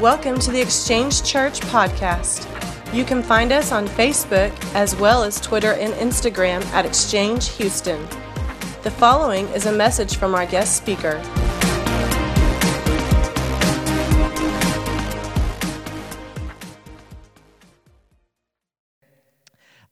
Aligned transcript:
Welcome 0.00 0.38
to 0.38 0.52
the 0.52 0.60
Exchange 0.60 1.24
Church 1.24 1.58
podcast. 1.58 2.46
You 2.94 3.04
can 3.04 3.20
find 3.20 3.50
us 3.50 3.72
on 3.72 3.88
Facebook 3.88 4.52
as 4.72 4.94
well 4.94 5.24
as 5.24 5.40
Twitter 5.40 5.72
and 5.72 5.92
Instagram 5.94 6.64
at 6.66 6.86
Exchange 6.86 7.48
Houston. 7.56 8.00
The 8.84 8.92
following 8.92 9.48
is 9.48 9.66
a 9.66 9.72
message 9.72 10.14
from 10.14 10.36
our 10.36 10.46
guest 10.46 10.76
speaker. 10.76 11.20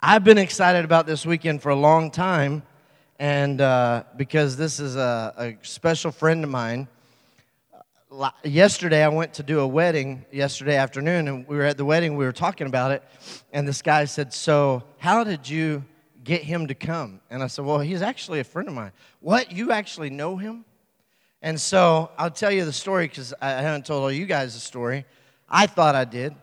I've 0.00 0.22
been 0.22 0.38
excited 0.38 0.84
about 0.84 1.06
this 1.06 1.26
weekend 1.26 1.62
for 1.62 1.70
a 1.70 1.76
long 1.76 2.12
time, 2.12 2.62
and 3.18 3.60
uh, 3.60 4.04
because 4.16 4.56
this 4.56 4.78
is 4.78 4.94
a, 4.94 5.34
a 5.36 5.66
special 5.66 6.12
friend 6.12 6.44
of 6.44 6.50
mine. 6.50 6.86
Yesterday, 8.44 9.04
I 9.04 9.08
went 9.08 9.34
to 9.34 9.42
do 9.42 9.60
a 9.60 9.66
wedding 9.66 10.24
yesterday 10.32 10.76
afternoon, 10.76 11.28
and 11.28 11.46
we 11.46 11.56
were 11.56 11.64
at 11.64 11.76
the 11.76 11.84
wedding. 11.84 12.16
We 12.16 12.24
were 12.24 12.32
talking 12.32 12.66
about 12.66 12.90
it, 12.92 13.02
and 13.52 13.68
this 13.68 13.82
guy 13.82 14.06
said, 14.06 14.32
"So, 14.32 14.84
how 14.96 15.22
did 15.22 15.46
you 15.48 15.84
get 16.24 16.42
him 16.42 16.66
to 16.68 16.74
come?" 16.74 17.20
And 17.28 17.42
I 17.42 17.46
said, 17.48 17.66
"Well, 17.66 17.80
he's 17.80 18.00
actually 18.00 18.40
a 18.40 18.44
friend 18.44 18.68
of 18.68 18.74
mine." 18.74 18.92
What? 19.20 19.52
You 19.52 19.70
actually 19.70 20.08
know 20.08 20.36
him? 20.36 20.64
And 21.42 21.60
so 21.60 22.10
I'll 22.16 22.30
tell 22.30 22.50
you 22.50 22.64
the 22.64 22.72
story 22.72 23.06
because 23.06 23.34
I 23.40 23.50
haven't 23.50 23.84
told 23.84 24.02
all 24.02 24.12
you 24.12 24.24
guys 24.24 24.54
the 24.54 24.60
story. 24.60 25.04
I 25.48 25.66
thought 25.66 25.94
I 25.94 26.04
did. 26.04 26.34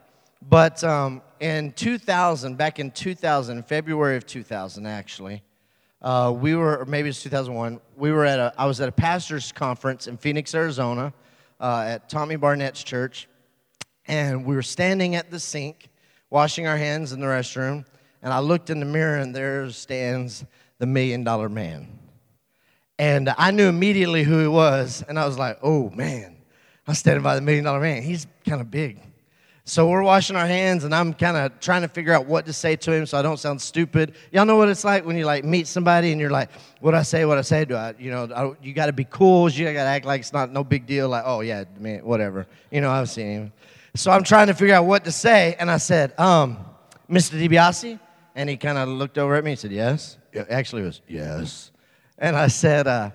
But 0.47 0.83
um, 0.83 1.21
in 1.39 1.71
2000, 1.71 2.55
back 2.55 2.79
in 2.79 2.91
2000, 2.91 3.65
February 3.65 4.17
of 4.17 4.27
2000, 4.27 4.85
actually, 4.85 5.41
uh, 6.03 6.33
we 6.35 6.55
were, 6.55 6.79
or 6.79 6.85
maybe 6.85 7.09
it's 7.09 7.23
2001, 7.23 7.79
we 7.95 8.11
were 8.11 8.25
at 8.25 8.37
a, 8.37 8.53
I 8.57 8.65
was 8.65 8.79
at 8.81 8.89
a 8.89 8.91
pastor's 8.91 9.51
conference 9.51 10.07
in 10.07 10.17
Phoenix, 10.17 10.53
Arizona, 10.53 11.13
uh, 11.59 11.85
at 11.87 12.09
Tommy 12.09 12.35
Barnett's 12.35 12.83
church. 12.83 13.27
And 14.07 14.45
we 14.45 14.55
were 14.55 14.61
standing 14.61 15.15
at 15.15 15.31
the 15.31 15.39
sink, 15.39 15.89
washing 16.29 16.67
our 16.67 16.77
hands 16.77 17.13
in 17.13 17.19
the 17.19 17.27
restroom. 17.27 17.85
And 18.21 18.33
I 18.33 18.39
looked 18.39 18.69
in 18.69 18.79
the 18.79 18.85
mirror, 18.85 19.17
and 19.17 19.35
there 19.35 19.69
stands 19.69 20.45
the 20.77 20.85
million 20.85 21.23
dollar 21.23 21.49
man. 21.49 21.99
And 22.99 23.33
I 23.37 23.51
knew 23.51 23.67
immediately 23.67 24.23
who 24.23 24.39
he 24.39 24.47
was. 24.47 25.03
And 25.07 25.17
I 25.17 25.25
was 25.25 25.37
like, 25.37 25.57
oh, 25.61 25.89
man, 25.89 26.37
I'm 26.87 26.93
standing 26.93 27.23
by 27.23 27.35
the 27.35 27.41
million 27.41 27.63
dollar 27.63 27.81
man. 27.81 28.03
He's 28.03 28.27
kind 28.47 28.61
of 28.61 28.69
big. 28.69 28.99
So 29.65 29.87
we're 29.87 30.03
washing 30.03 30.35
our 30.35 30.45
hands, 30.45 30.83
and 30.83 30.93
I'm 30.93 31.13
kind 31.13 31.37
of 31.37 31.57
trying 31.61 31.83
to 31.83 31.87
figure 31.87 32.11
out 32.11 32.25
what 32.25 32.45
to 32.47 32.53
say 32.53 32.75
to 32.75 32.91
him 32.91 33.05
so 33.05 33.17
I 33.17 33.21
don't 33.21 33.37
sound 33.39 33.61
stupid. 33.61 34.15
Y'all 34.33 34.45
know 34.45 34.57
what 34.57 34.67
it's 34.67 34.83
like 34.83 35.05
when 35.05 35.15
you 35.15 35.25
like 35.25 35.45
meet 35.45 35.67
somebody 35.67 36.11
and 36.11 36.19
you're 36.19 36.29
like, 36.29 36.49
"What 36.81 36.93
I 36.93 37.01
say? 37.03 37.23
What 37.23 37.37
I 37.37 37.43
say? 37.43 37.63
Do 37.63 37.77
I? 37.77 37.93
You 37.97 38.11
know, 38.11 38.27
I, 38.35 38.51
you 38.61 38.73
got 38.73 38.87
to 38.87 38.93
be 38.93 39.05
cool. 39.05 39.49
You 39.49 39.63
got 39.65 39.83
to 39.83 39.89
act 39.89 40.05
like 40.05 40.19
it's 40.19 40.33
not 40.33 40.51
no 40.51 40.65
big 40.65 40.85
deal. 40.85 41.07
Like, 41.07 41.23
oh 41.25 41.39
yeah, 41.39 41.63
man, 41.79 42.03
whatever. 42.03 42.45
You 42.71 42.81
know, 42.81 42.91
I've 42.91 43.09
seen 43.09 43.27
him. 43.27 43.53
So 43.95 44.11
I'm 44.11 44.23
trying 44.23 44.47
to 44.47 44.53
figure 44.53 44.75
out 44.75 44.85
what 44.85 45.05
to 45.05 45.13
say, 45.13 45.55
and 45.57 45.71
I 45.71 45.77
said, 45.77 46.13
um, 46.19 46.57
"Mr. 47.09 47.39
DiBiase," 47.41 47.97
and 48.35 48.49
he 48.49 48.57
kind 48.57 48.77
of 48.77 48.89
looked 48.89 49.17
over 49.17 49.35
at 49.35 49.45
me 49.45 49.51
and 49.51 49.59
said, 49.59 49.71
"Yes." 49.71 50.17
Yeah, 50.33 50.43
Actually, 50.49 50.81
it 50.81 50.85
was 50.87 51.01
yes. 51.07 51.71
And 52.17 52.35
I 52.35 52.47
said, 52.47 52.85
uh, 52.85 53.11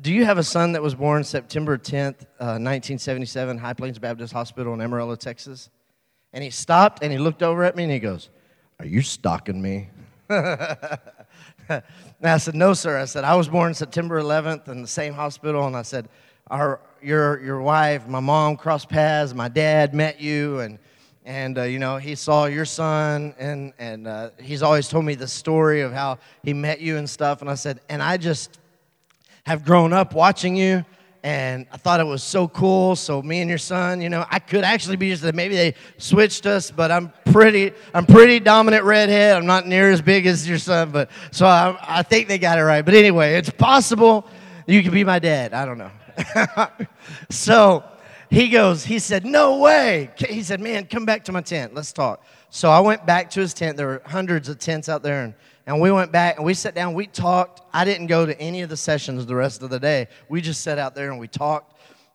"Do 0.00 0.12
you 0.12 0.24
have 0.24 0.38
a 0.38 0.42
son 0.42 0.72
that 0.72 0.82
was 0.82 0.96
born 0.96 1.22
September 1.22 1.78
10th, 1.78 2.22
uh, 2.40 2.58
1977, 2.58 3.58
High 3.58 3.74
Plains 3.74 4.00
Baptist 4.00 4.32
Hospital 4.32 4.74
in 4.74 4.80
Amarillo, 4.80 5.14
Texas?" 5.14 5.70
And 6.34 6.42
he 6.42 6.50
stopped 6.50 7.02
and 7.02 7.12
he 7.12 7.18
looked 7.18 7.44
over 7.44 7.62
at 7.62 7.76
me 7.76 7.84
and 7.84 7.92
he 7.92 8.00
goes, 8.00 8.28
Are 8.80 8.84
you 8.84 9.02
stalking 9.02 9.62
me? 9.62 9.88
and 10.28 11.82
I 12.24 12.38
said, 12.38 12.56
No, 12.56 12.74
sir. 12.74 12.98
I 12.98 13.04
said, 13.04 13.22
I 13.22 13.36
was 13.36 13.48
born 13.48 13.72
September 13.72 14.20
11th 14.20 14.66
in 14.68 14.82
the 14.82 14.88
same 14.88 15.14
hospital. 15.14 15.64
And 15.68 15.76
I 15.76 15.82
said, 15.82 16.08
Our, 16.50 16.80
your, 17.00 17.40
your 17.40 17.62
wife, 17.62 18.08
my 18.08 18.18
mom 18.18 18.56
crossed 18.56 18.88
paths. 18.88 19.32
My 19.32 19.48
dad 19.48 19.94
met 19.94 20.20
you. 20.20 20.58
And, 20.58 20.80
and 21.24 21.56
uh, 21.56 21.62
you 21.62 21.78
know, 21.78 21.98
he 21.98 22.16
saw 22.16 22.46
your 22.46 22.64
son. 22.64 23.32
And, 23.38 23.72
and 23.78 24.08
uh, 24.08 24.30
he's 24.40 24.64
always 24.64 24.88
told 24.88 25.04
me 25.04 25.14
the 25.14 25.28
story 25.28 25.82
of 25.82 25.92
how 25.92 26.18
he 26.42 26.52
met 26.52 26.80
you 26.80 26.96
and 26.96 27.08
stuff. 27.08 27.42
And 27.42 27.50
I 27.50 27.54
said, 27.54 27.78
And 27.88 28.02
I 28.02 28.16
just 28.16 28.58
have 29.46 29.64
grown 29.64 29.92
up 29.92 30.14
watching 30.14 30.56
you 30.56 30.84
and 31.24 31.66
I 31.72 31.78
thought 31.78 32.00
it 32.00 32.06
was 32.06 32.22
so 32.22 32.46
cool. 32.46 32.94
So 32.96 33.22
me 33.22 33.40
and 33.40 33.48
your 33.48 33.58
son, 33.58 34.02
you 34.02 34.10
know, 34.10 34.26
I 34.28 34.38
could 34.38 34.62
actually 34.62 34.96
be 34.96 35.08
just 35.08 35.24
maybe 35.34 35.56
they 35.56 35.74
switched 35.96 36.44
us, 36.44 36.70
but 36.70 36.92
I'm 36.92 37.14
pretty, 37.24 37.72
I'm 37.94 38.04
pretty 38.04 38.40
dominant 38.40 38.84
redhead. 38.84 39.34
I'm 39.34 39.46
not 39.46 39.66
near 39.66 39.90
as 39.90 40.02
big 40.02 40.26
as 40.26 40.46
your 40.46 40.58
son, 40.58 40.90
but 40.90 41.10
so 41.30 41.46
I, 41.46 41.78
I 41.80 42.02
think 42.02 42.28
they 42.28 42.36
got 42.36 42.58
it 42.58 42.62
right. 42.62 42.84
But 42.84 42.92
anyway, 42.92 43.36
it's 43.36 43.48
possible 43.48 44.26
you 44.66 44.82
could 44.82 44.92
be 44.92 45.02
my 45.02 45.18
dad. 45.18 45.54
I 45.54 45.64
don't 45.64 45.78
know. 45.78 45.90
so 47.30 47.82
he 48.28 48.50
goes, 48.50 48.84
he 48.84 48.98
said, 48.98 49.24
no 49.24 49.60
way. 49.60 50.10
He 50.28 50.42
said, 50.42 50.60
man, 50.60 50.84
come 50.84 51.06
back 51.06 51.24
to 51.24 51.32
my 51.32 51.40
tent. 51.40 51.74
Let's 51.74 51.94
talk. 51.94 52.22
So 52.50 52.70
I 52.70 52.80
went 52.80 53.06
back 53.06 53.30
to 53.30 53.40
his 53.40 53.54
tent. 53.54 53.78
There 53.78 53.86
were 53.86 54.02
hundreds 54.04 54.50
of 54.50 54.58
tents 54.58 54.90
out 54.90 55.02
there, 55.02 55.24
and 55.24 55.34
and 55.66 55.80
we 55.80 55.90
went 55.90 56.12
back 56.12 56.36
and 56.36 56.44
we 56.44 56.52
sat 56.52 56.74
down, 56.74 56.92
we 56.92 57.06
talked. 57.06 57.62
I 57.72 57.84
didn't 57.86 58.08
go 58.08 58.26
to 58.26 58.38
any 58.38 58.60
of 58.60 58.68
the 58.68 58.76
sessions 58.76 59.24
the 59.24 59.34
rest 59.34 59.62
of 59.62 59.70
the 59.70 59.80
day. 59.80 60.08
We 60.28 60.42
just 60.42 60.60
sat 60.60 60.78
out 60.78 60.94
there 60.94 61.10
and 61.10 61.18
we 61.18 61.28
talked. 61.28 61.72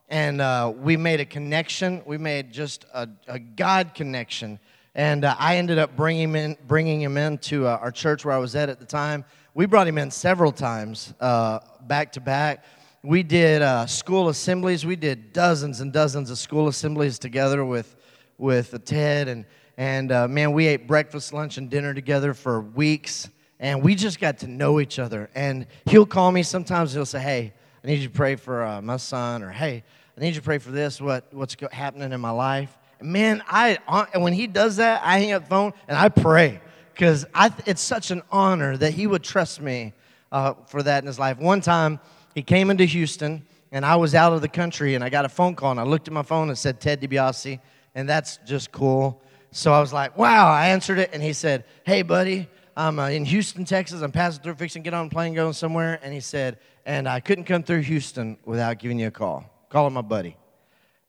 And 0.07 0.41
uh, 0.41 0.73
we 0.75 0.97
made 0.97 1.19
a 1.19 1.25
connection. 1.25 2.01
We 2.05 2.17
made 2.17 2.51
just 2.51 2.85
a, 2.93 3.07
a 3.27 3.39
God 3.39 3.93
connection. 3.93 4.59
And 4.95 5.23
uh, 5.23 5.35
I 5.37 5.57
ended 5.57 5.77
up 5.77 5.95
bringing 5.95 6.29
him 6.29 6.35
in, 6.35 6.57
bringing 6.67 7.01
him 7.01 7.17
into 7.17 7.67
uh, 7.67 7.77
our 7.81 7.91
church 7.91 8.25
where 8.25 8.33
I 8.33 8.39
was 8.39 8.55
at 8.55 8.69
at 8.69 8.79
the 8.79 8.85
time. 8.85 9.23
We 9.53 9.65
brought 9.65 9.87
him 9.87 9.97
in 9.97 10.09
several 10.09 10.51
times, 10.51 11.13
uh, 11.19 11.59
back 11.81 12.11
to 12.13 12.21
back. 12.21 12.63
We 13.03 13.23
did 13.23 13.61
uh, 13.61 13.85
school 13.85 14.29
assemblies. 14.29 14.85
We 14.85 14.95
did 14.95 15.31
dozens 15.31 15.79
and 15.79 15.93
dozens 15.93 16.29
of 16.29 16.37
school 16.37 16.67
assemblies 16.67 17.17
together 17.17 17.63
with, 17.63 17.95
with 18.37 18.83
Ted. 18.85 19.27
And, 19.27 19.45
and 19.77 20.11
uh, 20.11 20.27
man, 20.27 20.53
we 20.53 20.67
ate 20.67 20.87
breakfast, 20.87 21.33
lunch, 21.33 21.57
and 21.57 21.69
dinner 21.69 21.93
together 21.93 22.33
for 22.33 22.61
weeks 22.61 23.29
and 23.59 23.83
we 23.83 23.95
just 23.95 24.19
got 24.19 24.39
to 24.39 24.47
know 24.47 24.79
each 24.79 24.99
other. 24.99 25.29
And 25.35 25.67
he'll 25.85 26.05
call 26.05 26.31
me 26.31 26.43
sometimes. 26.43 26.93
He'll 26.93 27.05
say, 27.05 27.19
"Hey, 27.19 27.53
I 27.83 27.87
need 27.87 27.99
you 27.99 28.07
to 28.07 28.13
pray 28.13 28.35
for 28.35 28.63
uh, 28.63 28.81
my 28.81 28.97
son," 28.97 29.43
or 29.43 29.51
"Hey, 29.51 29.83
I 30.17 30.21
need 30.21 30.29
you 30.29 30.35
to 30.35 30.41
pray 30.41 30.57
for 30.57 30.71
this. 30.71 31.01
What 31.01 31.33
what's 31.33 31.55
go- 31.55 31.69
happening 31.71 32.11
in 32.11 32.21
my 32.21 32.31
life?" 32.31 32.77
And 32.99 33.11
man, 33.11 33.43
I 33.47 33.77
and 34.13 34.23
when 34.23 34.33
he 34.33 34.47
does 34.47 34.77
that, 34.77 35.01
I 35.03 35.19
hang 35.19 35.31
up 35.33 35.43
the 35.43 35.49
phone 35.49 35.73
and 35.87 35.97
I 35.97 36.09
pray 36.09 36.61
because 36.93 37.25
it's 37.65 37.81
such 37.81 38.11
an 38.11 38.21
honor 38.31 38.75
that 38.75 38.93
he 38.93 39.07
would 39.07 39.23
trust 39.23 39.61
me 39.61 39.93
uh, 40.31 40.53
for 40.67 40.83
that 40.83 41.03
in 41.03 41.07
his 41.07 41.17
life. 41.17 41.37
One 41.37 41.61
time, 41.61 41.99
he 42.35 42.41
came 42.41 42.69
into 42.69 42.83
Houston, 42.83 43.45
and 43.71 43.85
I 43.85 43.95
was 43.95 44.15
out 44.15 44.33
of 44.33 44.41
the 44.41 44.49
country, 44.49 44.95
and 44.95 45.03
I 45.03 45.09
got 45.09 45.23
a 45.23 45.29
phone 45.29 45.55
call, 45.55 45.71
and 45.71 45.79
I 45.79 45.83
looked 45.83 46.07
at 46.07 46.13
my 46.13 46.23
phone 46.23 46.49
and 46.49 46.57
said 46.57 46.81
Ted 46.81 47.01
DiBiase, 47.01 47.59
and 47.95 48.07
that's 48.07 48.37
just 48.45 48.71
cool. 48.73 49.21
So 49.51 49.73
I 49.73 49.79
was 49.79 49.93
like, 49.93 50.17
"Wow!" 50.17 50.49
I 50.49 50.67
answered 50.67 50.99
it, 50.99 51.09
and 51.13 51.23
he 51.23 51.33
said, 51.33 51.65
"Hey, 51.85 52.01
buddy." 52.01 52.47
I'm 52.79 52.97
uh, 52.97 53.09
in 53.09 53.25
Houston, 53.25 53.65
Texas. 53.65 54.01
I'm 54.01 54.13
passing 54.13 54.41
through, 54.41 54.55
fixing 54.55 54.83
to 54.83 54.85
get 54.85 54.93
on 54.93 55.07
a 55.07 55.09
plane, 55.09 55.33
going 55.33 55.51
somewhere. 55.51 55.99
And 56.01 56.13
he 56.13 56.21
said, 56.21 56.59
and 56.85 57.09
I 57.09 57.19
couldn't 57.19 57.43
come 57.43 57.61
through 57.61 57.81
Houston 57.81 58.37
without 58.45 58.79
giving 58.79 58.97
you 58.97 59.07
a 59.07 59.11
call. 59.11 59.43
Calling 59.67 59.93
my 59.93 60.01
buddy. 60.01 60.37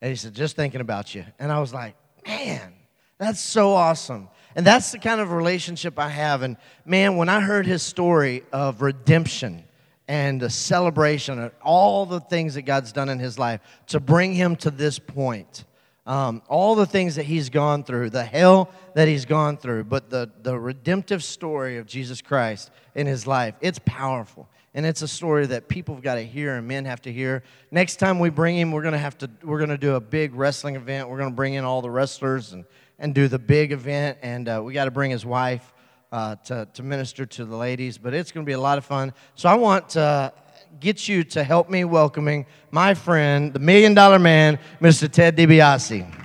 And 0.02 0.10
he 0.10 0.16
said, 0.16 0.34
just 0.34 0.56
thinking 0.56 0.80
about 0.80 1.14
you. 1.14 1.24
And 1.38 1.52
I 1.52 1.60
was 1.60 1.72
like, 1.72 1.94
man, 2.26 2.72
that's 3.18 3.38
so 3.38 3.72
awesome. 3.72 4.28
And 4.56 4.66
that's 4.66 4.90
the 4.90 4.98
kind 4.98 5.20
of 5.20 5.30
relationship 5.30 5.96
I 5.96 6.08
have. 6.08 6.42
And 6.42 6.56
man, 6.84 7.16
when 7.16 7.28
I 7.28 7.38
heard 7.38 7.66
his 7.66 7.84
story 7.84 8.42
of 8.52 8.82
redemption 8.82 9.62
and 10.08 10.40
the 10.42 10.50
celebration 10.50 11.38
of 11.38 11.52
all 11.62 12.04
the 12.04 12.18
things 12.18 12.54
that 12.54 12.62
God's 12.62 12.90
done 12.90 13.08
in 13.08 13.20
his 13.20 13.38
life 13.38 13.60
to 13.86 14.00
bring 14.00 14.34
him 14.34 14.56
to 14.56 14.72
this 14.72 14.98
point, 14.98 15.64
um, 16.10 16.42
all 16.48 16.74
the 16.74 16.86
things 16.86 17.14
that 17.14 17.22
he's 17.22 17.50
gone 17.50 17.84
through, 17.84 18.10
the 18.10 18.24
hell 18.24 18.68
that 18.94 19.06
he's 19.06 19.24
gone 19.24 19.56
through, 19.56 19.84
but 19.84 20.10
the, 20.10 20.28
the 20.42 20.58
redemptive 20.58 21.22
story 21.22 21.78
of 21.78 21.86
Jesus 21.86 22.20
Christ 22.20 22.72
in 22.96 23.06
his 23.06 23.28
life, 23.28 23.54
it's 23.60 23.78
powerful. 23.84 24.48
And 24.74 24.84
it's 24.84 25.02
a 25.02 25.08
story 25.08 25.46
that 25.46 25.68
people 25.68 25.94
have 25.94 26.02
got 26.02 26.16
to 26.16 26.24
hear 26.24 26.56
and 26.56 26.66
men 26.66 26.84
have 26.84 27.00
to 27.02 27.12
hear. 27.12 27.44
Next 27.70 27.96
time 27.96 28.18
we 28.18 28.28
bring 28.28 28.58
him, 28.58 28.72
we're 28.72 28.82
going 28.82 28.90
to 28.90 28.98
have 28.98 29.18
to, 29.18 29.30
we're 29.44 29.58
going 29.58 29.70
to 29.70 29.78
do 29.78 29.94
a 29.94 30.00
big 30.00 30.34
wrestling 30.34 30.74
event. 30.74 31.08
We're 31.08 31.18
going 31.18 31.30
to 31.30 31.36
bring 31.36 31.54
in 31.54 31.62
all 31.62 31.80
the 31.80 31.90
wrestlers 31.90 32.54
and, 32.54 32.64
and 32.98 33.14
do 33.14 33.28
the 33.28 33.38
big 33.38 33.70
event. 33.70 34.18
And 34.20 34.48
uh, 34.48 34.62
we 34.64 34.72
got 34.72 34.86
to 34.86 34.90
bring 34.90 35.12
his 35.12 35.24
wife 35.24 35.72
uh, 36.10 36.34
to, 36.46 36.66
to 36.74 36.82
minister 36.82 37.24
to 37.24 37.44
the 37.44 37.54
ladies. 37.54 37.98
But 37.98 38.14
it's 38.14 38.32
going 38.32 38.44
to 38.44 38.50
be 38.50 38.54
a 38.54 38.60
lot 38.60 38.78
of 38.78 38.84
fun. 38.84 39.12
So 39.36 39.48
I 39.48 39.54
want 39.54 39.90
to 39.90 40.32
get 40.78 41.08
you 41.08 41.24
to 41.24 41.42
help 41.42 41.68
me 41.68 41.84
welcoming 41.84 42.46
my 42.70 42.94
friend, 42.94 43.52
the 43.52 43.58
million 43.58 43.94
dollar 43.94 44.18
man, 44.18 44.58
Mr. 44.80 45.10
Ted 45.10 45.36
DiBiase. 45.36 46.20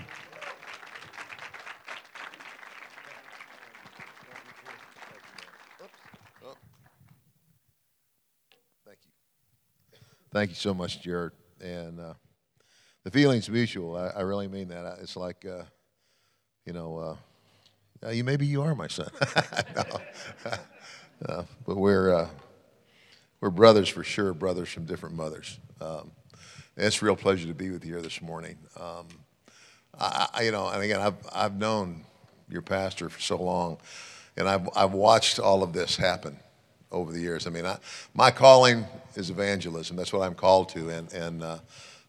Thank 10.36 10.50
you. 10.50 10.56
So 10.56 10.74
much, 10.74 11.02
Jared. 11.02 11.32
And 11.62 11.98
uh, 11.98 12.14
the 13.06 13.10
feeling's 13.10 13.50
mutual. 13.50 13.96
I, 13.96 14.08
I, 14.08 14.22
really 14.24 14.50
mean 14.50 14.68
that. 14.68 14.98
It's 15.02 15.16
like, 15.16 15.46
uh, 15.46 15.64
you 16.66 16.74
know, 16.74 17.18
uh, 18.04 18.10
you 18.10 18.26
maybe 18.26 18.46
you 18.46 18.62
are 18.62 18.76
my 18.76 18.88
son. 18.88 19.08
no. 21.26 21.46
but 21.66 21.78
we're 21.78 22.14
uh, 22.14 22.28
we're 23.46 23.52
brothers 23.52 23.88
for 23.88 24.04
sure, 24.04 24.34
brothers 24.34 24.70
from 24.70 24.86
different 24.86 25.16
mothers. 25.16 25.60
Um, 25.80 26.10
it's 26.76 27.00
a 27.00 27.06
real 27.06 27.16
pleasure 27.16 27.46
to 27.46 27.54
be 27.54 27.70
with 27.70 27.86
you 27.86 27.94
here 27.94 28.02
this 28.02 28.20
morning. 28.20 28.58
Um, 28.76 29.06
I, 30.00 30.28
I, 30.34 30.42
you 30.42 30.52
know, 30.52 30.68
and 30.70 30.82
again, 30.82 31.00
I've, 31.00 31.14
I've 31.32 31.56
known 31.56 32.06
your 32.50 32.64
pastor 32.64 33.08
for 33.08 33.22
so 33.22 33.40
long, 33.40 33.78
and 34.36 34.50
I've, 34.50 34.68
I've 34.76 34.94
watched 34.94 35.38
all 35.38 35.62
of 35.62 35.74
this 35.74 35.96
happen 35.96 36.40
over 36.92 37.12
the 37.12 37.20
years. 37.20 37.46
I 37.46 37.52
mean, 37.52 37.68
I, 37.68 37.78
my 38.16 38.32
calling 38.32 38.84
is 39.14 39.30
evangelism. 39.30 39.96
That's 39.96 40.12
what 40.12 40.26
I'm 40.26 40.34
called 40.34 40.70
to, 40.70 40.90
and, 40.90 41.14
and 41.14 41.44
uh, 41.44 41.60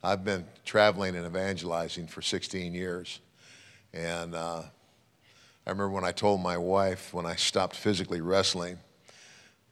I've 0.03 0.25
been 0.25 0.47
traveling 0.65 1.17
and 1.17 1.27
evangelizing 1.27 2.07
for 2.07 2.23
16 2.23 2.73
years. 2.73 3.21
And 3.93 4.35
uh, 4.35 4.63
I 5.67 5.71
remember 5.71 5.91
when 5.91 6.05
I 6.05 6.13
told 6.13 6.41
my 6.41 6.57
wife 6.57 7.13
when 7.13 7.27
I 7.27 7.37
stopped 7.37 7.77
physically 7.77 8.23
wrestling 8.23 8.79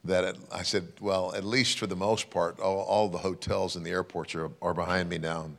that 0.04 0.24
it, 0.24 0.36
I 0.52 0.62
said, 0.62 0.88
well, 1.00 1.34
at 1.34 1.44
least 1.44 1.78
for 1.78 1.86
the 1.86 1.96
most 1.96 2.30
part, 2.30 2.60
all, 2.60 2.80
all 2.80 3.08
the 3.08 3.18
hotels 3.18 3.76
and 3.76 3.84
the 3.84 3.90
airports 3.90 4.34
are, 4.34 4.50
are 4.60 4.74
behind 4.74 5.08
me 5.08 5.18
now. 5.18 5.44
And 5.44 5.56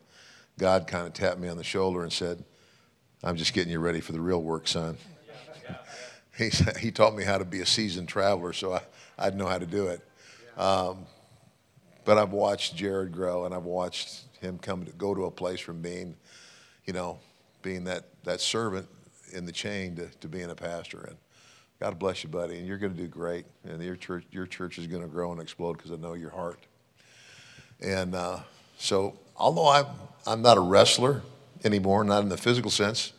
God 0.60 0.88
kind 0.88 1.08
of 1.08 1.14
tapped 1.14 1.40
me 1.40 1.48
on 1.48 1.58
the 1.58 1.64
shoulder 1.64 2.04
and 2.04 2.14
said, 2.14 2.44
I'm 3.24 3.38
just 3.38 3.54
getting 3.54 3.72
you 3.72 3.80
ready 3.80 4.02
for 4.02 4.12
the 4.12 4.22
real 4.22 4.42
work, 4.42 4.68
son. 4.68 4.98
he, 6.38 6.50
he 6.80 6.92
taught 6.92 7.16
me 7.16 7.24
how 7.24 7.40
to 7.40 7.46
be 7.46 7.62
a 7.62 7.66
seasoned 7.66 8.08
traveler, 8.08 8.54
so 8.54 8.74
I, 8.74 8.82
I'd 9.18 9.36
know 9.36 9.48
how 9.48 9.58
to 9.58 9.66
do 9.66 9.88
it. 9.88 10.08
Um, 10.58 11.06
but 12.06 12.20
I've 12.20 12.32
watched 12.32 12.76
Jared 12.76 13.12
grow, 13.12 13.46
and 13.46 13.54
I've 13.54 13.66
watched 13.66 14.26
him 14.40 14.60
come 14.60 14.86
to 14.86 14.92
go 14.92 15.16
to 15.16 15.26
a 15.26 15.32
place 15.32 15.60
from 15.60 15.82
being, 15.82 16.16
you 16.86 16.94
know, 16.94 17.20
being 17.64 17.84
that, 17.86 18.04
that 18.26 18.42
servant 18.42 18.88
in 19.34 19.46
the 19.46 19.52
chain 19.52 19.96
to, 19.96 20.08
to 20.20 20.28
being 20.28 20.52
a 20.52 20.56
pastor. 20.56 21.06
And 21.10 21.18
God 21.80 22.00
bless 22.00 22.24
you, 22.24 22.30
buddy. 22.30 22.58
And 22.58 22.68
you're 22.68 22.78
going 22.78 22.96
to 22.96 23.02
do 23.02 23.08
great. 23.08 23.46
And 23.64 23.82
your 23.84 23.96
church, 23.96 24.26
your 24.32 24.46
church 24.46 24.78
is 24.78 24.88
going 24.88 25.02
to 25.02 25.08
grow 25.10 25.32
and 25.32 25.42
explode 25.42 25.74
because 25.74 25.92
I 25.92 25.96
know 25.96 26.14
your 26.14 26.30
heart. 26.30 26.60
And 27.82 28.16
uh, 28.16 28.40
so, 28.78 29.18
although 29.36 29.68
I'm, 29.68 29.86
I'm 30.26 30.42
not 30.42 30.58
a 30.58 30.62
wrestler 30.62 31.22
anymore, 31.64 32.04
not 32.04 32.24
in 32.24 32.30
the 32.30 32.38
physical 32.38 32.72
sense, 32.72 33.12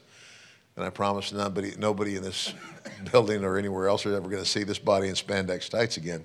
and 0.77 0.85
I 0.85 0.91
promise 0.91 1.33
nobody, 1.33 1.75
nobody 1.79 2.17
in 2.17 2.23
this 2.23 2.55
building 3.13 3.45
or 3.45 3.59
anywhere 3.59 3.89
else 3.89 4.07
are 4.07 4.15
ever 4.15 4.29
going 4.29 4.43
to 4.43 4.49
see 4.49 4.63
this 4.63 4.79
body 4.79 5.09
in 5.09 5.15
spandex 5.15 5.69
tights 5.69 5.97
again. 5.97 6.25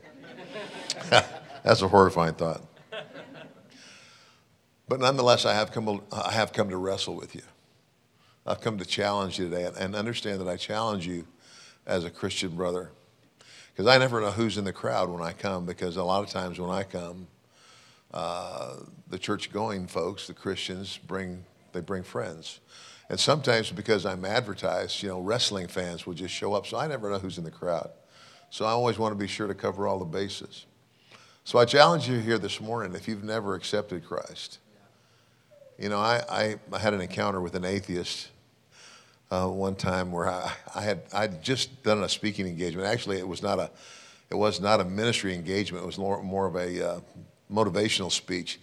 That's 1.09 1.81
a 1.81 1.87
horrifying 1.87 2.35
thought. 2.35 2.61
But 4.87 4.99
nonetheless, 4.99 5.45
I 5.45 5.53
have 5.53 5.71
come, 5.71 6.01
I 6.11 6.33
have 6.33 6.51
come 6.51 6.69
to 6.69 6.77
wrestle 6.77 7.15
with 7.15 7.33
you. 7.33 7.43
I've 8.45 8.59
come 8.59 8.77
to 8.77 8.85
challenge 8.85 9.39
you 9.39 9.49
today 9.49 9.69
and 9.79 9.95
understand 9.95 10.41
that 10.41 10.49
I 10.49 10.57
challenge 10.57 11.07
you 11.07 11.25
as 11.85 12.03
a 12.03 12.09
Christian 12.09 12.55
brother. 12.55 12.91
Because 13.73 13.87
I 13.87 13.97
never 13.97 14.21
know 14.21 14.31
who's 14.31 14.57
in 14.57 14.65
the 14.65 14.73
crowd 14.73 15.09
when 15.09 15.21
I 15.21 15.33
come, 15.33 15.65
because 15.65 15.97
a 15.97 16.03
lot 16.03 16.23
of 16.23 16.29
times 16.29 16.59
when 16.59 16.69
I 16.69 16.83
come, 16.83 17.27
uh, 18.13 18.75
the 19.09 19.17
church 19.17 19.51
going 19.51 19.87
folks, 19.87 20.27
the 20.27 20.33
Christians, 20.33 20.97
bring, 20.97 21.43
they 21.71 21.81
bring 21.81 22.03
friends. 22.03 22.59
And 23.09 23.19
sometimes 23.19 23.71
because 23.71 24.05
I'm 24.05 24.23
advertised, 24.25 25.01
you 25.03 25.09
know, 25.09 25.19
wrestling 25.19 25.67
fans 25.67 26.05
will 26.05 26.13
just 26.13 26.33
show 26.33 26.53
up. 26.53 26.67
So 26.67 26.77
I 26.77 26.87
never 26.87 27.09
know 27.09 27.19
who's 27.19 27.37
in 27.37 27.43
the 27.43 27.51
crowd. 27.51 27.89
So 28.49 28.65
I 28.65 28.69
always 28.69 28.97
want 28.97 29.13
to 29.13 29.17
be 29.17 29.27
sure 29.27 29.47
to 29.47 29.53
cover 29.53 29.87
all 29.87 29.99
the 29.99 30.05
bases. 30.05 30.65
So 31.43 31.57
I 31.57 31.65
challenge 31.65 32.07
you 32.07 32.19
here 32.19 32.37
this 32.37 32.61
morning 32.61 32.93
if 32.95 33.07
you've 33.07 33.23
never 33.23 33.55
accepted 33.55 34.05
Christ, 34.05 34.59
you 35.79 35.89
know, 35.89 35.99
I, 35.99 36.23
I, 36.29 36.55
I 36.71 36.79
had 36.79 36.93
an 36.93 37.01
encounter 37.01 37.41
with 37.41 37.55
an 37.55 37.65
atheist 37.65 38.29
uh, 39.31 39.47
one 39.47 39.75
time 39.75 40.11
where 40.11 40.29
I, 40.29 40.51
I 40.75 40.81
had 40.81 41.03
I'd 41.13 41.41
just 41.41 41.81
done 41.83 42.03
a 42.03 42.09
speaking 42.09 42.45
engagement. 42.45 42.87
Actually, 42.87 43.17
it 43.17 43.27
was 43.27 43.41
not 43.41 43.57
a 43.57 43.71
it 44.29 44.35
was 44.35 44.61
not 44.61 44.79
a 44.79 44.85
ministry 44.85 45.33
engagement. 45.33 45.83
It 45.83 45.87
was 45.87 45.97
more, 45.97 46.23
more 46.23 46.47
of 46.47 46.55
a 46.55 46.89
uh, 46.89 46.99
motivational 47.51 48.09
speech, 48.09 48.61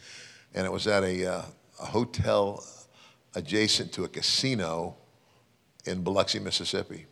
and 0.54 0.64
it 0.64 0.72
was 0.72 0.86
at 0.86 1.04
a, 1.04 1.26
uh, 1.26 1.42
a 1.80 1.84
hotel 1.84 2.64
adjacent 3.34 3.92
to 3.92 4.04
a 4.04 4.08
casino 4.08 4.96
in 5.84 6.02
Biloxi, 6.02 6.38
Mississippi. 6.38 7.04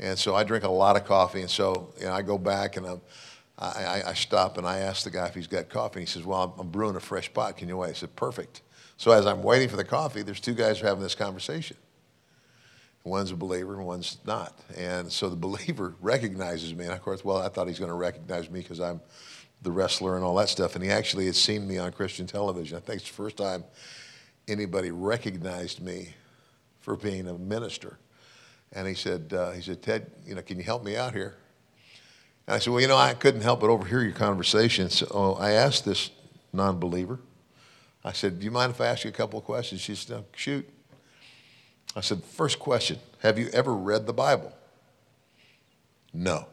And 0.00 0.18
so 0.18 0.34
I 0.34 0.42
drink 0.42 0.64
a 0.64 0.68
lot 0.68 0.96
of 0.96 1.04
coffee, 1.04 1.42
and 1.42 1.50
so 1.50 1.94
you 1.98 2.06
know, 2.06 2.12
I 2.12 2.22
go 2.22 2.38
back 2.38 2.76
and 2.76 2.86
I'm, 2.86 3.00
I, 3.56 4.02
I, 4.06 4.14
stop 4.14 4.56
and 4.56 4.66
I 4.66 4.78
ask 4.78 5.04
the 5.04 5.10
guy 5.10 5.26
if 5.26 5.34
he's 5.34 5.46
got 5.46 5.68
coffee. 5.68 6.00
And 6.00 6.08
he 6.08 6.12
says, 6.12 6.24
"Well, 6.24 6.42
I'm, 6.42 6.60
I'm 6.60 6.68
brewing 6.70 6.96
a 6.96 7.00
fresh 7.00 7.32
pot. 7.32 7.58
Can 7.58 7.68
you 7.68 7.76
wait?" 7.76 7.90
I 7.90 7.92
said, 7.92 8.16
"Perfect." 8.16 8.62
So 8.96 9.12
as 9.12 9.26
I'm 9.26 9.42
waiting 9.42 9.68
for 9.68 9.76
the 9.76 9.84
coffee, 9.84 10.22
there's 10.22 10.40
two 10.40 10.54
guys 10.54 10.82
are 10.82 10.86
having 10.86 11.02
this 11.02 11.14
conversation. 11.14 11.76
One's 13.04 13.30
a 13.30 13.36
believer 13.36 13.74
and 13.76 13.86
one's 13.86 14.18
not. 14.26 14.58
And 14.76 15.10
so 15.10 15.28
the 15.28 15.36
believer 15.48 15.94
recognizes 16.00 16.74
me. 16.74 16.84
And 16.84 16.92
of 16.92 17.02
course, 17.02 17.24
well, 17.24 17.38
I 17.38 17.48
thought 17.48 17.68
he's 17.68 17.78
going 17.78 17.90
to 17.90 17.96
recognize 17.96 18.50
me 18.50 18.60
because 18.60 18.80
I'm 18.80 19.00
the 19.62 19.70
wrestler 19.70 20.16
and 20.16 20.24
all 20.24 20.34
that 20.36 20.48
stuff. 20.48 20.74
And 20.74 20.84
he 20.84 20.90
actually 20.90 21.26
had 21.26 21.36
seen 21.36 21.66
me 21.66 21.78
on 21.78 21.92
Christian 21.92 22.26
television. 22.26 22.76
I 22.76 22.80
think 22.80 23.00
it's 23.00 23.08
the 23.08 23.14
first 23.14 23.36
time 23.36 23.64
anybody 24.48 24.90
recognized 24.90 25.80
me 25.80 26.14
for 26.80 26.96
being 26.96 27.28
a 27.28 27.34
minister. 27.34 27.98
And 28.72 28.86
he 28.86 28.94
said, 28.94 29.32
uh, 29.32 29.50
he 29.50 29.62
said, 29.62 29.82
Ted, 29.82 30.10
you 30.24 30.34
know, 30.34 30.42
can 30.42 30.56
you 30.56 30.64
help 30.64 30.84
me 30.84 30.96
out 30.96 31.12
here? 31.12 31.34
And 32.46 32.54
I 32.54 32.58
said, 32.58 32.72
well, 32.72 32.80
you 32.80 32.88
know, 32.88 32.96
I 32.96 33.14
couldn't 33.14 33.42
help 33.42 33.60
but 33.60 33.70
overhear 33.70 34.02
your 34.02 34.12
conversation. 34.12 34.88
So 34.90 35.36
I 35.38 35.52
asked 35.52 35.84
this 35.84 36.10
non-believer, 36.52 37.18
I 38.04 38.12
said, 38.12 38.38
Do 38.38 38.44
you 38.44 38.50
mind 38.50 38.70
if 38.70 38.80
I 38.80 38.86
ask 38.86 39.04
you 39.04 39.10
a 39.10 39.12
couple 39.12 39.38
of 39.38 39.44
questions? 39.44 39.80
She 39.80 39.94
said, 39.94 40.24
Shoot. 40.34 40.68
I 41.96 42.00
said, 42.00 42.22
First 42.24 42.58
question 42.58 42.98
Have 43.20 43.38
you 43.38 43.48
ever 43.52 43.74
read 43.74 44.06
the 44.06 44.12
Bible? 44.12 44.52
No. 46.12 46.46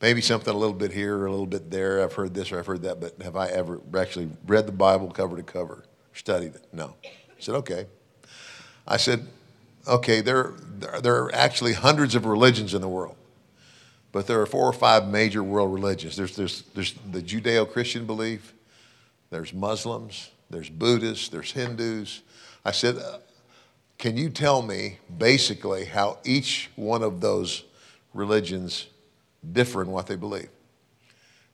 Maybe 0.00 0.20
something 0.22 0.52
a 0.52 0.56
little 0.56 0.74
bit 0.74 0.92
here 0.92 1.18
or 1.18 1.26
a 1.26 1.30
little 1.30 1.46
bit 1.46 1.70
there. 1.70 2.02
I've 2.02 2.14
heard 2.14 2.32
this 2.32 2.50
or 2.50 2.58
I've 2.58 2.66
heard 2.66 2.82
that, 2.82 3.00
but 3.00 3.20
have 3.22 3.36
I 3.36 3.48
ever 3.48 3.80
actually 3.96 4.30
read 4.46 4.66
the 4.66 4.72
Bible 4.72 5.10
cover 5.10 5.36
to 5.36 5.42
cover, 5.42 5.84
studied 6.14 6.54
it? 6.54 6.66
No. 6.72 6.94
I 7.04 7.40
said, 7.40 7.54
Okay. 7.56 7.86
I 8.86 8.96
said, 8.96 9.26
Okay, 9.86 10.20
there, 10.20 10.52
there 11.02 11.22
are 11.22 11.34
actually 11.34 11.74
hundreds 11.74 12.14
of 12.14 12.24
religions 12.24 12.74
in 12.74 12.80
the 12.80 12.88
world 12.88 13.16
but 14.12 14.26
there 14.26 14.40
are 14.40 14.46
four 14.46 14.66
or 14.66 14.72
five 14.72 15.08
major 15.08 15.42
world 15.42 15.72
religions. 15.72 16.16
There's, 16.16 16.36
there's, 16.36 16.62
there's 16.74 16.94
the 17.10 17.22
Judeo 17.22 17.70
Christian 17.70 18.06
belief, 18.06 18.54
there's 19.30 19.52
Muslims, 19.52 20.30
there's 20.50 20.68
Buddhists, 20.68 21.28
there's 21.28 21.52
Hindus. 21.52 22.22
I 22.64 22.72
said, 22.72 22.96
Can 24.00 24.16
you 24.16 24.30
tell 24.30 24.62
me 24.62 24.98
basically 25.18 25.84
how 25.84 26.20
each 26.24 26.70
one 26.74 27.02
of 27.02 27.20
those 27.20 27.64
religions 28.14 28.86
differ 29.52 29.82
in 29.82 29.90
what 29.90 30.06
they 30.06 30.16
believe? 30.16 30.48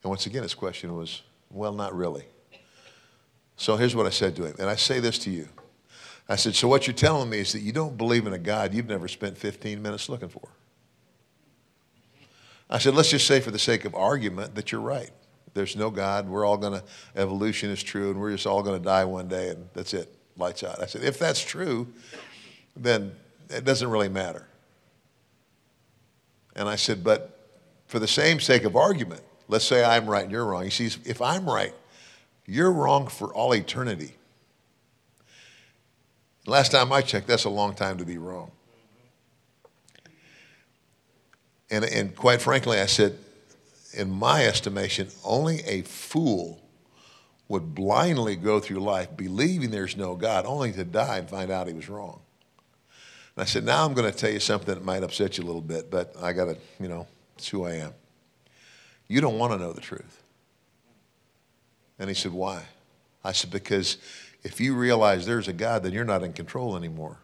And 0.01 0.09
once 0.09 0.25
again, 0.27 0.43
his 0.43 0.53
question 0.53 0.95
was, 0.95 1.23
Well, 1.51 1.73
not 1.73 1.93
really. 1.93 2.23
So 3.57 3.75
here's 3.75 3.97
what 3.97 4.05
I 4.05 4.11
said 4.11 4.33
to 4.37 4.45
him, 4.45 4.55
and 4.59 4.69
I 4.69 4.75
say 4.75 5.01
this 5.01 5.19
to 5.19 5.29
you. 5.29 5.49
I 6.29 6.37
said, 6.37 6.55
So 6.55 6.69
what 6.69 6.87
you're 6.87 6.93
telling 6.93 7.29
me 7.29 7.39
is 7.39 7.51
that 7.51 7.59
you 7.59 7.73
don't 7.73 7.97
believe 7.97 8.25
in 8.25 8.31
a 8.31 8.39
God 8.39 8.73
you've 8.73 8.87
never 8.87 9.09
spent 9.09 9.37
15 9.37 9.81
minutes 9.81 10.07
looking 10.07 10.29
for. 10.29 10.47
I 12.69 12.77
said, 12.77 12.95
Let's 12.95 13.09
just 13.09 13.27
say, 13.27 13.41
for 13.41 13.51
the 13.51 13.59
sake 13.59 13.83
of 13.83 13.93
argument, 13.93 14.55
that 14.55 14.71
you're 14.71 14.79
right 14.79 15.11
there's 15.57 15.75
no 15.75 15.89
God. 15.89 16.29
We're 16.29 16.45
all 16.45 16.57
going 16.57 16.79
to, 16.79 16.83
evolution 17.15 17.71
is 17.71 17.81
true, 17.81 18.11
and 18.11 18.21
we're 18.21 18.31
just 18.31 18.45
all 18.45 18.61
going 18.61 18.79
to 18.79 18.83
die 18.83 19.03
one 19.05 19.27
day, 19.27 19.49
and 19.49 19.67
that's 19.73 19.93
it, 19.93 20.15
lights 20.37 20.63
out. 20.63 20.79
I 20.81 20.85
said, 20.85 21.03
if 21.03 21.17
that's 21.17 21.43
true, 21.43 21.87
then 22.83 23.15
it 23.49 23.63
doesn't 23.63 23.89
really 23.89 24.09
matter. 24.09 24.47
And 26.55 26.67
I 26.67 26.75
said, 26.75 27.03
but 27.03 27.37
for 27.87 27.99
the 27.99 28.07
same 28.07 28.39
sake 28.39 28.63
of 28.63 28.75
argument, 28.75 29.21
let's 29.47 29.65
say 29.65 29.83
I'm 29.83 30.07
right 30.09 30.23
and 30.23 30.31
you're 30.31 30.45
wrong. 30.45 30.63
He 30.63 30.69
sees, 30.69 30.97
if 31.05 31.21
I'm 31.21 31.45
right, 31.47 31.73
you're 32.45 32.71
wrong 32.71 33.07
for 33.07 33.33
all 33.33 33.53
eternity. 33.53 34.15
Last 36.45 36.71
time 36.71 36.91
I 36.91 37.01
checked, 37.01 37.27
that's 37.27 37.43
a 37.43 37.49
long 37.49 37.75
time 37.75 37.97
to 37.97 38.05
be 38.05 38.17
wrong. 38.17 38.51
And, 41.69 41.83
and 41.83 42.15
quite 42.15 42.41
frankly, 42.41 42.79
I 42.79 42.85
said, 42.85 43.17
in 43.93 44.09
my 44.09 44.45
estimation, 44.45 45.09
only 45.25 45.61
a 45.65 45.81
fool 45.81 46.61
would 47.49 47.73
blindly 47.75 48.35
go 48.35 48.59
through 48.59 48.79
life 48.79 49.15
believing 49.15 49.71
there's 49.71 49.97
no 49.97 50.15
God, 50.15 50.45
only 50.45 50.71
to 50.73 50.83
die 50.83 51.17
and 51.17 51.29
find 51.29 51.51
out 51.51 51.67
he 51.67 51.73
was 51.73 51.89
wrong. 51.89 52.21
And 53.37 53.43
I 53.43 53.45
said, 53.45 53.63
Now 53.63 53.85
I'm 53.85 53.93
going 53.93 54.11
to 54.11 54.17
tell 54.17 54.31
you 54.31 54.39
something 54.39 54.73
that 54.73 54.83
might 54.83 55.03
upset 55.03 55.37
you 55.37 55.43
a 55.43 55.45
little 55.45 55.61
bit, 55.61 55.91
but 55.91 56.15
I 56.19 56.33
got 56.33 56.45
to, 56.45 56.57
you 56.79 56.87
know, 56.87 57.05
it's 57.37 57.47
who 57.47 57.65
I 57.65 57.73
am. 57.73 57.93
You 59.07 59.21
don't 59.21 59.37
want 59.37 59.53
to 59.53 59.59
know 59.59 59.73
the 59.73 59.79
truth. 59.79 60.23
And 61.99 62.09
he 62.09 62.15
said, 62.15 62.33
Why? 62.33 62.63
I 63.23 63.33
said, 63.33 63.51
Because 63.51 63.97
if 64.41 64.59
you 64.59 64.73
realize 64.73 65.27
there's 65.27 65.47
a 65.47 65.53
God, 65.53 65.83
then 65.83 65.93
you're 65.93 66.03
not 66.03 66.23
in 66.23 66.33
control 66.33 66.75
anymore. 66.75 67.19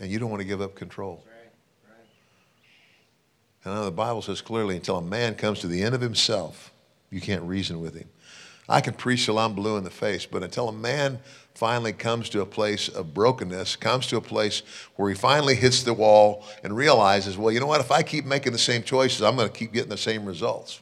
And 0.00 0.10
you 0.10 0.18
don't 0.18 0.30
want 0.30 0.40
to 0.40 0.48
give 0.48 0.62
up 0.62 0.74
control. 0.74 1.22
And 3.64 3.84
the 3.84 3.90
Bible 3.90 4.22
says 4.22 4.40
clearly, 4.40 4.76
until 4.76 4.96
a 4.96 5.02
man 5.02 5.34
comes 5.34 5.58
to 5.60 5.66
the 5.66 5.82
end 5.82 5.94
of 5.94 6.00
himself, 6.00 6.72
you 7.10 7.20
can't 7.20 7.42
reason 7.42 7.80
with 7.80 7.94
him. 7.94 8.08
I 8.68 8.80
can 8.80 8.94
preach 8.94 9.26
till 9.26 9.38
I'm 9.38 9.54
blue 9.54 9.76
in 9.76 9.84
the 9.84 9.90
face, 9.90 10.26
but 10.26 10.42
until 10.42 10.68
a 10.68 10.72
man 10.72 11.20
finally 11.54 11.92
comes 11.92 12.28
to 12.30 12.40
a 12.40 12.46
place 12.46 12.88
of 12.88 13.14
brokenness, 13.14 13.76
comes 13.76 14.06
to 14.08 14.16
a 14.16 14.20
place 14.20 14.62
where 14.96 15.08
he 15.08 15.14
finally 15.14 15.54
hits 15.54 15.82
the 15.82 15.94
wall 15.94 16.44
and 16.62 16.76
realizes, 16.76 17.38
well, 17.38 17.52
you 17.52 17.60
know 17.60 17.66
what? 17.66 17.80
If 17.80 17.90
I 17.90 18.02
keep 18.02 18.24
making 18.24 18.52
the 18.52 18.58
same 18.58 18.82
choices, 18.82 19.22
I'm 19.22 19.36
going 19.36 19.48
to 19.48 19.54
keep 19.54 19.72
getting 19.72 19.90
the 19.90 19.96
same 19.96 20.26
results. 20.26 20.80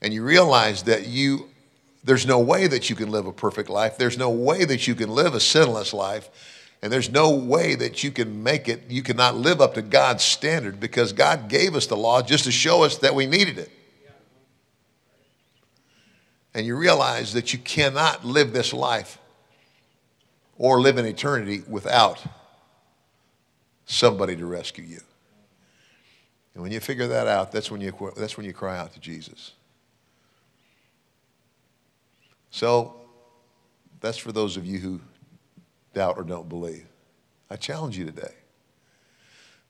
And 0.00 0.14
you 0.14 0.22
realize 0.22 0.84
that 0.84 1.06
you 1.06 1.48
there's 2.06 2.24
no 2.24 2.38
way 2.38 2.68
that 2.68 2.88
you 2.88 2.94
can 2.94 3.10
live 3.10 3.26
a 3.26 3.32
perfect 3.32 3.68
life. 3.68 3.98
There's 3.98 4.16
no 4.16 4.30
way 4.30 4.64
that 4.64 4.86
you 4.86 4.94
can 4.94 5.10
live 5.10 5.34
a 5.34 5.40
sinless 5.40 5.92
life. 5.92 6.30
And 6.80 6.92
there's 6.92 7.10
no 7.10 7.30
way 7.30 7.74
that 7.74 8.04
you 8.04 8.12
can 8.12 8.44
make 8.44 8.68
it, 8.68 8.84
you 8.88 9.02
cannot 9.02 9.34
live 9.34 9.60
up 9.60 9.74
to 9.74 9.82
God's 9.82 10.22
standard 10.22 10.78
because 10.78 11.12
God 11.12 11.48
gave 11.48 11.74
us 11.74 11.88
the 11.88 11.96
law 11.96 12.22
just 12.22 12.44
to 12.44 12.52
show 12.52 12.84
us 12.84 12.98
that 12.98 13.16
we 13.16 13.26
needed 13.26 13.58
it. 13.58 13.72
And 16.56 16.64
you 16.64 16.74
realize 16.74 17.34
that 17.34 17.52
you 17.52 17.58
cannot 17.58 18.24
live 18.24 18.54
this 18.54 18.72
life 18.72 19.18
or 20.56 20.80
live 20.80 20.96
in 20.96 21.04
eternity 21.04 21.62
without 21.68 22.24
somebody 23.84 24.34
to 24.36 24.46
rescue 24.46 24.82
you. 24.82 25.00
And 26.54 26.62
when 26.62 26.72
you 26.72 26.80
figure 26.80 27.08
that 27.08 27.26
out, 27.26 27.52
that's 27.52 27.70
when 27.70 27.82
you, 27.82 27.92
that's 28.16 28.38
when 28.38 28.46
you 28.46 28.54
cry 28.54 28.78
out 28.78 28.94
to 28.94 29.00
Jesus. 29.00 29.52
So 32.48 33.02
that's 34.00 34.16
for 34.16 34.32
those 34.32 34.56
of 34.56 34.64
you 34.64 34.78
who 34.78 35.00
doubt 35.92 36.16
or 36.16 36.24
don't 36.24 36.48
believe. 36.48 36.86
I 37.50 37.56
challenge 37.56 37.98
you 37.98 38.06
today. 38.06 38.32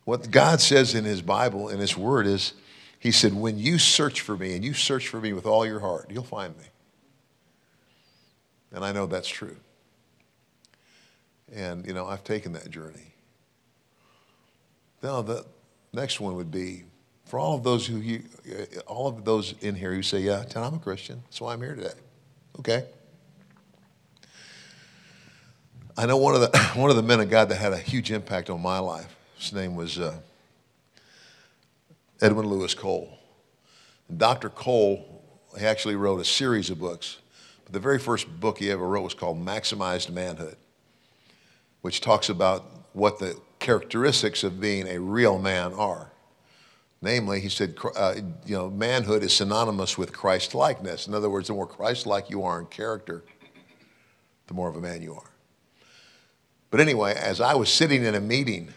What 0.05 0.31
God 0.31 0.61
says 0.61 0.95
in 0.95 1.03
His 1.03 1.21
Bible, 1.21 1.69
in 1.69 1.81
His 1.81 1.97
Word, 1.97 2.29
is 2.29 2.53
He 3.01 3.11
said, 3.11 3.35
When 3.35 3.59
you 3.59 3.77
search 3.81 4.21
for 4.21 4.37
me 4.37 4.55
and 4.55 4.65
you 4.65 4.73
search 4.73 5.09
for 5.09 5.21
me 5.21 5.33
with 5.33 5.47
all 5.47 5.67
your 5.67 5.81
heart, 5.81 6.13
you'll 6.13 6.23
find 6.23 6.57
me. 6.57 6.67
And 8.73 8.85
I 8.85 8.93
know 8.93 9.07
that's 9.07 9.29
true. 9.29 9.57
And, 11.55 11.87
you 11.87 11.95
know, 11.95 12.07
I've 12.07 12.25
taken 12.25 12.53
that 12.53 12.71
journey. 12.71 13.15
Now, 15.03 15.23
the 15.23 15.47
next 15.93 16.21
one 16.21 16.35
would 16.35 16.51
be 16.51 16.85
for 17.25 17.39
all 17.39 17.55
of 17.55 17.63
those 17.63 17.87
who, 17.87 17.99
you, 17.99 18.23
all 18.87 19.07
of 19.07 19.25
those 19.25 19.55
in 19.61 19.75
here 19.75 19.93
who 19.93 20.03
say, 20.03 20.21
Yeah, 20.21 20.45
I'm 20.55 20.75
a 20.75 20.79
Christian. 20.79 21.23
That's 21.25 21.41
why 21.41 21.53
I'm 21.53 21.61
here 21.61 21.75
today. 21.75 21.95
Okay. 22.59 22.85
I 25.99 26.07
know 26.07 26.17
one 26.17 26.35
of 26.35 26.41
the 26.41 26.59
one 26.75 26.91
of 26.91 26.97
the 26.97 27.03
men 27.03 27.21
of 27.21 27.31
God 27.31 27.49
that 27.49 27.57
had 27.57 27.73
a 27.73 27.79
huge 27.79 28.11
impact 28.11 28.51
on 28.51 28.61
my 28.61 28.79
life. 28.79 29.15
His 29.39 29.53
name 29.53 29.77
was 29.77 29.99
uh, 29.99 30.17
Edwin 32.21 32.47
Louis 32.47 32.75
Cole. 32.75 33.19
And 34.09 34.19
Dr. 34.19 34.49
Cole, 34.49 35.23
he 35.59 35.65
actually 35.65 35.97
wrote 35.97 36.21
a 36.21 36.25
series 36.25 36.71
of 36.71 36.79
books. 36.79 37.19
But 37.67 37.73
the 37.73 37.81
very 37.81 37.99
first 37.99 38.41
book 38.41 38.59
he 38.59 38.71
ever 38.71 38.87
wrote 38.87 39.03
was 39.03 39.15
called 39.15 39.45
Maximized 39.45 40.09
Manhood, 40.11 40.57
which 41.83 42.01
talks 42.01 42.29
about 42.29 42.65
what 42.93 43.19
the 43.19 43.39
characteristics 43.59 44.45
of 44.45 44.61
being 44.61 44.87
a 44.87 44.99
real 44.99 45.39
man 45.39 45.75
are. 45.75 46.13
Namely, 47.03 47.41
he 47.41 47.49
said, 47.49 47.77
uh, 47.97 48.15
you 48.47 48.57
know, 48.57 48.71
manhood 48.71 49.23
is 49.23 49.35
synonymous 49.35 49.99
with 49.99 50.13
Christ 50.13 50.55
likeness. 50.55 51.09
In 51.09 51.15
other 51.15 51.29
words, 51.29 51.49
the 51.49 51.55
more 51.55 51.67
Christ 51.67 52.07
like 52.07 52.31
you 52.31 52.45
are 52.45 52.61
in 52.61 52.67
character, 52.67 53.25
the 54.47 54.55
more 54.55 54.69
of 54.69 54.77
a 54.77 54.81
man 54.81 55.03
you 55.03 55.15
are. 55.15 55.31
But 56.71 56.81
anyway, 56.81 57.15
as 57.15 57.41
I 57.41 57.55
was 57.55 57.69
sitting 57.69 58.05
in 58.05 58.15
a 58.15 58.21
meeting 58.21 58.69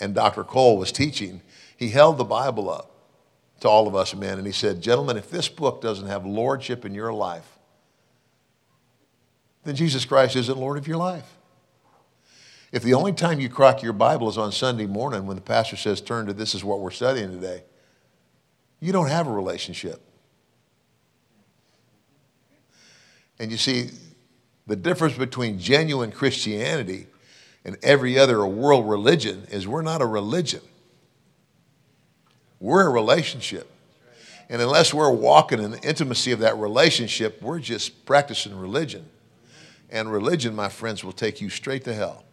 and 0.00 0.14
Dr. 0.14 0.44
Cole 0.44 0.78
was 0.78 0.92
teaching, 0.92 1.42
he 1.76 1.90
held 1.90 2.16
the 2.16 2.24
Bible 2.24 2.70
up 2.70 2.92
to 3.60 3.68
all 3.68 3.88
of 3.88 3.96
us 3.96 4.14
men 4.14 4.38
and 4.38 4.46
he 4.46 4.52
said, 4.52 4.80
Gentlemen, 4.80 5.16
if 5.16 5.30
this 5.30 5.48
book 5.48 5.82
doesn't 5.82 6.06
have 6.06 6.24
lordship 6.24 6.84
in 6.84 6.94
your 6.94 7.12
life, 7.12 7.53
then 9.64 9.74
Jesus 9.74 10.04
Christ 10.04 10.36
isn't 10.36 10.58
Lord 10.58 10.78
of 10.78 10.86
your 10.86 10.98
life. 10.98 11.36
If 12.72 12.82
the 12.82 12.94
only 12.94 13.12
time 13.12 13.40
you 13.40 13.48
crack 13.48 13.82
your 13.82 13.92
Bible 13.92 14.28
is 14.28 14.36
on 14.36 14.50
Sunday 14.52 14.86
morning 14.86 15.26
when 15.26 15.36
the 15.36 15.42
pastor 15.42 15.76
says, 15.76 16.00
turn 16.00 16.26
to 16.26 16.32
this 16.32 16.54
is 16.54 16.64
what 16.64 16.80
we're 16.80 16.90
studying 16.90 17.30
today, 17.30 17.62
you 18.80 18.92
don't 18.92 19.08
have 19.08 19.26
a 19.26 19.32
relationship. 19.32 20.00
And 23.38 23.50
you 23.50 23.56
see, 23.56 23.90
the 24.66 24.76
difference 24.76 25.16
between 25.16 25.58
genuine 25.58 26.10
Christianity 26.10 27.06
and 27.64 27.76
every 27.82 28.18
other 28.18 28.44
world 28.44 28.88
religion 28.88 29.46
is 29.50 29.68
we're 29.68 29.82
not 29.82 30.02
a 30.02 30.06
religion. 30.06 30.60
We're 32.60 32.86
a 32.86 32.90
relationship. 32.90 33.70
And 34.48 34.60
unless 34.60 34.92
we're 34.92 35.10
walking 35.10 35.62
in 35.62 35.70
the 35.70 35.80
intimacy 35.80 36.32
of 36.32 36.40
that 36.40 36.56
relationship, 36.56 37.40
we're 37.40 37.60
just 37.60 38.04
practicing 38.04 38.56
religion. 38.58 39.08
And 39.94 40.10
religion, 40.10 40.56
my 40.56 40.68
friends, 40.68 41.04
will 41.04 41.12
take 41.12 41.40
you 41.40 41.48
straight 41.48 41.84
to 41.84 41.94
hell. 41.94 42.24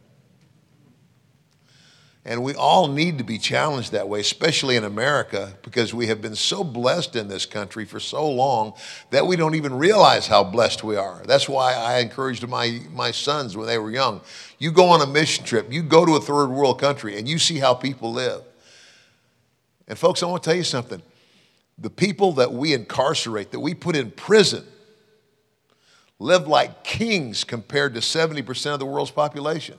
And 2.25 2.43
we 2.43 2.55
all 2.55 2.87
need 2.87 3.19
to 3.19 3.23
be 3.23 3.37
challenged 3.37 3.91
that 3.91 4.09
way, 4.09 4.19
especially 4.19 4.75
in 4.75 4.83
America, 4.83 5.53
because 5.61 5.93
we 5.93 6.07
have 6.07 6.23
been 6.23 6.35
so 6.35 6.63
blessed 6.63 7.15
in 7.15 7.27
this 7.27 7.45
country 7.45 7.85
for 7.85 7.99
so 7.99 8.27
long 8.27 8.73
that 9.11 9.27
we 9.27 9.35
don't 9.35 9.53
even 9.53 9.75
realize 9.75 10.25
how 10.25 10.43
blessed 10.43 10.83
we 10.83 10.95
are. 10.95 11.21
That's 11.25 11.47
why 11.47 11.73
I 11.73 11.99
encouraged 11.99 12.47
my, 12.47 12.79
my 12.93 13.11
sons 13.11 13.55
when 13.55 13.67
they 13.67 13.77
were 13.77 13.91
young 13.91 14.21
you 14.57 14.71
go 14.71 14.89
on 14.89 15.01
a 15.01 15.07
mission 15.07 15.43
trip, 15.43 15.71
you 15.71 15.81
go 15.81 16.05
to 16.05 16.15
a 16.15 16.21
third 16.21 16.47
world 16.47 16.79
country, 16.79 17.17
and 17.17 17.27
you 17.27 17.39
see 17.39 17.57
how 17.57 17.73
people 17.73 18.11
live. 18.11 18.41
And, 19.87 19.97
folks, 19.97 20.21
I 20.21 20.27
want 20.27 20.43
to 20.43 20.49
tell 20.49 20.57
you 20.57 20.63
something. 20.63 21.01
The 21.79 21.89
people 21.89 22.33
that 22.33 22.53
we 22.53 22.73
incarcerate, 22.73 23.51
that 23.51 23.59
we 23.59 23.73
put 23.73 23.95
in 23.95 24.11
prison, 24.11 24.63
live 26.21 26.47
like 26.47 26.83
kings 26.83 27.43
compared 27.43 27.95
to 27.95 27.99
70% 27.99 28.73
of 28.73 28.79
the 28.79 28.85
world's 28.85 29.09
population. 29.09 29.75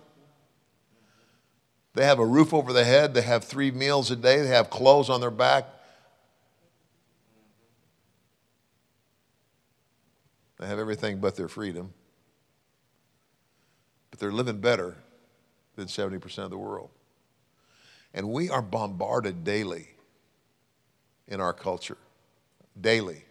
They 1.95 2.05
have 2.05 2.19
a 2.19 2.27
roof 2.27 2.53
over 2.53 2.73
their 2.73 2.85
head. 2.85 3.15
They 3.15 3.23
have 3.23 3.45
three 3.45 3.71
meals 3.71 4.11
a 4.11 4.17
day. 4.17 4.43
They 4.43 4.49
have 4.49 4.69
clothes 4.69 5.09
on 5.09 5.21
their 5.21 5.31
back. 5.31 5.69
They 10.59 10.67
have 10.67 10.81
everything 10.81 11.21
but 11.21 11.37
their 11.37 11.47
freedom. 11.47 11.93
But 14.11 14.19
they're 14.19 14.33
living 14.33 14.59
better 14.59 14.97
than 15.77 15.87
70% 15.87 16.39
of 16.39 16.51
the 16.51 16.59
world. 16.59 16.91
And 18.15 18.31
we 18.31 18.51
are 18.51 18.63
bombarded 18.63 19.45
daily 19.45 19.87
in 21.29 21.41
our 21.41 21.53
culture, 21.53 21.99
daily, 22.81 23.25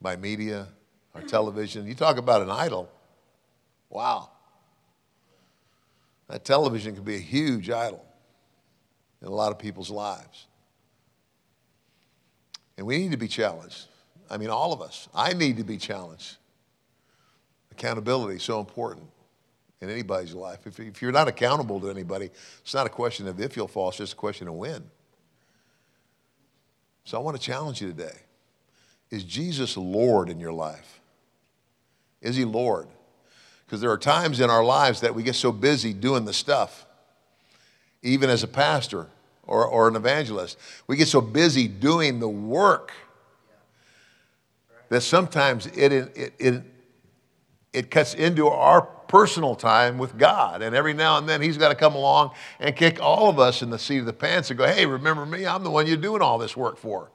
by 0.00 0.16
media, 0.16 0.68
our 1.14 1.22
television. 1.22 1.86
You 1.86 1.94
talk 1.94 2.16
about 2.16 2.42
an 2.42 2.50
idol. 2.50 2.90
Wow. 3.90 4.30
That 6.28 6.44
television 6.44 6.94
can 6.94 7.04
be 7.04 7.16
a 7.16 7.20
huge 7.20 7.70
idol 7.70 8.04
in 9.22 9.28
a 9.28 9.32
lot 9.32 9.50
of 9.50 9.58
people's 9.58 9.90
lives. 9.90 10.46
And 12.76 12.86
we 12.86 12.98
need 12.98 13.10
to 13.10 13.16
be 13.16 13.28
challenged. 13.28 13.86
I 14.30 14.36
mean, 14.36 14.50
all 14.50 14.72
of 14.72 14.82
us. 14.82 15.08
I 15.14 15.32
need 15.32 15.56
to 15.56 15.64
be 15.64 15.78
challenged. 15.78 16.36
Accountability 17.72 18.36
is 18.36 18.42
so 18.42 18.60
important 18.60 19.06
in 19.80 19.90
anybody's 19.90 20.34
life. 20.34 20.66
If, 20.66 20.78
if 20.78 21.02
you're 21.02 21.12
not 21.12 21.28
accountable 21.28 21.80
to 21.80 21.88
anybody, 21.88 22.30
it's 22.60 22.74
not 22.74 22.86
a 22.86 22.90
question 22.90 23.26
of 23.26 23.40
if 23.40 23.56
you'll 23.56 23.68
fall, 23.68 23.88
it's 23.88 23.98
just 23.98 24.12
a 24.12 24.16
question 24.16 24.48
of 24.48 24.54
when. 24.54 24.84
So 27.04 27.18
I 27.18 27.20
want 27.20 27.36
to 27.36 27.42
challenge 27.42 27.80
you 27.80 27.88
today. 27.88 28.16
Is 29.10 29.24
Jesus 29.24 29.76
Lord 29.76 30.28
in 30.28 30.38
your 30.38 30.52
life? 30.52 30.97
Is 32.20 32.36
he 32.36 32.44
Lord? 32.44 32.88
Because 33.66 33.80
there 33.80 33.90
are 33.90 33.98
times 33.98 34.40
in 34.40 34.50
our 34.50 34.64
lives 34.64 35.00
that 35.02 35.14
we 35.14 35.22
get 35.22 35.34
so 35.34 35.52
busy 35.52 35.92
doing 35.92 36.24
the 36.24 36.32
stuff, 36.32 36.86
even 38.02 38.30
as 38.30 38.42
a 38.42 38.48
pastor 38.48 39.08
or, 39.46 39.66
or 39.66 39.88
an 39.88 39.96
evangelist. 39.96 40.58
We 40.86 40.96
get 40.96 41.08
so 41.08 41.20
busy 41.20 41.68
doing 41.68 42.18
the 42.18 42.28
work 42.28 42.92
that 44.88 45.02
sometimes 45.02 45.66
it, 45.66 45.92
it, 45.92 46.34
it, 46.38 46.62
it 47.72 47.90
cuts 47.90 48.14
into 48.14 48.48
our 48.48 48.82
personal 48.82 49.54
time 49.54 49.98
with 49.98 50.16
God. 50.16 50.62
And 50.62 50.74
every 50.74 50.94
now 50.94 51.18
and 51.18 51.28
then 51.28 51.42
He's 51.42 51.58
got 51.58 51.68
to 51.70 51.74
come 51.74 51.94
along 51.94 52.32
and 52.60 52.74
kick 52.76 53.00
all 53.02 53.28
of 53.28 53.38
us 53.38 53.62
in 53.62 53.70
the 53.70 53.78
seat 53.78 53.98
of 53.98 54.06
the 54.06 54.12
pants 54.12 54.50
and 54.50 54.58
go, 54.58 54.66
hey, 54.66 54.86
remember 54.86 55.26
me? 55.26 55.46
I'm 55.46 55.64
the 55.64 55.70
one 55.70 55.86
you're 55.86 55.96
doing 55.96 56.22
all 56.22 56.38
this 56.38 56.56
work 56.56 56.76
for. 56.76 57.10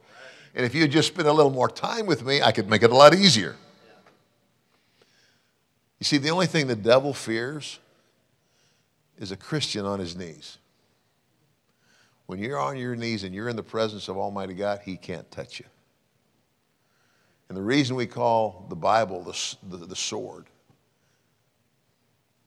And 0.54 0.64
if 0.64 0.74
you 0.74 0.86
just 0.86 1.08
spend 1.08 1.26
a 1.26 1.32
little 1.32 1.50
more 1.50 1.68
time 1.68 2.06
with 2.06 2.24
me, 2.24 2.42
I 2.42 2.52
could 2.52 2.68
make 2.68 2.82
it 2.82 2.90
a 2.90 2.94
lot 2.94 3.14
easier. 3.14 3.56
You 6.04 6.06
see, 6.06 6.18
the 6.18 6.32
only 6.32 6.44
thing 6.44 6.66
the 6.66 6.76
devil 6.76 7.14
fears 7.14 7.78
is 9.16 9.32
a 9.32 9.38
Christian 9.38 9.86
on 9.86 9.98
his 9.98 10.14
knees. 10.14 10.58
When 12.26 12.38
you're 12.38 12.58
on 12.58 12.76
your 12.76 12.94
knees 12.94 13.24
and 13.24 13.34
you're 13.34 13.48
in 13.48 13.56
the 13.56 13.62
presence 13.62 14.08
of 14.08 14.18
Almighty 14.18 14.52
God, 14.52 14.80
he 14.84 14.98
can't 14.98 15.30
touch 15.30 15.60
you. 15.60 15.64
And 17.48 17.56
the 17.56 17.62
reason 17.62 17.96
we 17.96 18.04
call 18.04 18.66
the 18.68 18.76
Bible 18.76 19.22
the, 19.22 19.56
the, 19.66 19.86
the 19.86 19.96
sword, 19.96 20.44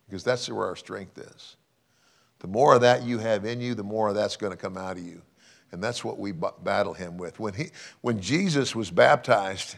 because 0.08 0.24
that's 0.24 0.48
where 0.48 0.68
our 0.68 0.76
strength 0.76 1.18
is. 1.18 1.56
The 2.38 2.48
more 2.48 2.76
of 2.76 2.82
that 2.82 3.02
you 3.02 3.18
have 3.18 3.44
in 3.44 3.60
you, 3.60 3.74
the 3.74 3.82
more 3.82 4.10
of 4.10 4.14
that's 4.14 4.38
going 4.38 4.52
to 4.52 4.58
come 4.58 4.78
out 4.78 4.98
of 4.98 5.04
you. 5.04 5.24
And 5.72 5.84
that's 5.84 6.04
what 6.04 6.20
we 6.20 6.32
battle 6.32 6.94
him 6.94 7.18
with. 7.18 7.40
When, 7.40 7.56
he, 7.56 7.72
when 8.02 8.22
Jesus 8.22 8.76
was 8.76 8.92
baptized, 8.92 9.78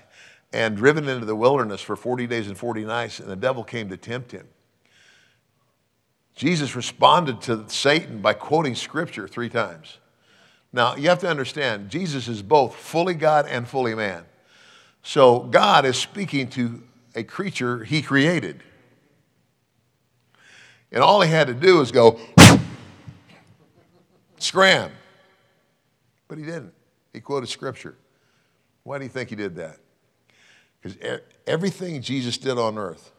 and 0.51 0.75
driven 0.75 1.08
into 1.08 1.25
the 1.25 1.36
wilderness 1.36 1.82
for 1.82 1.96
40 1.96 2.27
days 2.27 2.48
and 2.48 2.58
40 2.58 2.86
nights, 2.86 3.20
and 3.20 3.29
the 3.29 3.36
devil 3.36 3.63
came 3.63 3.89
to 3.89 3.98
tempt 3.98 4.32
him. 4.32 4.48
Jesus 6.36 6.75
responded 6.75 7.41
to 7.41 7.65
Satan 7.68 8.22
by 8.22 8.34
quoting 8.34 8.74
scripture 8.74 9.27
three 9.27 9.50
times. 9.50 9.98
Now, 10.72 10.96
you 10.96 11.10
have 11.10 11.20
to 11.20 11.29
understand, 11.29 11.89
Jesus 11.89 12.27
is 12.27 12.41
both 12.41 12.75
fully 12.75 13.13
God 13.13 13.48
and 13.48 13.68
fully 13.68 13.96
man. 13.96 14.24
So 15.03 15.39
God 15.39 15.86
is 15.86 15.98
speaking 15.98 16.50
to 16.51 16.82
a 17.15 17.24
creature 17.24 17.84
he 17.84 18.01
created. 18.01 18.63
And 20.91 21.03
all 21.03 21.22
he 21.22 21.29
had 21.29 21.48
to 21.48 21.53
do 21.53 21.77
was 21.77 21.91
go, 21.91 22.20
scram. 24.39 24.91
But 26.27 26.38
he 26.38 26.46
didn't. 26.46 26.74
He 27.13 27.20
quoted 27.20 27.48
scripture. 27.48 27.98
Why 28.84 28.98
do 28.98 29.03
you 29.03 29.10
think 29.10 29.29
he 29.29 29.36
did 29.36 29.56
that? 29.58 29.77
Because 30.82 31.20
everything 31.46 32.02
Jesus 32.02 32.38
did 32.38 32.58
on 32.58 32.78
earth, 32.78 33.12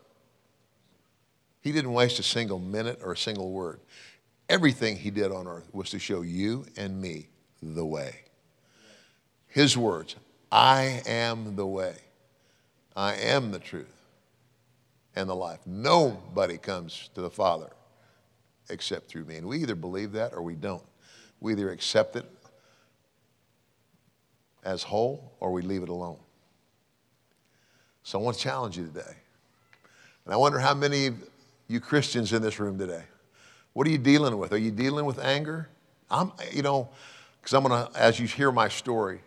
he 1.61 1.73
didn't 1.73 1.93
waste 1.93 2.19
a 2.19 2.23
single 2.23 2.59
minute 2.59 3.01
or 3.03 3.13
a 3.13 3.17
single 3.17 3.53
word. 3.53 3.81
Everything 4.49 4.97
he 4.97 5.11
did 5.11 5.31
on 5.31 5.47
earth 5.47 5.69
was 5.73 5.91
to 5.91 5.99
show 5.99 6.23
you 6.23 6.65
and 6.77 7.01
me 7.01 7.29
the 7.63 7.85
way. 7.85 8.23
His 9.47 9.77
words 9.77 10.17
I 10.51 11.03
am 11.07 11.57
the 11.57 11.67
way, 11.67 11.97
I 12.97 13.15
am 13.15 13.53
the 13.53 13.59
truth 13.59 13.95
and 15.15 15.29
the 15.29 15.37
life. 15.37 15.61
Nobody 15.67 16.57
comes 16.57 17.11
to 17.15 17.21
the 17.21 17.31
Father 17.31 17.71
except 18.71 19.09
through 19.09 19.25
me. 19.25 19.37
And 19.37 19.47
we 19.47 19.59
either 19.59 19.75
believe 19.75 20.13
that 20.13 20.33
or 20.33 20.43
we 20.43 20.55
don't. 20.55 20.85
We 21.41 21.53
either 21.53 21.71
accept 21.71 22.17
it 22.17 22.25
as 24.65 24.83
whole 24.83 25.37
or 25.41 25.53
we 25.53 25.63
leave 25.63 25.83
it 25.83 25.89
alone. 25.89 26.19
So 28.11 28.19
I 28.19 28.23
want 28.23 28.37
to 28.39 28.43
challenge 28.43 28.77
you 28.77 28.87
today. 28.87 29.15
And 30.25 30.35
I 30.35 30.37
wonder 30.37 30.59
how 30.59 30.75
many 30.75 31.07
of 31.07 31.15
you 31.69 31.79
Christians 31.79 32.33
in 32.33 32.43
this 32.43 32.59
room 32.59 32.77
today, 32.77 33.05
what 33.73 33.87
are 33.87 33.91
you 33.91 33.99
dealing 33.99 34.37
with? 34.37 34.53
Are 34.53 34.59
you 34.59 34.73
dealing 34.73 35.05
with 35.05 35.21
anger? 35.21 35.69
I'm, 36.11 36.33
you 36.51 36.63
know, 36.63 36.89
because 37.41 37.55
I'm 37.55 37.63
going 37.63 37.87
to, 37.87 37.97
as 37.97 38.19
you 38.19 38.27
hear 38.27 38.51
my 38.51 38.67
story, 38.67 39.21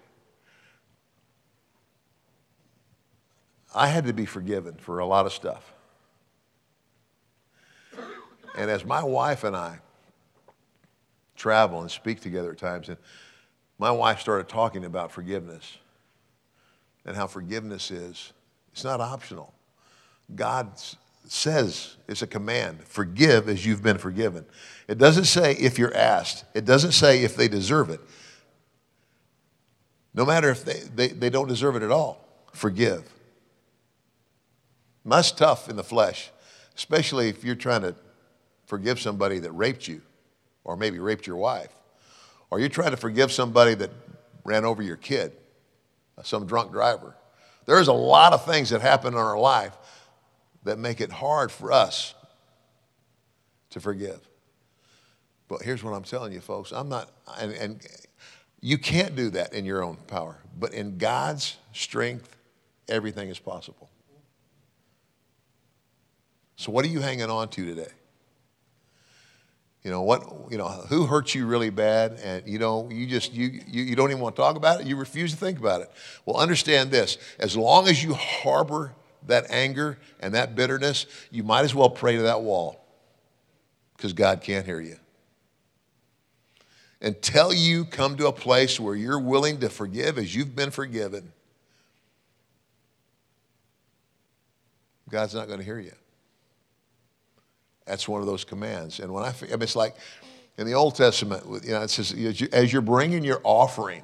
I 3.74 3.88
had 3.88 4.04
to 4.08 4.12
be 4.12 4.26
forgiven 4.26 4.74
for 4.76 5.00
a 5.00 5.06
lot 5.06 5.26
of 5.26 5.32
stuff. 5.32 5.72
And 8.58 8.70
as 8.70 8.84
my 8.84 9.02
wife 9.02 9.46
and 9.46 9.56
I 9.56 9.80
travel 11.38 11.80
and 11.80 11.90
speak 11.90 12.20
together 12.20 12.52
at 12.52 12.58
times, 12.58 12.90
and 12.90 12.98
my 13.80 13.92
wife 13.92 14.20
started 14.20 14.50
talking 14.50 14.84
about 14.84 15.10
forgiveness 15.10 15.78
and 17.06 17.16
how 17.16 17.28
forgiveness 17.28 17.90
is, 17.90 18.34
it's 18.74 18.84
not 18.84 19.00
optional. 19.00 19.54
God 20.36 20.72
says 21.28 21.96
it's 22.08 22.22
a 22.22 22.28
command 22.28 22.84
forgive 22.84 23.48
as 23.48 23.66
you've 23.66 23.84
been 23.84 23.98
forgiven. 23.98 24.46
It 24.88 24.98
doesn't 24.98 25.26
say 25.26 25.54
if 25.54 25.80
you're 25.80 25.96
asked, 25.96 26.44
it 26.54 26.66
doesn't 26.66 26.92
say 26.92 27.24
if 27.24 27.36
they 27.36 27.48
deserve 27.48 27.90
it. 27.90 28.02
No 30.14 30.26
matter 30.26 30.50
if 30.50 30.66
they, 30.66 30.82
they, 30.96 31.08
they 31.08 31.30
don't 31.30 31.48
deserve 31.48 31.76
it 31.76 31.84
at 31.84 31.92
all, 31.92 32.28
forgive. 32.52 33.10
That's 35.06 35.32
tough 35.32 35.70
in 35.70 35.76
the 35.76 35.84
flesh, 35.84 36.32
especially 36.76 37.30
if 37.30 37.44
you're 37.44 37.56
trying 37.56 37.82
to 37.82 37.96
forgive 38.66 39.00
somebody 39.00 39.40
that 39.40 39.52
raped 39.52 39.88
you 39.88 40.02
or 40.64 40.78
maybe 40.78 41.00
raped 41.00 41.28
your 41.28 41.36
wife, 41.36 41.76
or 42.50 42.60
you're 42.60 42.70
trying 42.70 42.92
to 42.92 42.98
forgive 42.98 43.32
somebody 43.32 43.74
that 43.76 43.92
ran 44.46 44.66
over 44.66 44.82
your 44.82 44.96
kid, 44.96 45.34
some 46.24 46.46
drunk 46.46 46.72
driver. 46.72 47.16
There's 47.66 47.88
a 47.88 47.94
lot 47.94 48.34
of 48.34 48.46
things 48.46 48.70
that 48.72 48.82
happen 48.82 49.14
in 49.14 49.20
our 49.20 49.38
life 49.38 49.76
that 50.64 50.78
make 50.78 51.02
it 51.02 51.12
hard 51.12 51.52
for 51.52 51.72
us 51.72 52.14
to 53.72 53.80
forgive. 53.80 54.20
But 55.48 55.62
here's 55.62 55.84
what 55.84 55.92
I'm 55.92 56.04
telling 56.04 56.34
you, 56.34 56.42
folks. 56.42 56.72
I'm 56.72 56.90
not, 56.90 57.12
and, 57.40 57.54
and 57.54 57.88
you 58.62 58.78
can't 58.78 59.16
do 59.16 59.30
that 59.32 59.54
in 59.54 59.66
your 59.66 59.84
own 59.84 59.98
power, 60.08 60.38
but 60.58 60.74
in 60.74 60.98
God's 60.98 61.58
strength, 61.74 62.36
everything 62.88 63.30
is 63.30 63.40
possible. 63.40 63.90
So, 66.56 66.72
what 66.72 66.86
are 66.86 66.90
you 66.90 67.02
hanging 67.02 67.30
on 67.30 67.50
to 67.50 67.66
today? 67.66 67.92
You 69.84 69.92
know 69.92 70.02
what? 70.02 70.24
You 70.50 70.58
know 70.58 70.70
who 70.70 71.06
hurt 71.06 71.36
you 71.36 71.46
really 71.46 71.70
bad, 71.70 72.14
and 72.24 72.48
you 72.48 72.58
know 72.58 72.90
you 72.90 73.06
just 73.06 73.34
you, 73.34 73.48
you 73.68 73.84
you 73.84 73.96
don't 73.96 74.12
even 74.12 74.22
want 74.22 74.36
to 74.36 74.42
talk 74.42 74.56
about 74.56 74.80
it. 74.80 74.88
You 74.88 74.96
refuse 74.96 75.32
to 75.32 75.38
think 75.38 75.60
about 75.60 75.82
it. 75.82 75.92
Well, 76.26 76.38
understand 76.38 76.90
this: 76.90 77.18
as 77.38 77.58
long 77.58 77.90
as 77.90 78.02
you 78.02 78.14
harbor 78.14 78.94
that 79.28 79.50
anger 79.50 79.98
and 80.22 80.34
that 80.36 80.56
bitterness, 80.56 81.06
you 81.32 81.44
might 81.44 81.66
as 81.66 81.76
well 81.76 81.90
pray 81.90 82.16
to 82.16 82.22
that 82.24 82.42
wall, 82.42 82.86
because 83.98 84.14
God 84.14 84.42
can't 84.42 84.66
hear 84.66 84.80
you. 84.80 84.98
Until 87.02 87.54
you 87.54 87.84
come 87.84 88.16
to 88.16 88.28
a 88.28 88.32
place 88.32 88.80
where 88.80 88.96
you're 88.96 89.20
willing 89.20 89.60
to 89.60 89.70
forgive 89.70 90.18
as 90.18 90.34
you've 90.34 90.56
been 90.56 90.72
forgiven, 90.72 91.34
God's 95.10 95.36
not 95.36 95.48
going 95.48 95.60
to 95.60 95.66
hear 95.66 95.80
you. 95.80 95.92
That's 97.86 98.08
one 98.08 98.22
of 98.22 98.28
those 98.28 98.44
commands. 98.44 99.00
And 99.00 99.12
when 99.14 99.24
I, 99.24 99.34
I 99.42 99.52
mean, 99.52 99.62
it's 99.62 99.76
like 99.76 99.96
in 100.58 100.66
the 100.66 100.74
Old 100.74 100.96
Testament, 100.96 101.44
you 101.64 101.72
know, 101.72 101.82
it 101.82 101.90
says, 101.90 102.14
as 102.52 102.72
you're 102.72 102.82
bringing 102.82 103.24
your 103.24 103.42
offering, 103.44 104.04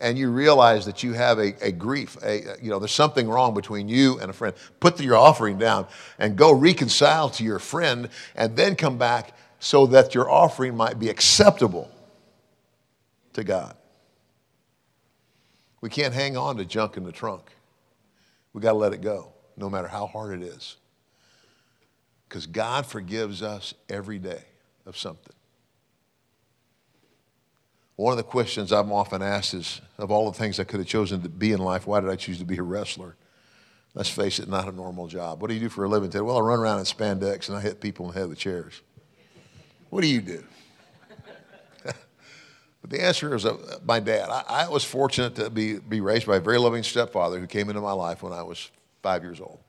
and 0.00 0.18
you 0.18 0.30
realize 0.30 0.84
that 0.86 1.02
you 1.02 1.12
have 1.14 1.38
a, 1.38 1.54
a 1.64 1.72
grief, 1.72 2.16
a, 2.22 2.56
you 2.62 2.70
know, 2.70 2.78
there's 2.78 2.92
something 2.92 3.28
wrong 3.28 3.54
between 3.54 3.88
you 3.88 4.18
and 4.20 4.30
a 4.30 4.32
friend, 4.32 4.54
put 4.80 5.00
your 5.00 5.16
offering 5.16 5.58
down 5.58 5.86
and 6.18 6.36
go 6.36 6.52
reconcile 6.52 7.30
to 7.30 7.44
your 7.44 7.58
friend 7.58 8.08
and 8.34 8.56
then 8.56 8.76
come 8.76 8.98
back 8.98 9.34
so 9.58 9.86
that 9.86 10.14
your 10.14 10.30
offering 10.30 10.76
might 10.76 10.98
be 10.98 11.08
acceptable 11.08 11.90
to 13.32 13.42
God. 13.42 13.74
We 15.80 15.88
can't 15.88 16.12
hang 16.12 16.36
on 16.36 16.56
to 16.58 16.64
junk 16.64 16.96
in 16.96 17.04
the 17.04 17.12
trunk. 17.12 17.44
We 18.52 18.60
got 18.60 18.72
to 18.72 18.78
let 18.78 18.92
it 18.92 19.00
go, 19.00 19.32
no 19.56 19.70
matter 19.70 19.88
how 19.88 20.06
hard 20.06 20.40
it 20.40 20.44
is. 20.44 20.76
Because 22.28 22.46
God 22.46 22.86
forgives 22.86 23.42
us 23.42 23.74
every 23.88 24.18
day 24.18 24.42
of 24.84 24.96
something. 24.96 25.34
One 27.96 28.12
of 28.12 28.18
the 28.18 28.24
questions 28.24 28.72
I'm 28.72 28.92
often 28.92 29.22
asked 29.22 29.54
is 29.54 29.80
of 29.96 30.10
all 30.10 30.30
the 30.30 30.38
things 30.38 30.60
I 30.60 30.64
could 30.64 30.80
have 30.80 30.88
chosen 30.88 31.22
to 31.22 31.28
be 31.28 31.52
in 31.52 31.58
life, 31.58 31.86
why 31.86 32.00
did 32.00 32.10
I 32.10 32.16
choose 32.16 32.38
to 32.38 32.44
be 32.44 32.58
a 32.58 32.62
wrestler? 32.62 33.16
Let's 33.94 34.10
face 34.10 34.38
it, 34.38 34.48
not 34.48 34.68
a 34.68 34.72
normal 34.72 35.06
job. 35.06 35.40
What 35.40 35.48
do 35.48 35.54
you 35.54 35.60
do 35.60 35.68
for 35.70 35.84
a 35.84 35.88
living 35.88 36.10
today? 36.10 36.20
Well, 36.20 36.36
I 36.36 36.40
run 36.40 36.58
around 36.58 36.80
in 36.80 36.84
spandex 36.84 37.48
and 37.48 37.56
I 37.56 37.62
hit 37.62 37.80
people 37.80 38.06
in 38.06 38.12
the 38.12 38.20
head 38.20 38.28
with 38.28 38.38
chairs. 38.38 38.82
What 39.88 40.02
do 40.02 40.08
you 40.08 40.20
do? 40.20 40.44
but 41.84 42.90
the 42.90 43.02
answer 43.02 43.34
is 43.34 43.46
uh, 43.46 43.78
my 43.86 43.98
dad. 43.98 44.28
I, 44.28 44.44
I 44.46 44.68
was 44.68 44.84
fortunate 44.84 45.34
to 45.36 45.48
be, 45.48 45.78
be 45.78 46.02
raised 46.02 46.26
by 46.26 46.36
a 46.36 46.40
very 46.40 46.58
loving 46.58 46.82
stepfather 46.82 47.40
who 47.40 47.46
came 47.46 47.70
into 47.70 47.80
my 47.80 47.92
life 47.92 48.22
when 48.22 48.34
I 48.34 48.42
was 48.42 48.70
five 49.02 49.22
years 49.22 49.40
old. 49.40 49.60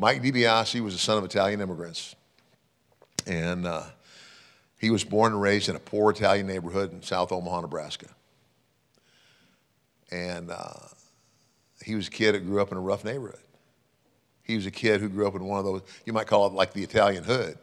Mike 0.00 0.22
DiBiase 0.22 0.80
was 0.80 0.94
the 0.94 0.98
son 0.98 1.18
of 1.18 1.24
Italian 1.24 1.60
immigrants. 1.60 2.16
And 3.26 3.66
uh, 3.66 3.82
he 4.78 4.88
was 4.88 5.04
born 5.04 5.34
and 5.34 5.42
raised 5.42 5.68
in 5.68 5.76
a 5.76 5.78
poor 5.78 6.10
Italian 6.10 6.46
neighborhood 6.46 6.90
in 6.90 7.02
South 7.02 7.30
Omaha, 7.32 7.60
Nebraska. 7.60 8.06
And 10.10 10.50
uh, 10.50 10.72
he 11.84 11.94
was 11.94 12.08
a 12.08 12.10
kid 12.10 12.32
that 12.32 12.46
grew 12.46 12.62
up 12.62 12.72
in 12.72 12.78
a 12.78 12.80
rough 12.80 13.04
neighborhood. 13.04 13.42
He 14.42 14.56
was 14.56 14.64
a 14.64 14.70
kid 14.70 15.02
who 15.02 15.10
grew 15.10 15.28
up 15.28 15.34
in 15.34 15.44
one 15.44 15.58
of 15.58 15.66
those, 15.66 15.82
you 16.06 16.14
might 16.14 16.26
call 16.26 16.46
it 16.46 16.54
like 16.54 16.72
the 16.72 16.82
Italian 16.82 17.22
hood. 17.22 17.58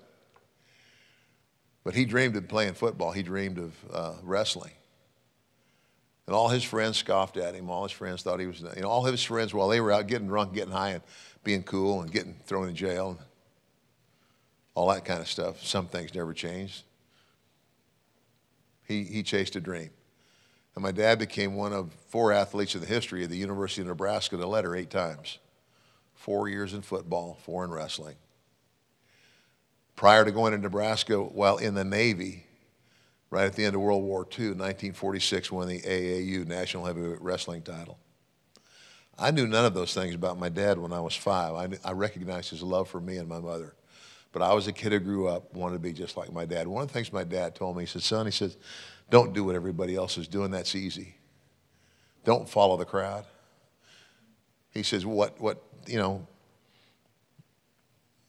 But 1.84 1.96
he 1.96 2.06
dreamed 2.06 2.36
of 2.36 2.48
playing 2.48 2.76
football, 2.76 3.14
he 3.14 3.24
dreamed 3.24 3.58
of 3.58 3.74
uh, 3.92 4.14
wrestling. 4.22 4.74
And 6.28 6.36
all 6.36 6.50
his 6.50 6.64
friends 6.64 6.98
scoffed 6.98 7.38
at 7.38 7.56
him. 7.56 7.70
All 7.70 7.84
his 7.84 7.94
friends 7.94 8.22
thought 8.22 8.42
he 8.42 8.48
was, 8.48 8.60
you 8.60 8.82
know, 8.82 8.90
all 8.90 9.06
his 9.06 9.24
friends, 9.24 9.54
while 9.54 9.70
they 9.70 9.80
were 9.80 9.94
out 9.94 10.08
getting 10.08 10.28
drunk, 10.28 10.54
getting 10.54 10.74
high, 10.74 10.90
and 10.90 11.02
being 11.48 11.64
cool 11.64 12.02
and 12.02 12.12
getting 12.12 12.36
thrown 12.46 12.68
in 12.68 12.76
jail 12.76 13.18
all 14.76 14.90
that 14.90 15.06
kind 15.06 15.22
of 15.22 15.30
stuff. 15.30 15.64
Some 15.64 15.88
things 15.88 16.14
never 16.14 16.34
changed. 16.34 16.84
He, 18.86 19.04
he 19.06 19.24
chased 19.24 19.56
a 19.56 19.62
dream. 19.62 19.90
And 20.76 20.84
my 20.84 20.92
dad 20.92 21.20
became 21.20 21.56
one 21.56 21.72
of 21.72 21.94
four 22.10 22.34
athletes 22.34 22.76
in 22.76 22.82
the 22.82 22.88
history 22.88 23.24
of 23.24 23.30
the 23.30 23.38
University 23.38 23.82
of 23.82 23.88
Nebraska 23.88 24.36
to 24.36 24.46
letter 24.46 24.76
eight 24.76 24.90
times. 24.90 25.40
Four 26.16 26.50
years 26.50 26.74
in 26.74 26.82
football, 26.82 27.40
four 27.44 27.64
in 27.64 27.72
wrestling. 27.72 28.18
Prior 29.96 30.26
to 30.26 30.32
going 30.32 30.52
to 30.52 30.58
Nebraska 30.58 31.18
while 31.18 31.58
in 31.58 31.76
the 31.76 31.86
Navy, 31.86 32.44
right 33.30 33.46
at 33.46 33.54
the 33.54 33.64
end 33.64 33.74
of 33.74 33.82
World 33.82 34.04
War 34.04 34.24
II, 34.24 34.48
1946, 34.48 35.50
won 35.50 35.70
the 35.70 35.80
AAU 35.80 36.46
National 36.46 36.84
Heavyweight 36.84 37.22
Wrestling 37.22 37.62
title. 37.62 37.98
I 39.20 39.32
knew 39.32 39.48
none 39.48 39.66
of 39.66 39.74
those 39.74 39.94
things 39.94 40.14
about 40.14 40.40
my 40.40 40.50
dad 40.50 40.78
when 40.78 40.94
I 40.94 41.00
was 41.00 41.16
five. 41.16 41.54
I, 41.56 41.90
I 41.90 41.94
recognized 41.94 42.52
his 42.52 42.62
love 42.62 42.88
for 42.88 43.02
me 43.02 43.18
and 43.18 43.28
my 43.28 43.40
mother. 43.40 43.74
But 44.32 44.42
I 44.42 44.54
was 44.54 44.68
a 44.68 44.72
kid 44.72 44.92
who 44.92 45.00
grew 45.00 45.28
up, 45.28 45.54
wanted 45.56 45.74
to 45.74 45.80
be 45.80 45.94
just 45.94 46.18
like 46.18 46.32
my 46.32 46.46
dad. 46.46 46.68
One 46.68 46.84
of 46.84 46.90
the 46.90 46.94
things 46.94 47.12
my 47.12 47.24
dad 47.24 47.56
told 47.56 47.76
me, 47.76 47.84
he 47.84 47.88
said, 47.88 48.04
son, 48.04 48.26
he 48.26 48.32
said, 48.32 48.56
don't 49.10 49.34
do 49.34 49.44
what 49.44 49.56
everybody 49.56 49.96
else 49.96 50.18
is 50.18 50.28
doing. 50.28 50.52
That's 50.52 50.76
easy. 50.76 51.16
Don't 52.24 52.48
follow 52.48 52.78
the 52.78 52.86
crowd. 52.86 53.26
He 54.72 54.84
says, 54.84 55.06
what, 55.06 55.40
what, 55.42 55.64
you 55.88 55.98
know, 55.98 56.28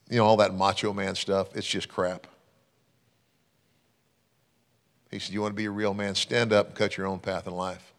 you 0.09 0.17
know, 0.17 0.25
all 0.25 0.39
that 0.39 0.55
macho 0.55 0.95
man 0.95 1.15
stuff, 1.15 1.55
it's 1.55 1.67
just 1.67 1.89
crap. 1.89 2.27
He 5.11 5.19
said, 5.19 5.35
you 5.35 5.43
want 5.43 5.53
to 5.53 5.57
be 5.57 5.67
a 5.67 5.71
real 5.71 5.93
man, 5.93 6.15
stand 6.15 6.53
up 6.53 6.69
and 6.69 6.75
cut 6.75 6.97
your 6.97 7.07
own 7.07 7.19
path 7.19 7.47
in 7.47 7.53
life. 7.53 7.93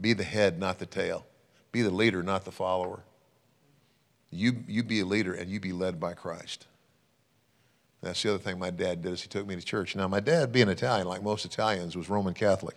Be 0.00 0.12
the 0.12 0.22
head, 0.24 0.60
not 0.60 0.78
the 0.78 0.86
tail. 0.86 1.26
Be 1.72 1.82
the 1.82 1.90
leader, 1.90 2.22
not 2.22 2.44
the 2.44 2.52
follower. 2.52 3.00
You, 4.30 4.64
you 4.66 4.82
be 4.82 5.00
a 5.00 5.04
leader 5.04 5.34
and 5.34 5.50
you 5.50 5.60
be 5.60 5.72
led 5.72 5.98
by 5.98 6.14
Christ. 6.14 6.66
That's 8.02 8.22
the 8.22 8.30
other 8.30 8.38
thing 8.38 8.58
my 8.58 8.70
dad 8.70 9.02
did 9.02 9.12
is 9.12 9.22
he 9.22 9.28
took 9.28 9.46
me 9.46 9.56
to 9.56 9.62
church. 9.62 9.94
Now, 9.94 10.08
my 10.08 10.20
dad, 10.20 10.52
being 10.52 10.68
Italian, 10.68 11.06
like 11.06 11.22
most 11.22 11.44
Italians, 11.44 11.96
was 11.96 12.08
Roman 12.08 12.34
Catholic. 12.34 12.76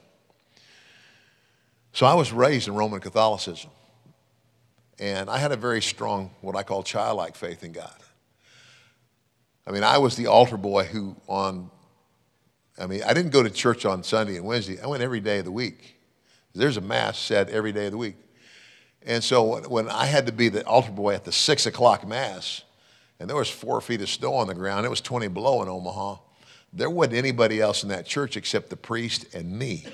So 1.93 2.05
I 2.05 2.13
was 2.15 2.33
raised 2.33 2.67
in 2.67 2.75
Roman 2.75 2.99
Catholicism. 2.99 3.69
And 4.99 5.29
I 5.29 5.37
had 5.37 5.51
a 5.51 5.55
very 5.55 5.81
strong, 5.81 6.31
what 6.41 6.55
I 6.55 6.63
call 6.63 6.83
childlike 6.83 7.35
faith 7.35 7.63
in 7.63 7.71
God. 7.71 7.95
I 9.65 9.71
mean, 9.71 9.83
I 9.83 9.97
was 9.97 10.15
the 10.15 10.27
altar 10.27 10.57
boy 10.57 10.83
who, 10.83 11.15
on, 11.27 11.71
I 12.77 12.85
mean, 12.87 13.01
I 13.03 13.13
didn't 13.13 13.31
go 13.31 13.43
to 13.43 13.49
church 13.49 13.85
on 13.85 14.03
Sunday 14.03 14.35
and 14.35 14.45
Wednesday. 14.45 14.79
I 14.81 14.87
went 14.87 15.03
every 15.03 15.19
day 15.19 15.39
of 15.39 15.45
the 15.45 15.51
week. 15.51 15.95
There's 16.53 16.77
a 16.77 16.81
mass 16.81 17.17
said 17.17 17.49
every 17.49 17.71
day 17.71 17.85
of 17.85 17.91
the 17.91 17.97
week. 17.97 18.15
And 19.05 19.23
so 19.23 19.61
when 19.67 19.89
I 19.89 20.05
had 20.05 20.25
to 20.27 20.31
be 20.31 20.49
the 20.49 20.65
altar 20.65 20.91
boy 20.91 21.13
at 21.13 21.25
the 21.25 21.31
six 21.31 21.65
o'clock 21.65 22.07
mass, 22.07 22.63
and 23.19 23.29
there 23.29 23.35
was 23.35 23.49
four 23.49 23.81
feet 23.81 24.01
of 24.01 24.09
snow 24.09 24.33
on 24.33 24.47
the 24.47 24.53
ground, 24.53 24.85
it 24.85 24.89
was 24.89 25.01
20 25.01 25.27
below 25.27 25.61
in 25.61 25.69
Omaha, 25.69 26.17
there 26.71 26.89
wasn't 26.89 27.15
anybody 27.15 27.61
else 27.61 27.83
in 27.83 27.89
that 27.89 28.05
church 28.05 28.35
except 28.35 28.69
the 28.69 28.77
priest 28.77 29.33
and 29.33 29.57
me. 29.57 29.85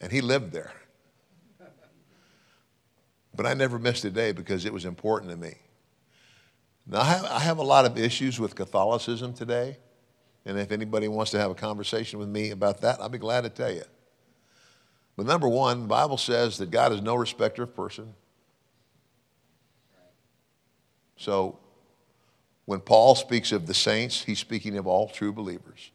And 0.00 0.10
he 0.10 0.20
lived 0.20 0.52
there. 0.52 0.72
But 3.34 3.46
I 3.46 3.54
never 3.54 3.78
missed 3.78 4.04
a 4.04 4.10
day 4.10 4.32
because 4.32 4.64
it 4.64 4.72
was 4.72 4.84
important 4.84 5.30
to 5.30 5.36
me. 5.36 5.54
Now, 6.86 7.00
I 7.00 7.04
have, 7.04 7.24
I 7.24 7.38
have 7.38 7.58
a 7.58 7.62
lot 7.62 7.84
of 7.84 7.96
issues 7.96 8.40
with 8.40 8.54
Catholicism 8.54 9.32
today. 9.32 9.78
And 10.44 10.58
if 10.58 10.72
anybody 10.72 11.08
wants 11.08 11.30
to 11.30 11.38
have 11.38 11.50
a 11.50 11.54
conversation 11.54 12.18
with 12.18 12.28
me 12.28 12.50
about 12.50 12.80
that, 12.80 13.00
I'll 13.00 13.08
be 13.08 13.18
glad 13.18 13.42
to 13.42 13.50
tell 13.50 13.70
you. 13.70 13.84
But 15.16 15.26
number 15.26 15.48
one, 15.48 15.86
Bible 15.86 16.16
says 16.16 16.58
that 16.58 16.70
God 16.70 16.92
is 16.92 17.02
no 17.02 17.14
respecter 17.14 17.64
of 17.64 17.74
person. 17.74 18.14
So 21.16 21.58
when 22.64 22.80
Paul 22.80 23.14
speaks 23.14 23.52
of 23.52 23.66
the 23.66 23.74
saints, 23.74 24.24
he's 24.24 24.38
speaking 24.38 24.78
of 24.78 24.86
all 24.86 25.08
true 25.08 25.32
believers. 25.32 25.90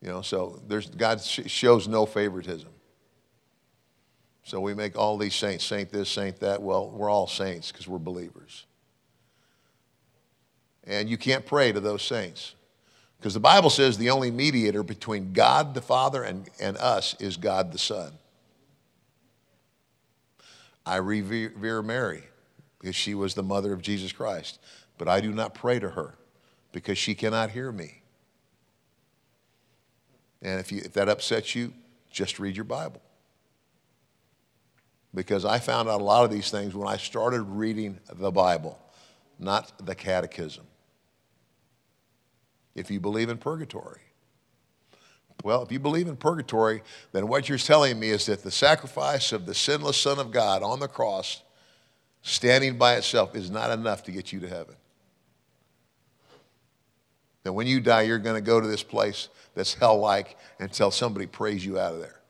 You 0.00 0.08
know, 0.08 0.22
so 0.22 0.62
there's, 0.66 0.88
God 0.88 1.20
shows 1.20 1.86
no 1.86 2.06
favoritism. 2.06 2.70
So 4.44 4.60
we 4.60 4.74
make 4.74 4.96
all 4.96 5.18
these 5.18 5.34
saints, 5.34 5.64
saint 5.64 5.90
this, 5.90 6.08
saint 6.08 6.40
that. 6.40 6.62
Well, 6.62 6.88
we're 6.90 7.10
all 7.10 7.26
saints 7.26 7.70
because 7.70 7.86
we're 7.86 7.98
believers. 7.98 8.64
And 10.84 11.08
you 11.08 11.18
can't 11.18 11.44
pray 11.44 11.72
to 11.72 11.80
those 11.80 12.02
saints. 12.02 12.54
Because 13.20 13.34
the 13.34 13.40
Bible 13.40 13.68
says 13.68 13.98
the 13.98 14.08
only 14.08 14.30
mediator 14.30 14.82
between 14.82 15.34
God 15.34 15.74
the 15.74 15.82
Father 15.82 16.22
and, 16.22 16.48
and 16.58 16.78
us 16.78 17.14
is 17.20 17.36
God 17.36 17.70
the 17.70 17.78
Son. 17.78 18.12
I 20.86 20.96
revere 20.96 21.82
Mary 21.82 22.24
because 22.78 22.96
she 22.96 23.14
was 23.14 23.34
the 23.34 23.42
mother 23.42 23.74
of 23.74 23.82
Jesus 23.82 24.10
Christ, 24.10 24.58
but 24.96 25.06
I 25.06 25.20
do 25.20 25.32
not 25.32 25.54
pray 25.54 25.78
to 25.78 25.90
her 25.90 26.14
because 26.72 26.96
she 26.96 27.14
cannot 27.14 27.50
hear 27.50 27.70
me. 27.70 28.00
And 30.40 30.58
if, 30.58 30.72
you, 30.72 30.80
if 30.82 30.94
that 30.94 31.10
upsets 31.10 31.54
you, 31.54 31.74
just 32.10 32.38
read 32.38 32.56
your 32.56 32.64
Bible 32.64 33.02
because 35.14 35.44
I 35.44 35.58
found 35.58 35.90
out 35.90 36.00
a 36.00 36.04
lot 36.04 36.24
of 36.24 36.30
these 36.30 36.50
things 36.50 36.74
when 36.74 36.88
I 36.88 36.96
started 36.96 37.42
reading 37.42 38.00
the 38.10 38.30
Bible, 38.30 38.78
not 39.38 39.84
the 39.84 39.94
catechism. 39.94 40.64
If 42.74 42.90
you 42.90 43.00
believe 43.00 43.28
in 43.28 43.38
purgatory, 43.38 44.00
well, 45.42 45.62
if 45.62 45.72
you 45.72 45.78
believe 45.78 46.08
in 46.08 46.16
purgatory, 46.16 46.82
then 47.12 47.28
what 47.28 47.48
you're 47.48 47.58
telling 47.58 47.98
me 47.98 48.10
is 48.10 48.26
that 48.26 48.42
the 48.42 48.50
sacrifice 48.50 49.32
of 49.32 49.46
the 49.46 49.54
sinless 49.54 49.96
Son 49.96 50.18
of 50.18 50.30
God 50.30 50.62
on 50.62 50.80
the 50.80 50.88
cross, 50.88 51.42
standing 52.22 52.76
by 52.76 52.96
itself, 52.96 53.34
is 53.34 53.50
not 53.50 53.70
enough 53.70 54.02
to 54.04 54.12
get 54.12 54.32
you 54.32 54.40
to 54.40 54.48
heaven. 54.48 54.76
That 57.42 57.54
when 57.54 57.66
you 57.66 57.80
die, 57.80 58.02
you're 58.02 58.18
going 58.18 58.36
to 58.36 58.42
go 58.42 58.60
to 58.60 58.66
this 58.66 58.82
place 58.82 59.28
that's 59.54 59.74
hell 59.74 59.98
like 59.98 60.36
until 60.58 60.90
somebody 60.90 61.26
prays 61.26 61.64
you 61.64 61.78
out 61.78 61.94
of 61.94 62.00
there. 62.00 62.20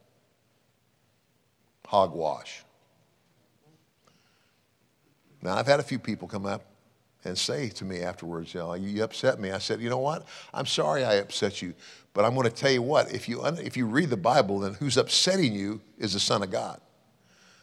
Hogwash. 1.87 2.63
Now, 5.43 5.57
I've 5.57 5.67
had 5.67 5.81
a 5.81 5.83
few 5.83 5.99
people 5.99 6.29
come 6.29 6.47
up 6.47 6.70
and 7.25 7.37
say 7.37 7.69
to 7.69 7.85
me 7.85 8.01
afterwards, 8.01 8.55
you 8.55 8.61
know, 8.61 8.75
you 8.75 9.03
upset 9.05 9.39
me. 9.39 9.51
I 9.51 9.59
said, 9.59 9.81
you 9.81 9.91
know 9.91 9.99
what? 9.99 10.27
I'm 10.55 10.67
sorry 10.67 11.05
I 11.05 11.15
upset 11.15 11.61
you, 11.61 11.75
but 12.15 12.25
I'm 12.25 12.35
going 12.35 12.49
to 12.49 12.55
tell 12.55 12.71
you 12.71 12.83
what. 12.83 13.13
If 13.13 13.29
you, 13.29 13.45
if 13.45 13.77
you 13.77 13.87
read 13.87 14.11
the 14.11 14.17
Bible, 14.17 14.61
then 14.61 14.75
who's 14.75 14.97
upsetting 14.97 15.53
you 15.53 15.81
is 15.99 16.15
the 16.15 16.21
Son 16.21 16.43
of 16.43 16.51
God. 16.51 16.81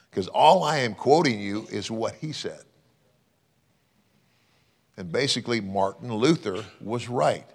Because 0.09 0.27
all 0.27 0.63
I 0.63 0.77
am 0.79 0.93
quoting 0.93 1.39
you 1.39 1.67
is 1.69 1.91
what 1.91 2.15
he 2.15 2.31
said. 2.31 2.61
And 4.95 5.11
basically, 5.11 5.61
Martin 5.61 6.13
Luther 6.13 6.63
was 6.81 7.07
right. 7.07 7.45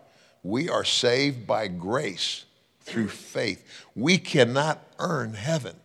We 0.45 0.69
are 0.69 0.85
saved 0.85 1.47
by 1.47 1.69
grace 1.69 2.45
through 2.81 3.09
faith. 3.09 3.65
We 3.95 4.19
cannot 4.19 4.81
earn 4.99 5.35
heaven. 5.35 5.77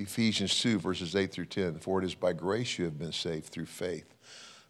Ephesians 0.00 0.58
2, 0.60 0.78
verses 0.78 1.14
8 1.14 1.30
through 1.30 1.46
10. 1.46 1.78
For 1.78 2.00
it 2.00 2.06
is 2.06 2.14
by 2.14 2.32
grace 2.32 2.78
you 2.78 2.86
have 2.86 2.98
been 2.98 3.12
saved 3.12 3.46
through 3.46 3.66
faith, 3.66 4.14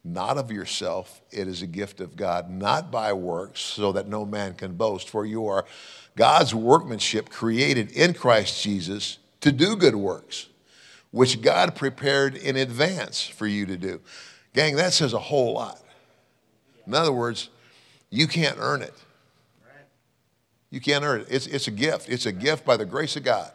not 0.03 0.37
of 0.37 0.51
yourself. 0.51 1.21
It 1.31 1.47
is 1.47 1.61
a 1.61 1.67
gift 1.67 2.01
of 2.01 2.17
God, 2.17 2.49
not 2.49 2.91
by 2.91 3.13
works, 3.13 3.61
so 3.61 3.93
that 3.93 4.07
no 4.07 4.25
man 4.25 4.55
can 4.55 4.73
boast. 4.75 5.09
For 5.09 5.25
you 5.25 5.47
are 5.47 5.65
God's 6.17 6.53
workmanship 6.53 7.29
created 7.29 7.91
in 7.91 8.13
Christ 8.13 8.61
Jesus 8.61 9.19
to 9.39 9.53
do 9.53 9.77
good 9.77 9.95
works, 9.95 10.47
which 11.11 11.41
God 11.41 11.75
prepared 11.75 12.35
in 12.35 12.57
advance 12.57 13.25
for 13.25 13.47
you 13.47 13.65
to 13.67 13.77
do. 13.77 14.01
Gang, 14.53 14.75
that 14.75 14.91
says 14.91 15.13
a 15.13 15.19
whole 15.19 15.53
lot. 15.53 15.81
In 16.85 16.93
other 16.93 17.13
words, 17.13 17.49
you 18.09 18.27
can't 18.27 18.57
earn 18.59 18.81
it. 18.81 18.93
You 20.69 20.81
can't 20.81 21.05
earn 21.05 21.21
it. 21.21 21.27
It's, 21.29 21.47
it's 21.47 21.67
a 21.67 21.71
gift. 21.71 22.09
It's 22.09 22.25
a 22.25 22.31
gift 22.33 22.65
by 22.65 22.75
the 22.75 22.85
grace 22.85 23.15
of 23.15 23.23
God. 23.23 23.51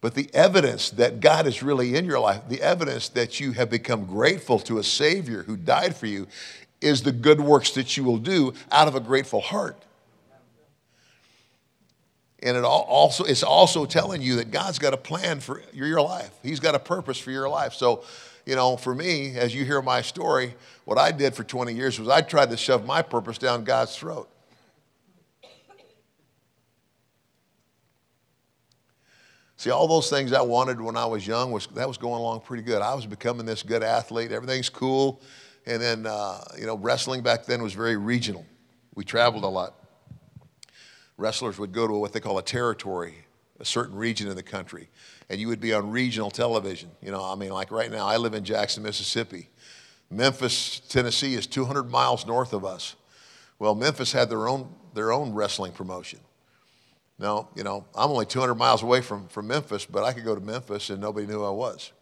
But 0.00 0.14
the 0.14 0.30
evidence 0.32 0.90
that 0.90 1.20
God 1.20 1.46
is 1.46 1.62
really 1.62 1.94
in 1.94 2.06
your 2.06 2.20
life, 2.20 2.42
the 2.48 2.62
evidence 2.62 3.10
that 3.10 3.38
you 3.38 3.52
have 3.52 3.68
become 3.68 4.06
grateful 4.06 4.58
to 4.60 4.78
a 4.78 4.84
Savior 4.84 5.42
who 5.42 5.56
died 5.56 5.94
for 5.94 6.06
you, 6.06 6.26
is 6.80 7.02
the 7.02 7.12
good 7.12 7.40
works 7.40 7.72
that 7.72 7.96
you 7.98 8.04
will 8.04 8.16
do 8.16 8.54
out 8.72 8.88
of 8.88 8.94
a 8.94 9.00
grateful 9.00 9.42
heart. 9.42 9.76
And 12.42 12.56
it 12.56 12.64
also, 12.64 13.24
it's 13.24 13.42
also 13.42 13.84
telling 13.84 14.22
you 14.22 14.36
that 14.36 14.50
God's 14.50 14.78
got 14.78 14.94
a 14.94 14.96
plan 14.96 15.40
for 15.40 15.62
your 15.74 16.00
life. 16.00 16.30
He's 16.42 16.60
got 16.60 16.74
a 16.74 16.78
purpose 16.78 17.18
for 17.18 17.30
your 17.30 17.50
life. 17.50 17.74
So, 17.74 18.02
you 18.46 18.56
know, 18.56 18.78
for 18.78 18.94
me, 18.94 19.36
as 19.36 19.54
you 19.54 19.66
hear 19.66 19.82
my 19.82 20.00
story, 20.00 20.54
what 20.86 20.96
I 20.96 21.12
did 21.12 21.34
for 21.34 21.44
20 21.44 21.74
years 21.74 22.00
was 22.00 22.08
I 22.08 22.22
tried 22.22 22.48
to 22.48 22.56
shove 22.56 22.86
my 22.86 23.02
purpose 23.02 23.36
down 23.36 23.64
God's 23.64 23.94
throat. 23.94 24.29
See, 29.60 29.68
all 29.68 29.86
those 29.86 30.08
things 30.08 30.32
I 30.32 30.40
wanted 30.40 30.80
when 30.80 30.96
I 30.96 31.04
was 31.04 31.26
young 31.26 31.52
was 31.52 31.66
that 31.74 31.86
was 31.86 31.98
going 31.98 32.18
along 32.18 32.40
pretty 32.40 32.62
good. 32.62 32.80
I 32.80 32.94
was 32.94 33.04
becoming 33.04 33.44
this 33.44 33.62
good 33.62 33.82
athlete. 33.82 34.32
Everything's 34.32 34.70
cool, 34.70 35.20
and 35.66 35.82
then 35.82 36.06
uh, 36.06 36.40
you 36.58 36.64
know, 36.64 36.78
wrestling 36.78 37.22
back 37.22 37.44
then 37.44 37.62
was 37.62 37.74
very 37.74 37.98
regional. 37.98 38.46
We 38.94 39.04
traveled 39.04 39.44
a 39.44 39.48
lot. 39.48 39.74
Wrestlers 41.18 41.58
would 41.58 41.72
go 41.72 41.86
to 41.86 41.92
what 41.92 42.14
they 42.14 42.20
call 42.20 42.38
a 42.38 42.42
territory, 42.42 43.16
a 43.58 43.66
certain 43.66 43.96
region 43.96 44.28
of 44.28 44.36
the 44.36 44.42
country, 44.42 44.88
and 45.28 45.38
you 45.38 45.48
would 45.48 45.60
be 45.60 45.74
on 45.74 45.90
regional 45.90 46.30
television. 46.30 46.88
You 47.02 47.10
know, 47.10 47.22
I 47.22 47.34
mean, 47.34 47.50
like 47.50 47.70
right 47.70 47.90
now, 47.90 48.06
I 48.06 48.16
live 48.16 48.32
in 48.32 48.44
Jackson, 48.44 48.82
Mississippi. 48.82 49.50
Memphis, 50.08 50.80
Tennessee 50.88 51.34
is 51.34 51.46
200 51.46 51.90
miles 51.90 52.26
north 52.26 52.54
of 52.54 52.64
us. 52.64 52.96
Well, 53.58 53.74
Memphis 53.74 54.12
had 54.12 54.30
their 54.30 54.48
own 54.48 54.74
their 54.94 55.12
own 55.12 55.34
wrestling 55.34 55.72
promotion. 55.72 56.20
Now, 57.20 57.50
you 57.54 57.62
know, 57.62 57.84
I'm 57.94 58.10
only 58.10 58.24
200 58.24 58.54
miles 58.54 58.82
away 58.82 59.02
from, 59.02 59.28
from 59.28 59.46
Memphis, 59.46 59.84
but 59.84 60.04
I 60.04 60.14
could 60.14 60.24
go 60.24 60.34
to 60.34 60.40
Memphis 60.40 60.88
and 60.88 61.02
nobody 61.02 61.26
knew 61.26 61.34
who 61.34 61.44
I 61.44 61.50
was. 61.50 61.92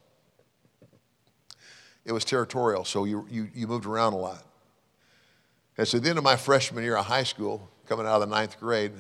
It 2.05 2.13
was 2.13 2.25
territorial, 2.25 2.85
so 2.85 3.05
you, 3.05 3.27
you, 3.29 3.49
you 3.53 3.67
moved 3.67 3.85
around 3.85 4.13
a 4.13 4.17
lot. 4.17 4.45
And 5.77 5.87
so, 5.87 5.99
at 5.99 6.05
the 6.05 6.09
end 6.09 6.19
of 6.19 6.25
my 6.25 6.37
freshman 6.37 6.85
year 6.85 6.97
of 6.97 7.05
high 7.05 7.25
school, 7.25 7.69
coming 7.87 8.07
out 8.07 8.23
of 8.23 8.29
the 8.29 8.35
ninth 8.35 8.61
grade, 8.61 8.93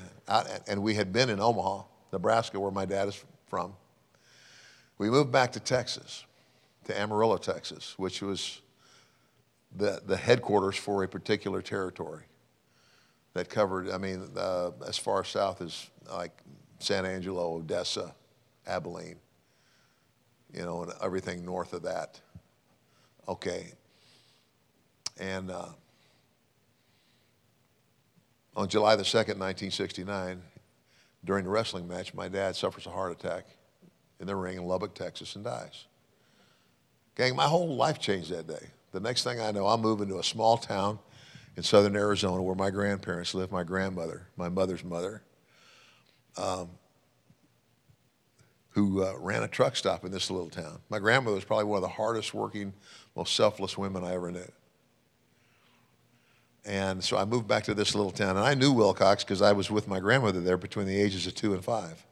and 0.66 0.83
we 0.83 0.94
had 0.94 1.12
been 1.12 1.31
in 1.31 1.40
Omaha, 1.40 1.85
Nebraska, 2.12 2.59
where 2.59 2.72
my 2.72 2.85
dad 2.85 3.09
is 3.09 3.24
from, 3.46 3.74
we 4.98 5.11
moved 5.11 5.31
back 5.31 5.52
to 5.52 5.61
Texas, 5.61 6.24
to 6.85 6.98
Amarillo, 6.98 7.37
Texas, 7.37 7.94
which 7.96 8.22
was 8.22 8.61
the, 9.74 10.02
the 10.04 10.16
headquarters 10.16 10.76
for 10.76 11.04
a 11.04 11.09
particular 11.09 11.62
territory 11.62 12.24
that 13.35 13.48
covered, 13.48 13.88
I 13.90 13.98
mean, 13.98 14.28
uh, 14.37 14.72
as 14.87 14.98
far 14.98 15.22
south 15.24 15.62
as 15.62 15.90
like 16.10 16.32
San 16.78 17.04
Angelo, 17.04 17.56
Odessa, 17.56 18.14
Abilene, 18.66 19.16
you 20.52 20.64
know, 20.64 20.82
and 20.82 20.92
everything 21.02 21.44
north 21.44 21.72
of 21.72 21.82
that. 21.82 22.20
Okay. 23.26 23.72
And 25.18 25.50
uh, 25.50 25.68
On 28.58 28.66
July 28.66 28.96
the 28.96 29.04
2nd, 29.04 29.38
1969, 29.38 30.42
during 31.24 31.44
the 31.44 31.50
wrestling 31.50 31.86
match, 31.86 32.12
my 32.12 32.26
dad 32.26 32.56
suffers 32.56 32.86
a 32.86 32.90
heart 32.90 33.12
attack 33.12 33.46
in 34.18 34.26
the 34.26 34.34
ring 34.34 34.56
in 34.56 34.64
Lubbock, 34.64 34.94
Texas, 34.94 35.36
and 35.36 35.44
dies. 35.44 35.86
Gang, 37.14 37.36
my 37.36 37.44
whole 37.44 37.76
life 37.76 38.00
changed 38.00 38.30
that 38.30 38.48
day. 38.48 38.66
The 38.90 38.98
next 38.98 39.22
thing 39.22 39.40
I 39.40 39.52
know, 39.52 39.68
I'm 39.68 39.80
moving 39.80 40.08
to 40.08 40.18
a 40.18 40.24
small 40.24 40.56
town 40.56 40.98
in 41.56 41.62
southern 41.62 41.94
Arizona 41.94 42.42
where 42.42 42.56
my 42.56 42.70
grandparents 42.70 43.32
lived, 43.32 43.52
my 43.52 43.62
grandmother, 43.62 44.26
my 44.36 44.48
mother's 44.48 44.82
mother, 44.82 45.22
um, 46.36 46.68
who 48.70 49.02
uh, 49.02 49.14
ran 49.18 49.42
a 49.42 49.48
truck 49.48 49.74
stop 49.76 50.04
in 50.04 50.12
this 50.12 50.30
little 50.30 50.50
town. 50.50 50.78
My 50.88 50.98
grandmother 50.98 51.34
was 51.34 51.44
probably 51.44 51.64
one 51.64 51.78
of 51.78 51.82
the 51.82 51.88
hardest 51.88 52.32
working, 52.32 52.72
most 53.16 53.34
selfless 53.34 53.76
women 53.76 54.04
I 54.04 54.14
ever 54.14 54.30
knew. 54.30 54.50
And 56.64 57.02
so 57.02 57.16
I 57.16 57.24
moved 57.24 57.48
back 57.48 57.64
to 57.64 57.74
this 57.74 57.94
little 57.94 58.10
town. 58.10 58.36
And 58.36 58.44
I 58.44 58.54
knew 58.54 58.72
Willcox 58.72 59.20
because 59.20 59.40
I 59.40 59.52
was 59.52 59.70
with 59.70 59.88
my 59.88 60.00
grandmother 60.00 60.40
there 60.40 60.58
between 60.58 60.86
the 60.86 61.00
ages 61.00 61.26
of 61.26 61.34
two 61.34 61.54
and 61.54 61.64
five. 61.64 62.04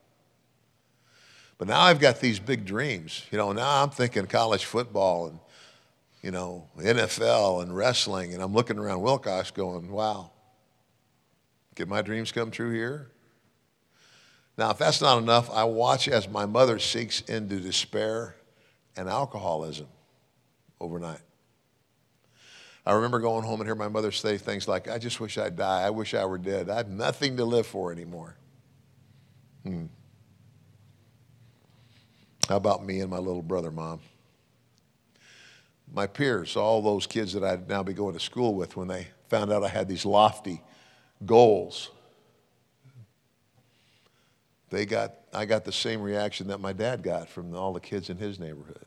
But 1.59 1.68
now 1.68 1.81
I've 1.81 2.00
got 2.00 2.20
these 2.20 2.38
big 2.38 2.64
dreams. 2.64 3.24
You 3.31 3.38
know, 3.38 3.52
now 3.52 3.83
I'm 3.83 3.90
thinking 3.90 4.26
college 4.26 4.64
football 4.64 5.26
and, 5.26 5.38
you 6.22 6.31
know, 6.31 6.66
NFL 6.79 7.62
and 7.62 7.76
wrestling. 7.76 8.35
And 8.35 8.42
I'm 8.42 8.52
looking 8.52 8.79
around 8.79 9.00
Willcox 9.00 9.52
going, 9.52 9.90
wow, 9.90 10.31
can 11.74 11.88
my 11.88 12.02
dreams 12.02 12.33
come 12.33 12.50
true 12.50 12.72
here? 12.72 13.11
Now, 14.59 14.71
if 14.71 14.79
that's 14.79 15.01
not 15.01 15.19
enough, 15.19 15.51
I 15.51 15.64
watch 15.64 16.09
as 16.09 16.29
my 16.29 16.47
mother 16.47 16.79
sinks 16.79 17.21
into 17.23 17.61
despair 17.61 18.37
and 18.97 19.09
alcoholism 19.09 19.88
overnight. 20.81 21.21
I 22.87 22.92
remember 22.92 23.19
going 23.19 23.45
home 23.45 23.61
and 23.61 23.69
hear 23.69 23.75
my 23.75 23.88
mother 23.88 24.12
say 24.12 24.38
things 24.38 24.69
like, 24.69 24.88
I 24.88 24.99
just 24.99 25.21
wish 25.21 25.37
I'd 25.37 25.57
die. 25.57 25.83
I 25.83 25.90
wish 25.90 26.14
I 26.14 26.25
were 26.25 26.38
dead. 26.38 26.71
I 26.71 26.77
have 26.77 26.88
nothing 26.88 27.37
to 27.37 27.45
live 27.45 27.66
for 27.66 27.90
anymore. 27.90 28.37
Hmm. 29.64 29.87
How 32.49 32.57
about 32.57 32.87
me 32.87 33.01
and 33.01 33.11
my 33.11 33.19
little 33.19 33.42
brother, 33.42 33.73
Mom? 33.73 33.99
My 35.92 36.07
peers, 36.07 36.57
all 36.57 36.81
those 36.81 37.07
kids 37.07 37.33
that 37.33 37.42
I'd 37.42 37.69
now 37.69 37.83
be 37.83 37.92
going 37.92 38.14
to 38.14 38.21
school 38.21 38.55
with, 38.55 38.77
when 38.77 38.87
they 38.87 39.09
found 39.29 39.53
out 39.53 39.64
I 39.64 39.69
had 39.69 39.88
these 39.88 40.07
lofty 40.07 40.62
goals, 41.25 41.90
they 44.70 44.87
got, 44.87 45.14
I 45.33 45.44
got 45.44 45.64
the 45.64 45.72
same 45.72 46.02
reaction 46.02 46.48
that 46.48 46.59
my 46.59 46.72
dad 46.72 47.02
got 47.02 47.29
from 47.29 47.55
all 47.55 47.72
the 47.72 47.81
kids 47.81 48.11
in 48.11 48.18
his 48.18 48.38
neighborhood. 48.38 48.85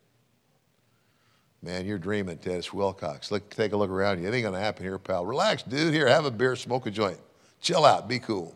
Man, 1.62 1.86
you're 1.86 1.98
dreaming, 1.98 2.38
Ted. 2.38 2.64
Willcox. 2.64 3.32
Look, 3.32 3.50
take 3.50 3.74
a 3.74 3.78
look 3.78 3.90
around 3.90 4.22
you. 4.22 4.28
It 4.30 4.34
ain't 4.34 4.54
to 4.54 4.60
happen 4.60 4.84
here, 4.84 4.98
pal. 4.98 5.26
Relax, 5.26 5.64
dude. 5.64 5.94
Here, 5.94 6.08
have 6.08 6.26
a 6.26 6.32
beer, 6.32 6.56
smoke 6.56 6.86
a 6.86 6.92
joint. 6.92 7.20
Chill 7.62 7.84
out. 7.86 8.08
Be 8.08 8.20
cool. 8.20 8.56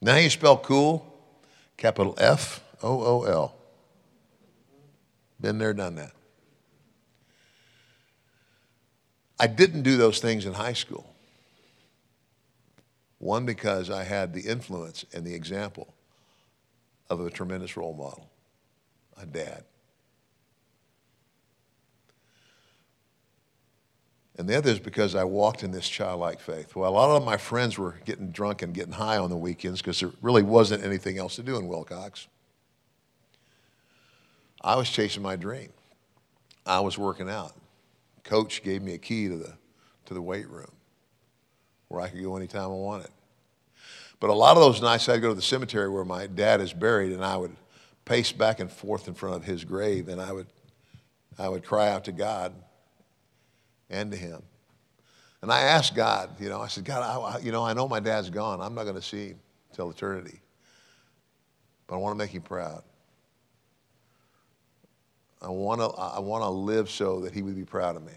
Now 0.00 0.16
you 0.16 0.30
spell 0.30 0.58
cool, 0.58 1.04
capital 1.76 2.14
F 2.18 2.62
O 2.82 3.02
O 3.02 3.22
L. 3.24 3.54
Been 5.40 5.58
there, 5.58 5.74
done 5.74 5.96
that. 5.96 6.12
I 9.40 9.46
didn't 9.46 9.82
do 9.82 9.96
those 9.96 10.20
things 10.20 10.46
in 10.46 10.52
high 10.52 10.74
school. 10.74 11.13
One, 13.24 13.46
because 13.46 13.88
I 13.88 14.04
had 14.04 14.34
the 14.34 14.42
influence 14.42 15.06
and 15.14 15.24
the 15.24 15.32
example 15.32 15.94
of 17.08 17.20
a 17.20 17.30
tremendous 17.30 17.74
role 17.74 17.94
model, 17.94 18.28
a 19.16 19.24
dad. 19.24 19.64
And 24.36 24.46
the 24.46 24.54
other 24.58 24.72
is 24.72 24.78
because 24.78 25.14
I 25.14 25.24
walked 25.24 25.62
in 25.62 25.70
this 25.70 25.88
childlike 25.88 26.38
faith. 26.38 26.76
Well, 26.76 26.90
a 26.90 26.92
lot 26.92 27.16
of 27.16 27.24
my 27.24 27.38
friends 27.38 27.78
were 27.78 27.94
getting 28.04 28.30
drunk 28.30 28.60
and 28.60 28.74
getting 28.74 28.92
high 28.92 29.16
on 29.16 29.30
the 29.30 29.38
weekends 29.38 29.80
because 29.80 30.00
there 30.00 30.12
really 30.20 30.42
wasn't 30.42 30.84
anything 30.84 31.16
else 31.16 31.36
to 31.36 31.42
do 31.42 31.56
in 31.56 31.66
Willcox. 31.66 32.26
I 34.60 34.76
was 34.76 34.90
chasing 34.90 35.22
my 35.22 35.36
dream. 35.36 35.70
I 36.66 36.80
was 36.80 36.98
working 36.98 37.30
out. 37.30 37.54
Coach 38.22 38.62
gave 38.62 38.82
me 38.82 38.92
a 38.92 38.98
key 38.98 39.28
to 39.28 39.38
the, 39.38 39.54
to 40.04 40.12
the 40.12 40.20
weight 40.20 40.50
room 40.50 40.72
where 41.88 42.02
I 42.02 42.08
could 42.08 42.22
go 42.22 42.36
anytime 42.36 42.64
I 42.64 42.66
wanted. 42.66 43.13
But 44.24 44.30
a 44.30 44.32
lot 44.32 44.56
of 44.56 44.62
those 44.62 44.80
nights 44.80 45.06
I'd 45.06 45.20
go 45.20 45.28
to 45.28 45.34
the 45.34 45.42
cemetery 45.42 45.90
where 45.90 46.02
my 46.02 46.26
dad 46.26 46.62
is 46.62 46.72
buried 46.72 47.12
and 47.12 47.22
I 47.22 47.36
would 47.36 47.54
pace 48.06 48.32
back 48.32 48.58
and 48.58 48.72
forth 48.72 49.06
in 49.06 49.12
front 49.12 49.36
of 49.36 49.44
his 49.44 49.64
grave 49.64 50.08
and 50.08 50.18
I 50.18 50.32
would, 50.32 50.46
I 51.38 51.46
would 51.46 51.62
cry 51.62 51.90
out 51.90 52.04
to 52.04 52.12
God 52.12 52.54
and 53.90 54.10
to 54.12 54.16
him. 54.16 54.42
And 55.42 55.52
I 55.52 55.60
asked 55.60 55.94
God, 55.94 56.40
you 56.40 56.48
know, 56.48 56.58
I 56.58 56.68
said, 56.68 56.86
God, 56.86 57.02
I, 57.02 57.38
you 57.40 57.52
know, 57.52 57.66
I 57.66 57.74
know 57.74 57.86
my 57.86 58.00
dad's 58.00 58.30
gone. 58.30 58.62
I'm 58.62 58.74
not 58.74 58.84
going 58.84 58.96
to 58.96 59.02
see 59.02 59.28
him 59.28 59.40
till 59.74 59.90
eternity. 59.90 60.40
But 61.86 61.96
I 61.96 61.98
want 61.98 62.14
to 62.14 62.18
make 62.18 62.30
him 62.30 62.40
proud. 62.40 62.82
I 65.42 65.50
want 65.50 65.82
to, 65.82 65.88
I 65.88 66.20
want 66.20 66.44
to 66.44 66.48
live 66.48 66.88
so 66.88 67.20
that 67.20 67.34
he 67.34 67.42
would 67.42 67.56
be 67.56 67.66
proud 67.66 67.94
of 67.94 68.02
me. 68.02 68.14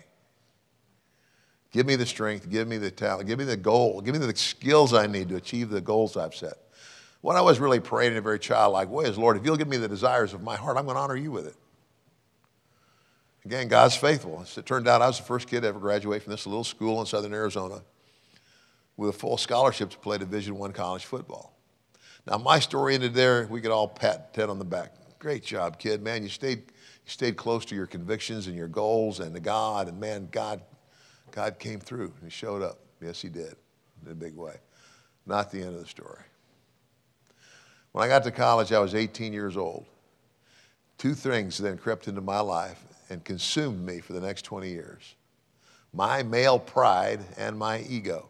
Give 1.77 1.85
me 1.85 1.95
the 1.95 2.07
strength, 2.07 2.49
give 2.49 2.67
me 2.67 2.79
the 2.79 2.89
talent, 2.89 3.27
give 3.27 3.37
me 3.37 3.45
the 3.45 3.55
goal, 3.55 4.01
give 4.01 4.15
me 4.15 4.25
the 4.25 4.35
skills 4.35 4.95
I 4.95 5.05
need 5.05 5.29
to 5.29 5.35
achieve 5.35 5.69
the 5.69 5.79
goals 5.79 6.17
I've 6.17 6.33
set. 6.33 6.55
What 7.21 7.35
I 7.35 7.41
was 7.41 7.59
really 7.59 7.79
praying 7.79 8.13
in 8.13 8.17
a 8.17 8.21
very 8.21 8.39
childlike 8.39 8.89
way 8.89 9.05
is, 9.05 9.15
Lord, 9.15 9.37
if 9.37 9.45
you'll 9.45 9.57
give 9.57 9.67
me 9.67 9.77
the 9.77 9.87
desires 9.87 10.33
of 10.33 10.41
my 10.41 10.55
heart, 10.55 10.75
I'm 10.75 10.85
going 10.85 10.95
to 10.95 11.01
honor 11.01 11.15
you 11.15 11.29
with 11.29 11.45
it. 11.45 11.53
Again, 13.45 13.67
God's 13.67 13.95
faithful. 13.95 14.39
As 14.41 14.57
it 14.57 14.65
turned 14.65 14.87
out, 14.87 15.03
I 15.03 15.05
was 15.05 15.19
the 15.19 15.25
first 15.25 15.47
kid 15.47 15.61
to 15.61 15.67
ever 15.67 15.77
graduate 15.77 16.23
from 16.23 16.31
this 16.31 16.47
little 16.47 16.63
school 16.63 16.99
in 16.99 17.05
southern 17.05 17.31
Arizona 17.31 17.83
with 18.95 19.11
a 19.11 19.13
full 19.13 19.37
scholarship 19.37 19.91
to 19.91 19.99
play 19.99 20.17
Division 20.17 20.57
One 20.57 20.71
college 20.71 21.05
football. 21.05 21.55
Now, 22.25 22.39
my 22.39 22.57
story 22.57 22.95
ended 22.95 23.13
there. 23.13 23.45
We 23.51 23.61
could 23.61 23.69
all 23.69 23.87
pat 23.87 24.33
Ted 24.33 24.49
on 24.49 24.57
the 24.57 24.65
back. 24.65 24.95
Great 25.19 25.43
job, 25.43 25.77
kid. 25.77 26.01
Man, 26.01 26.23
you 26.23 26.29
stayed, 26.29 26.57
you 26.57 27.11
stayed 27.11 27.37
close 27.37 27.65
to 27.65 27.75
your 27.75 27.85
convictions 27.85 28.47
and 28.47 28.55
your 28.55 28.67
goals 28.67 29.19
and 29.19 29.35
to 29.35 29.39
God. 29.39 29.87
And 29.87 29.99
man, 29.99 30.27
God, 30.31 30.61
God 31.31 31.59
came 31.59 31.79
through 31.79 32.13
and 32.15 32.23
He 32.23 32.29
showed 32.29 32.61
up. 32.61 32.79
Yes, 33.01 33.21
He 33.21 33.29
did 33.29 33.55
in 34.05 34.11
a 34.11 34.15
big 34.15 34.35
way. 34.35 34.55
Not 35.25 35.51
the 35.51 35.59
end 35.59 35.75
of 35.75 35.81
the 35.81 35.87
story. 35.87 36.23
When 37.91 38.03
I 38.03 38.07
got 38.07 38.23
to 38.23 38.31
college, 38.31 38.71
I 38.71 38.79
was 38.79 38.95
18 38.95 39.33
years 39.33 39.57
old. 39.57 39.85
Two 40.97 41.13
things 41.13 41.57
then 41.57 41.77
crept 41.77 42.07
into 42.07 42.21
my 42.21 42.39
life 42.39 42.83
and 43.09 43.23
consumed 43.23 43.85
me 43.85 43.99
for 43.99 44.13
the 44.13 44.21
next 44.21 44.43
20 44.43 44.69
years 44.69 45.15
my 45.93 46.21
male 46.21 46.59
pride 46.59 47.21
and 47.37 47.57
my 47.57 47.79
ego. 47.89 48.29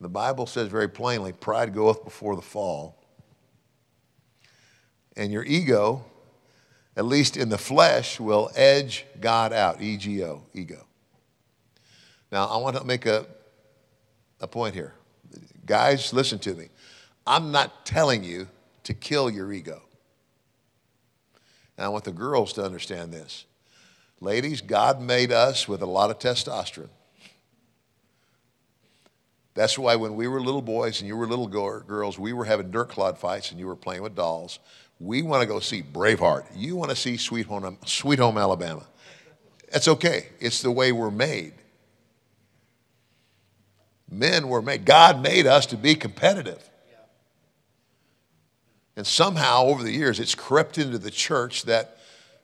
The 0.00 0.08
Bible 0.08 0.46
says 0.46 0.68
very 0.68 0.88
plainly 0.88 1.32
pride 1.32 1.72
goeth 1.72 2.04
before 2.04 2.36
the 2.36 2.42
fall. 2.42 3.02
And 5.16 5.32
your 5.32 5.44
ego, 5.44 6.04
at 6.96 7.06
least 7.06 7.36
in 7.36 7.48
the 7.48 7.58
flesh, 7.58 8.20
will 8.20 8.50
edge 8.54 9.06
God 9.20 9.52
out. 9.52 9.80
E 9.80 9.96
G 9.96 10.22
O, 10.24 10.42
ego. 10.52 10.86
Now, 12.34 12.46
I 12.46 12.56
want 12.56 12.76
to 12.76 12.82
make 12.82 13.06
a, 13.06 13.26
a 14.40 14.48
point 14.48 14.74
here. 14.74 14.92
Guys, 15.64 16.12
listen 16.12 16.40
to 16.40 16.54
me. 16.54 16.66
I'm 17.24 17.52
not 17.52 17.86
telling 17.86 18.24
you 18.24 18.48
to 18.82 18.92
kill 18.92 19.30
your 19.30 19.52
ego. 19.52 19.80
And 21.78 21.86
I 21.86 21.90
want 21.90 22.02
the 22.02 22.10
girls 22.10 22.52
to 22.54 22.64
understand 22.64 23.12
this. 23.12 23.44
Ladies, 24.20 24.62
God 24.62 25.00
made 25.00 25.30
us 25.30 25.68
with 25.68 25.80
a 25.80 25.86
lot 25.86 26.10
of 26.10 26.18
testosterone. 26.18 26.88
That's 29.54 29.78
why 29.78 29.94
when 29.94 30.16
we 30.16 30.26
were 30.26 30.40
little 30.40 30.60
boys 30.60 30.98
and 30.98 31.06
you 31.06 31.16
were 31.16 31.28
little 31.28 31.46
girls, 31.46 32.18
we 32.18 32.32
were 32.32 32.46
having 32.46 32.72
dirt 32.72 32.88
clod 32.88 33.16
fights 33.16 33.52
and 33.52 33.60
you 33.60 33.68
were 33.68 33.76
playing 33.76 34.02
with 34.02 34.16
dolls. 34.16 34.58
We 34.98 35.22
want 35.22 35.42
to 35.42 35.46
go 35.46 35.60
see 35.60 35.84
Braveheart. 35.84 36.46
You 36.56 36.74
want 36.74 36.90
to 36.90 36.96
see 36.96 37.16
Sweet 37.16 37.46
Home, 37.46 37.78
Sweet 37.86 38.18
Home 38.18 38.38
Alabama. 38.38 38.82
That's 39.70 39.86
okay. 39.86 40.30
It's 40.40 40.62
the 40.62 40.72
way 40.72 40.90
we're 40.90 41.12
made. 41.12 41.52
Men 44.10 44.48
were 44.48 44.62
made. 44.62 44.84
God 44.84 45.22
made 45.22 45.46
us 45.46 45.66
to 45.66 45.76
be 45.76 45.94
competitive. 45.94 46.70
And 48.96 49.06
somehow 49.06 49.64
over 49.64 49.82
the 49.82 49.90
years, 49.90 50.20
it's 50.20 50.34
crept 50.34 50.78
into 50.78 50.98
the 50.98 51.10
church 51.10 51.64
that 51.64 51.94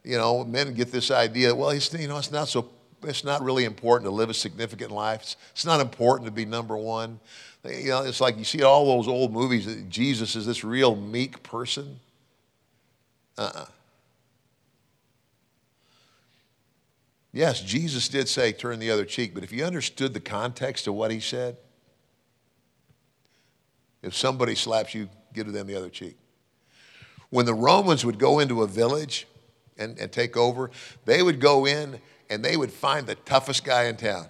you 0.05 0.17
know, 0.17 0.45
men 0.45 0.75
get 0.75 0.93
this 0.93 1.11
idea, 1.11 1.55
well, 1.55 1.71
it's, 1.71 1.93
you 1.93 2.09
know, 2.09 2.19
it's 2.19 2.31
not 2.31 2.49
so, 2.49 2.69
it's 3.03 3.25
not 3.25 3.43
really 3.43 3.65
important 3.65 4.07
to 4.07 4.15
live 4.15 4.31
a 4.31 4.35
significant 4.35 4.91
life. 4.91 5.21
It's, 5.23 5.37
it's 5.53 5.65
not 5.67 5.81
important 5.81 6.27
to 6.27 6.33
be 6.33 6.45
number 6.45 6.77
one. 6.77 7.21
You 7.65 7.89
know, 7.89 8.03
it's 8.05 8.21
like 8.21 8.39
you 8.39 8.45
see 8.45 8.63
all 8.63 8.97
those 8.97 9.09
old 9.09 9.33
movies 9.33 9.67
that 9.67 9.89
Jesus 9.91 10.37
is 10.37 10.47
this 10.47 10.65
real 10.65 10.97
meek 10.97 11.43
person. 11.43 12.01
Uh-uh. 13.37 13.67
Yes, 17.33 17.61
Jesus 17.61 18.09
did 18.09 18.29
say 18.29 18.53
turn 18.53 18.79
the 18.81 18.91
other 18.91 19.05
cheek, 19.05 19.35
but 19.35 19.45
if 19.45 19.53
you 19.53 19.65
understood 19.65 20.15
the 20.15 20.21
context 20.21 20.87
of 20.87 20.95
what 20.95 21.11
he 21.11 21.21
said, 21.21 21.57
if 24.03 24.17
somebody 24.17 24.55
slaps 24.55 24.95
you, 24.95 25.09
give 25.33 25.53
them 25.53 25.67
the 25.67 25.77
other 25.77 25.91
cheek. 25.91 26.17
When 27.29 27.47
the 27.47 27.55
Romans 27.55 28.05
would 28.05 28.19
go 28.19 28.41
into 28.41 28.63
a 28.63 28.67
village 28.67 29.29
and, 29.79 29.97
and 29.99 30.11
take 30.11 30.37
over, 30.37 30.71
they 31.05 31.23
would 31.23 31.41
go 31.41 31.67
in 31.67 32.01
and 32.29 32.45
they 32.45 32.57
would 32.57 32.73
find 32.73 33.07
the 33.07 33.15
toughest 33.15 33.65
guy 33.65 33.85
in 33.85 33.97
town. 33.97 34.27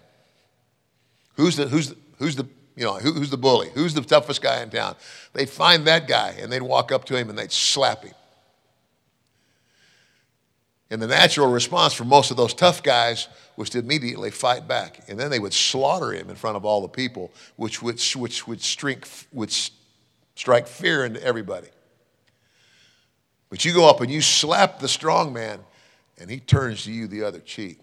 Who's 1.36 1.56
the, 1.56 1.66
who's 1.66 1.90
the, 1.90 1.96
who's 2.18 2.36
the, 2.36 2.46
You 2.76 2.84
know, 2.84 2.94
who, 2.96 3.12
who's 3.12 3.30
the 3.30 3.38
bully? 3.38 3.70
Who's 3.74 3.94
the 3.94 4.02
toughest 4.02 4.42
guy 4.42 4.62
in 4.62 4.68
town? 4.68 4.96
They'd 5.32 5.48
find 5.48 5.86
that 5.86 6.06
guy 6.06 6.36
and 6.38 6.52
they'd 6.52 6.62
walk 6.62 6.92
up 6.92 7.04
to 7.06 7.16
him 7.16 7.30
and 7.30 7.38
they'd 7.38 7.52
slap 7.52 8.04
him. 8.04 8.14
And 10.90 11.00
the 11.00 11.06
natural 11.06 11.48
response 11.50 11.94
for 11.94 12.04
most 12.04 12.32
of 12.32 12.36
those 12.36 12.52
tough 12.52 12.82
guys 12.82 13.28
was 13.56 13.70
to 13.70 13.78
immediately 13.78 14.30
fight 14.30 14.66
back. 14.66 15.08
And 15.08 15.18
then 15.18 15.30
they 15.30 15.38
would 15.38 15.52
slaughter 15.54 16.12
him 16.12 16.28
in 16.28 16.36
front 16.36 16.56
of 16.56 16.64
all 16.64 16.82
the 16.82 16.88
people, 16.88 17.30
which 17.56 17.80
would, 17.80 18.00
which 18.16 18.48
would, 18.48 18.60
strike, 18.60 19.06
would 19.32 19.54
strike 20.34 20.66
fear 20.66 21.04
into 21.04 21.22
everybody. 21.22 21.68
But 23.50 23.64
you 23.64 23.72
go 23.72 23.88
up 23.88 24.00
and 24.00 24.10
you 24.10 24.20
slap 24.20 24.80
the 24.80 24.88
strong 24.88 25.32
man, 25.32 25.60
and 26.18 26.28
he 26.28 26.40
turns 26.40 26.84
to 26.84 26.92
you 26.92 27.06
the 27.06 27.22
other 27.22 27.40
cheek. 27.40 27.78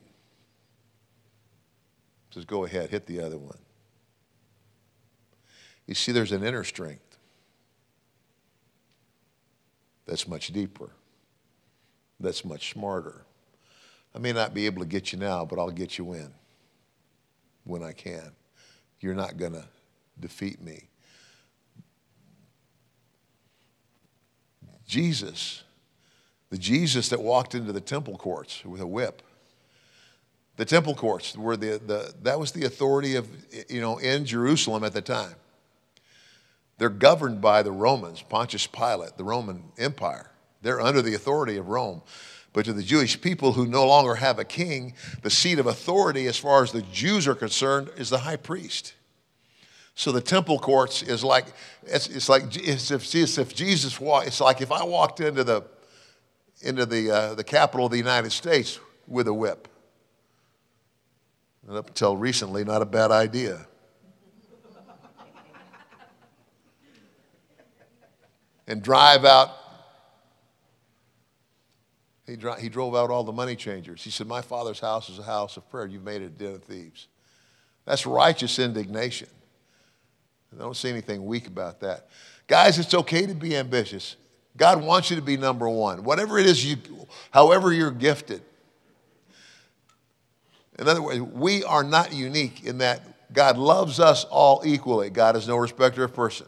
Says, 2.31 2.45
Go 2.45 2.65
ahead, 2.65 2.89
hit 2.89 3.05
the 3.05 3.21
other 3.21 3.37
one. 3.37 3.57
You 5.85 5.95
see, 5.95 6.11
there's 6.11 6.33
an 6.33 6.43
inner 6.43 6.65
strength 6.65 7.17
that's 10.05 10.27
much 10.27 10.47
deeper 10.47 10.91
that's 12.19 12.43
much 12.43 12.71
smarter. 12.71 13.25
I 14.15 14.19
may 14.19 14.33
not 14.33 14.53
be 14.53 14.65
able 14.65 14.81
to 14.81 14.87
get 14.87 15.11
you 15.11 15.19
now, 15.19 15.45
but 15.45 15.59
I'll 15.59 15.69
get 15.69 15.97
you 15.97 16.13
in 16.13 16.31
when 17.63 17.83
I 17.83 17.91
can. 17.91 18.31
You're 18.99 19.13
not 19.13 19.37
going 19.37 19.53
to 19.53 19.65
defeat 20.19 20.61
me. 20.61 20.89
Jesus, 24.87 25.63
the 26.49 26.57
Jesus 26.57 27.09
that 27.09 27.21
walked 27.21 27.53
into 27.53 27.73
the 27.73 27.81
temple 27.81 28.17
courts 28.17 28.63
with 28.65 28.81
a 28.81 28.87
whip. 28.87 29.21
The 30.55 30.65
temple 30.65 30.95
courts 30.95 31.37
were 31.37 31.55
the, 31.55 31.79
the 31.85 32.13
that 32.23 32.39
was 32.39 32.51
the 32.51 32.65
authority 32.65 33.15
of 33.15 33.27
you 33.69 33.81
know 33.81 33.97
in 33.99 34.25
Jerusalem 34.25 34.83
at 34.83 34.93
the 34.93 35.01
time. 35.01 35.35
They're 36.79 36.89
governed 36.89 37.41
by 37.41 37.63
the 37.63 37.71
Romans, 37.71 38.23
Pontius 38.23 38.65
Pilate, 38.65 39.17
the 39.17 39.23
Roman 39.23 39.63
Empire. 39.77 40.31
They're 40.67 40.81
under 40.81 41.01
the 41.01 41.13
authority 41.13 41.55
of 41.55 41.69
Rome. 41.69 42.01
But 42.51 42.65
to 42.65 42.73
the 42.73 42.83
Jewish 42.83 43.21
people 43.21 43.53
who 43.53 43.67
no 43.67 43.87
longer 43.87 44.15
have 44.15 44.37
a 44.37 44.43
king, 44.43 44.95
the 45.21 45.29
seat 45.29 45.59
of 45.59 45.65
authority, 45.65 46.27
as 46.27 46.35
far 46.35 46.61
as 46.61 46.73
the 46.73 46.81
Jews 46.81 47.25
are 47.25 47.35
concerned, 47.35 47.89
is 47.95 48.09
the 48.09 48.17
high 48.17 48.35
priest. 48.35 48.93
So 49.95 50.11
the 50.11 50.19
temple 50.19 50.59
courts 50.59 51.03
is 51.03 51.23
like 51.23 51.45
it's, 51.83 52.09
it's 52.09 52.27
like 52.27 52.43
it's 52.57 52.91
if, 52.91 53.15
it's 53.15 53.37
if 53.37 53.55
Jesus 53.55 53.97
walked. 53.97 54.27
It's 54.27 54.41
like 54.41 54.59
if 54.59 54.69
I 54.69 54.83
walked 54.83 55.21
into 55.21 55.45
the 55.45 55.63
into 56.61 56.85
the 56.85 57.11
uh, 57.11 57.35
the 57.35 57.45
capital 57.45 57.85
of 57.85 57.93
the 57.93 57.97
United 57.97 58.33
States 58.33 58.77
with 59.07 59.29
a 59.29 59.33
whip. 59.33 59.69
And 61.65 61.77
up 61.77 61.87
until 61.87 62.17
recently, 62.17 62.65
not 62.65 62.81
a 62.81 62.85
bad 62.85 63.11
idea. 63.11 63.65
and 68.67 68.83
drive 68.83 69.23
out 69.23 69.66
he, 72.27 72.35
dro- 72.35 72.55
he 72.55 72.69
drove 72.69 72.95
out 72.95 73.09
all 73.09 73.23
the 73.23 73.31
money 73.31 73.55
changers. 73.55 74.03
He 74.03 74.11
said, 74.11 74.27
My 74.27 74.41
father's 74.41 74.79
house 74.79 75.09
is 75.09 75.17
a 75.17 75.23
house 75.23 75.57
of 75.57 75.69
prayer. 75.69 75.87
You've 75.87 76.03
made 76.03 76.21
it 76.21 76.25
a 76.25 76.29
den 76.29 76.55
of 76.55 76.63
thieves. 76.63 77.07
That's 77.85 78.05
righteous 78.05 78.59
indignation. 78.59 79.29
I 80.53 80.59
don't 80.59 80.75
see 80.75 80.89
anything 80.89 81.25
weak 81.25 81.47
about 81.47 81.79
that. 81.81 82.09
Guys, 82.47 82.79
it's 82.79 82.93
okay 82.93 83.25
to 83.25 83.33
be 83.33 83.55
ambitious. 83.55 84.17
God 84.57 84.83
wants 84.83 85.09
you 85.09 85.15
to 85.15 85.21
be 85.21 85.37
number 85.37 85.69
one. 85.69 86.03
Whatever 86.03 86.37
it 86.37 86.45
is 86.45 86.65
you, 86.65 86.77
however 87.31 87.71
you're 87.71 87.91
gifted. 87.91 88.41
In 90.79 90.87
other 90.87 91.01
words, 91.01 91.21
we 91.21 91.63
are 91.63 91.83
not 91.83 92.13
unique 92.13 92.65
in 92.65 92.79
that 92.79 93.01
God 93.33 93.57
loves 93.57 93.99
us 93.99 94.25
all 94.25 94.61
equally. 94.65 95.09
God 95.09 95.35
is 95.35 95.47
no 95.47 95.57
respecter 95.57 96.03
of 96.03 96.13
person. 96.13 96.47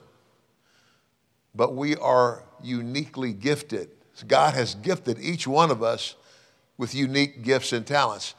But 1.55 1.75
we 1.75 1.95
are 1.95 2.43
uniquely 2.61 3.33
gifted. 3.33 3.89
God 4.27 4.53
has 4.53 4.75
gifted 4.75 5.19
each 5.19 5.47
one 5.47 5.71
of 5.71 5.84
us 5.84 6.15
with 6.77 6.95
unique 6.95 7.43
gifts 7.43 7.73
and 7.73 7.86
talents. 7.86 8.36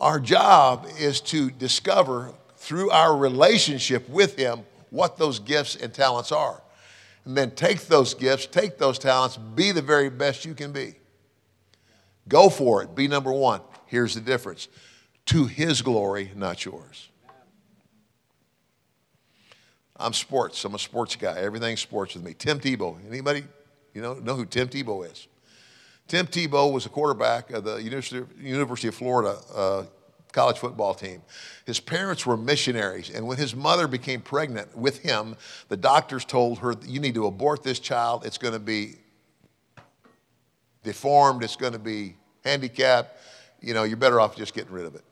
Our 0.00 0.20
job 0.20 0.86
is 0.98 1.20
to 1.22 1.50
discover 1.50 2.32
through 2.56 2.90
our 2.90 3.16
relationship 3.16 4.08
with 4.08 4.36
Him 4.36 4.60
what 4.90 5.16
those 5.16 5.38
gifts 5.38 5.76
and 5.76 5.92
talents 5.92 6.32
are. 6.32 6.62
And 7.24 7.36
then 7.36 7.50
take 7.52 7.86
those 7.86 8.14
gifts, 8.14 8.46
take 8.46 8.78
those 8.78 8.98
talents, 8.98 9.36
be 9.36 9.72
the 9.72 9.82
very 9.82 10.10
best 10.10 10.44
you 10.44 10.54
can 10.54 10.72
be. 10.72 10.94
Go 12.28 12.48
for 12.48 12.82
it. 12.82 12.94
Be 12.94 13.08
number 13.08 13.32
one. 13.32 13.60
Here's 13.86 14.14
the 14.14 14.20
difference 14.20 14.68
to 15.26 15.46
His 15.46 15.82
glory, 15.82 16.30
not 16.34 16.64
yours. 16.64 17.08
I'm 19.96 20.14
sports. 20.14 20.64
I'm 20.64 20.74
a 20.74 20.78
sports 20.78 21.14
guy. 21.16 21.38
Everything's 21.38 21.80
sports 21.80 22.14
with 22.14 22.24
me. 22.24 22.34
Tim 22.34 22.58
Tebow. 22.58 22.96
Anybody 23.06 23.44
you 23.94 24.02
know, 24.02 24.14
know 24.14 24.34
who 24.34 24.44
Tim 24.44 24.68
Tebow 24.68 25.10
is? 25.10 25.26
Tim 26.08 26.26
Tebow 26.26 26.72
was 26.72 26.86
a 26.86 26.88
quarterback 26.88 27.50
of 27.50 27.64
the 27.64 27.76
University 27.76 28.88
of 28.88 28.94
Florida 28.94 29.38
uh, 29.54 29.84
college 30.32 30.58
football 30.58 30.94
team. 30.94 31.22
His 31.66 31.80
parents 31.80 32.26
were 32.26 32.36
missionaries, 32.36 33.10
and 33.10 33.26
when 33.26 33.36
his 33.36 33.54
mother 33.54 33.86
became 33.86 34.20
pregnant 34.20 34.76
with 34.76 34.98
him, 34.98 35.36
the 35.68 35.76
doctors 35.76 36.24
told 36.24 36.58
her, 36.58 36.74
You 36.84 37.00
need 37.00 37.14
to 37.14 37.26
abort 37.26 37.62
this 37.62 37.78
child. 37.78 38.26
It's 38.26 38.38
going 38.38 38.54
to 38.54 38.60
be 38.60 38.96
deformed, 40.82 41.44
it's 41.44 41.56
going 41.56 41.74
to 41.74 41.78
be 41.78 42.16
handicapped. 42.44 43.16
You 43.60 43.74
know, 43.74 43.84
you're 43.84 43.96
better 43.96 44.20
off 44.20 44.36
just 44.36 44.54
getting 44.54 44.72
rid 44.72 44.86
of 44.86 44.94
it. 44.94 45.04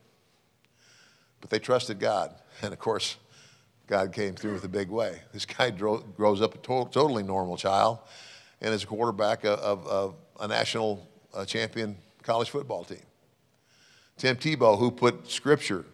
But 1.40 1.50
they 1.50 1.58
trusted 1.58 2.00
God. 2.00 2.34
And 2.62 2.72
of 2.72 2.78
course, 2.78 3.18
God 3.86 4.12
came 4.12 4.34
through 4.34 4.54
with 4.54 4.64
a 4.64 4.68
big 4.68 4.88
way. 4.88 5.20
This 5.32 5.46
guy 5.46 5.70
grows 5.70 6.42
up 6.42 6.54
a 6.54 6.58
to- 6.58 6.88
totally 6.90 7.22
normal 7.22 7.56
child 7.56 7.98
and 8.60 8.74
is 8.74 8.84
a 8.84 8.86
quarterback 8.86 9.44
of, 9.44 9.86
of 9.86 10.14
a 10.40 10.48
national 10.48 11.08
uh, 11.34 11.44
champion 11.44 11.96
college 12.22 12.50
football 12.50 12.84
team. 12.84 12.98
Tim 14.16 14.36
Tebow, 14.36 14.78
who 14.78 14.90
put 14.90 15.30
scripture 15.30 15.84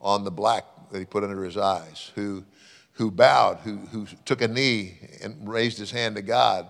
on 0.00 0.24
the 0.24 0.30
black 0.30 0.64
that 0.90 0.98
he 0.98 1.04
put 1.04 1.24
under 1.24 1.44
his 1.44 1.56
eyes, 1.56 2.10
who, 2.14 2.44
who 2.92 3.10
bowed, 3.10 3.58
who, 3.58 3.76
who 3.76 4.06
took 4.24 4.42
a 4.42 4.48
knee 4.48 4.98
and 5.22 5.48
raised 5.48 5.78
his 5.78 5.90
hand 5.90 6.16
to 6.16 6.22
God 6.22 6.66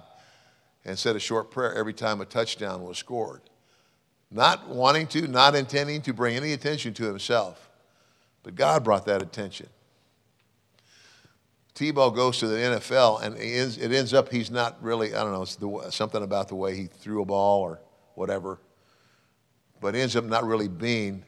and 0.84 0.98
said 0.98 1.16
a 1.16 1.20
short 1.20 1.50
prayer 1.50 1.74
every 1.74 1.94
time 1.94 2.20
a 2.20 2.24
touchdown 2.24 2.84
was 2.84 2.98
scored. 2.98 3.40
Not 4.30 4.68
wanting 4.68 5.06
to, 5.08 5.26
not 5.26 5.54
intending 5.54 6.02
to 6.02 6.12
bring 6.12 6.36
any 6.36 6.52
attention 6.52 6.94
to 6.94 7.04
himself, 7.04 7.70
but 8.42 8.54
God 8.54 8.84
brought 8.84 9.06
that 9.06 9.22
attention. 9.22 9.68
Tebow 11.74 12.14
goes 12.14 12.38
to 12.38 12.46
the 12.46 12.56
NFL, 12.56 13.22
and 13.22 13.36
it 13.36 13.92
ends 13.92 14.12
up 14.12 14.30
he's 14.30 14.50
not 14.50 14.82
really, 14.82 15.14
I 15.14 15.22
don't 15.22 15.32
know, 15.32 15.42
it's 15.42 15.56
the, 15.56 15.86
something 15.90 16.22
about 16.22 16.48
the 16.48 16.54
way 16.54 16.76
he 16.76 16.84
threw 16.86 17.22
a 17.22 17.24
ball 17.24 17.62
or 17.62 17.80
whatever, 18.14 18.58
but 19.80 19.94
ends 19.94 20.14
up 20.14 20.24
not 20.24 20.44
really 20.44 20.68
being 20.68 21.24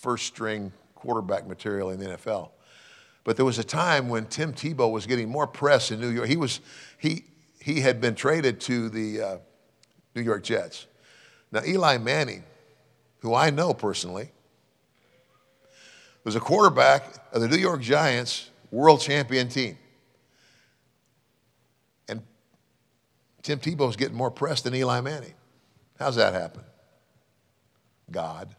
first 0.00 0.26
string 0.26 0.72
quarterback 0.94 1.46
material 1.46 1.90
in 1.90 2.00
the 2.00 2.06
NFL. 2.06 2.50
But 3.24 3.36
there 3.36 3.44
was 3.44 3.58
a 3.58 3.64
time 3.64 4.08
when 4.08 4.26
Tim 4.26 4.52
Tebow 4.52 4.90
was 4.90 5.06
getting 5.06 5.28
more 5.28 5.46
press 5.46 5.90
in 5.90 6.00
New 6.00 6.08
York. 6.08 6.28
He, 6.28 6.36
was, 6.36 6.60
he, 6.98 7.26
he 7.60 7.80
had 7.80 8.00
been 8.00 8.14
traded 8.14 8.60
to 8.62 8.88
the 8.88 9.20
uh, 9.20 9.38
New 10.14 10.22
York 10.22 10.42
Jets. 10.42 10.86
Now, 11.52 11.60
Eli 11.64 11.98
Manning, 11.98 12.42
who 13.20 13.34
I 13.34 13.50
know 13.50 13.74
personally, 13.74 14.32
was 16.24 16.36
a 16.36 16.40
quarterback 16.40 17.04
of 17.32 17.42
the 17.42 17.48
New 17.48 17.58
York 17.58 17.80
Giants 17.82 18.50
world 18.72 19.00
champion 19.00 19.48
team. 19.48 19.78
And 22.08 22.22
Tim 23.42 23.60
Tebow's 23.60 23.94
getting 23.94 24.16
more 24.16 24.32
press 24.32 24.62
than 24.62 24.74
Eli 24.74 25.00
Manning. 25.02 25.34
How's 25.98 26.16
that 26.16 26.32
happen? 26.32 26.64
God. 28.10 28.56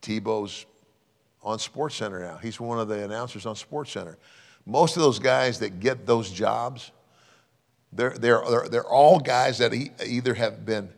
Tebow's 0.00 0.64
on 1.42 1.58
SportsCenter 1.58 2.20
now. 2.20 2.38
He's 2.38 2.58
one 2.58 2.78
of 2.78 2.88
the 2.88 3.04
announcers 3.04 3.44
on 3.44 3.56
SportsCenter. 3.56 4.16
Most 4.64 4.96
of 4.96 5.02
those 5.02 5.18
guys 5.18 5.58
that 5.58 5.80
get 5.80 6.06
those 6.06 6.30
jobs, 6.30 6.90
they're, 7.92 8.10
they're, 8.10 8.42
they're, 8.48 8.68
they're 8.68 8.86
all 8.86 9.18
guys 9.18 9.58
that 9.58 9.72
either 10.04 10.34
have 10.34 10.64
been, 10.64 10.88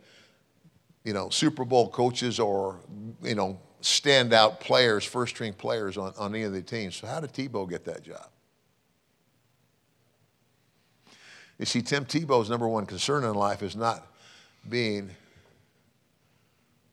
you 1.05 1.13
know, 1.15 1.31
Super 1.31 1.65
Bowl 1.65 1.89
coaches 1.89 2.39
or, 2.39 2.81
you 3.23 3.35
know, 3.35 3.59
standout 3.83 4.61
players, 4.61 5.05
first 5.05 5.35
string 5.35 5.53
players 5.53 5.97
on, 5.97 6.13
on 6.19 6.35
any 6.35 6.45
of 6.45 6.53
the 6.53 6.63
teams. 6.63 6.97
So, 6.97 7.07
how 7.07 7.21
did 7.21 7.33
Tebow 7.33 7.69
get 7.69 7.85
that 7.85 8.03
job? 8.03 8.29
You 11.59 11.67
see, 11.67 11.83
Tim 11.83 12.05
Tebow's 12.05 12.49
number 12.49 12.69
one 12.69 12.87
concern 12.87 13.25
in 13.25 13.35
life 13.35 13.63
is 13.63 13.75
not 13.75 14.07
being 14.69 15.11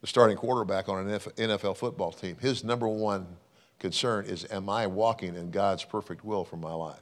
the 0.02 0.08
starting 0.08 0.38
quarterback 0.38 0.90
on 0.90 1.08
an 1.08 1.20
NFL 1.20 1.78
football 1.78 2.12
team. 2.12 2.38
His 2.40 2.64
number 2.64 2.88
one 2.88 3.28
concern 3.80 4.26
is 4.26 4.48
Am 4.52 4.70
I 4.70 4.88
walking 4.88 5.36
in 5.36 5.52
God's 5.52 5.84
perfect 5.84 6.26
will 6.26 6.44
for 6.44 6.58
my 6.58 6.74
life? 6.74 7.02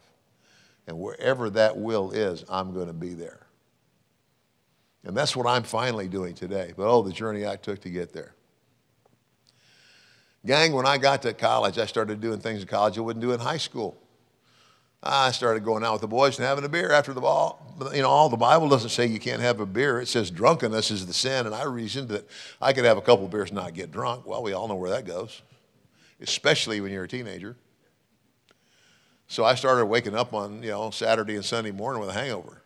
And 0.88 1.00
wherever 1.00 1.50
that 1.52 1.78
will 1.78 2.12
is, 2.12 2.44
I'm 2.50 2.74
going 2.74 2.88
to 2.88 2.94
be 2.94 3.14
there. 3.14 3.40
And 5.06 5.16
that's 5.16 5.36
what 5.36 5.48
I'm 5.48 5.64
finally 5.64 6.08
doing 6.08 6.34
today. 6.34 6.74
But 6.76 6.88
oh, 6.88 7.02
the 7.02 7.12
journey 7.12 7.46
I 7.46 7.56
took 7.56 7.82
to 7.82 7.90
get 7.90 8.14
there. 8.14 8.36
Gang, 10.46 10.74
when 10.74 10.86
I 10.86 10.98
got 10.98 11.22
to 11.22 11.34
college, 11.34 11.78
I 11.78 11.86
started 11.86 12.20
doing 12.20 12.40
things 12.40 12.62
in 12.62 12.68
college 12.68 12.98
I 12.98 13.02
wouldn't 13.02 13.24
do 13.24 13.32
in 13.32 13.40
high 13.40 13.58
school. 13.58 13.98
I 15.02 15.32
started 15.32 15.66
going 15.66 15.84
out 15.84 15.94
with 15.94 16.02
the 16.02 16.08
boys 16.08 16.38
and 16.38 16.48
having 16.48 16.64
a 16.64 16.70
beer 16.70 16.92
after 16.92 17.14
the 17.14 17.22
ball. 17.22 17.76
You 17.94 18.02
know, 18.02 18.10
all 18.10 18.30
the 18.30 18.38
Bible 18.38 18.70
doesn't 18.70 18.90
say 18.90 19.06
you 19.06 19.20
can't 19.20 19.42
have 19.42 19.60
a 19.60 19.66
beer. 19.66 20.00
It 20.00 20.08
says 20.08 20.32
drunkenness 20.32 20.92
is 20.92 21.06
the 21.06 21.14
sin, 21.14 21.46
and 21.46 21.54
I 21.54 21.64
reasoned 21.64 22.10
that 22.10 22.28
I 22.62 22.72
could 22.72 22.86
have 22.86 22.98
a 22.98 23.02
couple 23.02 23.28
beers 23.28 23.50
and 23.50 23.58
not 23.58 23.74
get 23.74 23.92
drunk. 23.92 24.26
Well, 24.26 24.44
we 24.44 24.54
all 24.54 24.68
know 24.68 24.76
where 24.76 24.92
that 24.92 25.06
goes, 25.06 25.42
especially 26.22 26.80
when 26.80 26.92
you're 26.92 27.04
a 27.04 27.08
teenager. 27.08 27.58
So 29.28 29.44
I 29.44 29.56
started 29.56 29.86
waking 29.88 30.16
up 30.16 30.34
on, 30.34 30.64
you 30.64 30.70
know, 30.70 30.90
Saturday 30.92 31.36
and 31.36 31.44
Sunday 31.44 31.72
morning 31.72 32.00
with 32.00 32.10
a 32.10 32.14
hangover. 32.14 32.62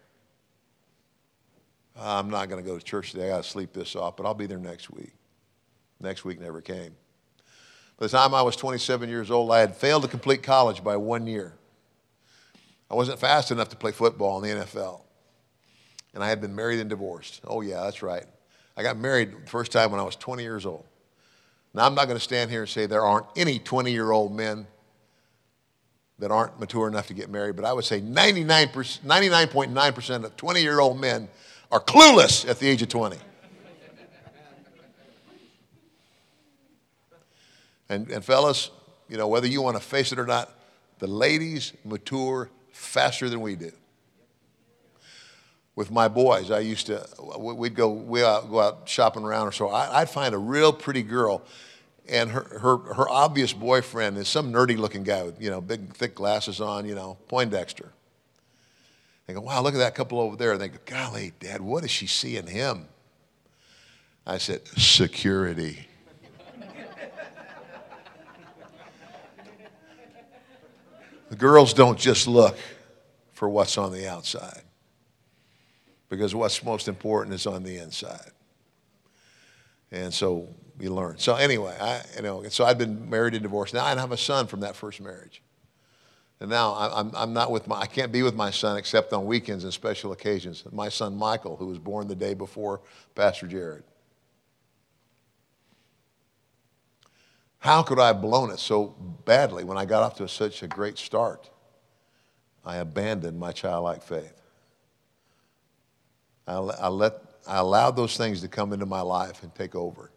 I'm 1.99 2.29
not 2.29 2.49
going 2.49 2.63
to 2.63 2.69
go 2.69 2.77
to 2.77 2.83
church 2.83 3.11
today. 3.11 3.27
I 3.27 3.29
got 3.29 3.43
to 3.43 3.49
sleep 3.49 3.73
this 3.73 3.95
off, 3.95 4.15
but 4.15 4.27
I'll 4.27 4.35
be 4.35 4.45
there 4.45 4.59
next 4.59 4.91
week. 4.91 5.13
Next 5.99 6.23
week 6.23 6.39
never 6.39 6.61
came. 6.61 6.95
By 7.97 8.05
the 8.05 8.11
time 8.11 8.35
I 8.35 8.43
was 8.43 8.55
27 8.55 9.09
years 9.09 9.31
old, 9.31 9.51
I 9.51 9.59
had 9.59 9.75
failed 9.75 10.03
to 10.03 10.07
complete 10.07 10.43
college 10.43 10.83
by 10.83 10.97
one 10.97 11.25
year. 11.25 11.53
I 12.89 12.95
wasn't 12.95 13.19
fast 13.19 13.51
enough 13.51 13.69
to 13.69 13.75
play 13.75 13.91
football 13.91 14.43
in 14.43 14.59
the 14.59 14.65
NFL. 14.65 15.01
And 16.13 16.23
I 16.23 16.29
had 16.29 16.39
been 16.39 16.55
married 16.55 16.79
and 16.79 16.89
divorced. 16.89 17.41
Oh, 17.45 17.61
yeah, 17.61 17.83
that's 17.83 18.01
right. 18.01 18.25
I 18.75 18.83
got 18.83 18.97
married 18.97 19.31
the 19.31 19.49
first 19.49 19.71
time 19.71 19.91
when 19.91 19.99
I 19.99 20.03
was 20.03 20.15
20 20.15 20.43
years 20.43 20.65
old. 20.65 20.85
Now, 21.73 21.85
I'm 21.85 21.95
not 21.95 22.05
going 22.05 22.17
to 22.17 22.23
stand 22.23 22.49
here 22.49 22.61
and 22.61 22.69
say 22.69 22.85
there 22.85 23.03
aren't 23.03 23.25
any 23.35 23.59
20 23.59 23.91
year 23.91 24.11
old 24.11 24.35
men 24.35 24.67
that 26.19 26.31
aren't 26.31 26.59
mature 26.59 26.87
enough 26.87 27.07
to 27.07 27.13
get 27.13 27.29
married, 27.29 27.55
but 27.55 27.65
I 27.65 27.73
would 27.73 27.85
say 27.85 28.01
99.9% 28.01 30.23
of 30.23 30.35
20 30.35 30.61
year 30.61 30.79
old 30.79 30.99
men 30.99 31.29
are 31.71 31.79
clueless 31.79 32.49
at 32.49 32.57
the 32.59 32.67
age 32.67 32.81
of 32.81 32.89
20. 32.89 33.17
And, 37.89 38.09
and 38.09 38.23
fellas, 38.23 38.71
you 39.09 39.17
know, 39.17 39.27
whether 39.27 39.47
you 39.47 39.61
want 39.61 39.77
to 39.77 39.83
face 39.83 40.11
it 40.11 40.19
or 40.19 40.25
not, 40.25 40.51
the 40.99 41.07
ladies 41.07 41.73
mature 41.85 42.49
faster 42.71 43.29
than 43.29 43.41
we 43.41 43.55
do. 43.55 43.71
With 45.75 45.91
my 45.91 46.07
boys, 46.07 46.49
I 46.49 46.59
used 46.59 46.87
to, 46.87 47.07
we'd 47.37 47.75
go, 47.75 47.89
we 47.89 48.21
go 48.21 48.59
out 48.59 48.89
shopping 48.89 49.23
around 49.23 49.47
or 49.47 49.51
so. 49.51 49.69
I'd 49.69 50.09
find 50.09 50.33
a 50.33 50.37
real 50.37 50.73
pretty 50.73 51.03
girl, 51.03 51.43
and 52.09 52.31
her, 52.31 52.59
her, 52.59 52.77
her 52.95 53.09
obvious 53.09 53.53
boyfriend 53.53 54.17
is 54.17 54.27
some 54.27 54.51
nerdy 54.51 54.77
looking 54.77 55.03
guy 55.03 55.23
with, 55.23 55.39
you 55.39 55.51
know, 55.51 55.61
big, 55.61 55.93
thick 55.93 56.15
glasses 56.15 56.59
on, 56.59 56.87
you 56.87 56.95
know, 56.95 57.17
Poindexter. 57.27 57.91
They 59.27 59.33
go, 59.33 59.41
wow, 59.41 59.61
look 59.61 59.75
at 59.75 59.79
that 59.79 59.93
couple 59.93 60.19
over 60.19 60.35
there. 60.35 60.53
And 60.53 60.61
they 60.61 60.69
go, 60.69 60.79
golly, 60.85 61.33
Dad, 61.39 61.61
what 61.61 61.81
does 61.81 61.91
she 61.91 62.07
see 62.07 62.37
in 62.37 62.47
him? 62.47 62.87
I 64.25 64.37
said, 64.37 64.65
security. 64.77 65.86
The 71.29 71.35
girls 71.35 71.73
don't 71.73 71.99
just 71.99 72.27
look 72.27 72.57
for 73.33 73.49
what's 73.49 73.77
on 73.77 73.91
the 73.91 74.07
outside 74.07 74.61
because 76.09 76.33
what's 76.33 76.63
most 76.63 76.87
important 76.87 77.35
is 77.35 77.45
on 77.45 77.63
the 77.63 77.77
inside. 77.77 78.31
And 79.91 80.13
so 80.13 80.47
we 80.77 80.89
learn. 80.89 81.17
So 81.17 81.35
anyway, 81.35 81.75
I, 81.79 82.01
you 82.15 82.21
know, 82.21 82.43
so 82.49 82.65
I've 82.65 82.77
been 82.77 83.09
married 83.09 83.33
and 83.33 83.43
divorced. 83.43 83.73
Now 83.73 83.85
I 83.85 83.95
have 83.95 84.11
a 84.11 84.17
son 84.17 84.47
from 84.47 84.61
that 84.61 84.75
first 84.75 85.01
marriage. 85.01 85.41
And 86.39 86.49
now 86.49 86.75
I'm, 86.75 87.11
I'm 87.15 87.33
not 87.33 87.51
with 87.51 87.67
my, 87.67 87.79
I 87.79 87.87
can't 87.87 88.11
be 88.11 88.21
with 88.21 88.35
my 88.35 88.51
son 88.51 88.77
except 88.77 89.11
on 89.11 89.25
weekends 89.25 89.63
and 89.63 89.73
special 89.73 90.11
occasions. 90.11 90.63
My 90.71 90.89
son 90.89 91.17
Michael, 91.17 91.57
who 91.57 91.67
was 91.67 91.79
born 91.79 92.07
the 92.07 92.15
day 92.15 92.35
before 92.35 92.81
Pastor 93.15 93.47
Jared. 93.47 93.83
How 97.67 97.83
could 97.83 97.99
I 97.99 98.07
have 98.07 98.21
blown 98.21 98.49
it 98.49 98.59
so 98.59 98.95
badly 99.25 99.65
when 99.65 99.77
I 99.77 99.83
got 99.83 100.01
off 100.01 100.15
to 100.19 100.27
such 100.29 100.63
a 100.63 100.69
great 100.69 100.97
start? 100.97 101.49
I 102.63 102.77
abandoned 102.77 103.37
my 103.37 103.51
childlike 103.51 104.01
faith. 104.03 104.41
I, 106.47 106.53
I, 106.53 106.87
let, 106.87 107.15
I 107.45 107.57
allowed 107.57 107.97
those 107.97 108.15
things 108.15 108.39
to 108.39 108.47
come 108.47 108.71
into 108.71 108.85
my 108.85 109.01
life 109.01 109.43
and 109.43 109.53
take 109.53 109.75
over. 109.75 110.11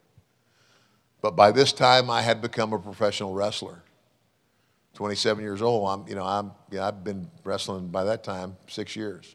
But 1.23 1.35
by 1.35 1.51
this 1.51 1.73
time, 1.73 2.09
I 2.09 2.23
had 2.23 2.41
become 2.41 2.73
a 2.73 2.79
professional 2.79 3.35
wrestler. 3.35 3.83
27 4.95 5.43
years 5.43 5.61
old. 5.61 5.89
I'm, 5.89 6.09
you 6.09 6.15
know, 6.15 6.25
I'm, 6.25 6.53
you 6.71 6.79
know, 6.79 6.85
I've 6.85 7.03
been 7.03 7.29
wrestling 7.43 7.89
by 7.89 8.05
that 8.05 8.23
time 8.23 8.59
six 8.69 8.95
years. 8.95 9.35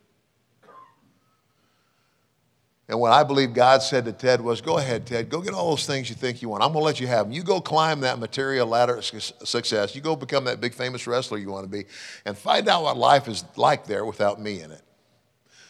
And 2.87 2.99
what 2.99 3.11
I 3.11 3.23
believe 3.23 3.53
God 3.53 3.81
said 3.81 4.05
to 4.05 4.13
Ted 4.13 4.41
was, 4.41 4.61
Go 4.61 4.77
ahead, 4.77 5.07
Ted, 5.07 5.29
go 5.29 5.41
get 5.41 5.53
all 5.53 5.71
those 5.71 5.87
things 5.87 6.07
you 6.09 6.15
think 6.15 6.41
you 6.41 6.49
want. 6.49 6.63
I'm 6.63 6.71
going 6.71 6.81
to 6.81 6.85
let 6.85 6.99
you 6.99 7.07
have 7.07 7.25
them. 7.25 7.33
You 7.33 7.43
go 7.43 7.59
climb 7.59 8.01
that 8.01 8.19
material 8.19 8.67
ladder 8.67 8.97
of 8.97 9.05
success. 9.05 9.95
You 9.95 10.01
go 10.01 10.15
become 10.15 10.43
that 10.45 10.61
big 10.61 10.73
famous 10.73 11.07
wrestler 11.07 11.39
you 11.39 11.49
want 11.49 11.63
to 11.63 11.69
be 11.69 11.85
and 12.25 12.37
find 12.37 12.67
out 12.67 12.83
what 12.83 12.97
life 12.97 13.27
is 13.27 13.43
like 13.55 13.85
there 13.87 14.05
without 14.05 14.39
me 14.39 14.61
in 14.61 14.71
it. 14.71 14.81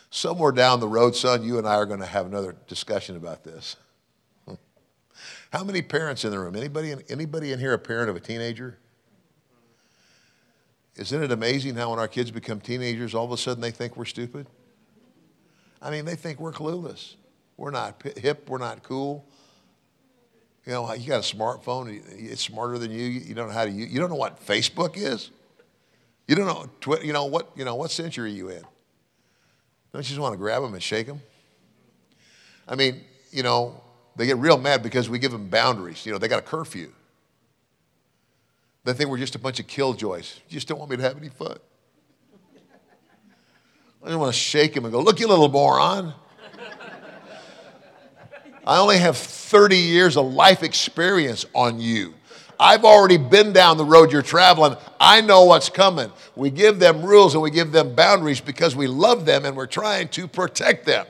Somewhere 0.10 0.52
down 0.52 0.80
the 0.82 0.88
road, 0.88 1.16
son, 1.16 1.44
you 1.44 1.58
and 1.58 1.68
I 1.68 1.76
are 1.76 1.86
going 1.86 2.00
to 2.00 2.06
have 2.06 2.26
another 2.26 2.56
discussion 2.68 3.16
about 3.16 3.44
this. 3.44 3.78
Hmm. 4.46 4.56
How 5.52 5.64
many 5.64 5.82
parents 5.82 6.26
in 6.26 6.32
the 6.32 6.40
room? 6.40 6.56
Anybody, 6.56 6.96
anybody 7.10 7.54
in 7.54 7.60
here 7.60 7.74
a 7.74 7.80
parent 7.80 8.10
of 8.10 8.18
a 8.18 8.20
teenager? 8.20 8.78
Isn't 10.98 11.24
it 11.24 11.32
amazing 11.32 11.76
how 11.76 11.92
when 11.92 12.00
our 12.00 12.08
kids 12.08 12.32
become 12.32 12.60
teenagers, 12.60 13.14
all 13.14 13.26
of 13.26 13.32
a 13.32 13.38
sudden 13.38 13.62
they 13.62 13.72
think 13.72 13.98
we're 13.98 14.06
stupid? 14.06 14.48
I 15.86 15.92
mean, 15.92 16.04
they 16.04 16.16
think 16.16 16.40
we're 16.40 16.52
clueless. 16.52 17.14
We're 17.58 17.70
not 17.70 18.02
hip. 18.18 18.50
We're 18.50 18.58
not 18.58 18.82
cool. 18.82 19.24
You 20.66 20.72
know, 20.72 20.92
you 20.94 21.08
got 21.08 21.20
a 21.20 21.36
smartphone. 21.36 22.02
It's 22.10 22.42
smarter 22.42 22.80
than 22.80 22.90
you. 22.90 23.06
You 23.06 23.36
don't 23.36 23.50
know 23.50 23.54
how 23.54 23.66
to 23.66 23.72
use. 23.72 23.92
You 23.92 24.00
don't 24.00 24.10
know 24.10 24.16
what 24.16 24.44
Facebook 24.44 24.98
is. 24.98 25.30
You 26.28 26.36
don't 26.36 26.48
know. 26.48 26.68
Twi- 26.82 27.02
you 27.02 27.14
know 27.14 27.26
what? 27.26 27.52
You 27.56 27.66
know 27.66 27.76
what 27.76 27.92
century 27.92 28.32
are 28.32 28.34
you 28.34 28.50
in? 28.50 28.64
Don't 29.94 30.02
you 30.02 30.10
just 30.10 30.20
want 30.20 30.34
to 30.34 30.38
grab 30.38 30.64
them 30.64 30.74
and 30.74 30.82
shake 30.82 31.06
them? 31.06 31.22
I 32.68 32.74
mean, 32.74 33.02
you 33.32 33.44
know, 33.44 33.80
they 34.16 34.26
get 34.26 34.38
real 34.38 34.58
mad 34.58 34.82
because 34.82 35.08
we 35.08 35.20
give 35.20 35.32
them 35.32 35.50
boundaries. 35.50 36.04
You 36.04 36.14
know, 36.14 36.18
they 36.18 36.28
got 36.28 36.40
a 36.40 36.46
curfew. 36.46 36.92
They 38.86 38.94
think 38.94 39.12
we're 39.12 39.20
just 39.20 39.36
a 39.36 39.40
bunch 39.40 39.60
of 39.60 39.68
killjoys. 39.68 40.40
You 40.50 40.56
just 40.56 40.68
don't 40.68 40.80
want 40.80 40.90
me 40.90 40.98
to 40.98 41.04
have 41.04 41.18
any 41.18 41.30
fun. 41.30 41.58
I 44.06 44.10
just 44.10 44.20
want 44.20 44.34
to 44.34 44.40
shake 44.40 44.78
him 44.78 44.86
and 44.86 44.92
go, 44.92 45.02
Look, 45.02 45.20
you 45.20 45.28
little 45.28 45.50
moron. 45.50 46.14
I 48.68 48.78
only 48.78 49.00
have 49.00 49.18
30 49.18 49.78
years 49.78 50.16
of 50.16 50.32
life 50.32 50.62
experience 50.62 51.46
on 51.54 51.80
you. 51.80 52.14
I've 52.60 52.86
already 52.86 53.18
been 53.18 53.52
down 53.52 53.78
the 53.78 53.86
road 53.86 54.12
you're 54.12 54.22
traveling. 54.22 54.78
I 55.00 55.22
know 55.22 55.46
what's 55.46 55.70
coming. 55.70 56.12
We 56.36 56.52
give 56.52 56.80
them 56.80 57.04
rules 57.04 57.34
and 57.34 57.44
we 57.44 57.50
give 57.50 57.72
them 57.72 57.96
boundaries 57.96 58.42
because 58.42 58.76
we 58.76 58.88
love 58.88 59.26
them 59.26 59.44
and 59.44 59.58
we're 59.58 59.66
trying 59.66 60.08
to 60.10 60.28
protect 60.28 60.86
them. 60.86 61.06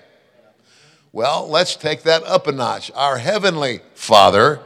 Well, 1.11 1.47
let's 1.49 1.75
take 1.75 2.03
that 2.03 2.23
up 2.23 2.47
a 2.47 2.51
notch. 2.51 2.91
Our 2.95 3.17
Heavenly 3.17 3.81
Father, 3.93 4.59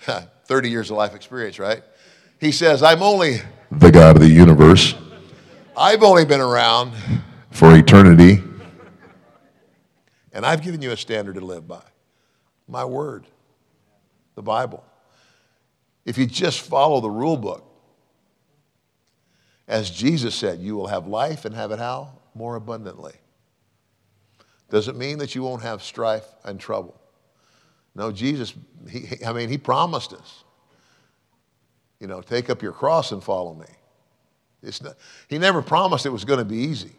30 0.44 0.70
years 0.70 0.90
of 0.90 0.96
life 0.96 1.14
experience, 1.14 1.58
right? 1.58 1.82
He 2.40 2.52
says, 2.52 2.82
I'm 2.82 3.02
only 3.02 3.40
the 3.70 3.90
God 3.90 4.16
of 4.16 4.22
the 4.22 4.28
universe. 4.28 4.94
I've 5.78 6.02
only 6.02 6.24
been 6.24 6.40
around 6.40 6.92
for 7.52 7.72
eternity. 7.76 8.42
And 10.32 10.44
I've 10.44 10.60
given 10.60 10.82
you 10.82 10.90
a 10.90 10.96
standard 10.96 11.36
to 11.36 11.40
live 11.40 11.68
by 11.68 11.82
my 12.66 12.84
word, 12.84 13.26
the 14.34 14.42
Bible. 14.42 14.84
If 16.04 16.18
you 16.18 16.26
just 16.26 16.62
follow 16.62 17.00
the 17.00 17.10
rule 17.10 17.36
book, 17.36 17.64
as 19.68 19.88
Jesus 19.88 20.34
said, 20.34 20.58
you 20.58 20.74
will 20.74 20.88
have 20.88 21.06
life 21.06 21.44
and 21.44 21.54
have 21.54 21.70
it 21.70 21.78
how? 21.78 22.18
More 22.34 22.56
abundantly. 22.56 23.14
Does 24.70 24.88
it 24.88 24.96
mean 24.96 25.18
that 25.18 25.36
you 25.36 25.44
won't 25.44 25.62
have 25.62 25.82
strife 25.84 26.26
and 26.44 26.58
trouble? 26.58 27.00
No, 27.94 28.10
Jesus, 28.10 28.52
he, 28.90 29.24
I 29.24 29.32
mean, 29.32 29.48
he 29.48 29.58
promised 29.58 30.12
us, 30.12 30.42
you 32.00 32.08
know, 32.08 32.20
take 32.20 32.50
up 32.50 32.62
your 32.62 32.72
cross 32.72 33.12
and 33.12 33.22
follow 33.22 33.54
me. 33.54 33.66
It's 34.62 34.82
not, 34.82 34.96
he 35.28 35.38
never 35.38 35.62
promised 35.62 36.06
it 36.06 36.10
was 36.10 36.24
going 36.24 36.40
to 36.40 36.44
be 36.44 36.56
easy. 36.56 36.92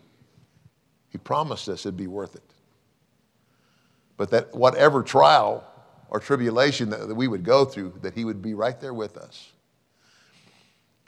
He 1.09 1.17
promised 1.17 1.67
us 1.67 1.85
it'd 1.85 1.97
be 1.97 2.07
worth 2.07 2.35
it. 2.35 2.43
But 4.17 4.31
that 4.31 4.53
whatever 4.55 5.01
trial 5.01 5.63
or 6.09 6.19
tribulation 6.19 6.89
that, 6.89 7.07
that 7.07 7.15
we 7.15 7.27
would 7.27 7.43
go 7.43 7.65
through, 7.65 7.93
that 8.01 8.13
He 8.13 8.25
would 8.25 8.41
be 8.41 8.53
right 8.53 8.79
there 8.79 8.93
with 8.93 9.17
us. 9.17 9.51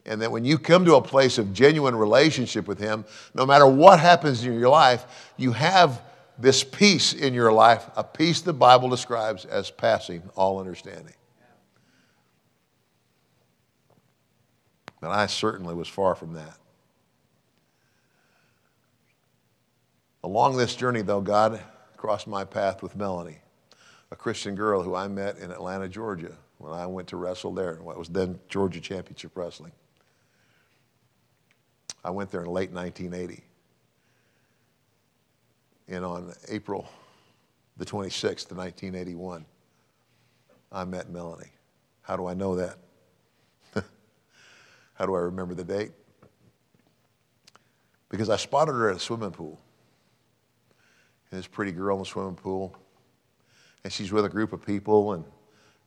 And 0.06 0.22
that 0.22 0.32
when 0.32 0.46
you 0.46 0.58
come 0.58 0.86
to 0.86 0.96
a 0.96 1.02
place 1.02 1.38
of 1.38 1.54
genuine 1.54 1.96
relationship 1.96 2.68
with 2.68 2.80
Him, 2.80 3.06
no 3.34 3.46
matter 3.46 3.68
what 3.68 4.00
happens 4.00 4.44
in 4.44 4.60
your 4.60 4.70
life, 4.70 5.06
you 5.38 5.52
have 5.52 6.02
this 6.38 6.64
peace 6.64 7.14
in 7.14 7.34
your 7.34 7.52
life, 7.52 7.88
a 7.96 8.04
peace 8.04 8.42
the 8.42 8.54
Bible 8.54 8.90
describes 8.90 9.46
as 9.46 9.70
passing 9.70 10.24
all 10.36 10.60
understanding. 10.60 11.14
And 15.02 15.12
I 15.12 15.26
certainly 15.26 15.74
was 15.74 15.88
far 15.88 16.16
from 16.16 16.34
that. 16.34 16.58
Along 20.24 20.56
this 20.56 20.76
journey, 20.76 21.02
though, 21.02 21.22
God 21.22 21.60
crossed 21.98 22.28
my 22.28 22.46
path 22.46 22.84
with 22.84 22.96
Melanie, 22.96 23.40
a 24.12 24.16
Christian 24.16 24.56
girl 24.56 24.84
who 24.84 24.94
I 24.94 25.08
met 25.08 25.40
in 25.40 25.52
Atlanta, 25.52 25.90
Georgia, 25.90 26.36
when 26.60 26.74
I 26.74 26.86
went 26.86 27.08
to 27.10 27.18
wrestle 27.18 27.54
there 27.54 27.76
what 27.82 27.98
was 27.98 28.10
then 28.10 28.40
Georgia 28.48 28.80
Championship 28.80 29.32
Wrestling. 29.36 29.72
I 32.04 32.12
went 32.12 32.32
there 32.32 32.42
in 32.42 32.48
late 32.48 32.72
1980. 32.72 33.44
And 35.88 36.06
on 36.06 36.34
April 36.50 36.88
the 37.78 37.86
26th 37.86 38.52
of 38.52 38.58
1981, 38.58 39.46
I 40.72 40.86
met 40.86 41.10
Melanie. 41.10 41.52
How 42.02 42.16
do 42.16 42.28
I 42.28 42.34
know 42.34 42.56
that? 42.56 42.78
How 45.02 45.08
do 45.08 45.16
I 45.16 45.20
remember 45.22 45.56
the 45.56 45.64
date? 45.64 45.94
Because 48.08 48.30
I 48.30 48.36
spotted 48.36 48.74
her 48.74 48.92
at 48.92 48.98
a 48.98 49.00
swimming 49.00 49.32
pool. 49.32 49.60
And 51.32 51.40
this 51.40 51.48
pretty 51.48 51.72
girl 51.72 51.96
in 51.96 52.04
the 52.04 52.06
swimming 52.06 52.36
pool. 52.36 52.78
And 53.84 53.92
she's 53.92 54.12
with 54.12 54.26
a 54.26 54.30
group 54.30 54.54
of 54.54 54.64
people. 54.64 55.14
And 55.14 55.26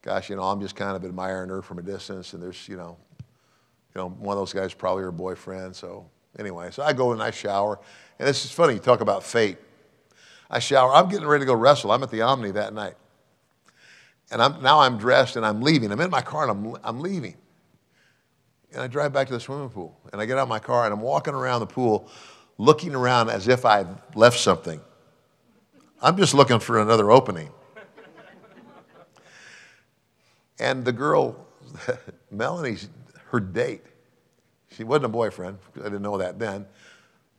gosh, 0.02 0.30
you 0.30 0.34
know, 0.34 0.42
I'm 0.42 0.60
just 0.60 0.74
kind 0.74 0.96
of 0.96 1.04
admiring 1.04 1.48
her 1.48 1.62
from 1.62 1.78
a 1.78 1.82
distance. 1.82 2.32
And 2.32 2.42
there's, 2.42 2.68
you 2.68 2.76
know, 2.76 2.96
you 3.20 4.00
know, 4.00 4.08
one 4.08 4.36
of 4.36 4.40
those 4.40 4.52
guys 4.52 4.74
probably 4.74 5.04
her 5.04 5.12
boyfriend. 5.12 5.76
So 5.76 6.10
anyway, 6.36 6.72
so 6.72 6.82
I 6.82 6.92
go 6.92 7.12
and 7.12 7.22
I 7.22 7.30
shower. 7.30 7.78
And 8.18 8.26
this 8.26 8.44
is 8.44 8.50
funny, 8.50 8.74
you 8.74 8.80
talk 8.80 9.00
about 9.00 9.22
fate. 9.22 9.58
I 10.50 10.58
shower. 10.58 10.92
I'm 10.92 11.08
getting 11.08 11.28
ready 11.28 11.42
to 11.42 11.46
go 11.46 11.54
wrestle. 11.54 11.92
I'm 11.92 12.02
at 12.02 12.10
the 12.10 12.22
Omni 12.22 12.50
that 12.50 12.74
night. 12.74 12.94
And 14.32 14.42
I'm, 14.42 14.60
now 14.60 14.80
I'm 14.80 14.98
dressed 14.98 15.36
and 15.36 15.46
I'm 15.46 15.62
leaving. 15.62 15.92
I'm 15.92 16.00
in 16.00 16.10
my 16.10 16.20
car 16.20 16.50
and 16.50 16.66
I'm, 16.66 16.76
I'm 16.82 16.98
leaving. 16.98 17.36
And 18.74 18.82
I 18.82 18.88
drive 18.88 19.12
back 19.12 19.28
to 19.28 19.32
the 19.32 19.40
swimming 19.40 19.70
pool. 19.70 19.96
And 20.12 20.20
I 20.20 20.26
get 20.26 20.36
out 20.36 20.42
of 20.42 20.48
my 20.48 20.58
car 20.58 20.84
and 20.84 20.92
I'm 20.92 21.00
walking 21.00 21.32
around 21.32 21.60
the 21.60 21.66
pool 21.66 22.10
looking 22.58 22.94
around 22.94 23.30
as 23.30 23.48
if 23.48 23.64
I've 23.64 23.88
left 24.14 24.38
something. 24.38 24.80
I'm 26.02 26.16
just 26.16 26.34
looking 26.34 26.58
for 26.58 26.80
another 26.80 27.10
opening. 27.10 27.50
and 30.58 30.84
the 30.84 30.92
girl, 30.92 31.36
Melanie's 32.30 32.88
her 33.30 33.40
date. 33.40 33.82
She 34.70 34.84
wasn't 34.84 35.06
a 35.06 35.08
boyfriend. 35.08 35.58
I 35.76 35.84
didn't 35.84 36.02
know 36.02 36.18
that 36.18 36.38
then. 36.38 36.66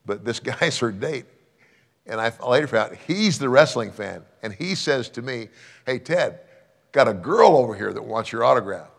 But 0.05 0.23
this 0.23 0.39
guy's 0.41 0.79
her 0.79 0.91
date. 0.91 1.25
And 2.07 2.21
I 2.21 2.31
later 2.47 2.67
found 2.67 2.91
out 2.91 2.97
he's 3.07 3.39
the 3.39 3.49
wrestling 3.49 3.91
fan. 3.91 4.23
And 4.41 4.53
he 4.53 4.75
says 4.75 5.09
to 5.09 5.21
me, 5.21 5.49
Hey, 5.86 5.99
Ted, 5.99 6.39
got 6.91 7.07
a 7.07 7.13
girl 7.13 7.57
over 7.57 7.75
here 7.75 7.91
that 7.91 8.03
wants 8.03 8.31
your 8.31 8.43
autograph. 8.43 8.89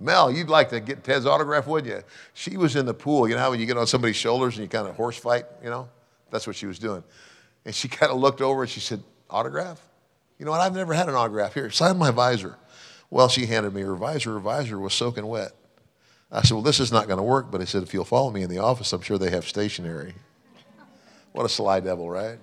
Mel, 0.00 0.30
you'd 0.30 0.48
like 0.48 0.70
to 0.70 0.80
get 0.80 1.04
Ted's 1.04 1.26
autograph, 1.26 1.66
wouldn't 1.66 1.92
you? 1.94 2.02
She 2.32 2.56
was 2.56 2.74
in 2.74 2.86
the 2.86 2.94
pool. 2.94 3.28
You 3.28 3.34
know 3.34 3.40
how 3.42 3.50
when 3.50 3.60
you 3.60 3.66
get 3.66 3.76
on 3.76 3.86
somebody's 3.86 4.16
shoulders 4.16 4.56
and 4.56 4.62
you 4.62 4.68
kind 4.68 4.88
of 4.88 4.96
horse 4.96 5.18
fight, 5.18 5.44
you 5.62 5.68
know? 5.68 5.88
That's 6.30 6.46
what 6.46 6.56
she 6.56 6.66
was 6.66 6.78
doing. 6.78 7.04
And 7.66 7.74
she 7.74 7.88
kind 7.88 8.10
of 8.10 8.18
looked 8.18 8.40
over 8.40 8.62
and 8.62 8.70
she 8.70 8.80
said, 8.80 9.02
Autograph? 9.28 9.80
You 10.38 10.46
know 10.46 10.52
what? 10.52 10.60
I've 10.60 10.74
never 10.74 10.94
had 10.94 11.08
an 11.08 11.14
autograph. 11.14 11.54
Here, 11.54 11.70
sign 11.70 11.98
my 11.98 12.10
visor. 12.10 12.56
Well, 13.10 13.28
she 13.28 13.46
handed 13.46 13.74
me 13.74 13.82
her 13.82 13.94
visor. 13.94 14.32
Her 14.32 14.40
visor 14.40 14.78
was 14.78 14.94
soaking 14.94 15.26
wet. 15.26 15.52
I 16.32 16.42
said, 16.42 16.54
Well, 16.54 16.62
this 16.62 16.80
is 16.80 16.90
not 16.90 17.06
going 17.06 17.18
to 17.18 17.22
work. 17.22 17.50
But 17.50 17.60
I 17.60 17.64
said, 17.64 17.82
If 17.82 17.92
you'll 17.92 18.04
follow 18.04 18.30
me 18.30 18.42
in 18.42 18.50
the 18.50 18.58
office, 18.58 18.92
I'm 18.92 19.02
sure 19.02 19.18
they 19.18 19.30
have 19.30 19.46
stationery. 19.46 20.14
What 21.32 21.44
a 21.44 21.48
sly 21.48 21.80
devil, 21.80 22.10
right? 22.10 22.38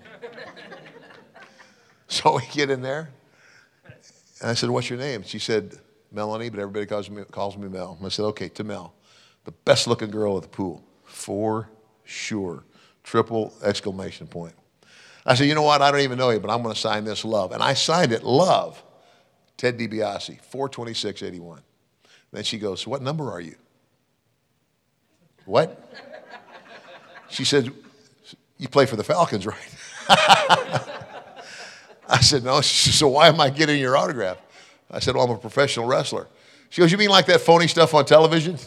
so 2.08 2.36
we 2.36 2.43
get 2.53 2.70
in 2.70 2.82
there. 2.82 3.10
And 4.41 4.51
I 4.51 4.53
said, 4.53 4.70
What's 4.70 4.89
your 4.89 4.99
name? 4.99 5.24
She 5.24 5.39
said, 5.39 5.78
Melanie, 6.12 6.49
but 6.49 6.60
everybody 6.60 6.86
calls 6.86 7.10
me, 7.10 7.24
calls 7.32 7.58
me 7.58 7.68
Mel. 7.68 7.95
And 7.97 8.05
I 8.05 8.10
said, 8.10 8.24
Okay, 8.26 8.49
to 8.49 8.64
Mel, 8.64 8.93
the 9.45 9.51
best 9.51 9.88
looking 9.88 10.10
girl 10.10 10.38
at 10.38 10.43
the 10.43 10.49
pool, 10.49 10.84
for 11.03 11.70
sure. 12.03 12.64
Triple 13.03 13.53
exclamation 13.64 14.28
point. 14.28 14.53
I 15.26 15.36
said, 15.36 15.47
You 15.47 15.55
know 15.55 15.64
what? 15.64 15.82
I 15.82 15.91
don't 15.91 16.01
even 16.01 16.18
know 16.18 16.30
you, 16.30 16.39
but 16.39 16.49
I'm 16.49 16.62
going 16.64 16.74
to 16.74 16.80
sign 16.80 17.03
this 17.03 17.26
love. 17.26 17.51
And 17.51 17.62
I 17.62 17.74
signed 17.74 18.12
it, 18.12 18.24
love, 18.24 18.84
Ted 19.58 19.78
DiBiase, 19.78 20.41
42681. 20.41 21.62
Then 22.32 22.43
she 22.43 22.58
goes, 22.58 22.86
What 22.88 23.01
number 23.01 23.32
are 23.32 23.41
you? 23.41 23.55
What? 25.45 25.84
She 27.30 27.45
said, 27.45 27.72
You 28.58 28.68
play 28.70 28.86
for 28.86 28.95
the 28.95 29.03
Falcons, 29.03 29.45
right? 29.45 29.76
I 32.10 32.22
said, 32.22 32.43
No. 32.43 32.62
She 32.62 32.89
said, 32.89 32.93
So 32.97 33.08
why 33.10 33.28
am 33.28 33.41
I 33.41 33.49
getting 33.49 33.80
your 33.80 33.97
autograph? 33.97 34.38
I 34.89 34.99
said, 34.99 35.15
Well, 35.15 35.25
I'm 35.25 35.31
a 35.31 35.38
professional 35.38 35.85
wrestler. 35.85 36.27
She 36.69 36.81
goes, 36.81 36.91
You 36.91 36.97
mean 36.97 37.09
like 37.09 37.25
that 37.27 37.41
phony 37.41 37.67
stuff 37.67 37.93
on 37.93 38.05
television? 38.05 38.57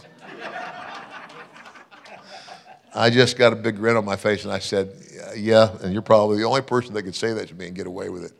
I 2.93 3.09
just 3.09 3.39
got 3.39 3.53
a 3.53 3.57
big 3.57 3.77
grin 3.77 3.97
on 3.97 4.05
my 4.05 4.17
face 4.17 4.45
and 4.45 4.53
I 4.53 4.59
said, 4.59 4.93
Yeah, 5.37 5.77
and 5.83 5.93
you're 5.93 6.03
probably 6.03 6.39
the 6.39 6.45
only 6.45 6.63
person 6.63 6.95
that 6.95 7.03
could 7.03 7.15
say 7.15 7.33
that 7.33 7.49
to 7.49 7.55
me 7.55 7.69
and 7.69 7.77
get 7.77 7.87
away 7.87 8.09
with 8.09 8.25
it. 8.25 8.33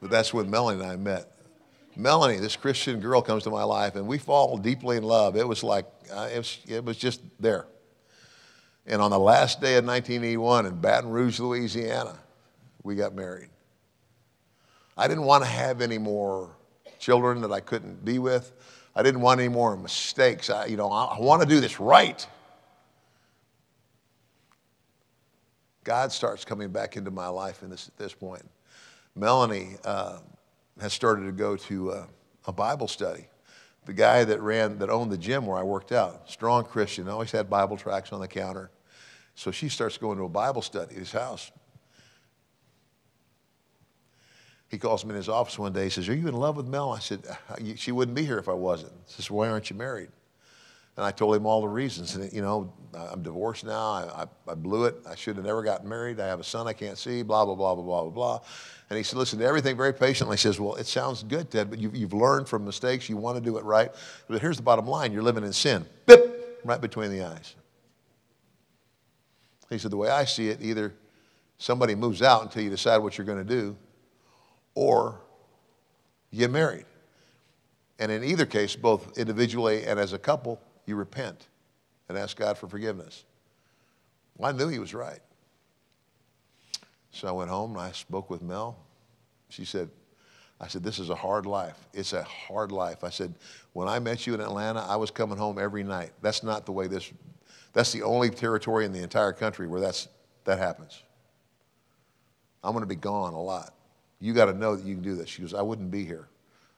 but 0.00 0.10
that's 0.10 0.34
when 0.34 0.50
Melanie 0.50 0.82
and 0.82 0.90
I 0.90 0.96
met. 0.96 1.32
Melanie, 1.96 2.38
this 2.38 2.54
Christian 2.54 3.00
girl, 3.00 3.20
comes 3.20 3.42
to 3.42 3.50
my 3.50 3.64
life 3.64 3.96
and 3.96 4.06
we 4.06 4.18
fall 4.18 4.56
deeply 4.56 4.96
in 4.96 5.02
love. 5.02 5.36
It 5.36 5.46
was 5.46 5.64
like, 5.64 5.86
uh, 6.12 6.28
it, 6.32 6.38
was, 6.38 6.58
it 6.68 6.84
was 6.84 6.96
just 6.96 7.20
there. 7.40 7.66
And 8.86 9.02
on 9.02 9.10
the 9.10 9.18
last 9.18 9.60
day 9.60 9.76
of 9.76 9.84
1981 9.84 10.66
in 10.66 10.80
Baton 10.80 11.10
Rouge, 11.10 11.40
Louisiana, 11.40 12.16
we 12.82 12.94
got 12.94 13.14
married. 13.14 13.50
I 14.98 15.06
didn't 15.06 15.24
want 15.24 15.44
to 15.44 15.48
have 15.48 15.80
any 15.80 15.96
more 15.96 16.56
children 16.98 17.40
that 17.42 17.52
I 17.52 17.60
couldn't 17.60 18.04
be 18.04 18.18
with. 18.18 18.52
I 18.96 19.02
didn't 19.04 19.20
want 19.20 19.38
any 19.38 19.48
more 19.48 19.76
mistakes. 19.76 20.50
I, 20.50 20.66
you 20.66 20.76
know, 20.76 20.90
I, 20.90 21.04
I 21.04 21.20
want 21.20 21.40
to 21.40 21.48
do 21.48 21.60
this 21.60 21.78
right. 21.78 22.26
God 25.84 26.10
starts 26.10 26.44
coming 26.44 26.70
back 26.70 26.96
into 26.96 27.12
my 27.12 27.28
life 27.28 27.62
in 27.62 27.70
this, 27.70 27.86
at 27.86 27.96
this 27.96 28.12
point. 28.12 28.42
Melanie 29.14 29.76
uh, 29.84 30.18
has 30.80 30.92
started 30.92 31.26
to 31.26 31.32
go 31.32 31.56
to 31.56 31.92
uh, 31.92 32.06
a 32.46 32.52
Bible 32.52 32.88
study. 32.88 33.28
The 33.86 33.92
guy 33.92 34.24
that 34.24 34.40
ran, 34.40 34.78
that 34.80 34.90
owned 34.90 35.12
the 35.12 35.16
gym 35.16 35.46
where 35.46 35.56
I 35.56 35.62
worked 35.62 35.92
out, 35.92 36.28
strong 36.28 36.64
Christian, 36.64 37.08
always 37.08 37.30
had 37.30 37.48
Bible 37.48 37.76
tracts 37.76 38.12
on 38.12 38.20
the 38.20 38.28
counter. 38.28 38.70
So 39.36 39.52
she 39.52 39.68
starts 39.68 39.96
going 39.96 40.18
to 40.18 40.24
a 40.24 40.28
Bible 40.28 40.60
study 40.60 40.94
at 40.94 40.98
his 40.98 41.12
house. 41.12 41.52
He 44.68 44.76
calls 44.76 45.04
me 45.04 45.10
in 45.10 45.16
his 45.16 45.28
office 45.28 45.58
one 45.58 45.72
day. 45.72 45.84
He 45.84 45.90
says, 45.90 46.08
Are 46.08 46.14
you 46.14 46.28
in 46.28 46.34
love 46.34 46.56
with 46.56 46.66
Mel? 46.66 46.92
I 46.92 46.98
said, 46.98 47.22
uh, 47.26 47.56
She 47.76 47.90
wouldn't 47.90 48.14
be 48.14 48.24
here 48.24 48.38
if 48.38 48.48
I 48.48 48.52
wasn't. 48.52 48.92
He 49.06 49.14
says, 49.14 49.30
Why 49.30 49.48
aren't 49.48 49.70
you 49.70 49.76
married? 49.76 50.10
And 50.98 51.06
I 51.06 51.12
told 51.12 51.36
him 51.36 51.46
all 51.46 51.60
the 51.60 51.68
reasons. 51.68 52.16
And, 52.16 52.30
you 52.32 52.42
know, 52.42 52.72
I'm 52.92 53.22
divorced 53.22 53.64
now. 53.64 53.72
I, 53.72 54.22
I, 54.22 54.50
I, 54.50 54.54
blew 54.56 54.86
it. 54.86 54.96
I 55.08 55.14
should 55.14 55.36
have 55.36 55.44
never 55.44 55.62
gotten 55.62 55.88
married. 55.88 56.18
I 56.18 56.26
have 56.26 56.40
a 56.40 56.44
son 56.44 56.66
I 56.66 56.72
can't 56.72 56.98
see, 56.98 57.22
blah, 57.22 57.44
blah, 57.44 57.54
blah, 57.54 57.76
blah, 57.76 57.84
blah, 57.84 58.02
blah, 58.02 58.10
blah. 58.10 58.40
And 58.90 58.96
he 58.96 59.04
said, 59.04 59.16
listen 59.16 59.38
to 59.38 59.44
everything 59.44 59.76
very 59.76 59.94
patiently. 59.94 60.36
He 60.36 60.40
says, 60.40 60.58
well, 60.58 60.74
it 60.74 60.88
sounds 60.88 61.22
good, 61.22 61.52
Ted, 61.52 61.70
but 61.70 61.78
you've, 61.78 61.94
you've 61.94 62.14
learned 62.14 62.48
from 62.48 62.64
mistakes. 62.64 63.08
You 63.08 63.16
want 63.16 63.36
to 63.36 63.40
do 63.40 63.58
it 63.58 63.64
right. 63.64 63.92
But 64.26 64.40
here's 64.40 64.56
the 64.56 64.64
bottom 64.64 64.88
line. 64.88 65.12
You're 65.12 65.22
living 65.22 65.44
in 65.44 65.52
sin. 65.52 65.86
Bip, 66.06 66.60
right 66.64 66.80
between 66.80 67.12
the 67.12 67.22
eyes. 67.22 67.54
He 69.70 69.78
said, 69.78 69.92
the 69.92 69.96
way 69.96 70.08
I 70.08 70.24
see 70.24 70.48
it, 70.48 70.60
either 70.60 70.94
somebody 71.58 71.94
moves 71.94 72.22
out 72.22 72.42
until 72.42 72.64
you 72.64 72.70
decide 72.70 72.98
what 72.98 73.16
you're 73.16 73.24
going 73.24 73.38
to 73.38 73.44
do, 73.44 73.76
or 74.78 75.20
you 76.30 76.46
married. 76.46 76.84
And 77.98 78.12
in 78.12 78.22
either 78.22 78.46
case, 78.46 78.76
both 78.76 79.18
individually 79.18 79.84
and 79.84 79.98
as 79.98 80.12
a 80.12 80.18
couple, 80.20 80.60
you 80.86 80.94
repent 80.94 81.48
and 82.08 82.16
ask 82.16 82.36
God 82.36 82.56
for 82.56 82.68
forgiveness. 82.68 83.24
Well, 84.36 84.48
I 84.48 84.56
knew 84.56 84.68
he 84.68 84.78
was 84.78 84.94
right. 84.94 85.18
So 87.10 87.26
I 87.26 87.32
went 87.32 87.50
home 87.50 87.72
and 87.72 87.80
I 87.80 87.90
spoke 87.90 88.30
with 88.30 88.40
Mel. 88.40 88.78
She 89.48 89.64
said, 89.64 89.90
I 90.60 90.68
said, 90.68 90.84
this 90.84 91.00
is 91.00 91.10
a 91.10 91.14
hard 91.16 91.44
life. 91.44 91.88
It's 91.92 92.12
a 92.12 92.22
hard 92.22 92.70
life. 92.70 93.02
I 93.02 93.10
said, 93.10 93.34
when 93.72 93.88
I 93.88 93.98
met 93.98 94.28
you 94.28 94.34
in 94.34 94.40
Atlanta, 94.40 94.86
I 94.88 94.94
was 94.94 95.10
coming 95.10 95.38
home 95.38 95.58
every 95.58 95.82
night. 95.82 96.12
That's 96.22 96.44
not 96.44 96.66
the 96.66 96.72
way 96.72 96.86
this, 96.86 97.12
that's 97.72 97.90
the 97.90 98.04
only 98.04 98.30
territory 98.30 98.84
in 98.84 98.92
the 98.92 99.02
entire 99.02 99.32
country 99.32 99.66
where 99.66 99.80
that's, 99.80 100.06
that 100.44 100.60
happens. 100.60 101.02
I'm 102.62 102.70
going 102.72 102.82
to 102.82 102.86
be 102.86 102.94
gone 102.94 103.34
a 103.34 103.42
lot. 103.42 103.74
You 104.20 104.32
got 104.32 104.46
to 104.46 104.52
know 104.52 104.76
that 104.76 104.84
you 104.84 104.94
can 104.94 105.02
do 105.02 105.14
this. 105.14 105.28
She 105.28 105.42
goes, 105.42 105.54
I 105.54 105.62
wouldn't 105.62 105.90
be 105.90 106.04
here. 106.04 106.28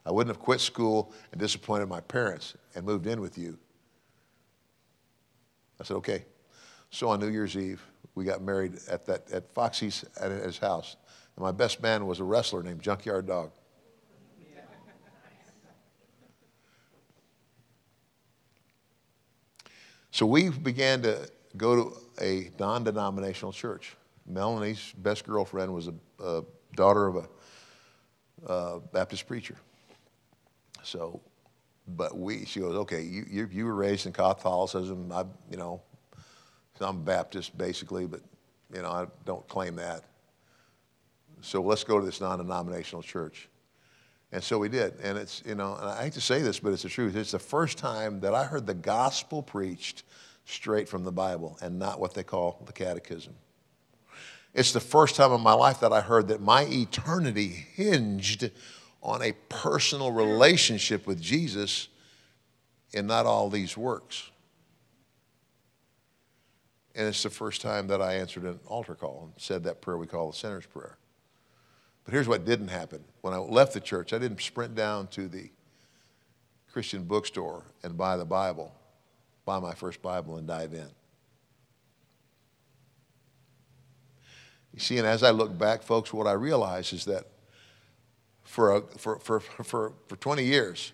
I 0.05 0.13
wouldn't 0.13 0.35
have 0.35 0.43
quit 0.43 0.61
school 0.61 1.13
and 1.33 1.41
disappointed 1.41 1.89
my 1.89 2.01
parents 2.01 2.55
and 2.75 2.85
moved 2.85 3.07
in 3.07 3.21
with 3.21 3.39
you. 3.39 3.59
I 5.81 5.85
said, 5.85 5.97
okay. 5.99 6.25
So 6.91 7.09
on 7.09 7.21
New 7.21 7.29
Year's 7.29 7.57
Eve, 7.57 7.83
we 8.15 8.25
got 8.25 8.43
married 8.43 8.79
at, 8.91 9.07
that, 9.07 9.31
at 9.31 9.53
Foxy's 9.55 10.05
at 10.21 10.31
his 10.31 10.59
house. 10.59 10.97
And 11.37 11.43
my 11.43 11.53
best 11.53 11.83
man 11.83 12.07
was 12.07 12.21
a 12.21 12.25
wrestler 12.25 12.63
named 12.63 12.83
Junkyard 12.83 13.27
Dog. 13.27 13.53
So 20.11 20.27
we 20.27 20.51
began 20.51 21.03
to 21.03 21.31
go 21.57 21.77
to 21.77 21.97
a 22.21 22.51
non 22.59 22.85
denominational 22.85 23.53
church. 23.53 23.97
Melanie's 24.27 24.93
best 24.99 25.25
girlfriend 25.25 25.73
was 25.73 25.89
a, 25.89 25.95
a 26.23 26.43
daughter 26.75 27.07
of 27.07 27.17
a 27.17 28.51
uh, 28.51 28.79
Baptist 28.93 29.27
preacher. 29.27 29.57
So, 30.83 31.21
but 31.87 32.17
we, 32.17 32.45
she 32.45 32.61
goes, 32.61 32.75
okay, 32.77 33.03
you, 33.03 33.25
you, 33.29 33.49
you 33.51 33.65
were 33.67 33.75
raised 33.75 34.07
in 34.07 34.13
Catholicism. 34.13 35.13
I, 35.13 35.25
you 35.51 35.57
know, 35.57 35.83
I'm 36.81 37.03
Baptist 37.03 37.57
basically, 37.59 38.07
but, 38.07 38.21
you 38.75 38.83
know, 38.83 38.91
I 38.91 39.07
don't 39.27 39.47
claim 39.49 39.77
that. 39.77 40.05
So 41.43 41.61
let's 41.61 41.85
go 41.85 41.99
to 41.99 42.07
this 42.07 42.21
non 42.21 42.39
denominational 42.39 43.03
church. 43.03 43.49
And 44.33 44.43
so 44.43 44.59
we 44.59 44.69
did. 44.69 44.95
And 45.03 45.19
it's, 45.19 45.43
you 45.45 45.55
know, 45.55 45.75
and 45.75 45.89
I 45.89 46.05
hate 46.05 46.13
to 46.15 46.21
say 46.21 46.41
this, 46.41 46.61
but 46.61 46.73
it's 46.73 46.85
the 46.85 46.89
truth. 46.89 47.17
It's 47.17 47.33
the 47.33 47.39
first 47.39 47.79
time 47.79 48.21
that 48.21 48.35
I 48.35 48.45
heard 48.45 48.67
the 48.67 48.75
gospel 48.75 49.43
preached 49.43 50.05
straight 50.45 50.89
from 50.89 51.05
the 51.05 51.13
Bible 51.13 51.59
and 51.61 51.79
not 51.79 52.01
what 52.01 52.15
they 52.15 52.23
call 52.23 52.63
the 52.65 52.73
catechism. 52.73 53.35
It's 54.53 54.73
the 54.73 54.81
first 54.81 55.17
time 55.17 55.33
in 55.33 55.41
my 55.41 55.53
life 55.53 55.81
that 55.81 55.93
I 55.93 56.01
heard 56.01 56.29
that 56.29 56.41
my 56.41 56.63
eternity 56.63 57.49
hinged 57.49 58.51
on 59.03 59.23
a 59.23 59.33
personal 59.49 60.13
relationship 60.13 61.07
with 61.07 61.21
Jesus 61.21 61.89
and 62.93 63.07
not 63.07 63.27
all 63.27 63.49
these 63.49 63.77
works. 63.77 64.31
And 66.95 67.07
it's 67.07 67.23
the 67.23 67.31
first 67.31 67.63
time 67.63 67.87
that 67.87 68.03
I 68.03 68.15
answered 68.15 68.45
an 68.45 68.59
altar 68.67 68.95
call 68.95 69.31
and 69.33 69.33
said 69.37 69.65
that 69.65 69.81
prayer 69.81 69.97
we 69.97 70.07
call 70.07 70.31
the 70.31 70.37
sinner's 70.37 70.67
prayer. 70.67 70.99
But 72.05 72.13
here's 72.13 72.27
what 72.27 72.45
didn't 72.45 72.69
happen. 72.69 73.05
When 73.21 73.33
I 73.33 73.39
left 73.39 73.73
the 73.73 73.81
church, 73.81 74.13
I 74.13 74.19
didn't 74.19 74.41
sprint 74.41 74.75
down 74.75 75.07
to 75.09 75.29
the 75.29 75.51
Christian 76.73 77.05
bookstore 77.05 77.65
and 77.83 77.97
buy 77.97 78.17
the 78.17 78.25
Bible, 78.25 78.75
buy 79.45 79.61
my 79.61 79.75
first 79.75 80.03
Bible 80.03 80.37
and 80.37 80.47
dive 80.47 80.75
in. 80.75 80.89
You 84.75 84.81
see, 84.81 84.99
and 84.99 85.07
as 85.07 85.23
I 85.23 85.31
look 85.31 85.57
back, 85.57 85.83
folks, 85.83 86.13
what 86.13 86.27
I 86.27 86.33
realize 86.33 86.93
is 86.93 87.05
that 87.07 87.25
for, 88.43 88.77
a, 88.77 88.83
for, 88.83 89.19
for, 89.19 89.41
for, 89.41 89.93
for 90.07 90.17
20 90.17 90.45
years, 90.45 90.93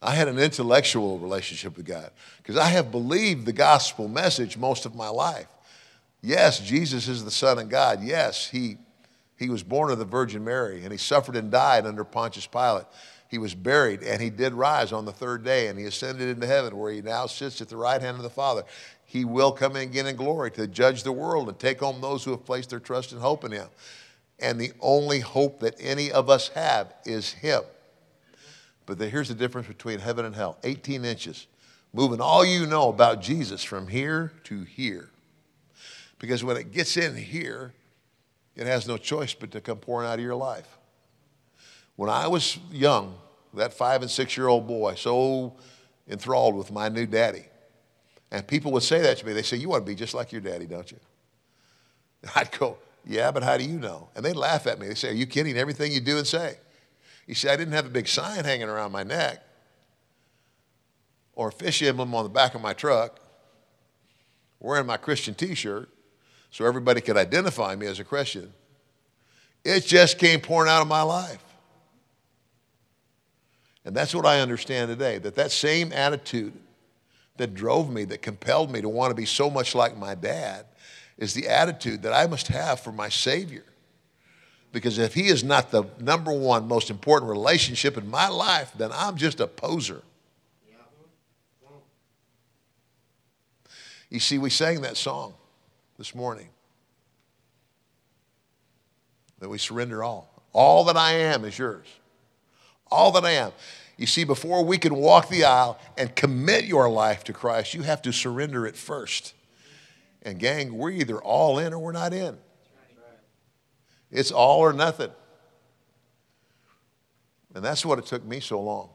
I 0.00 0.14
had 0.14 0.28
an 0.28 0.38
intellectual 0.38 1.18
relationship 1.18 1.76
with 1.76 1.86
God 1.86 2.10
because 2.38 2.56
I 2.56 2.68
have 2.68 2.90
believed 2.90 3.46
the 3.46 3.52
gospel 3.52 4.08
message 4.08 4.56
most 4.56 4.86
of 4.86 4.94
my 4.94 5.08
life. 5.08 5.48
Yes, 6.22 6.60
Jesus 6.60 7.08
is 7.08 7.24
the 7.24 7.30
Son 7.30 7.58
of 7.58 7.68
God. 7.68 8.02
Yes, 8.02 8.48
he 8.48 8.78
he 9.38 9.48
was 9.48 9.62
born 9.62 9.90
of 9.90 9.98
the 9.98 10.04
Virgin 10.04 10.44
Mary, 10.44 10.82
and 10.82 10.90
he 10.90 10.98
suffered 10.98 11.36
and 11.36 11.50
died 11.50 11.86
under 11.86 12.02
Pontius 12.02 12.46
Pilate. 12.46 12.86
He 13.28 13.38
was 13.38 13.54
buried, 13.54 14.02
and 14.02 14.20
he 14.20 14.30
did 14.30 14.52
rise 14.52 14.90
on 14.90 15.04
the 15.04 15.12
third 15.12 15.44
day, 15.44 15.68
and 15.68 15.78
he 15.78 15.84
ascended 15.84 16.28
into 16.28 16.46
heaven, 16.46 16.76
where 16.76 16.90
he 16.90 17.02
now 17.02 17.26
sits 17.26 17.60
at 17.60 17.68
the 17.68 17.76
right 17.76 18.00
hand 18.00 18.16
of 18.16 18.24
the 18.24 18.30
Father. 18.30 18.64
He 19.10 19.24
will 19.24 19.52
come 19.52 19.74
again 19.74 20.06
in 20.06 20.16
glory 20.16 20.50
to 20.50 20.66
judge 20.66 21.02
the 21.02 21.12
world 21.12 21.48
and 21.48 21.58
take 21.58 21.80
home 21.80 22.02
those 22.02 22.24
who 22.24 22.32
have 22.32 22.44
placed 22.44 22.68
their 22.68 22.78
trust 22.78 23.10
and 23.10 23.22
hope 23.22 23.42
in 23.42 23.52
him. 23.52 23.68
And 24.38 24.60
the 24.60 24.72
only 24.80 25.20
hope 25.20 25.60
that 25.60 25.76
any 25.80 26.12
of 26.12 26.28
us 26.28 26.48
have 26.48 26.92
is 27.06 27.32
him. 27.32 27.62
But 28.84 28.98
the, 28.98 29.08
here's 29.08 29.28
the 29.28 29.34
difference 29.34 29.66
between 29.66 30.00
heaven 30.00 30.26
and 30.26 30.34
hell 30.34 30.58
18 30.62 31.06
inches, 31.06 31.46
moving 31.94 32.20
all 32.20 32.44
you 32.44 32.66
know 32.66 32.90
about 32.90 33.22
Jesus 33.22 33.64
from 33.64 33.88
here 33.88 34.30
to 34.44 34.64
here. 34.64 35.08
Because 36.18 36.44
when 36.44 36.58
it 36.58 36.70
gets 36.70 36.98
in 36.98 37.16
here, 37.16 37.72
it 38.56 38.66
has 38.66 38.86
no 38.86 38.98
choice 38.98 39.32
but 39.32 39.50
to 39.52 39.62
come 39.62 39.78
pouring 39.78 40.06
out 40.06 40.18
of 40.18 40.24
your 40.24 40.34
life. 40.34 40.68
When 41.96 42.10
I 42.10 42.26
was 42.26 42.58
young, 42.70 43.14
that 43.54 43.72
five 43.72 44.02
and 44.02 44.10
six 44.10 44.36
year 44.36 44.48
old 44.48 44.66
boy, 44.66 44.96
so 44.96 45.54
enthralled 46.06 46.56
with 46.56 46.70
my 46.70 46.90
new 46.90 47.06
daddy, 47.06 47.46
and 48.30 48.46
people 48.46 48.72
would 48.72 48.82
say 48.82 49.00
that 49.00 49.18
to 49.18 49.26
me. 49.26 49.32
They 49.32 49.42
say, 49.42 49.56
You 49.56 49.68
want 49.68 49.84
to 49.84 49.90
be 49.90 49.94
just 49.94 50.14
like 50.14 50.32
your 50.32 50.40
daddy, 50.40 50.66
don't 50.66 50.90
you? 50.90 50.98
I'd 52.34 52.50
go, 52.58 52.78
Yeah, 53.04 53.30
but 53.30 53.42
how 53.42 53.56
do 53.56 53.64
you 53.64 53.78
know? 53.78 54.08
And 54.14 54.24
they'd 54.24 54.36
laugh 54.36 54.66
at 54.66 54.78
me. 54.78 54.88
They 54.88 54.94
say, 54.94 55.10
Are 55.10 55.14
you 55.14 55.26
kidding? 55.26 55.56
Everything 55.56 55.92
you 55.92 56.00
do 56.00 56.18
and 56.18 56.26
say. 56.26 56.58
You 57.26 57.34
see, 57.34 57.48
I 57.48 57.56
didn't 57.56 57.74
have 57.74 57.86
a 57.86 57.90
big 57.90 58.08
sign 58.08 58.44
hanging 58.44 58.68
around 58.68 58.92
my 58.92 59.02
neck 59.02 59.42
or 61.34 61.48
a 61.48 61.52
fish 61.52 61.82
emblem 61.82 62.14
on 62.14 62.24
the 62.24 62.30
back 62.30 62.54
of 62.54 62.60
my 62.60 62.72
truck, 62.72 63.20
wearing 64.60 64.86
my 64.86 64.96
Christian 64.96 65.34
t 65.34 65.54
shirt 65.54 65.88
so 66.50 66.64
everybody 66.64 67.00
could 67.00 67.16
identify 67.16 67.76
me 67.76 67.86
as 67.86 68.00
a 68.00 68.04
Christian. 68.04 68.52
It 69.64 69.84
just 69.84 70.18
came 70.18 70.40
pouring 70.40 70.70
out 70.70 70.82
of 70.82 70.88
my 70.88 71.02
life. 71.02 71.44
And 73.84 73.94
that's 73.94 74.14
what 74.14 74.26
I 74.26 74.40
understand 74.40 74.88
today 74.88 75.18
that 75.18 75.34
that 75.36 75.50
same 75.50 75.92
attitude 75.92 76.52
that 77.38 77.54
drove 77.54 77.90
me, 77.90 78.04
that 78.04 78.22
compelled 78.22 78.70
me 78.70 78.80
to 78.80 78.88
want 78.88 79.10
to 79.10 79.14
be 79.14 79.24
so 79.24 79.48
much 79.48 79.74
like 79.74 79.96
my 79.96 80.14
dad, 80.14 80.66
is 81.16 81.34
the 81.34 81.48
attitude 81.48 82.02
that 82.02 82.12
I 82.12 82.26
must 82.26 82.48
have 82.48 82.80
for 82.80 82.92
my 82.92 83.08
Savior. 83.08 83.64
Because 84.72 84.98
if 84.98 85.14
He 85.14 85.28
is 85.28 85.42
not 85.42 85.70
the 85.70 85.84
number 85.98 86.32
one 86.32 86.68
most 86.68 86.90
important 86.90 87.30
relationship 87.30 87.96
in 87.96 88.08
my 88.08 88.28
life, 88.28 88.72
then 88.76 88.90
I'm 88.92 89.16
just 89.16 89.40
a 89.40 89.46
poser. 89.46 90.02
You 94.10 94.20
see, 94.20 94.38
we 94.38 94.50
sang 94.50 94.80
that 94.82 94.96
song 94.96 95.34
this 95.98 96.14
morning. 96.14 96.48
That 99.40 99.48
we 99.48 99.58
surrender 99.58 100.02
all. 100.02 100.42
All 100.52 100.84
that 100.84 100.96
I 100.96 101.12
am 101.12 101.44
is 101.44 101.58
yours. 101.58 101.86
All 102.90 103.12
that 103.12 103.24
I 103.24 103.32
am. 103.32 103.52
You 103.98 104.06
see, 104.06 104.24
before 104.24 104.64
we 104.64 104.78
can 104.78 104.94
walk 104.94 105.28
the 105.28 105.44
aisle 105.44 105.78
and 105.98 106.14
commit 106.16 106.64
your 106.64 106.88
life 106.88 107.24
to 107.24 107.34
Christ, 107.34 107.74
you 107.74 107.82
have 107.82 108.00
to 108.02 108.12
surrender 108.12 108.66
it 108.66 108.76
first. 108.76 109.34
And, 110.22 110.38
gang, 110.38 110.78
we're 110.78 110.90
either 110.90 111.20
all 111.20 111.58
in 111.58 111.74
or 111.74 111.78
we're 111.78 111.92
not 111.92 112.14
in. 112.14 112.38
It's 114.10 114.30
all 114.30 114.60
or 114.60 114.72
nothing. 114.72 115.10
And 117.54 117.62
that's 117.62 117.84
what 117.84 117.98
it 117.98 118.06
took 118.06 118.24
me 118.24 118.40
so 118.40 118.60
long. 118.60 118.88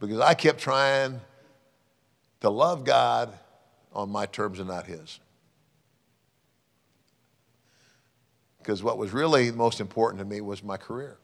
Because 0.00 0.20
I 0.20 0.34
kept 0.34 0.60
trying 0.60 1.20
to 2.40 2.48
love 2.48 2.84
God 2.84 3.32
on 3.92 4.08
my 4.08 4.24
terms 4.24 4.58
and 4.58 4.68
not 4.68 4.86
His. 4.86 5.20
because 8.64 8.82
what 8.82 8.96
was 8.96 9.12
really 9.12 9.52
most 9.52 9.78
important 9.78 10.18
to 10.20 10.24
me 10.24 10.40
was 10.40 10.62
my 10.62 10.78
career. 10.78 11.18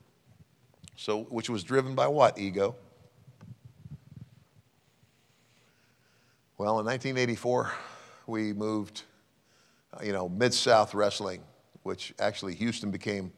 So, 1.00 1.22
which 1.30 1.48
was 1.48 1.64
driven 1.64 1.94
by 1.94 2.08
what? 2.08 2.38
Ego. 2.38 2.76
Well, 6.58 6.78
in 6.78 6.84
1984, 6.84 7.72
we 8.26 8.52
moved, 8.52 9.04
uh, 9.94 10.04
you 10.04 10.12
know, 10.12 10.28
Mid 10.28 10.52
South 10.52 10.92
Wrestling, 10.92 11.40
which 11.84 12.12
actually 12.18 12.54
Houston 12.56 12.90
became, 12.90 13.32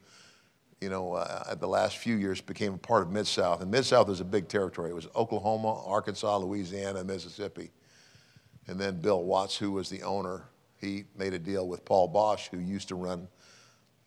you 0.80 0.90
know, 0.90 1.12
uh, 1.12 1.54
the 1.54 1.68
last 1.68 1.98
few 1.98 2.16
years 2.16 2.40
became 2.40 2.74
a 2.74 2.78
part 2.78 3.02
of 3.04 3.12
Mid 3.12 3.28
South. 3.28 3.62
And 3.62 3.70
Mid 3.70 3.84
South 3.84 4.10
is 4.10 4.18
a 4.18 4.24
big 4.24 4.48
territory. 4.48 4.90
It 4.90 4.94
was 4.94 5.06
Oklahoma, 5.14 5.84
Arkansas, 5.86 6.38
Louisiana, 6.38 7.04
Mississippi. 7.04 7.70
And 8.66 8.76
then 8.76 9.00
Bill 9.00 9.22
Watts, 9.22 9.56
who 9.56 9.70
was 9.70 9.88
the 9.88 10.02
owner, 10.02 10.48
he 10.80 11.04
made 11.16 11.32
a 11.32 11.38
deal 11.38 11.68
with 11.68 11.84
Paul 11.84 12.12
Boesch, 12.12 12.48
who 12.48 12.58
used 12.58 12.88
to 12.88 12.96
run 12.96 13.28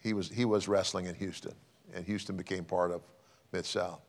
he 0.02 0.12
was, 0.12 0.30
he 0.30 0.44
was 0.44 0.68
wrestling 0.68 1.06
in 1.06 1.16
Houston, 1.16 1.54
and 1.94 2.06
Houston 2.06 2.36
became 2.36 2.66
part 2.66 2.92
of 2.92 3.02
Mid 3.56 3.66
South. 3.66 4.02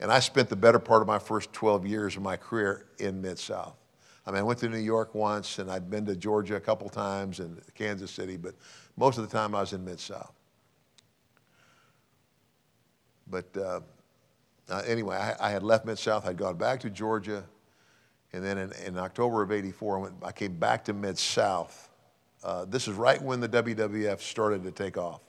And 0.00 0.10
I 0.10 0.18
spent 0.20 0.48
the 0.48 0.56
better 0.56 0.78
part 0.78 1.02
of 1.02 1.08
my 1.08 1.18
first 1.18 1.52
12 1.52 1.86
years 1.86 2.16
of 2.16 2.22
my 2.22 2.36
career 2.36 2.86
in 2.98 3.20
Mid 3.20 3.38
South. 3.38 3.76
I 4.26 4.30
mean, 4.30 4.40
I 4.40 4.42
went 4.42 4.58
to 4.60 4.68
New 4.68 4.78
York 4.78 5.14
once, 5.14 5.58
and 5.58 5.70
I'd 5.70 5.90
been 5.90 6.06
to 6.06 6.16
Georgia 6.16 6.56
a 6.56 6.60
couple 6.60 6.88
times 6.88 7.40
and 7.40 7.60
Kansas 7.74 8.10
City, 8.10 8.38
but 8.38 8.54
most 8.96 9.18
of 9.18 9.28
the 9.28 9.36
time 9.36 9.54
I 9.54 9.60
was 9.60 9.74
in 9.74 9.84
Mid 9.84 10.00
South. 10.00 10.32
But 13.30 13.54
uh, 13.56 13.80
uh, 14.70 14.82
anyway, 14.86 15.16
I, 15.16 15.48
I, 15.48 15.50
had 15.50 15.62
left 15.62 15.84
Mid 15.84 15.98
South. 15.98 16.26
I'd 16.26 16.38
gone 16.38 16.56
back 16.56 16.80
to 16.80 16.90
Georgia, 16.90 17.44
and 18.32 18.42
then 18.42 18.56
in, 18.56 18.72
in 18.86 18.98
October 18.98 19.42
of 19.42 19.52
'84, 19.52 19.98
I, 19.98 20.00
went, 20.00 20.14
I 20.22 20.32
came 20.32 20.54
back 20.54 20.84
to 20.84 20.94
Mid 20.94 21.18
South. 21.18 21.90
Uh, 22.42 22.64
this 22.64 22.88
is 22.88 22.94
right 22.94 23.20
when 23.20 23.40
the 23.40 23.48
WWF 23.48 24.20
started 24.20 24.62
to 24.64 24.70
take 24.70 24.96
off. 24.96 25.20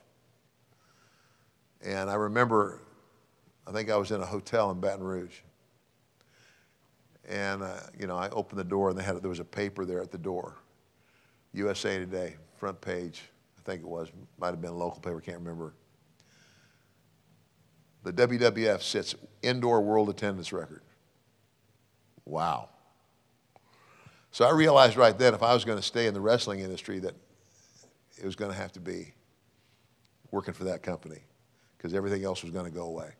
And 1.82 2.10
I 2.10 2.14
remember, 2.14 2.80
I 3.66 3.72
think 3.72 3.90
I 3.90 3.96
was 3.96 4.10
in 4.10 4.20
a 4.20 4.26
hotel 4.26 4.70
in 4.70 4.80
Baton 4.80 5.04
Rouge. 5.04 5.38
And, 7.28 7.62
uh, 7.62 7.80
you 7.98 8.06
know, 8.06 8.16
I 8.16 8.28
opened 8.30 8.58
the 8.58 8.64
door 8.64 8.90
and 8.90 8.98
they 8.98 9.04
had, 9.04 9.20
there 9.22 9.28
was 9.28 9.40
a 9.40 9.44
paper 9.44 9.84
there 9.84 10.00
at 10.00 10.10
the 10.10 10.18
door. 10.18 10.56
USA 11.52 11.98
Today, 11.98 12.36
front 12.56 12.80
page, 12.80 13.22
I 13.58 13.62
think 13.62 13.82
it 13.82 13.88
was. 13.88 14.08
Might 14.38 14.48
have 14.48 14.60
been 14.60 14.70
a 14.70 14.76
local 14.76 15.00
paper, 15.00 15.20
can't 15.20 15.38
remember. 15.38 15.74
The 18.02 18.12
WWF 18.12 18.80
sets 18.82 19.14
indoor 19.42 19.82
world 19.82 20.08
attendance 20.08 20.52
record. 20.52 20.82
Wow. 22.24 22.70
So 24.30 24.44
I 24.44 24.52
realized 24.52 24.96
right 24.96 25.16
then 25.16 25.34
if 25.34 25.42
I 25.42 25.52
was 25.52 25.64
going 25.64 25.78
to 25.78 25.84
stay 25.84 26.06
in 26.06 26.14
the 26.14 26.20
wrestling 26.20 26.60
industry 26.60 27.00
that 27.00 27.14
it 28.16 28.24
was 28.24 28.36
going 28.36 28.50
to 28.50 28.56
have 28.56 28.72
to 28.72 28.80
be 28.80 29.12
working 30.30 30.54
for 30.54 30.64
that 30.64 30.82
company 30.82 31.20
because 31.76 31.94
everything 31.94 32.24
else 32.24 32.42
was 32.42 32.52
going 32.52 32.64
to 32.64 32.70
go 32.70 32.84
away. 32.84 33.10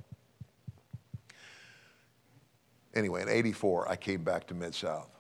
Anyway, 2.95 3.22
in 3.22 3.28
84, 3.28 3.88
I 3.88 3.97
came 3.97 4.22
back 4.22 4.47
to 4.49 4.55
Mid 4.55 4.74
South. 4.74 5.14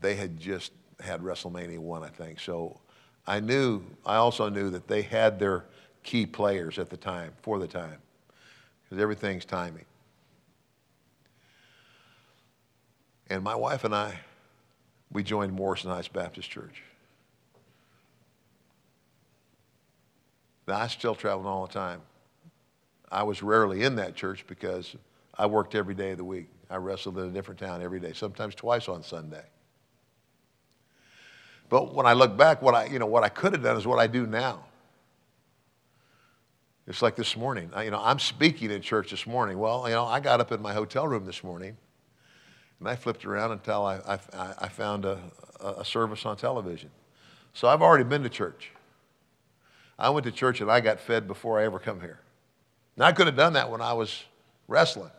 They 0.00 0.14
had 0.14 0.38
just 0.38 0.72
had 1.00 1.20
WrestleMania 1.20 1.78
1, 1.78 2.04
I 2.04 2.08
think. 2.08 2.40
So 2.40 2.80
I 3.26 3.40
knew, 3.40 3.82
I 4.04 4.16
also 4.16 4.48
knew 4.48 4.70
that 4.70 4.86
they 4.86 5.02
had 5.02 5.38
their 5.38 5.64
key 6.02 6.26
players 6.26 6.78
at 6.78 6.88
the 6.88 6.96
time, 6.96 7.32
for 7.42 7.58
the 7.58 7.66
time, 7.66 7.98
because 8.84 9.02
everything's 9.02 9.44
timing. 9.44 9.84
And 13.28 13.42
my 13.42 13.56
wife 13.56 13.82
and 13.82 13.94
I, 13.94 14.20
we 15.10 15.24
joined 15.24 15.52
Morrison 15.52 15.90
Heights 15.90 16.08
Baptist 16.08 16.48
Church. 16.48 16.82
Now, 20.68 20.78
I 20.78 20.86
still 20.86 21.14
traveled 21.14 21.46
all 21.46 21.66
the 21.66 21.72
time. 21.72 22.00
I 23.10 23.22
was 23.22 23.42
rarely 23.42 23.82
in 23.82 23.96
that 23.96 24.14
church 24.14 24.44
because 24.46 24.96
I 25.38 25.46
worked 25.46 25.74
every 25.74 25.94
day 25.94 26.12
of 26.12 26.18
the 26.18 26.24
week. 26.24 26.48
I 26.70 26.76
wrestled 26.76 27.18
in 27.18 27.26
a 27.26 27.30
different 27.30 27.60
town 27.60 27.82
every 27.82 28.00
day, 28.00 28.12
sometimes 28.12 28.54
twice 28.54 28.88
on 28.88 29.02
Sunday. 29.02 29.44
But 31.68 31.94
when 31.94 32.06
I 32.06 32.12
look 32.12 32.36
back, 32.36 32.62
what 32.62 32.74
I, 32.74 32.86
you 32.86 32.98
know, 32.98 33.06
what 33.06 33.24
I 33.24 33.28
could 33.28 33.52
have 33.52 33.62
done 33.62 33.76
is 33.76 33.86
what 33.86 33.98
I 33.98 34.06
do 34.06 34.26
now. 34.26 34.64
It's 36.86 37.02
like 37.02 37.16
this 37.16 37.36
morning. 37.36 37.70
I, 37.74 37.84
you 37.84 37.90
know, 37.90 38.00
I'm 38.02 38.20
speaking 38.20 38.70
in 38.70 38.80
church 38.80 39.10
this 39.10 39.26
morning. 39.26 39.58
Well, 39.58 39.88
you 39.88 39.94
know, 39.94 40.04
I 40.04 40.20
got 40.20 40.40
up 40.40 40.52
in 40.52 40.62
my 40.62 40.72
hotel 40.72 41.06
room 41.06 41.24
this 41.24 41.42
morning, 41.42 41.76
and 42.78 42.88
I 42.88 42.94
flipped 42.94 43.24
around 43.24 43.52
until 43.52 43.84
I, 43.84 43.96
I, 44.06 44.54
I 44.60 44.68
found 44.68 45.04
a, 45.04 45.18
a 45.60 45.84
service 45.84 46.24
on 46.24 46.36
television. 46.36 46.90
So 47.54 47.68
I've 47.68 47.82
already 47.82 48.04
been 48.04 48.22
to 48.22 48.28
church. 48.28 48.70
I 49.98 50.10
went 50.10 50.24
to 50.26 50.32
church 50.32 50.60
and 50.60 50.70
I 50.70 50.80
got 50.80 51.00
fed 51.00 51.26
before 51.26 51.58
I 51.58 51.64
ever 51.64 51.78
come 51.78 52.00
here. 52.00 52.20
Now 52.96 53.06
I 53.06 53.12
could 53.12 53.26
have 53.26 53.36
done 53.36 53.54
that 53.54 53.70
when 53.70 53.80
I 53.80 53.94
was 53.94 54.24
wrestling, 54.68 55.10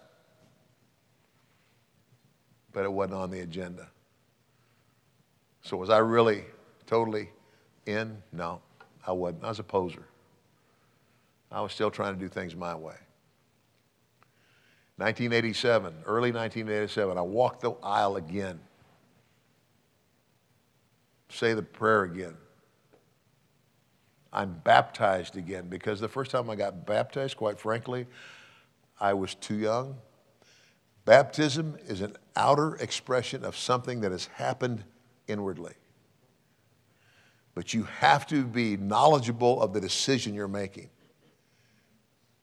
but 2.78 2.86
it 2.86 2.94
wasn't 2.94 3.16
on 3.16 3.32
the 3.32 3.40
agenda. 3.40 3.88
So 5.64 5.76
was 5.78 5.90
I 5.90 5.98
really 5.98 6.44
totally 6.86 7.32
in? 7.88 8.22
No, 8.32 8.62
I 9.08 9.14
wasn't. 9.14 9.46
I 9.46 9.48
was 9.48 9.58
a 9.58 9.64
poser. 9.64 10.06
I 11.52 11.60
was 11.62 11.74
still 11.74 11.90
trying 11.90 12.14
to 12.14 12.20
do 12.20 12.28
things 12.28 12.56
my 12.56 12.76
way. 12.76 12.94
1987, 14.98 15.92
early 16.06 16.32
1987, 16.32 17.18
I 17.18 17.22
walked 17.22 17.62
the 17.62 17.72
aisle 17.82 18.16
again. 18.16 18.60
Say 21.30 21.56
the 21.56 21.64
prayer 21.64 22.04
again. 22.04 22.38
I'm 24.32 24.54
baptized 24.64 25.36
again 25.36 25.66
because 25.68 26.00
the 26.00 26.08
first 26.08 26.30
time 26.30 26.48
I 26.48 26.56
got 26.56 26.86
baptized, 26.86 27.38
quite 27.38 27.60
frankly, 27.60 28.06
I 29.00 29.14
was 29.14 29.34
too 29.34 29.56
young. 29.56 29.96
Baptism 31.08 31.78
is 31.88 32.02
an 32.02 32.18
outer 32.36 32.76
expression 32.76 33.46
of 33.46 33.56
something 33.56 34.02
that 34.02 34.12
has 34.12 34.26
happened 34.26 34.84
inwardly. 35.30 35.72
But 37.56 37.74
you 37.74 37.84
have 37.84 38.28
to 38.28 38.44
be 38.44 38.76
knowledgeable 38.76 39.62
of 39.62 39.72
the 39.72 39.80
decision 39.80 40.34
you're 40.34 40.50
making. 40.50 40.90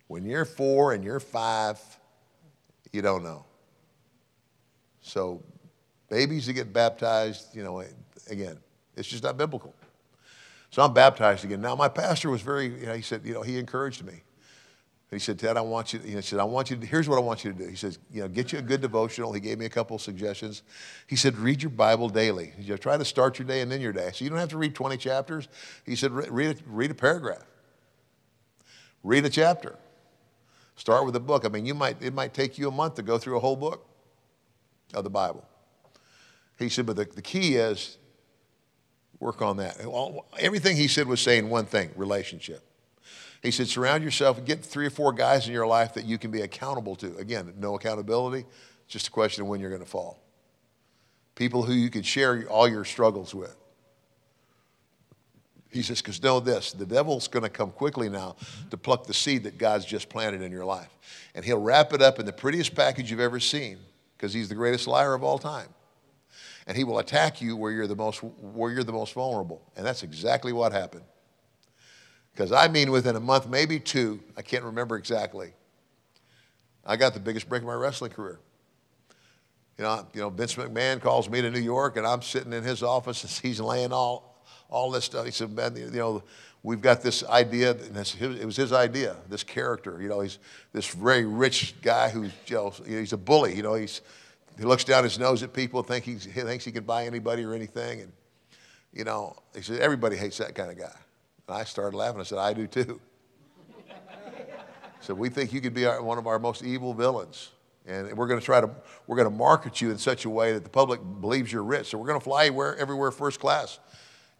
When 0.06 0.24
you're 0.24 0.46
four 0.46 0.94
and 0.94 1.04
you're 1.04 1.20
five, 1.20 1.78
you 2.90 3.02
don't 3.02 3.22
know. 3.22 3.44
So, 5.02 5.42
babies 6.08 6.46
that 6.46 6.54
get 6.54 6.72
baptized, 6.72 7.54
you 7.54 7.62
know, 7.62 7.84
again, 8.30 8.56
it's 8.96 9.08
just 9.08 9.24
not 9.24 9.36
biblical. 9.36 9.74
So 10.70 10.80
I'm 10.82 10.94
baptized 10.94 11.44
again. 11.44 11.60
Now, 11.60 11.76
my 11.76 11.88
pastor 11.88 12.30
was 12.30 12.40
very, 12.40 12.68
you 12.80 12.86
know, 12.86 12.94
he 12.94 13.02
said, 13.02 13.26
you 13.26 13.34
know, 13.34 13.42
he 13.42 13.58
encouraged 13.58 14.02
me. 14.06 14.22
He 15.14 15.20
said, 15.20 15.38
Ted, 15.38 15.56
I 15.56 15.60
want 15.60 15.92
you, 15.92 16.00
he 16.00 16.20
said, 16.20 16.40
I 16.40 16.44
want 16.44 16.70
you 16.70 16.76
to, 16.76 16.86
here's 16.86 17.08
what 17.08 17.16
I 17.16 17.20
want 17.20 17.44
you 17.44 17.52
to 17.52 17.58
do. 17.58 17.68
He 17.68 17.76
says, 17.76 17.98
you 18.12 18.22
know, 18.22 18.28
get 18.28 18.52
you 18.52 18.58
a 18.58 18.62
good 18.62 18.80
devotional. 18.80 19.32
He 19.32 19.40
gave 19.40 19.58
me 19.58 19.64
a 19.64 19.70
couple 19.70 19.96
of 19.96 20.02
suggestions. 20.02 20.62
He 21.06 21.14
said, 21.14 21.36
read 21.36 21.62
your 21.62 21.70
Bible 21.70 22.08
daily. 22.08 22.52
He 22.58 22.66
said, 22.66 22.80
try 22.80 22.96
to 22.96 23.04
start 23.04 23.38
your 23.38 23.46
day 23.46 23.60
and 23.60 23.70
then 23.70 23.80
your 23.80 23.92
day. 23.92 24.10
So 24.12 24.24
you 24.24 24.30
don't 24.30 24.40
have 24.40 24.48
to 24.50 24.58
read 24.58 24.74
20 24.74 24.96
chapters. 24.96 25.48
He 25.86 25.94
said, 25.94 26.10
read 26.12 26.58
a, 26.58 26.60
read 26.66 26.90
a 26.90 26.94
paragraph. 26.94 27.44
Read 29.02 29.24
a 29.24 29.30
chapter. 29.30 29.78
Start 30.76 31.06
with 31.06 31.14
a 31.14 31.20
book. 31.20 31.44
I 31.44 31.48
mean, 31.48 31.64
you 31.64 31.74
might, 31.74 32.02
it 32.02 32.12
might 32.12 32.34
take 32.34 32.58
you 32.58 32.66
a 32.68 32.72
month 32.72 32.96
to 32.96 33.02
go 33.02 33.16
through 33.16 33.36
a 33.36 33.40
whole 33.40 33.56
book 33.56 33.86
of 34.92 35.04
the 35.04 35.10
Bible. 35.10 35.46
He 36.58 36.68
said, 36.68 36.86
but 36.86 36.96
the, 36.96 37.04
the 37.04 37.22
key 37.22 37.54
is 37.54 37.98
work 39.20 39.42
on 39.42 39.58
that. 39.58 39.78
Everything 40.38 40.76
he 40.76 40.88
said 40.88 41.06
was 41.06 41.20
saying 41.20 41.48
one 41.48 41.66
thing 41.66 41.90
relationship. 41.96 42.62
He 43.44 43.50
said, 43.50 43.68
surround 43.68 44.02
yourself, 44.02 44.42
get 44.46 44.64
three 44.64 44.86
or 44.86 44.90
four 44.90 45.12
guys 45.12 45.46
in 45.46 45.52
your 45.52 45.66
life 45.66 45.92
that 45.94 46.06
you 46.06 46.16
can 46.16 46.30
be 46.30 46.40
accountable 46.40 46.96
to. 46.96 47.14
Again, 47.18 47.52
no 47.58 47.74
accountability, 47.74 48.46
just 48.88 49.08
a 49.08 49.10
question 49.10 49.42
of 49.42 49.48
when 49.48 49.60
you're 49.60 49.68
going 49.68 49.82
to 49.82 49.88
fall. 49.88 50.18
People 51.34 51.62
who 51.62 51.74
you 51.74 51.90
can 51.90 52.02
share 52.02 52.46
all 52.48 52.66
your 52.66 52.86
struggles 52.86 53.34
with. 53.34 53.54
He 55.70 55.82
says, 55.82 56.00
because 56.00 56.22
know 56.22 56.40
this 56.40 56.72
the 56.72 56.86
devil's 56.86 57.28
going 57.28 57.42
to 57.42 57.50
come 57.50 57.70
quickly 57.70 58.08
now 58.08 58.36
to 58.70 58.78
pluck 58.78 59.06
the 59.06 59.12
seed 59.12 59.44
that 59.44 59.58
God's 59.58 59.84
just 59.84 60.08
planted 60.08 60.40
in 60.40 60.50
your 60.50 60.64
life. 60.64 60.88
And 61.34 61.44
he'll 61.44 61.60
wrap 61.60 61.92
it 61.92 62.00
up 62.00 62.18
in 62.18 62.24
the 62.24 62.32
prettiest 62.32 62.74
package 62.74 63.10
you've 63.10 63.20
ever 63.20 63.40
seen 63.40 63.76
because 64.16 64.32
he's 64.32 64.48
the 64.48 64.54
greatest 64.54 64.86
liar 64.86 65.12
of 65.12 65.22
all 65.22 65.38
time. 65.38 65.68
And 66.66 66.78
he 66.78 66.84
will 66.84 66.98
attack 66.98 67.42
you 67.42 67.56
where 67.56 67.72
you're 67.72 67.88
the 67.88 67.96
most, 67.96 68.20
where 68.20 68.72
you're 68.72 68.84
the 68.84 68.92
most 68.92 69.12
vulnerable. 69.12 69.60
And 69.76 69.84
that's 69.84 70.02
exactly 70.02 70.54
what 70.54 70.72
happened. 70.72 71.04
Because 72.34 72.50
I 72.50 72.68
mean, 72.68 72.90
within 72.90 73.16
a 73.16 73.20
month, 73.20 73.48
maybe 73.48 73.78
two, 73.78 74.20
I 74.36 74.42
can't 74.42 74.64
remember 74.64 74.96
exactly, 74.96 75.52
I 76.84 76.96
got 76.96 77.14
the 77.14 77.20
biggest 77.20 77.48
break 77.48 77.62
of 77.62 77.66
my 77.66 77.74
wrestling 77.74 78.10
career. 78.10 78.40
You 79.78 79.84
know, 79.84 80.06
you 80.12 80.20
know, 80.20 80.30
Vince 80.30 80.54
McMahon 80.54 81.00
calls 81.00 81.28
me 81.28 81.40
to 81.40 81.50
New 81.50 81.60
York, 81.60 81.96
and 81.96 82.06
I'm 82.06 82.22
sitting 82.22 82.52
in 82.52 82.62
his 82.62 82.82
office, 82.82 83.22
and 83.22 83.32
he's 83.42 83.60
laying 83.60 83.92
all, 83.92 84.36
all 84.68 84.90
this 84.90 85.04
stuff. 85.04 85.24
He 85.24 85.30
said, 85.30 85.52
"Man, 85.52 85.76
you 85.76 85.90
know, 85.90 86.22
we've 86.62 86.80
got 86.80 87.02
this 87.02 87.24
idea, 87.24 87.72
and 87.72 87.96
it 87.96 88.44
was 88.44 88.56
his 88.56 88.72
idea. 88.72 89.16
This 89.28 89.44
character, 89.44 90.00
you 90.00 90.08
know, 90.08 90.20
he's 90.20 90.38
this 90.72 90.88
very 90.88 91.24
rich 91.24 91.74
guy 91.82 92.08
who's, 92.08 92.32
you 92.46 92.56
know, 92.56 92.72
he's 92.86 93.12
a 93.12 93.16
bully. 93.16 93.54
You 93.54 93.62
know, 93.62 93.74
he's 93.74 94.00
he 94.58 94.64
looks 94.64 94.84
down 94.84 95.04
his 95.04 95.18
nose 95.18 95.42
at 95.42 95.52
people, 95.52 95.82
think 95.82 96.04
he 96.04 96.14
thinks 96.14 96.64
he 96.64 96.72
can 96.72 96.84
buy 96.84 97.06
anybody 97.06 97.44
or 97.44 97.54
anything, 97.54 98.00
and 98.00 98.12
you 98.92 99.04
know, 99.04 99.36
he 99.54 99.62
said 99.62 99.80
everybody 99.80 100.16
hates 100.16 100.38
that 100.38 100.54
kind 100.54 100.70
of 100.70 100.78
guy. 100.78 100.94
And 101.48 101.56
I 101.56 101.64
started 101.64 101.96
laughing. 101.96 102.20
I 102.20 102.24
said, 102.24 102.38
I 102.38 102.52
do 102.52 102.66
too. 102.66 103.00
I 103.88 105.06
said, 105.06 105.18
we 105.18 105.28
think 105.28 105.52
you 105.52 105.60
could 105.60 105.74
be 105.74 105.86
our, 105.86 106.02
one 106.02 106.18
of 106.18 106.26
our 106.26 106.38
most 106.38 106.62
evil 106.62 106.94
villains. 106.94 107.50
And 107.86 108.16
we're 108.16 108.26
going 108.26 108.40
to 108.40 108.44
try 108.44 108.60
to, 108.60 108.70
we're 109.06 109.16
going 109.16 109.28
to 109.28 109.34
market 109.34 109.82
you 109.82 109.90
in 109.90 109.98
such 109.98 110.24
a 110.24 110.30
way 110.30 110.54
that 110.54 110.64
the 110.64 110.70
public 110.70 111.00
believes 111.20 111.52
you're 111.52 111.62
rich. 111.62 111.90
So 111.90 111.98
we're 111.98 112.06
going 112.06 112.18
to 112.18 112.24
fly 112.24 112.46
everywhere, 112.46 112.76
everywhere 112.76 113.10
first 113.10 113.40
class. 113.40 113.78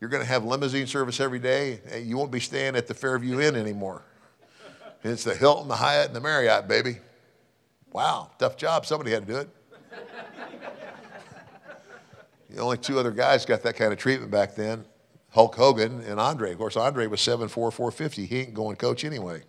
You're 0.01 0.09
going 0.09 0.23
to 0.23 0.29
have 0.29 0.45
limousine 0.45 0.87
service 0.87 1.21
every 1.21 1.39
day. 1.39 1.81
And 1.91 2.07
you 2.07 2.17
won't 2.17 2.31
be 2.31 2.41
staying 2.41 2.77
at 2.77 2.87
the 2.87 2.95
Fairview 2.95 3.41
Inn 3.41 3.55
anymore. 3.55 4.03
It's 5.03 5.25
the 5.25 5.35
Hilton, 5.35 5.69
the 5.69 5.77
Hyatt, 5.77 6.07
and 6.07 6.17
the 6.17 6.21
Marriott, 6.21 6.67
baby. 6.67 6.97
Wow, 7.93 8.31
tough 8.39 8.57
job. 8.57 8.87
Somebody 8.87 9.11
had 9.11 9.27
to 9.27 9.33
do 9.33 9.39
it. 9.41 9.49
the 12.49 12.61
only 12.61 12.79
two 12.79 12.99
other 12.99 13.11
guys 13.11 13.45
got 13.45 13.63
that 13.63 13.77
kind 13.77 13.93
of 13.93 13.99
treatment 13.99 14.31
back 14.31 14.55
then. 14.55 14.87
Hulk 15.35 15.57
Hogan 15.57 16.01
and 16.03 16.21
Andre. 16.21 16.53
Of 16.53 16.59
course, 16.59 16.77
Andre 16.77 17.09
was 17.09 17.19
7'4", 17.19 17.51
450. 17.51 18.25
He 18.25 18.39
ain't 18.39 18.55
going 18.55 18.77
coach 18.77 19.05
anyway. 19.05 19.43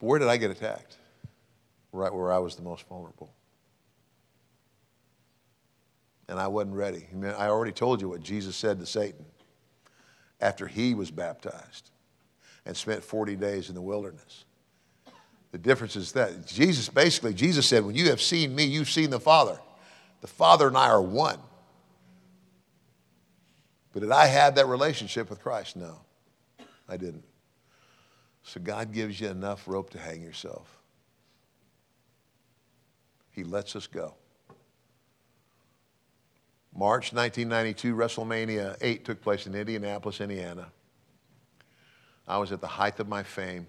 but 0.00 0.06
where 0.06 0.18
did 0.18 0.28
I 0.28 0.38
get 0.38 0.50
attacked? 0.50 0.96
Right 1.92 2.12
where 2.12 2.32
I 2.32 2.38
was 2.38 2.56
the 2.56 2.62
most 2.62 2.88
vulnerable. 2.88 3.34
And 6.30 6.40
I 6.40 6.48
wasn't 6.48 6.76
ready. 6.76 7.06
I, 7.12 7.14
mean, 7.14 7.34
I 7.36 7.48
already 7.48 7.72
told 7.72 8.00
you 8.00 8.08
what 8.08 8.22
Jesus 8.22 8.56
said 8.56 8.78
to 8.80 8.86
Satan 8.86 9.26
after 10.40 10.66
he 10.66 10.94
was 10.94 11.10
baptized 11.10 11.90
and 12.64 12.74
spent 12.74 13.04
40 13.04 13.36
days 13.36 13.68
in 13.68 13.74
the 13.74 13.82
wilderness. 13.82 14.46
The 15.50 15.58
difference 15.58 15.96
is 15.96 16.12
that 16.12 16.46
Jesus, 16.46 16.88
basically, 16.88 17.34
Jesus 17.34 17.66
said, 17.66 17.84
When 17.84 17.94
you 17.94 18.08
have 18.08 18.22
seen 18.22 18.54
me, 18.54 18.64
you've 18.64 18.88
seen 18.88 19.10
the 19.10 19.20
Father. 19.20 19.58
The 20.22 20.26
Father 20.26 20.68
and 20.68 20.78
I 20.78 20.88
are 20.88 21.02
one. 21.02 21.38
But 23.92 24.00
did 24.00 24.10
I 24.10 24.26
have 24.26 24.54
that 24.54 24.66
relationship 24.66 25.28
with 25.28 25.42
Christ? 25.42 25.76
No, 25.76 26.00
I 26.88 26.96
didn't. 26.96 27.24
So 28.42 28.58
God 28.58 28.92
gives 28.92 29.20
you 29.20 29.28
enough 29.28 29.68
rope 29.68 29.90
to 29.90 29.98
hang 29.98 30.22
yourself. 30.22 30.78
He 33.30 33.44
lets 33.44 33.76
us 33.76 33.86
go. 33.86 34.14
March 36.74 37.12
1992, 37.12 37.94
WrestleMania 37.94 38.76
8 38.80 39.04
took 39.04 39.20
place 39.20 39.46
in 39.46 39.54
Indianapolis, 39.54 40.20
Indiana. 40.20 40.68
I 42.26 42.38
was 42.38 42.50
at 42.50 42.62
the 42.62 42.66
height 42.66 42.98
of 42.98 43.08
my 43.08 43.22
fame. 43.22 43.66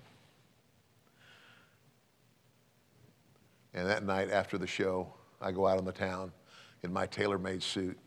And 3.74 3.88
that 3.90 4.06
night 4.06 4.30
after 4.32 4.58
the 4.58 4.68
show, 4.68 5.14
I 5.42 5.52
go 5.52 5.68
out 5.68 5.78
on 5.78 5.86
the 5.86 5.92
town 5.92 6.32
in 6.82 6.94
my 6.94 7.06
tailor 7.08 7.38
made 7.38 7.62
suit, 7.62 7.98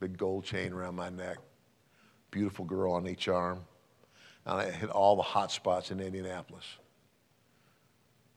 big 0.00 0.18
gold 0.18 0.44
chain 0.44 0.72
around 0.72 0.94
my 0.94 1.08
neck 1.08 1.38
beautiful 2.34 2.64
girl 2.64 2.92
on 2.92 3.06
each 3.06 3.28
arm. 3.28 3.60
And 4.44 4.60
I 4.60 4.70
hit 4.70 4.90
all 4.90 5.14
the 5.14 5.22
hot 5.22 5.52
spots 5.52 5.92
in 5.92 6.00
Indianapolis 6.00 6.64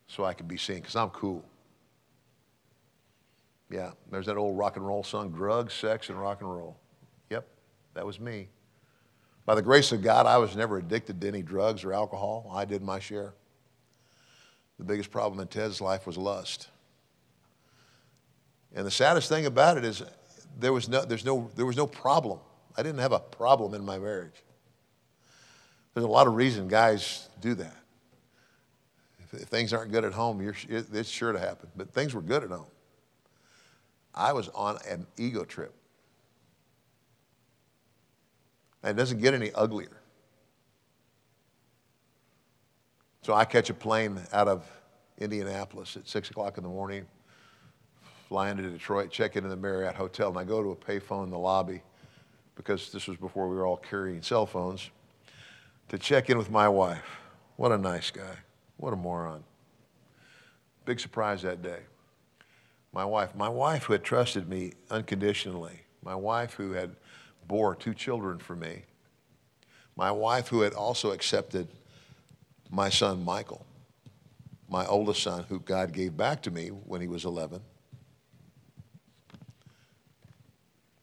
so 0.06 0.24
I 0.24 0.34
could 0.34 0.48
be 0.48 0.56
seen 0.56 0.78
because 0.78 0.96
I'm 0.96 1.10
cool. 1.10 1.44
Yeah, 3.70 3.92
there's 4.12 4.28
that 4.28 4.38
old 4.38 4.58
rock 4.58 4.78
and 4.78 4.86
roll 4.86 5.04
song, 5.04 5.32
Drugs, 5.32 5.74
Sex, 5.74 6.10
and 6.10 6.18
Rock 6.18 6.40
and 6.40 6.50
Roll. 6.50 6.78
Yep, 7.30 7.46
that 7.96 8.06
was 8.06 8.20
me. 8.20 8.48
By 9.46 9.56
the 9.56 9.62
grace 9.62 9.92
of 9.92 10.02
God, 10.02 10.26
I 10.26 10.38
was 10.38 10.56
never 10.56 10.78
addicted 10.78 11.20
to 11.20 11.28
any 11.28 11.42
drugs 11.42 11.84
or 11.84 11.92
alcohol. 11.92 12.50
I 12.54 12.64
did 12.64 12.82
my 12.82 13.00
share. 13.00 13.34
The 14.78 14.86
biggest 14.86 15.12
problem 15.12 15.42
in 15.42 15.48
Ted's 15.48 15.82
life 15.82 16.06
was 16.06 16.18
lust. 16.18 16.70
And 18.74 18.86
the 18.86 18.92
saddest 18.92 19.28
thing 19.28 19.48
about 19.48 19.78
it 19.78 19.84
is 19.84 20.04
there 20.60 20.72
was 20.72 20.88
no, 20.88 21.04
there's 21.04 21.26
no, 21.26 21.50
there 21.56 21.66
was 21.66 21.76
no 21.76 21.88
problem 21.88 22.40
I 22.78 22.84
didn't 22.84 23.00
have 23.00 23.12
a 23.12 23.20
problem 23.20 23.74
in 23.74 23.84
my 23.84 23.98
marriage. 23.98 24.44
There's 25.94 26.06
a 26.06 26.10
lot 26.10 26.28
of 26.28 26.36
reason 26.36 26.68
guys 26.68 27.28
do 27.42 27.56
that. 27.56 27.76
If, 29.20 29.34
if 29.42 29.48
things 29.48 29.74
aren't 29.74 29.92
good 29.92 30.06
at 30.06 30.14
home, 30.14 30.40
it, 30.42 30.86
it's 30.94 31.10
sure 31.10 31.32
to 31.32 31.40
happen. 31.40 31.70
But 31.76 31.92
things 31.92 32.14
were 32.14 32.22
good 32.22 32.44
at 32.44 32.52
home. 32.52 32.68
I 34.14 34.32
was 34.32 34.50
on 34.50 34.78
an 34.88 35.08
ego 35.18 35.44
trip. 35.44 35.74
And 38.84 38.92
it 38.92 39.02
doesn't 39.02 39.20
get 39.20 39.34
any 39.34 39.52
uglier. 39.54 40.02
So 43.24 43.34
I 43.34 43.44
catch 43.44 43.72
a 43.72 43.74
plane 43.74 44.22
out 44.32 44.48
of 44.48 44.70
Indianapolis 45.18 45.98
at 45.98 46.08
6 46.08 46.30
o'clock 46.30 46.58
in 46.58 46.64
the 46.64 46.70
morning, 46.70 47.08
fly 48.30 48.52
into 48.52 48.70
Detroit, 48.70 49.10
check 49.10 49.36
into 49.36 49.50
the 49.50 49.58
Marriott 49.58 49.96
Hotel, 49.96 50.30
and 50.30 50.38
I 50.38 50.44
go 50.44 50.62
to 50.62 50.70
a 50.70 50.76
payphone 50.76 51.24
in 51.24 51.32
the 51.32 51.40
lobby 51.40 51.82
because 52.58 52.92
this 52.92 53.08
was 53.08 53.16
before 53.18 53.48
we 53.48 53.56
were 53.56 53.66
all 53.66 53.78
carrying 53.78 54.22
cell 54.22 54.46
phones 54.46 54.90
to 55.88 55.98
check 55.98 56.30
in 56.30 56.38
with 56.38 56.52
my 56.52 56.68
wife. 56.68 57.20
What 57.56 57.72
a 57.72 57.78
nice 57.78 58.12
guy. 58.12 58.36
What 58.78 58.92
a 58.92 58.96
moron. 58.96 59.44
Big 60.84 61.00
surprise 61.00 61.44
that 61.44 61.62
day. 61.62 61.80
My 62.92 63.06
wife, 63.06 63.36
my 63.36 63.48
wife 63.48 63.84
who 63.84 63.94
had 63.94 64.04
trusted 64.04 64.50
me 64.50 64.74
unconditionally, 64.90 65.82
my 66.04 66.16
wife 66.16 66.54
who 66.54 66.72
had 66.72 66.96
bore 67.48 67.76
two 67.76 67.94
children 67.94 68.40
for 68.40 68.56
me, 68.56 68.84
my 69.96 70.12
wife 70.12 70.48
who 70.48 70.62
had 70.62 70.74
also 70.74 71.12
accepted 71.12 71.68
my 72.70 72.90
son 72.90 73.24
Michael, 73.24 73.66
my 74.70 74.86
oldest 74.86 75.24
son, 75.24 75.46
who 75.48 75.60
God 75.60 75.94
gave 75.94 76.18
back 76.18 76.42
to 76.44 76.52
me 76.52 76.70
when 76.70 77.02
he 77.02 77.08
was 77.08 77.24
11. 77.24 77.62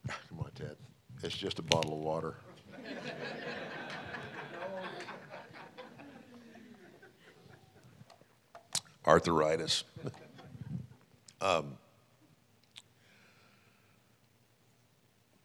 Come 0.29 0.41
on, 0.41 0.51
Ted. 0.55 0.77
It's 1.25 1.35
just 1.35 1.59
a 1.59 1.63
bottle 1.63 1.95
of 1.95 2.01
water. 2.01 2.35
Arthritis. 9.07 9.85
um, 11.41 11.79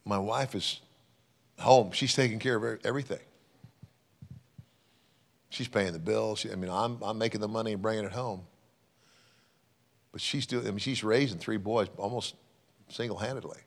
my 0.03 0.17
wife 0.17 0.53
is 0.53 0.81
home. 1.59 1.91
She's 1.93 2.13
taking 2.13 2.39
care 2.39 2.57
of 2.57 2.85
everything. 2.85 3.19
She's 5.49 5.69
paying 5.69 5.93
the 5.93 5.99
bills. 5.99 6.45
I 6.51 6.55
mean, 6.55 6.69
I'm, 6.69 6.97
I'm 7.01 7.17
making 7.17 7.39
the 7.39 7.47
money 7.47 7.71
and 7.71 7.81
bringing 7.81 8.03
it 8.03 8.11
home. 8.11 8.41
But 10.11 10.19
she's 10.19 10.45
doing, 10.45 10.67
I 10.67 10.71
mean, 10.71 10.79
she's 10.79 11.05
raising 11.05 11.39
three 11.39 11.57
boys 11.57 11.87
almost 11.97 12.35
single-handedly. 12.89 13.59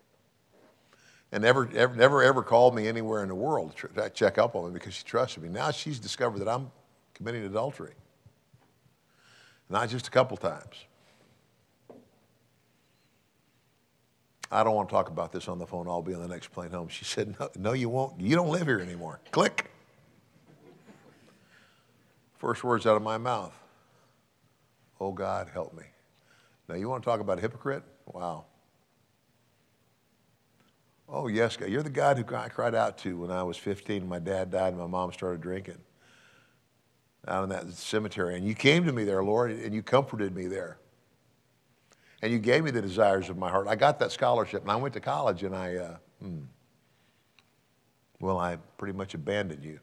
And 1.33 1.43
never, 1.43 1.68
ever, 1.74 1.97
never 1.97 2.22
ever 2.22 2.43
called 2.43 2.74
me 2.74 2.87
anywhere 2.87 3.22
in 3.22 3.28
the 3.28 3.35
world 3.35 3.74
to 3.95 4.11
check 4.11 4.37
up 4.37 4.55
on 4.55 4.66
me 4.66 4.70
because 4.72 4.95
she 4.95 5.05
trusted 5.05 5.43
me. 5.43 5.49
Now 5.49 5.70
she's 5.70 5.99
discovered 5.99 6.41
that 6.41 6.49
I'm 6.49 6.70
committing 7.14 7.45
adultery. 7.45 7.95
Not 9.70 9.89
just 9.89 10.07
a 10.07 10.11
couple 10.11 10.37
times. 10.37 10.85
I 14.51 14.62
don't 14.62 14.74
want 14.74 14.91
to 14.91 14.93
talk 14.93 15.09
about 15.09 15.33
this 15.33 15.49
on 15.49 15.59
the 15.59 15.66
phone. 15.66 15.89
I'll 15.89 16.03
be 16.03 16.12
on 16.12 16.20
the 16.20 16.28
next 16.28 16.53
plane 16.53 16.70
home. 16.70 16.89
She 16.89 17.07
said, 17.07 17.35
No, 17.41 17.49
no 17.57 17.72
you 17.72 17.89
won't. 17.89 18.20
You 18.20 18.37
don't 18.37 18.51
live 18.51 18.66
here 18.66 18.80
anymore. 18.80 19.18
Click. 19.30 19.70
First 22.37 22.62
words 22.62 22.87
out 22.87 22.97
of 22.97 23.03
my 23.03 23.16
mouth 23.16 23.59
Oh, 25.01 25.11
God, 25.11 25.49
help 25.53 25.74
me. 25.74 25.83
Now, 26.68 26.76
you 26.76 26.89
want 26.89 27.03
to 27.03 27.05
talk 27.05 27.18
about 27.18 27.39
a 27.39 27.41
hypocrite? 27.41 27.83
Wow. 28.07 28.45
Oh, 31.15 31.29
yes, 31.29 31.59
God. 31.59 31.69
You're 31.69 31.83
the 31.83 31.91
God 31.91 32.17
who 32.17 32.35
I 32.35 32.49
cried 32.49 32.75
out 32.75 32.97
to 32.99 33.19
when 33.19 33.31
I 33.31 33.43
was 33.43 33.59
15. 33.59 34.09
My 34.09 34.19
dad 34.19 34.51
died 34.51 34.69
and 34.69 34.79
my 34.79 34.87
mom 34.87 35.13
started 35.13 35.43
drinking 35.43 35.77
out 37.29 37.45
in 37.45 37.51
that 37.51 37.71
cemetery. 37.73 38.35
And 38.37 38.47
you 38.47 38.55
came 38.55 38.85
to 38.87 38.93
me 38.93 39.05
there, 39.05 39.23
Lord, 39.23 39.51
and 39.51 39.75
you 39.75 39.83
comforted 39.83 40.35
me 40.35 40.47
there. 40.47 40.79
And 42.23 42.33
you 42.33 42.39
gave 42.39 42.65
me 42.65 42.71
the 42.71 42.81
desires 42.81 43.29
of 43.29 43.37
my 43.37 43.51
heart. 43.51 43.67
I 43.69 43.77
got 43.77 43.99
that 43.99 44.11
scholarship, 44.11 44.63
and 44.63 44.71
I 44.71 44.77
went 44.77 44.95
to 44.95 45.01
college, 45.01 45.43
and 45.43 45.55
I, 45.55 45.77
uh, 45.77 45.97
hmm, 46.21 46.43
well, 48.21 48.39
I 48.39 48.57
pretty 48.79 48.97
much 48.97 49.15
abandoned 49.15 49.65
you. 49.65 49.81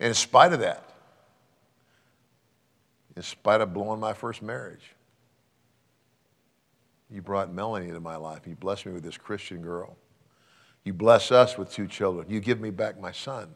And 0.00 0.08
in 0.08 0.14
spite 0.14 0.52
of 0.52 0.60
that, 0.60 0.88
in 3.14 3.22
spite 3.22 3.60
of 3.60 3.72
blowing 3.72 4.00
my 4.00 4.14
first 4.14 4.42
marriage, 4.42 4.94
you 7.12 7.22
brought 7.22 7.52
Melanie 7.52 7.88
into 7.88 8.00
my 8.00 8.16
life. 8.16 8.40
You 8.46 8.54
blessed 8.54 8.86
me 8.86 8.92
with 8.92 9.02
this 9.02 9.18
Christian 9.18 9.60
girl. 9.60 9.96
You 10.84 10.92
bless 10.92 11.30
us 11.30 11.58
with 11.58 11.70
two 11.70 11.86
children. 11.86 12.26
You 12.28 12.40
give 12.40 12.60
me 12.60 12.70
back 12.70 12.98
my 12.98 13.12
son. 13.12 13.48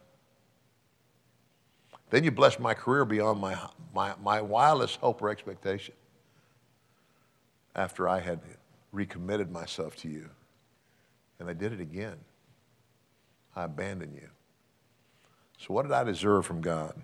Then 2.10 2.22
you 2.22 2.30
bless 2.30 2.58
my 2.58 2.74
career 2.74 3.04
beyond 3.04 3.40
my, 3.40 3.58
my, 3.94 4.14
my 4.22 4.40
wildest 4.40 4.98
hope 5.00 5.22
or 5.22 5.30
expectation 5.30 5.94
after 7.74 8.08
I 8.08 8.20
had 8.20 8.40
recommitted 8.92 9.50
myself 9.50 9.96
to 9.96 10.08
you. 10.08 10.28
And 11.40 11.48
I 11.48 11.52
did 11.52 11.72
it 11.72 11.80
again. 11.80 12.16
I 13.54 13.64
abandoned 13.64 14.14
you. 14.14 14.28
So, 15.58 15.72
what 15.72 15.82
did 15.82 15.92
I 15.92 16.04
deserve 16.04 16.46
from 16.46 16.60
God? 16.60 16.94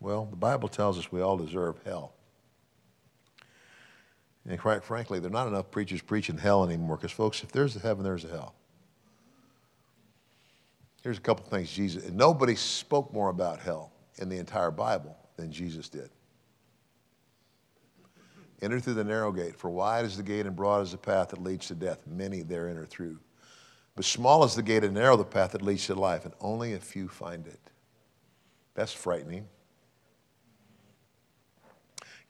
Well, 0.00 0.26
the 0.26 0.36
Bible 0.36 0.68
tells 0.68 0.98
us 0.98 1.12
we 1.12 1.20
all 1.20 1.36
deserve 1.36 1.76
hell. 1.84 2.14
And 4.48 4.58
quite 4.58 4.82
frankly, 4.82 5.20
there 5.20 5.28
are 5.28 5.32
not 5.32 5.46
enough 5.46 5.70
preachers 5.70 6.00
preaching 6.00 6.38
hell 6.38 6.64
anymore 6.64 6.96
because, 6.96 7.12
folks, 7.12 7.42
if 7.42 7.52
there's 7.52 7.76
a 7.76 7.80
heaven, 7.80 8.02
there's 8.02 8.24
a 8.24 8.28
hell. 8.28 8.54
Here's 11.02 11.18
a 11.18 11.20
couple 11.20 11.44
things 11.44 11.70
Jesus, 11.70 12.06
and 12.06 12.16
nobody 12.16 12.54
spoke 12.54 13.12
more 13.12 13.28
about 13.28 13.60
hell 13.60 13.92
in 14.16 14.30
the 14.30 14.38
entire 14.38 14.70
Bible 14.70 15.16
than 15.36 15.52
Jesus 15.52 15.90
did. 15.90 16.10
Enter 18.62 18.80
through 18.80 18.94
the 18.94 19.04
narrow 19.04 19.30
gate, 19.30 19.54
for 19.54 19.68
wide 19.68 20.06
is 20.06 20.16
the 20.16 20.22
gate 20.22 20.46
and 20.46 20.56
broad 20.56 20.80
is 20.80 20.92
the 20.92 20.98
path 20.98 21.28
that 21.28 21.42
leads 21.42 21.68
to 21.68 21.74
death. 21.74 22.06
Many 22.06 22.42
there 22.42 22.68
enter 22.68 22.86
through. 22.86 23.18
But 23.94 24.06
small 24.06 24.44
is 24.44 24.54
the 24.54 24.62
gate 24.62 24.82
and 24.82 24.94
narrow 24.94 25.16
the 25.16 25.24
path 25.24 25.52
that 25.52 25.62
leads 25.62 25.86
to 25.86 25.94
life, 25.94 26.24
and 26.24 26.32
only 26.40 26.72
a 26.72 26.80
few 26.80 27.06
find 27.06 27.46
it. 27.46 27.60
That's 28.74 28.92
frightening. 28.92 29.46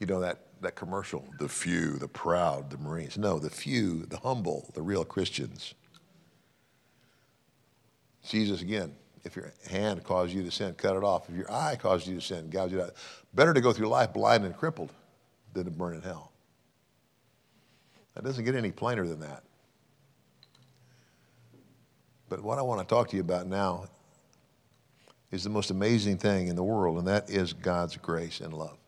You 0.00 0.06
know 0.06 0.20
that, 0.20 0.47
that 0.60 0.74
commercial, 0.74 1.24
the 1.38 1.48
few, 1.48 1.92
the 1.92 2.08
proud, 2.08 2.70
the 2.70 2.78
Marines. 2.78 3.16
No, 3.16 3.38
the 3.38 3.50
few, 3.50 4.06
the 4.06 4.18
humble, 4.18 4.70
the 4.74 4.82
real 4.82 5.04
Christians. 5.04 5.74
Jesus, 8.26 8.62
again, 8.62 8.94
if 9.24 9.36
your 9.36 9.52
hand 9.70 10.04
caused 10.04 10.32
you 10.32 10.42
to 10.42 10.50
sin, 10.50 10.74
cut 10.74 10.96
it 10.96 11.04
off. 11.04 11.28
If 11.28 11.36
your 11.36 11.50
eye 11.50 11.76
caused 11.76 12.06
you 12.06 12.16
to 12.16 12.20
sin, 12.20 12.50
gouge 12.50 12.72
it 12.72 12.80
out. 12.80 12.94
Better 13.34 13.54
to 13.54 13.60
go 13.60 13.72
through 13.72 13.88
life 13.88 14.12
blind 14.12 14.44
and 14.44 14.56
crippled 14.56 14.92
than 15.54 15.64
to 15.64 15.70
burn 15.70 15.94
in 15.94 16.02
hell. 16.02 16.32
That 18.14 18.24
doesn't 18.24 18.44
get 18.44 18.54
any 18.54 18.72
plainer 18.72 19.06
than 19.06 19.20
that. 19.20 19.44
But 22.28 22.42
what 22.42 22.58
I 22.58 22.62
want 22.62 22.80
to 22.80 22.94
talk 22.94 23.08
to 23.10 23.16
you 23.16 23.22
about 23.22 23.46
now 23.46 23.86
is 25.30 25.44
the 25.44 25.50
most 25.50 25.70
amazing 25.70 26.18
thing 26.18 26.48
in 26.48 26.56
the 26.56 26.64
world, 26.64 26.98
and 26.98 27.06
that 27.06 27.30
is 27.30 27.52
God's 27.52 27.96
grace 27.96 28.40
and 28.40 28.52
love. 28.52 28.78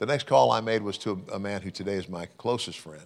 The 0.00 0.06
next 0.06 0.26
call 0.26 0.50
I 0.50 0.62
made 0.62 0.80
was 0.80 0.96
to 0.98 1.22
a 1.30 1.38
man 1.38 1.60
who 1.60 1.70
today 1.70 1.92
is 1.92 2.08
my 2.08 2.24
closest 2.38 2.78
friend. 2.78 3.04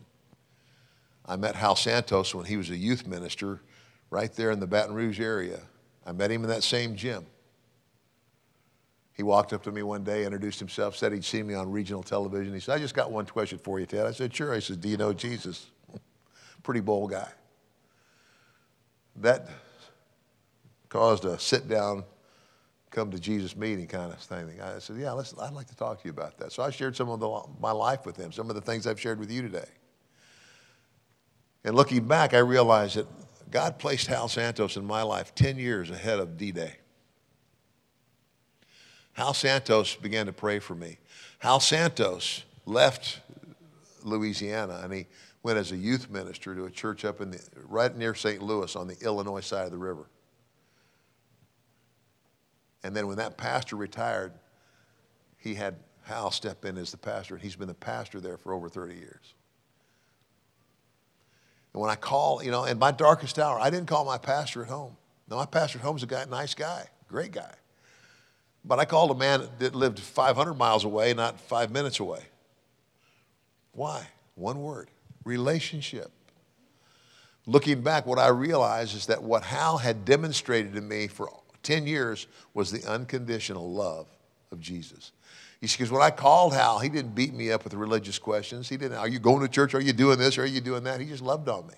I 1.26 1.34
met 1.34 1.56
Hal 1.56 1.74
Santos 1.74 2.32
when 2.36 2.44
he 2.44 2.56
was 2.56 2.70
a 2.70 2.76
youth 2.76 3.08
minister 3.08 3.60
right 4.10 4.32
there 4.32 4.52
in 4.52 4.60
the 4.60 4.68
Baton 4.68 4.94
Rouge 4.94 5.18
area. 5.18 5.58
I 6.06 6.12
met 6.12 6.30
him 6.30 6.44
in 6.44 6.50
that 6.50 6.62
same 6.62 6.94
gym. 6.94 7.26
He 9.12 9.24
walked 9.24 9.52
up 9.52 9.64
to 9.64 9.72
me 9.72 9.82
one 9.82 10.04
day, 10.04 10.24
introduced 10.24 10.60
himself, 10.60 10.94
said 10.94 11.10
he'd 11.10 11.24
seen 11.24 11.48
me 11.48 11.54
on 11.54 11.68
regional 11.72 12.04
television. 12.04 12.54
He 12.54 12.60
said, 12.60 12.76
I 12.76 12.78
just 12.78 12.94
got 12.94 13.10
one 13.10 13.26
question 13.26 13.58
for 13.58 13.80
you, 13.80 13.86
Ted. 13.86 14.06
I 14.06 14.12
said, 14.12 14.32
sure. 14.32 14.54
He 14.54 14.60
said, 14.60 14.80
do 14.80 14.88
you 14.88 14.96
know 14.96 15.12
Jesus? 15.12 15.66
Pretty 16.62 16.80
bold 16.80 17.10
guy. 17.10 17.28
That 19.16 19.48
caused 20.88 21.24
a 21.24 21.40
sit 21.40 21.66
down, 21.68 22.04
come 22.94 23.10
to 23.10 23.18
Jesus 23.18 23.56
meeting 23.56 23.86
kind 23.86 24.12
of 24.12 24.18
thing. 24.20 24.60
I 24.62 24.78
said, 24.78 24.96
Yeah, 24.96 25.12
I'd 25.14 25.52
like 25.52 25.66
to 25.66 25.76
talk 25.76 26.00
to 26.00 26.04
you 26.04 26.12
about 26.12 26.38
that. 26.38 26.52
So 26.52 26.62
I 26.62 26.70
shared 26.70 26.96
some 26.96 27.10
of 27.10 27.20
the, 27.20 27.42
my 27.60 27.72
life 27.72 28.06
with 28.06 28.16
him, 28.16 28.30
some 28.32 28.48
of 28.48 28.54
the 28.54 28.62
things 28.62 28.86
I've 28.86 29.00
shared 29.00 29.18
with 29.18 29.30
you 29.30 29.42
today. 29.42 29.68
And 31.64 31.74
looking 31.74 32.06
back, 32.06 32.34
I 32.34 32.38
realized 32.38 32.96
that 32.96 33.06
God 33.50 33.78
placed 33.78 34.06
Hal 34.06 34.28
Santos 34.28 34.76
in 34.76 34.84
my 34.84 35.02
life 35.02 35.34
10 35.34 35.58
years 35.58 35.90
ahead 35.90 36.20
of 36.20 36.36
D 36.36 36.52
Day. 36.52 36.76
Hal 39.14 39.34
Santos 39.34 39.94
began 39.96 40.26
to 40.26 40.32
pray 40.32 40.58
for 40.58 40.74
me. 40.74 40.98
Hal 41.38 41.60
Santos 41.60 42.44
left 42.66 43.20
Louisiana 44.02 44.80
and 44.82 44.92
he 44.92 45.06
went 45.42 45.58
as 45.58 45.72
a 45.72 45.76
youth 45.76 46.10
minister 46.10 46.54
to 46.54 46.64
a 46.64 46.70
church 46.70 47.04
up 47.04 47.20
in 47.20 47.32
the, 47.32 47.40
right 47.68 47.96
near 47.96 48.14
St. 48.14 48.42
Louis 48.42 48.74
on 48.76 48.88
the 48.88 48.98
Illinois 49.00 49.40
side 49.40 49.66
of 49.66 49.70
the 49.70 49.78
river. 49.78 50.08
And 52.84 52.94
then 52.94 53.06
when 53.06 53.16
that 53.16 53.36
pastor 53.38 53.76
retired, 53.76 54.32
he 55.38 55.54
had 55.54 55.76
Hal 56.02 56.30
step 56.30 56.66
in 56.66 56.76
as 56.76 56.90
the 56.90 56.98
pastor, 56.98 57.34
and 57.34 57.42
he's 57.42 57.56
been 57.56 57.66
the 57.66 57.74
pastor 57.74 58.20
there 58.20 58.36
for 58.36 58.52
over 58.52 58.68
30 58.68 58.94
years. 58.94 59.34
And 61.72 61.80
when 61.80 61.90
I 61.90 61.96
call, 61.96 62.44
you 62.44 62.50
know, 62.50 62.64
in 62.64 62.78
my 62.78 62.92
darkest 62.92 63.38
hour, 63.38 63.58
I 63.58 63.70
didn't 63.70 63.88
call 63.88 64.04
my 64.04 64.18
pastor 64.18 64.62
at 64.62 64.68
home. 64.68 64.96
No, 65.30 65.36
my 65.36 65.46
pastor 65.46 65.78
at 65.78 65.84
home's 65.84 66.02
a 66.02 66.06
guy, 66.06 66.26
nice 66.26 66.54
guy, 66.54 66.86
great 67.08 67.32
guy. 67.32 67.54
But 68.66 68.78
I 68.78 68.84
called 68.84 69.10
a 69.10 69.14
man 69.14 69.48
that 69.60 69.74
lived 69.74 69.98
500 69.98 70.54
miles 70.54 70.84
away, 70.84 71.14
not 71.14 71.40
five 71.40 71.70
minutes 71.70 72.00
away. 72.00 72.20
Why? 73.72 74.06
One 74.34 74.60
word 74.60 74.90
relationship. 75.24 76.10
Looking 77.46 77.80
back, 77.80 78.04
what 78.04 78.18
I 78.18 78.28
realized 78.28 78.94
is 78.94 79.06
that 79.06 79.22
what 79.22 79.42
Hal 79.42 79.78
had 79.78 80.04
demonstrated 80.04 80.74
to 80.74 80.82
me 80.82 81.06
for 81.08 81.30
10 81.64 81.86
years 81.86 82.26
was 82.52 82.70
the 82.70 82.88
unconditional 82.88 83.72
love 83.72 84.06
of 84.52 84.60
Jesus. 84.60 85.12
He 85.60 85.66
says, 85.66 85.90
when 85.90 86.02
I 86.02 86.10
called 86.10 86.52
Hal, 86.52 86.78
he 86.78 86.88
didn't 86.88 87.14
beat 87.14 87.32
me 87.32 87.50
up 87.50 87.64
with 87.64 87.74
religious 87.74 88.18
questions. 88.18 88.68
He 88.68 88.76
didn't, 88.76 88.98
are 88.98 89.08
you 89.08 89.18
going 89.18 89.40
to 89.40 89.48
church? 89.48 89.74
Are 89.74 89.80
you 89.80 89.94
doing 89.94 90.18
this? 90.18 90.36
Are 90.38 90.46
you 90.46 90.60
doing 90.60 90.84
that? 90.84 91.00
He 91.00 91.06
just 91.06 91.22
loved 91.22 91.48
on 91.48 91.66
me. 91.66 91.74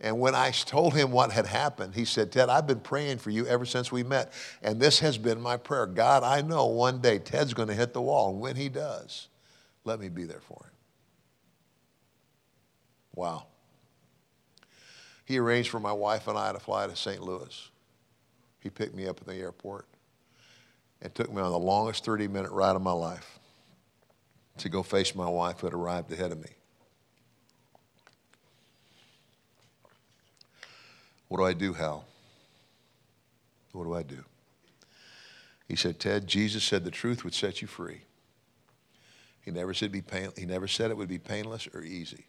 And 0.00 0.18
when 0.18 0.34
I 0.34 0.50
told 0.50 0.94
him 0.94 1.12
what 1.12 1.30
had 1.30 1.46
happened, 1.46 1.94
he 1.94 2.04
said, 2.04 2.32
Ted, 2.32 2.48
I've 2.48 2.66
been 2.66 2.80
praying 2.80 3.18
for 3.18 3.30
you 3.30 3.46
ever 3.46 3.64
since 3.64 3.92
we 3.92 4.02
met. 4.02 4.32
And 4.62 4.80
this 4.80 4.98
has 4.98 5.16
been 5.16 5.40
my 5.40 5.56
prayer. 5.56 5.86
God, 5.86 6.22
I 6.22 6.42
know 6.42 6.66
one 6.66 7.00
day 7.00 7.18
Ted's 7.18 7.54
going 7.54 7.68
to 7.68 7.74
hit 7.74 7.94
the 7.94 8.02
wall. 8.02 8.30
And 8.30 8.40
when 8.40 8.56
he 8.56 8.68
does, 8.68 9.28
let 9.84 10.00
me 10.00 10.08
be 10.08 10.24
there 10.24 10.40
for 10.40 10.60
him. 10.64 10.72
Wow. 13.14 13.46
He 15.24 15.38
arranged 15.38 15.70
for 15.70 15.80
my 15.80 15.92
wife 15.92 16.28
and 16.28 16.36
I 16.36 16.52
to 16.52 16.58
fly 16.58 16.86
to 16.86 16.96
St. 16.96 17.22
Louis. 17.22 17.70
He 18.60 18.70
picked 18.70 18.94
me 18.94 19.06
up 19.06 19.20
at 19.20 19.26
the 19.26 19.34
airport 19.34 19.86
and 21.00 21.14
took 21.14 21.32
me 21.32 21.40
on 21.40 21.50
the 21.50 21.58
longest 21.58 22.04
30 22.04 22.28
minute 22.28 22.50
ride 22.50 22.76
of 22.76 22.82
my 22.82 22.92
life 22.92 23.38
to 24.58 24.68
go 24.68 24.82
face 24.82 25.14
my 25.14 25.28
wife 25.28 25.60
who 25.60 25.66
had 25.66 25.74
arrived 25.74 26.12
ahead 26.12 26.32
of 26.32 26.40
me. 26.40 26.50
What 31.28 31.38
do 31.38 31.44
I 31.44 31.52
do, 31.52 31.72
Hal? 31.72 32.04
What 33.72 33.84
do 33.84 33.94
I 33.94 34.02
do? 34.02 34.24
He 35.66 35.76
said, 35.76 35.98
Ted, 35.98 36.26
Jesus 36.26 36.62
said 36.62 36.84
the 36.84 36.90
truth 36.90 37.24
would 37.24 37.34
set 37.34 37.60
you 37.60 37.66
free. 37.66 38.02
He 39.40 39.50
never 39.50 39.74
said, 39.74 39.90
be 39.90 40.00
pain, 40.00 40.30
he 40.36 40.46
never 40.46 40.68
said 40.68 40.90
it 40.90 40.96
would 40.96 41.08
be 41.08 41.18
painless 41.18 41.68
or 41.74 41.82
easy. 41.82 42.26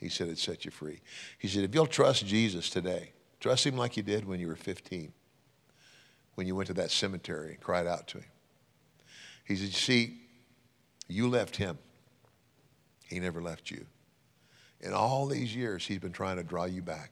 He 0.00 0.08
said 0.08 0.28
it'd 0.28 0.38
set 0.38 0.64
you 0.64 0.70
free. 0.70 1.02
He 1.38 1.46
said, 1.46 1.62
if 1.62 1.74
you'll 1.74 1.86
trust 1.86 2.26
Jesus 2.26 2.70
today, 2.70 3.12
trust 3.38 3.66
him 3.66 3.76
like 3.76 3.98
you 3.98 4.02
did 4.02 4.26
when 4.26 4.40
you 4.40 4.48
were 4.48 4.56
15, 4.56 5.12
when 6.36 6.46
you 6.46 6.56
went 6.56 6.68
to 6.68 6.74
that 6.74 6.90
cemetery 6.90 7.50
and 7.50 7.60
cried 7.60 7.86
out 7.86 8.08
to 8.08 8.18
him. 8.18 8.30
He 9.44 9.56
said, 9.56 9.66
you 9.66 9.72
see, 9.72 10.18
you 11.06 11.28
left 11.28 11.56
him. 11.56 11.76
He 13.08 13.20
never 13.20 13.42
left 13.42 13.70
you. 13.70 13.84
In 14.80 14.94
all 14.94 15.26
these 15.26 15.54
years, 15.54 15.86
he's 15.86 15.98
been 15.98 16.12
trying 16.12 16.36
to 16.36 16.42
draw 16.42 16.64
you 16.64 16.80
back. 16.80 17.10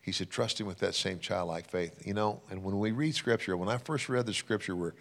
He 0.00 0.12
said, 0.12 0.30
trust 0.30 0.60
him 0.60 0.66
with 0.66 0.78
that 0.78 0.94
same 0.94 1.18
childlike 1.18 1.68
faith. 1.68 2.06
You 2.06 2.14
know, 2.14 2.40
and 2.50 2.62
when 2.62 2.78
we 2.78 2.92
read 2.92 3.14
scripture, 3.14 3.56
when 3.56 3.68
I 3.68 3.78
first 3.78 4.08
read 4.08 4.26
the 4.26 4.32
scripture 4.32 4.76
where 4.76 4.94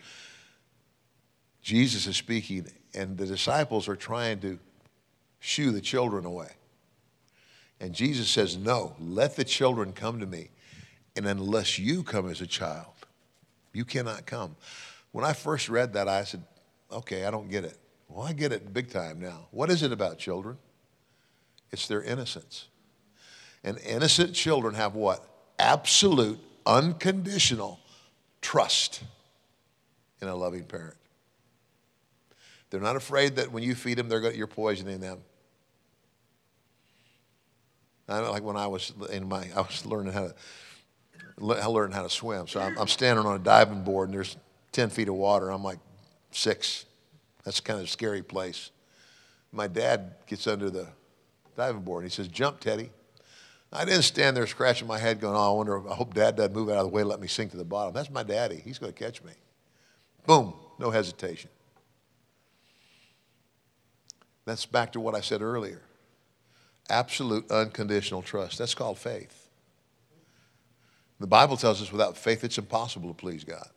Jesus 1.67 2.07
is 2.07 2.15
speaking 2.15 2.65
and 2.93 3.17
the 3.17 3.25
disciples 3.25 3.89
are 3.89 3.97
trying 3.97 4.39
to 4.39 4.57
shoo 5.41 5.71
the 5.71 5.81
children 5.81 6.23
away. 6.23 6.47
And 7.81 7.93
Jesus 7.93 8.29
says, 8.29 8.55
No, 8.55 8.95
let 9.01 9.35
the 9.35 9.43
children 9.43 9.91
come 9.91 10.21
to 10.21 10.25
me. 10.25 10.47
And 11.17 11.25
unless 11.25 11.77
you 11.77 12.03
come 12.03 12.29
as 12.29 12.39
a 12.39 12.47
child, 12.47 12.93
you 13.73 13.83
cannot 13.83 14.25
come. 14.25 14.55
When 15.11 15.25
I 15.25 15.33
first 15.33 15.67
read 15.67 15.91
that, 15.91 16.07
I 16.07 16.23
said, 16.23 16.41
Okay, 16.89 17.25
I 17.25 17.31
don't 17.31 17.49
get 17.49 17.65
it. 17.65 17.77
Well, 18.07 18.25
I 18.25 18.31
get 18.31 18.53
it 18.53 18.73
big 18.73 18.89
time 18.89 19.19
now. 19.19 19.47
What 19.51 19.69
is 19.69 19.83
it 19.83 19.91
about 19.91 20.17
children? 20.17 20.57
It's 21.73 21.89
their 21.89 22.01
innocence. 22.01 22.69
And 23.65 23.77
innocent 23.79 24.33
children 24.33 24.73
have 24.75 24.95
what? 24.95 25.21
Absolute, 25.59 26.39
unconditional 26.65 27.81
trust 28.39 29.03
in 30.21 30.29
a 30.29 30.35
loving 30.35 30.63
parent. 30.63 30.95
They're 32.69 32.81
not 32.81 32.95
afraid 32.95 33.37
that 33.37 33.51
when 33.51 33.63
you 33.63 33.75
feed 33.75 33.97
them, 33.97 34.09
they're 34.09 34.31
you're 34.33 34.47
poisoning 34.47 34.99
them. 34.99 35.19
I 38.09 38.21
know, 38.21 38.31
like 38.31 38.43
when 38.43 38.55
I 38.55 38.67
was 38.67 38.93
in 39.11 39.27
my, 39.27 39.47
I 39.55 39.61
was 39.61 39.85
learning 39.85 40.13
how 40.13 40.27
to, 40.27 40.35
I 41.61 41.65
learned 41.65 41.93
how 41.93 42.03
to 42.03 42.09
swim. 42.09 42.47
So 42.47 42.59
I'm, 42.59 42.77
I'm 42.77 42.87
standing 42.87 43.25
on 43.25 43.35
a 43.35 43.39
diving 43.39 43.83
board 43.83 44.09
and 44.09 44.15
there's 44.15 44.37
10 44.71 44.89
feet 44.89 45.09
of 45.09 45.15
water. 45.15 45.49
I'm 45.49 45.63
like 45.63 45.79
six. 46.31 46.85
That's 47.43 47.59
kind 47.59 47.79
of 47.79 47.85
a 47.85 47.89
scary 47.89 48.23
place. 48.23 48.71
My 49.51 49.67
dad 49.67 50.15
gets 50.25 50.47
under 50.47 50.69
the 50.69 50.87
diving 51.55 51.81
board 51.81 52.03
and 52.03 52.11
he 52.11 52.15
says, 52.15 52.27
Jump, 52.27 52.59
Teddy. 52.59 52.91
I 53.71 53.83
didn't 53.83 54.03
stand 54.03 54.37
there 54.37 54.47
scratching 54.47 54.87
my 54.87 54.97
head 54.97 55.19
going, 55.19 55.35
oh, 55.35 55.53
I 55.53 55.55
wonder, 55.57 55.89
I 55.89 55.93
hope 55.93 56.13
dad 56.13 56.37
doesn't 56.37 56.55
move 56.55 56.69
out 56.69 56.77
of 56.77 56.83
the 56.83 56.89
way 56.89 57.01
and 57.01 57.09
let 57.09 57.19
me 57.19 57.27
sink 57.27 57.51
to 57.51 57.57
the 57.57 57.65
bottom. 57.65 57.93
That's 57.93 58.09
my 58.09 58.23
daddy. 58.23 58.61
He's 58.63 58.79
going 58.79 58.93
to 58.93 58.97
catch 58.97 59.21
me. 59.23 59.33
Boom, 60.25 60.53
no 60.79 60.89
hesitation. 60.89 61.49
That's 64.47 64.65
back 64.65 64.93
to 64.93 65.01
what 65.01 65.13
I 65.13 65.19
said 65.19 65.41
earlier. 65.41 65.81
Absolute 66.89 67.51
unconditional 67.51 68.21
trust. 68.21 68.57
That's 68.57 68.73
called 68.73 68.97
faith. 68.97 69.49
The 71.19 71.27
Bible 71.27 71.57
tells 71.57 71.81
us 71.81 71.91
without 71.91 72.15
faith 72.15 72.45
it's 72.45 72.57
impossible 72.57 73.09
to 73.09 73.13
please 73.13 73.43
God. 73.43 73.67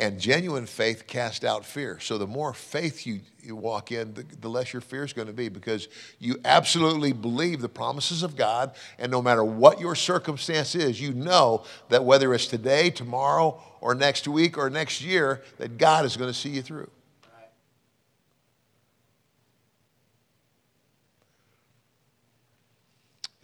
And 0.00 0.18
genuine 0.18 0.66
faith 0.66 1.06
casts 1.06 1.44
out 1.44 1.64
fear. 1.64 2.00
So 2.00 2.18
the 2.18 2.26
more 2.26 2.52
faith 2.52 3.06
you, 3.06 3.20
you 3.40 3.54
walk 3.54 3.92
in, 3.92 4.12
the, 4.14 4.24
the 4.40 4.50
less 4.50 4.72
your 4.72 4.82
fear 4.82 5.04
is 5.04 5.12
going 5.12 5.28
to 5.28 5.34
be 5.34 5.48
because 5.48 5.86
you 6.18 6.40
absolutely 6.44 7.12
believe 7.12 7.60
the 7.60 7.68
promises 7.68 8.24
of 8.24 8.34
God. 8.34 8.72
And 8.98 9.12
no 9.12 9.22
matter 9.22 9.44
what 9.44 9.80
your 9.80 9.94
circumstance 9.94 10.74
is, 10.74 11.00
you 11.00 11.12
know 11.12 11.64
that 11.90 12.04
whether 12.04 12.34
it's 12.34 12.46
today, 12.46 12.90
tomorrow, 12.90 13.60
or 13.80 13.94
next 13.94 14.26
week, 14.26 14.58
or 14.58 14.68
next 14.68 15.00
year, 15.00 15.42
that 15.58 15.78
God 15.78 16.04
is 16.04 16.16
going 16.16 16.30
to 16.30 16.38
see 16.38 16.50
you 16.50 16.62
through. 16.62 16.90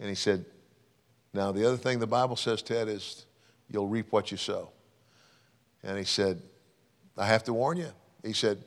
And 0.05 0.09
he 0.11 0.15
said, 0.15 0.45
Now, 1.33 1.51
the 1.51 1.65
other 1.65 1.77
thing 1.77 1.97
the 1.97 2.05
Bible 2.05 2.35
says, 2.35 2.61
Ted, 2.61 2.87
is 2.87 3.25
you'll 3.71 3.87
reap 3.87 4.11
what 4.11 4.29
you 4.29 4.37
sow. 4.37 4.69
And 5.81 5.97
he 5.97 6.03
said, 6.03 6.43
I 7.17 7.25
have 7.25 7.43
to 7.45 7.53
warn 7.53 7.77
you. 7.77 7.89
He 8.23 8.33
said, 8.33 8.63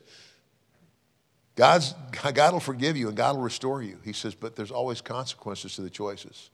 God's, 1.55 1.95
God 2.33 2.51
will 2.51 2.59
forgive 2.59 2.97
you 2.97 3.07
and 3.07 3.15
God 3.15 3.37
will 3.37 3.43
restore 3.43 3.81
you. 3.81 3.99
He 4.03 4.11
says, 4.11 4.35
but 4.35 4.57
there's 4.57 4.69
always 4.69 4.99
consequences 4.99 5.75
to 5.75 5.81
the 5.81 5.89
choices. 5.89 6.49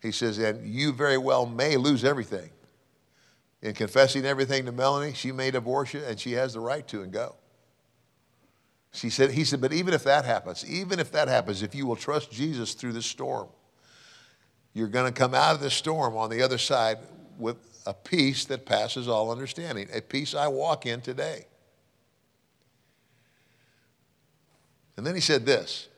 He 0.00 0.10
says, 0.10 0.38
and 0.38 0.66
you 0.66 0.92
very 0.92 1.16
well 1.16 1.46
may 1.46 1.76
lose 1.76 2.04
everything. 2.04 2.50
In 3.62 3.74
confessing 3.74 4.24
everything 4.24 4.66
to 4.66 4.72
Melanie, 4.72 5.14
she 5.14 5.30
may 5.30 5.52
divorce 5.52 5.94
you 5.94 6.02
and 6.02 6.18
she 6.18 6.32
has 6.32 6.54
the 6.54 6.58
right 6.58 6.84
to 6.88 7.02
and 7.02 7.12
go. 7.12 7.36
She 8.92 9.08
said, 9.08 9.30
he 9.30 9.44
said, 9.44 9.60
but 9.60 9.72
even 9.72 9.94
if 9.94 10.04
that 10.04 10.24
happens, 10.24 10.68
even 10.68 11.00
if 11.00 11.12
that 11.12 11.28
happens, 11.28 11.62
if 11.62 11.74
you 11.74 11.86
will 11.86 11.96
trust 11.96 12.30
Jesus 12.30 12.74
through 12.74 12.92
this 12.92 13.06
storm, 13.06 13.48
you're 14.74 14.88
going 14.88 15.12
to 15.12 15.18
come 15.18 15.34
out 15.34 15.54
of 15.54 15.60
this 15.60 15.74
storm 15.74 16.16
on 16.16 16.30
the 16.30 16.42
other 16.42 16.58
side 16.58 16.98
with 17.38 17.56
a 17.86 17.94
peace 17.94 18.44
that 18.46 18.66
passes 18.66 19.08
all 19.08 19.30
understanding, 19.30 19.88
a 19.92 20.00
peace 20.00 20.34
I 20.34 20.48
walk 20.48 20.86
in 20.86 21.00
today. 21.00 21.46
And 24.96 25.06
then 25.06 25.14
he 25.14 25.20
said 25.20 25.46
this. 25.46 25.88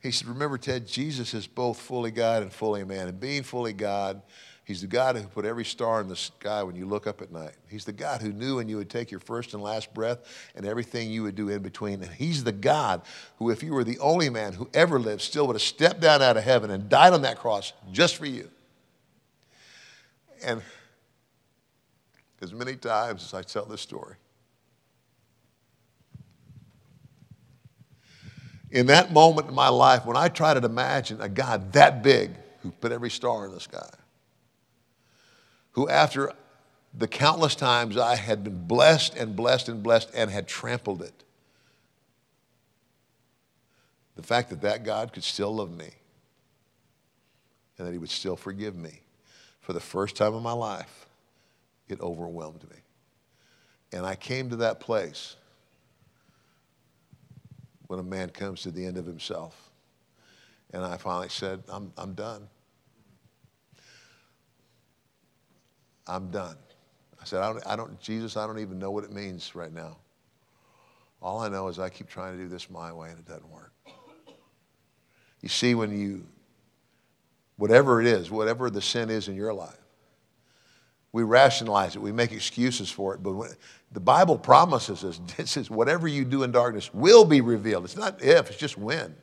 He 0.00 0.10
said, 0.10 0.28
Remember, 0.28 0.58
Ted, 0.58 0.86
Jesus 0.86 1.34
is 1.34 1.46
both 1.46 1.80
fully 1.80 2.10
God 2.10 2.42
and 2.42 2.52
fully 2.52 2.84
man. 2.84 3.08
And 3.08 3.18
being 3.18 3.42
fully 3.42 3.72
God, 3.72 4.22
He's 4.68 4.82
the 4.82 4.86
God 4.86 5.16
who 5.16 5.26
put 5.26 5.46
every 5.46 5.64
star 5.64 5.98
in 6.02 6.08
the 6.08 6.14
sky 6.14 6.62
when 6.62 6.76
you 6.76 6.84
look 6.84 7.06
up 7.06 7.22
at 7.22 7.32
night. 7.32 7.54
He's 7.70 7.86
the 7.86 7.92
God 7.92 8.20
who 8.20 8.34
knew 8.34 8.56
when 8.56 8.68
you 8.68 8.76
would 8.76 8.90
take 8.90 9.10
your 9.10 9.18
first 9.18 9.54
and 9.54 9.62
last 9.62 9.94
breath 9.94 10.18
and 10.54 10.66
everything 10.66 11.10
you 11.10 11.22
would 11.22 11.36
do 11.36 11.48
in 11.48 11.62
between. 11.62 12.02
And 12.02 12.12
He's 12.12 12.44
the 12.44 12.52
God 12.52 13.00
who, 13.38 13.48
if 13.48 13.62
you 13.62 13.72
were 13.72 13.82
the 13.82 13.98
only 13.98 14.28
man 14.28 14.52
who 14.52 14.68
ever 14.74 15.00
lived, 15.00 15.22
still 15.22 15.46
would 15.46 15.54
have 15.54 15.62
stepped 15.62 16.00
down 16.00 16.20
out 16.20 16.36
of 16.36 16.44
heaven 16.44 16.70
and 16.70 16.86
died 16.86 17.14
on 17.14 17.22
that 17.22 17.38
cross 17.38 17.72
just 17.92 18.16
for 18.16 18.26
you. 18.26 18.50
And 20.44 20.60
as 22.42 22.52
many 22.52 22.76
times 22.76 23.24
as 23.24 23.32
I 23.32 23.40
tell 23.40 23.64
this 23.64 23.80
story, 23.80 24.16
in 28.70 28.84
that 28.88 29.14
moment 29.14 29.48
in 29.48 29.54
my 29.54 29.70
life 29.70 30.04
when 30.04 30.18
I 30.18 30.28
try 30.28 30.52
to 30.52 30.62
imagine 30.62 31.22
a 31.22 31.28
God 31.30 31.72
that 31.72 32.02
big 32.02 32.32
who 32.60 32.70
put 32.70 32.92
every 32.92 33.08
star 33.08 33.46
in 33.46 33.52
the 33.52 33.60
sky, 33.60 33.88
who 35.78 35.88
after 35.88 36.32
the 36.92 37.06
countless 37.06 37.54
times 37.54 37.96
I 37.96 38.16
had 38.16 38.42
been 38.42 38.66
blessed 38.66 39.14
and 39.14 39.36
blessed 39.36 39.68
and 39.68 39.80
blessed 39.80 40.10
and 40.12 40.28
had 40.28 40.48
trampled 40.48 41.02
it, 41.02 41.22
the 44.16 44.24
fact 44.24 44.50
that 44.50 44.60
that 44.62 44.84
God 44.84 45.12
could 45.12 45.22
still 45.22 45.54
love 45.54 45.70
me 45.70 45.90
and 47.78 47.86
that 47.86 47.92
he 47.92 47.98
would 47.98 48.10
still 48.10 48.34
forgive 48.34 48.74
me 48.74 49.02
for 49.60 49.72
the 49.72 49.78
first 49.78 50.16
time 50.16 50.34
in 50.34 50.42
my 50.42 50.52
life 50.52 51.06
it 51.88 52.00
overwhelmed 52.00 52.68
me. 52.68 52.78
And 53.92 54.04
I 54.04 54.16
came 54.16 54.50
to 54.50 54.56
that 54.56 54.80
place 54.80 55.36
when 57.86 58.00
a 58.00 58.02
man 58.02 58.30
comes 58.30 58.62
to 58.62 58.72
the 58.72 58.84
end 58.84 58.96
of 58.96 59.06
himself. 59.06 59.70
And 60.72 60.84
I 60.84 60.96
finally 60.96 61.28
said, 61.28 61.62
I'm, 61.68 61.92
I'm 61.96 62.14
done. 62.14 62.48
I'm 66.08 66.30
done. 66.30 66.56
I 67.20 67.24
said, 67.24 67.42
I 67.42 67.52
don't, 67.52 67.66
I 67.66 67.76
don't, 67.76 68.00
Jesus, 68.00 68.36
I 68.36 68.46
don't 68.46 68.58
even 68.58 68.78
know 68.78 68.90
what 68.90 69.04
it 69.04 69.12
means 69.12 69.54
right 69.54 69.72
now. 69.72 69.98
All 71.20 71.40
I 71.40 71.48
know 71.48 71.68
is 71.68 71.78
I 71.78 71.88
keep 71.88 72.08
trying 72.08 72.36
to 72.36 72.42
do 72.42 72.48
this 72.48 72.70
my 72.70 72.92
way 72.92 73.10
and 73.10 73.18
it 73.18 73.26
doesn't 73.26 73.50
work. 73.50 73.72
You 75.42 75.48
see, 75.48 75.74
when 75.74 75.96
you, 75.98 76.26
whatever 77.56 78.00
it 78.00 78.06
is, 78.06 78.30
whatever 78.30 78.70
the 78.70 78.82
sin 78.82 79.10
is 79.10 79.28
in 79.28 79.34
your 79.34 79.52
life, 79.52 79.76
we 81.12 81.22
rationalize 81.22 81.96
it, 81.96 82.02
we 82.02 82.12
make 82.12 82.32
excuses 82.32 82.90
for 82.90 83.14
it. 83.14 83.22
But 83.22 83.32
when, 83.32 83.50
the 83.92 84.00
Bible 84.00 84.38
promises 84.38 85.04
us, 85.04 85.20
this 85.36 85.56
is 85.56 85.70
whatever 85.70 86.06
you 86.06 86.24
do 86.24 86.42
in 86.42 86.52
darkness 86.52 86.92
will 86.92 87.24
be 87.24 87.40
revealed. 87.40 87.84
It's 87.84 87.96
not 87.96 88.22
if, 88.22 88.50
it's 88.50 88.58
just 88.58 88.78
when. 88.78 89.14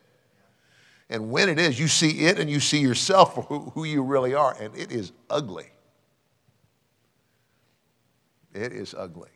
And 1.08 1.30
when 1.30 1.48
it 1.48 1.58
is, 1.58 1.78
you 1.78 1.86
see 1.86 2.26
it 2.26 2.38
and 2.38 2.50
you 2.50 2.58
see 2.58 2.80
yourself 2.80 3.34
for 3.34 3.42
who, 3.42 3.70
who 3.70 3.84
you 3.84 4.02
really 4.02 4.34
are, 4.34 4.56
and 4.60 4.76
it 4.76 4.90
is 4.90 5.12
ugly. 5.30 5.66
It 8.56 8.72
is 8.72 8.94
ugly. 8.94 9.28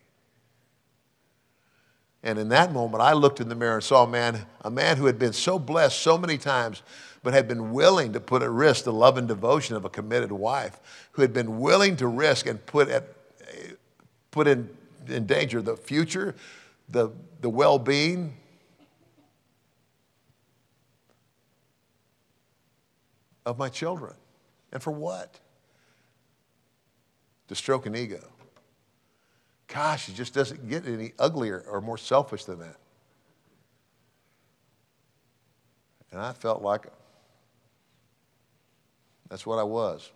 And 2.22 2.38
in 2.38 2.48
that 2.50 2.72
moment, 2.72 3.02
I 3.02 3.12
looked 3.12 3.40
in 3.40 3.48
the 3.48 3.54
mirror 3.54 3.74
and 3.74 3.84
saw 3.84 4.04
a 4.04 4.08
man, 4.08 4.46
a 4.62 4.70
man 4.70 4.96
who 4.96 5.06
had 5.06 5.18
been 5.18 5.32
so 5.32 5.58
blessed 5.58 6.00
so 6.00 6.18
many 6.18 6.38
times, 6.38 6.82
but 7.22 7.32
had 7.32 7.46
been 7.46 7.72
willing 7.72 8.12
to 8.14 8.20
put 8.20 8.42
at 8.42 8.50
risk 8.50 8.84
the 8.84 8.92
love 8.92 9.16
and 9.16 9.28
devotion 9.28 9.76
of 9.76 9.84
a 9.84 9.90
committed 9.90 10.32
wife, 10.32 10.80
who 11.12 11.22
had 11.22 11.32
been 11.32 11.60
willing 11.60 11.96
to 11.96 12.06
risk 12.06 12.46
and 12.46 12.64
put, 12.66 12.88
at, 12.88 13.04
put 14.30 14.46
in, 14.46 14.68
in 15.06 15.26
danger 15.26 15.62
the 15.62 15.76
future, 15.76 16.34
the, 16.88 17.10
the 17.40 17.48
well 17.48 17.78
being, 17.78 18.34
of 23.46 23.58
my 23.58 23.68
children. 23.68 24.14
And 24.72 24.82
for 24.82 24.90
what? 24.90 25.40
To 27.48 27.54
stroke 27.54 27.86
an 27.86 27.96
ego. 27.96 28.20
Gosh, 29.72 30.08
it 30.08 30.16
just 30.16 30.34
doesn't 30.34 30.68
get 30.68 30.86
any 30.86 31.12
uglier 31.18 31.64
or 31.68 31.80
more 31.80 31.96
selfish 31.96 32.44
than 32.44 32.58
that. 32.58 32.76
And 36.10 36.20
I 36.20 36.32
felt 36.32 36.60
like 36.60 36.86
that's 39.28 39.46
what 39.46 39.60
I 39.60 39.62
was. 39.62 40.10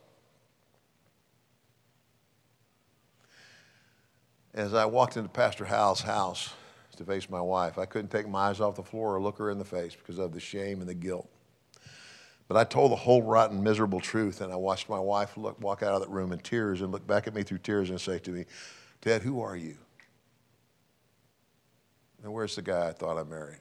As 4.55 4.75
I 4.75 4.87
walked 4.87 5.17
into 5.17 5.29
Pastor 5.29 5.65
Hal's 5.65 6.01
house 6.01 6.53
to 6.97 7.05
face 7.05 7.31
my 7.31 7.41
wife, 7.41 7.79
I 7.79 7.87
couldn't 7.87 8.11
take 8.11 8.29
my 8.29 8.49
eyes 8.49 8.61
off 8.61 8.75
the 8.75 8.83
floor 8.83 9.15
or 9.15 9.23
look 9.23 9.39
her 9.39 9.51
in 9.51 9.59
the 9.59 9.65
face 9.65 9.95
because 9.95 10.19
of 10.19 10.33
the 10.33 10.41
shame 10.41 10.81
and 10.81 10.89
the 10.89 10.95
guilt. 10.95 11.29
But 12.49 12.57
I 12.57 12.65
told 12.65 12.91
the 12.91 12.97
whole 12.97 13.23
rotten, 13.23 13.63
miserable 13.63 14.01
truth, 14.01 14.41
and 14.41 14.53
I 14.53 14.57
watched 14.57 14.89
my 14.89 14.99
wife 14.99 15.37
look, 15.37 15.61
walk 15.61 15.83
out 15.83 15.95
of 15.95 16.01
that 16.01 16.11
room 16.11 16.33
in 16.33 16.41
tears 16.41 16.83
and 16.83 16.91
look 16.91 17.07
back 17.07 17.27
at 17.27 17.35
me 17.35 17.43
through 17.45 17.59
tears 17.59 17.91
and 17.91 18.01
say 18.01 18.19
to 18.19 18.31
me, 18.31 18.45
Dad, 19.05 19.23
who 19.23 19.43
are 19.43 19.55
you? 19.55 19.77
And 22.23 22.33
where's 22.33 22.57
the 22.57 22.63
guy 22.63 22.89
I 22.89 22.93
thought 22.93 23.19
I 23.19 23.23
married? 23.23 23.61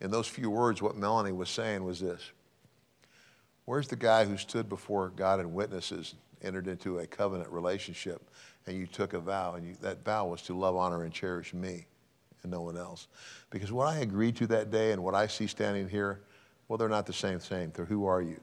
In 0.00 0.12
those 0.12 0.28
few 0.28 0.48
words, 0.48 0.80
what 0.80 0.96
Melanie 0.96 1.32
was 1.32 1.50
saying 1.50 1.84
was 1.84 1.98
this 1.98 2.30
Where's 3.64 3.88
the 3.88 3.96
guy 3.96 4.24
who 4.24 4.36
stood 4.36 4.68
before 4.68 5.08
God 5.10 5.40
and 5.40 5.52
witnesses, 5.52 6.14
entered 6.40 6.68
into 6.68 7.00
a 7.00 7.06
covenant 7.06 7.50
relationship, 7.50 8.30
and 8.68 8.76
you 8.76 8.86
took 8.86 9.12
a 9.12 9.18
vow, 9.18 9.54
and 9.54 9.66
you, 9.66 9.74
that 9.82 10.04
vow 10.04 10.28
was 10.28 10.42
to 10.42 10.56
love, 10.56 10.76
honor, 10.76 11.02
and 11.02 11.12
cherish 11.12 11.52
me 11.52 11.86
and 12.44 12.52
no 12.52 12.60
one 12.60 12.76
else? 12.76 13.08
Because 13.50 13.72
what 13.72 13.88
I 13.88 13.98
agreed 13.98 14.36
to 14.36 14.46
that 14.46 14.70
day 14.70 14.92
and 14.92 15.02
what 15.02 15.16
I 15.16 15.26
see 15.26 15.48
standing 15.48 15.88
here, 15.88 16.20
well, 16.68 16.78
they're 16.78 16.88
not 16.88 17.06
the 17.06 17.12
same 17.12 17.40
thing. 17.40 17.72
They're 17.74 17.86
who 17.86 18.06
are 18.06 18.22
you? 18.22 18.40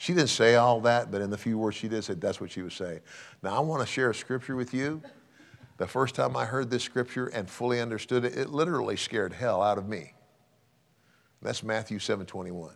She 0.00 0.14
didn't 0.14 0.30
say 0.30 0.54
all 0.54 0.80
that, 0.80 1.10
but 1.10 1.20
in 1.20 1.28
the 1.28 1.36
few 1.36 1.58
words 1.58 1.76
she 1.76 1.86
did 1.86 2.02
say, 2.02 2.14
that's 2.14 2.40
what 2.40 2.50
she 2.50 2.62
was 2.62 2.72
saying. 2.72 3.00
Now, 3.42 3.54
I 3.54 3.60
want 3.60 3.82
to 3.82 3.86
share 3.86 4.08
a 4.08 4.14
scripture 4.14 4.56
with 4.56 4.72
you. 4.72 5.02
The 5.76 5.86
first 5.86 6.14
time 6.14 6.38
I 6.38 6.46
heard 6.46 6.70
this 6.70 6.82
scripture 6.82 7.26
and 7.26 7.50
fully 7.50 7.82
understood 7.82 8.24
it, 8.24 8.34
it 8.34 8.48
literally 8.48 8.96
scared 8.96 9.34
hell 9.34 9.60
out 9.60 9.76
of 9.76 9.86
me. 9.86 10.14
That's 11.42 11.62
Matthew 11.62 11.98
7 11.98 12.24
21. 12.24 12.72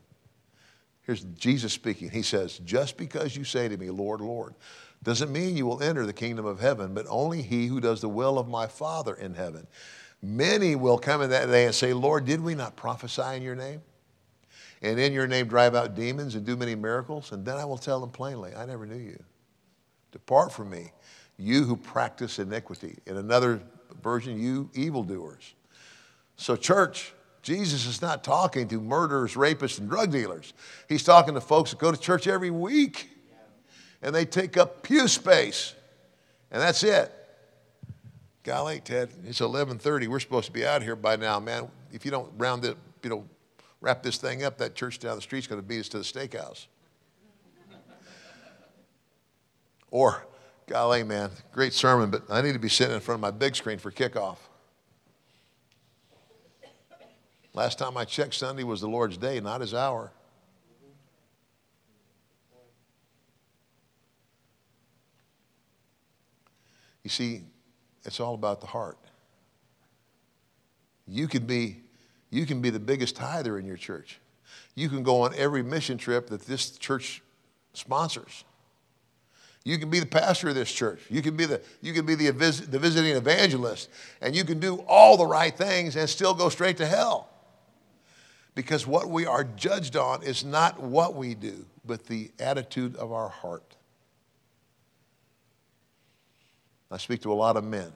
Here's 1.00 1.24
Jesus 1.24 1.72
speaking. 1.72 2.10
He 2.10 2.20
says, 2.20 2.58
Just 2.58 2.98
because 2.98 3.34
you 3.34 3.44
say 3.44 3.68
to 3.68 3.76
me, 3.78 3.88
Lord, 3.88 4.20
Lord, 4.20 4.54
doesn't 5.02 5.32
mean 5.32 5.56
you 5.56 5.64
will 5.64 5.82
enter 5.82 6.04
the 6.04 6.12
kingdom 6.12 6.44
of 6.44 6.60
heaven, 6.60 6.92
but 6.92 7.06
only 7.08 7.40
he 7.40 7.68
who 7.68 7.80
does 7.80 8.02
the 8.02 8.08
will 8.10 8.38
of 8.38 8.48
my 8.48 8.66
Father 8.66 9.14
in 9.14 9.32
heaven. 9.32 9.66
Many 10.20 10.76
will 10.76 10.98
come 10.98 11.22
in 11.22 11.30
that 11.30 11.46
day 11.46 11.64
and 11.64 11.74
say, 11.74 11.94
Lord, 11.94 12.26
did 12.26 12.42
we 12.42 12.54
not 12.54 12.76
prophesy 12.76 13.34
in 13.34 13.42
your 13.42 13.56
name? 13.56 13.80
And 14.84 15.00
in 15.00 15.14
your 15.14 15.26
name 15.26 15.48
drive 15.48 15.74
out 15.74 15.94
demons 15.94 16.34
and 16.34 16.44
do 16.44 16.56
many 16.56 16.74
miracles. 16.74 17.32
And 17.32 17.44
then 17.44 17.56
I 17.56 17.64
will 17.64 17.78
tell 17.78 18.00
them 18.00 18.10
plainly, 18.10 18.54
I 18.54 18.66
never 18.66 18.84
knew 18.84 19.02
you. 19.02 19.18
Depart 20.12 20.52
from 20.52 20.70
me, 20.70 20.92
you 21.38 21.64
who 21.64 21.74
practice 21.74 22.38
iniquity. 22.38 22.98
In 23.06 23.16
another 23.16 23.62
version, 24.02 24.38
you 24.38 24.68
evildoers. 24.74 25.54
So, 26.36 26.54
church, 26.54 27.14
Jesus 27.42 27.86
is 27.86 28.02
not 28.02 28.22
talking 28.22 28.68
to 28.68 28.80
murderers, 28.80 29.34
rapists, 29.34 29.78
and 29.78 29.88
drug 29.88 30.12
dealers. 30.12 30.52
He's 30.86 31.02
talking 31.02 31.32
to 31.32 31.40
folks 31.40 31.70
that 31.70 31.78
go 31.78 31.90
to 31.90 31.98
church 31.98 32.26
every 32.26 32.50
week 32.50 33.08
and 34.02 34.14
they 34.14 34.26
take 34.26 34.58
up 34.58 34.82
pew 34.82 35.08
space. 35.08 35.74
And 36.50 36.60
that's 36.60 36.82
it. 36.82 37.10
Golly, 38.42 38.80
Ted, 38.80 39.08
it's 39.24 39.40
11:30. 39.40 40.08
We're 40.08 40.20
supposed 40.20 40.46
to 40.46 40.52
be 40.52 40.66
out 40.66 40.82
here 40.82 40.94
by 40.94 41.16
now, 41.16 41.40
man. 41.40 41.70
If 41.90 42.04
you 42.04 42.10
don't 42.10 42.30
round 42.36 42.66
it, 42.66 42.76
you 43.02 43.08
know, 43.08 43.24
wrap 43.84 44.02
this 44.02 44.16
thing 44.16 44.44
up, 44.44 44.56
that 44.56 44.74
church 44.74 44.98
down 44.98 45.14
the 45.14 45.20
street's 45.20 45.46
going 45.46 45.60
to 45.60 45.66
beat 45.66 45.80
us 45.80 45.88
to 45.90 45.98
the 45.98 46.04
steakhouse. 46.04 46.68
or, 49.90 50.24
golly, 50.66 51.02
man, 51.02 51.30
great 51.52 51.74
sermon, 51.74 52.10
but 52.10 52.22
I 52.30 52.40
need 52.40 52.54
to 52.54 52.58
be 52.58 52.70
sitting 52.70 52.94
in 52.94 53.00
front 53.00 53.18
of 53.18 53.20
my 53.20 53.30
big 53.30 53.54
screen 53.54 53.78
for 53.78 53.90
kickoff. 53.90 54.38
Last 57.52 57.78
time 57.78 57.98
I 57.98 58.06
checked, 58.06 58.34
Sunday 58.34 58.64
was 58.64 58.80
the 58.80 58.88
Lord's 58.88 59.18
day, 59.18 59.38
not 59.38 59.60
his 59.60 59.74
hour. 59.74 60.10
You 67.02 67.10
see, 67.10 67.42
it's 68.02 68.18
all 68.18 68.32
about 68.32 68.62
the 68.62 68.66
heart. 68.66 68.96
You 71.06 71.28
can 71.28 71.44
be 71.44 71.83
you 72.34 72.46
can 72.46 72.60
be 72.60 72.70
the 72.70 72.80
biggest 72.80 73.14
tither 73.14 73.58
in 73.58 73.64
your 73.64 73.76
church. 73.76 74.18
You 74.74 74.88
can 74.88 75.04
go 75.04 75.20
on 75.20 75.32
every 75.36 75.62
mission 75.62 75.98
trip 75.98 76.28
that 76.30 76.42
this 76.42 76.72
church 76.72 77.22
sponsors. 77.74 78.44
You 79.64 79.78
can 79.78 79.88
be 79.88 80.00
the 80.00 80.06
pastor 80.06 80.48
of 80.48 80.56
this 80.56 80.70
church. 80.70 81.00
You 81.08 81.22
can 81.22 81.36
be 81.36 81.46
the, 81.46 81.62
you 81.80 81.92
can 81.92 82.04
be 82.04 82.16
the, 82.16 82.30
the 82.32 82.78
visiting 82.78 83.14
evangelist. 83.14 83.88
And 84.20 84.34
you 84.34 84.44
can 84.44 84.58
do 84.58 84.84
all 84.88 85.16
the 85.16 85.26
right 85.26 85.56
things 85.56 85.94
and 85.94 86.10
still 86.10 86.34
go 86.34 86.48
straight 86.48 86.76
to 86.78 86.86
hell. 86.86 87.28
Because 88.56 88.84
what 88.84 89.08
we 89.08 89.26
are 89.26 89.44
judged 89.44 89.96
on 89.96 90.24
is 90.24 90.44
not 90.44 90.82
what 90.82 91.14
we 91.14 91.34
do, 91.34 91.64
but 91.84 92.06
the 92.06 92.32
attitude 92.40 92.96
of 92.96 93.12
our 93.12 93.28
heart. 93.28 93.76
I 96.90 96.98
speak 96.98 97.22
to 97.22 97.32
a 97.32 97.34
lot 97.34 97.56
of 97.56 97.64
men, 97.64 97.92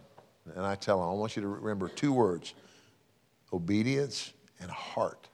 and 0.54 0.64
I 0.64 0.76
tell 0.76 1.00
them, 1.00 1.08
I 1.08 1.12
want 1.12 1.36
you 1.36 1.42
to 1.42 1.48
remember 1.48 1.88
two 1.88 2.12
words 2.12 2.54
obedience, 3.52 4.32
and 4.60 4.70
heart. 4.70 5.28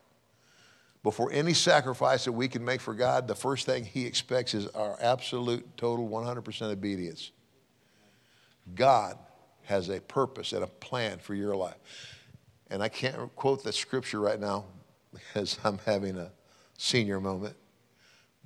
Before 1.03 1.31
any 1.32 1.53
sacrifice 1.53 2.24
that 2.24 2.32
we 2.32 2.49
can 2.49 2.65
make 2.65 2.81
for 2.81 2.95
God, 2.95 3.28
the 3.28 3.35
first 3.35 3.66
thing 3.66 3.85
He 3.85 4.07
expects 4.07 4.55
is 4.55 4.66
our 4.69 4.97
absolute, 5.01 5.77
total, 5.77 6.09
100% 6.09 6.62
obedience. 6.62 7.31
God 8.74 9.19
has 9.65 9.91
a 9.91 10.01
purpose 10.01 10.53
and 10.53 10.65
a 10.65 10.66
plan 10.66 11.19
for 11.19 11.35
your 11.35 11.55
life. 11.55 11.77
And 12.70 12.82
I 12.82 12.89
can't 12.89 13.35
quote 13.36 13.62
the 13.62 13.73
scripture 13.73 14.20
right 14.20 14.41
now 14.41 14.65
because 15.12 15.59
I'm 15.65 15.78
having 15.85 16.16
a 16.16 16.31
senior 16.78 17.20
moment. 17.20 17.57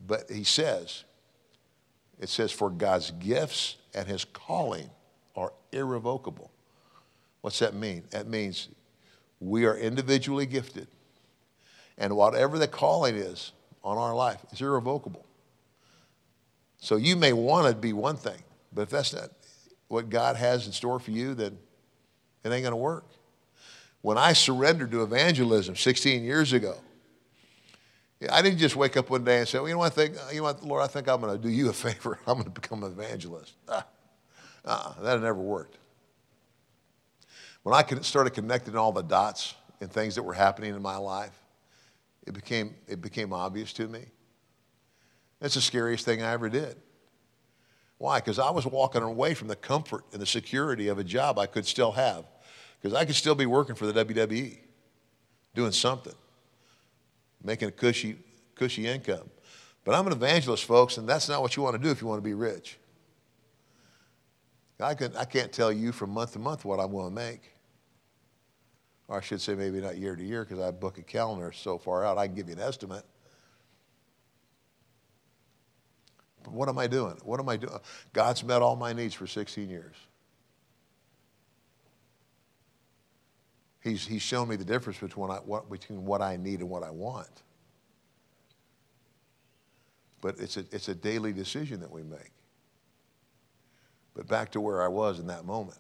But 0.07 0.31
he 0.31 0.45
says, 0.45 1.05
it 2.21 2.29
says, 2.29 2.53
for 2.53 2.71
God's 2.71 3.11
gifts 3.13 3.77
and 3.95 4.07
his 4.07 4.25
calling 4.25 4.91
are 5.37 5.53
irrevocable. 5.73 6.51
What's 7.41 7.61
that 7.61 7.75
mean? 7.75 8.05
That 8.11 8.27
means 8.27 8.69
we 9.41 9.65
are 9.67 9.77
individually 9.77 10.47
gifted. 10.47 10.89
And 11.97 12.17
whatever 12.17 12.59
the 12.59 12.69
calling 12.69 13.17
is 13.17 13.53
on 13.83 13.99
our 13.99 14.15
life 14.15 14.45
is 14.53 14.61
irrevocable. 14.61 15.27
So 16.79 16.97
you 16.97 17.17
may 17.17 17.33
want 17.33 17.67
to 17.69 17.75
be 17.75 17.93
one 17.93 18.17
thing, 18.17 18.41
but 18.73 18.83
if 18.83 18.91
that's 18.91 19.13
not 19.13 19.31
what 19.89 20.11
God 20.11 20.37
has 20.37 20.67
in 20.67 20.73
store 20.73 21.01
for 21.01 21.11
you, 21.11 21.35
then 21.35 21.59
it 22.45 22.51
ain't 22.51 22.63
going 22.63 22.71
to 22.71 22.77
work. 22.77 23.07
When 24.01 24.17
I 24.17 24.33
surrendered 24.33 24.93
to 24.93 25.03
evangelism 25.03 25.75
16 25.75 26.23
years 26.23 26.53
ago, 26.53 26.77
I 28.31 28.43
didn't 28.43 28.59
just 28.59 28.77
wake 28.77 28.97
up 28.97 29.11
one 29.11 29.25
day 29.25 29.39
and 29.39 29.49
say, 29.49 29.59
well, 29.59 29.69
you 29.69 29.75
know 29.75 29.81
what, 29.81 29.93
I 29.93 29.95
think, 29.95 30.17
you 30.31 30.39
know 30.39 30.45
what, 30.45 30.65
Lord, 30.65 30.83
I 30.83 30.87
think 30.87 31.09
I'm 31.09 31.21
going 31.21 31.37
to 31.37 31.43
do 31.43 31.53
you 31.53 31.69
a 31.69 31.73
favor. 31.73 32.19
I'm 32.27 32.35
going 32.35 32.45
to 32.45 32.51
become 32.51 32.85
an 32.85 32.93
evangelist. 32.93 33.55
Ah, 33.69 33.85
uh, 34.65 35.03
that 35.03 35.21
never 35.21 35.35
worked 35.35 35.79
when 37.69 37.77
I 37.77 38.01
started 38.01 38.31
connecting 38.31 38.77
all 38.77 38.93
the 38.93 39.03
dots 39.03 39.55
and 39.83 39.93
things 39.93 40.15
that 40.15 40.23
were 40.23 40.33
happening 40.33 40.75
in 40.75 40.81
my 40.81 40.97
life, 40.97 41.39
it 42.27 42.33
became, 42.33 42.75
it 42.87 43.03
became 43.03 43.35
obvious 43.35 43.75
to 43.75 43.87
me. 43.87 44.07
It's 45.43 45.55
the 45.55 45.61
scariest 45.61 46.07
thing 46.07 46.23
I 46.23 46.33
ever 46.33 46.49
did. 46.49 46.77
Why? 47.99 48.21
Because 48.21 48.39
I 48.39 48.49
was 48.49 48.65
walking 48.65 49.03
away 49.03 49.35
from 49.35 49.49
the 49.49 49.57
comfort 49.57 50.05
and 50.13 50.23
the 50.23 50.25
security 50.25 50.89
of 50.89 50.99
a 50.99 51.05
job 51.05 51.39
I 51.39 51.45
could 51.45 51.67
still 51.67 51.93
have. 51.93 52.25
Because 52.81 52.97
I 52.97 53.05
could 53.05 53.17
still 53.17 53.35
be 53.35 53.45
working 53.45 53.75
for 53.75 53.85
the 53.85 54.03
WWE, 54.03 54.57
doing 55.55 55.73
something, 55.73 56.15
making 57.45 57.69
a 57.69 57.73
cushy, 57.73 58.17
cushy 58.55 58.87
income. 58.87 59.29
But 59.85 59.95
I'm 59.95 60.07
an 60.07 60.15
evangelist, 60.15 60.65
folks, 60.65 60.97
and 60.97 61.07
that's 61.07 61.29
not 61.29 61.43
what 61.43 61.55
you 61.55 61.63
want 61.63 61.77
to 61.77 61.83
do 61.83 61.91
if 61.91 62.01
you 62.01 62.07
want 62.07 62.17
to 62.17 62.27
be 62.27 62.33
rich. 62.33 62.79
I, 64.81 64.95
can, 64.95 65.15
I 65.19 65.27
can't 65.27 65.53
tell 65.53 65.71
you 65.71 65.93
from 65.93 66.09
month 66.09 66.33
to 66.33 66.39
month 66.39 66.65
what 66.65 66.81
I'm 66.81 66.93
going 66.93 67.11
to 67.11 67.15
make. 67.15 67.53
Or 69.09 69.17
I 69.17 69.21
should 69.23 69.41
say 69.41 69.55
maybe 69.55 69.81
not 69.81 69.97
year 69.97 70.15
to 70.15 70.23
year 70.23 70.45
because 70.45 70.61
I 70.63 70.71
book 70.71 70.99
a 70.99 71.03
calendar 71.03 71.51
so 71.51 71.79
far 71.79 72.05
out. 72.05 72.19
I 72.19 72.27
can 72.27 72.37
give 72.37 72.49
you 72.49 72.55
an 72.55 72.61
estimate. 72.61 73.05
But 76.45 76.53
what 76.53 76.69
am 76.69 76.79
I 76.79 76.87
doing? 76.87 77.17
What 77.25 77.41
am 77.41 77.49
I 77.49 77.57
doing? 77.57 77.79
God's 78.13 78.45
met 78.45 78.61
all 78.61 78.77
my 78.77 78.93
needs 78.93 79.15
for 79.15 79.27
16 79.27 79.69
years. 79.69 79.97
He's, 83.81 84.07
he's 84.07 84.23
shown 84.23 84.49
me 84.49 84.57
the 84.57 84.65
difference 84.65 84.99
between, 84.99 85.31
I, 85.31 85.37
what, 85.37 85.71
between 85.71 86.05
what 86.05 86.21
I 86.21 86.37
need 86.37 86.61
and 86.61 86.69
what 86.69 86.83
I 86.83 86.91
want. 86.91 87.43
But 90.21 90.39
it's 90.39 90.57
a, 90.57 90.65
it's 90.73 90.89
a 90.89 90.95
daily 90.95 91.33
decision 91.33 91.81
that 91.81 91.91
we 91.91 92.03
make. 92.03 92.33
But 94.15 94.27
back 94.27 94.51
to 94.53 94.61
where 94.61 94.83
I 94.83 94.89
was 94.89 95.21
in 95.21 95.29
that 95.29 95.45
moment. 95.45 95.79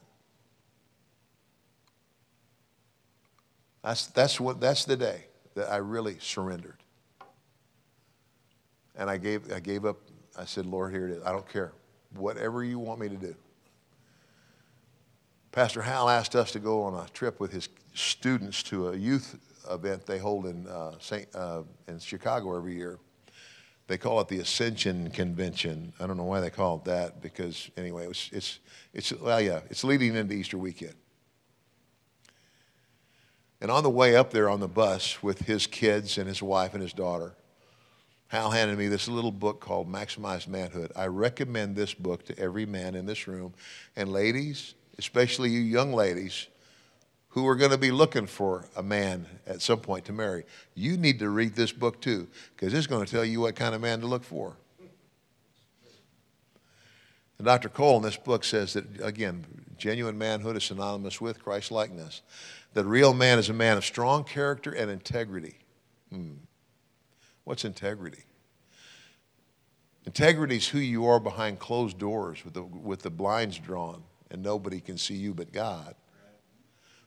That's, 3.82 4.06
that's, 4.08 4.40
what, 4.40 4.60
that's 4.60 4.84
the 4.84 4.96
day 4.96 5.24
that 5.54 5.70
I 5.70 5.76
really 5.76 6.18
surrendered. 6.20 6.76
And 8.96 9.08
I 9.08 9.16
gave, 9.16 9.52
I 9.52 9.60
gave 9.60 9.84
up. 9.84 9.96
I 10.36 10.44
said, 10.44 10.66
Lord, 10.66 10.92
here 10.92 11.08
it 11.08 11.12
is. 11.12 11.22
I 11.24 11.32
don't 11.32 11.48
care. 11.48 11.72
Whatever 12.16 12.64
you 12.64 12.78
want 12.78 13.00
me 13.00 13.08
to 13.08 13.16
do. 13.16 13.34
Pastor 15.52 15.82
Hal 15.82 16.08
asked 16.08 16.36
us 16.36 16.52
to 16.52 16.58
go 16.58 16.82
on 16.82 16.94
a 16.94 17.08
trip 17.10 17.40
with 17.40 17.52
his 17.52 17.68
students 17.94 18.62
to 18.64 18.88
a 18.88 18.96
youth 18.96 19.38
event 19.70 20.06
they 20.06 20.18
hold 20.18 20.46
in, 20.46 20.66
uh, 20.68 20.92
Saint, 21.00 21.28
uh, 21.34 21.62
in 21.88 21.98
Chicago 21.98 22.56
every 22.56 22.74
year. 22.74 22.98
They 23.86 23.96
call 23.96 24.20
it 24.20 24.28
the 24.28 24.40
Ascension 24.40 25.10
Convention. 25.10 25.92
I 25.98 26.06
don't 26.06 26.16
know 26.16 26.24
why 26.24 26.40
they 26.40 26.50
call 26.50 26.76
it 26.76 26.84
that 26.84 27.22
because 27.22 27.70
anyway, 27.76 28.04
it 28.04 28.08
was, 28.08 28.30
it's, 28.32 28.58
it's, 28.92 29.12
well, 29.12 29.40
yeah, 29.40 29.60
it's 29.70 29.82
leading 29.82 30.14
into 30.14 30.34
Easter 30.34 30.58
weekend. 30.58 30.94
And 33.60 33.70
on 33.70 33.82
the 33.82 33.90
way 33.90 34.14
up 34.14 34.30
there 34.30 34.48
on 34.48 34.60
the 34.60 34.68
bus 34.68 35.22
with 35.22 35.40
his 35.40 35.66
kids 35.66 36.16
and 36.16 36.28
his 36.28 36.42
wife 36.42 36.74
and 36.74 36.82
his 36.82 36.92
daughter, 36.92 37.34
Hal 38.28 38.50
handed 38.50 38.78
me 38.78 38.88
this 38.88 39.08
little 39.08 39.32
book 39.32 39.58
called 39.58 39.90
Maximize 39.90 40.46
Manhood. 40.46 40.92
I 40.94 41.06
recommend 41.06 41.74
this 41.74 41.94
book 41.94 42.24
to 42.26 42.38
every 42.38 42.66
man 42.66 42.94
in 42.94 43.06
this 43.06 43.26
room. 43.26 43.54
And 43.96 44.12
ladies, 44.12 44.74
especially 44.98 45.50
you 45.50 45.60
young 45.60 45.92
ladies, 45.92 46.46
who 47.30 47.46
are 47.46 47.56
going 47.56 47.70
to 47.70 47.78
be 47.78 47.90
looking 47.90 48.26
for 48.26 48.68
a 48.76 48.82
man 48.82 49.26
at 49.46 49.62
some 49.62 49.80
point 49.80 50.04
to 50.06 50.12
marry, 50.12 50.44
you 50.74 50.96
need 50.96 51.18
to 51.20 51.30
read 51.30 51.54
this 51.54 51.72
book 51.72 52.00
too, 52.00 52.28
because 52.54 52.74
it's 52.74 52.86
going 52.86 53.04
to 53.04 53.10
tell 53.10 53.24
you 53.24 53.40
what 53.40 53.56
kind 53.56 53.74
of 53.74 53.80
man 53.80 54.00
to 54.00 54.06
look 54.06 54.24
for. 54.24 54.56
And 57.38 57.44
Dr. 57.44 57.68
Cole 57.68 57.96
in 57.96 58.02
this 58.02 58.16
book 58.16 58.44
says 58.44 58.72
that, 58.72 58.84
again, 59.00 59.46
genuine 59.76 60.18
manhood 60.18 60.56
is 60.56 60.64
synonymous 60.64 61.20
with 61.20 61.42
Christ 61.42 61.70
likeness. 61.70 62.22
That 62.74 62.84
real 62.84 63.14
man 63.14 63.38
is 63.38 63.48
a 63.48 63.54
man 63.54 63.76
of 63.76 63.84
strong 63.84 64.24
character 64.24 64.72
and 64.72 64.90
integrity. 64.90 65.56
Hmm. 66.10 66.32
What's 67.44 67.64
integrity? 67.64 68.24
Integrity 70.04 70.56
is 70.56 70.68
who 70.68 70.78
you 70.78 71.06
are 71.06 71.20
behind 71.20 71.58
closed 71.58 71.98
doors 71.98 72.44
with 72.44 72.54
the, 72.54 72.62
with 72.62 73.02
the 73.02 73.10
blinds 73.10 73.58
drawn 73.58 74.02
and 74.30 74.42
nobody 74.42 74.80
can 74.80 74.98
see 74.98 75.14
you 75.14 75.34
but 75.34 75.52
God. 75.52 75.94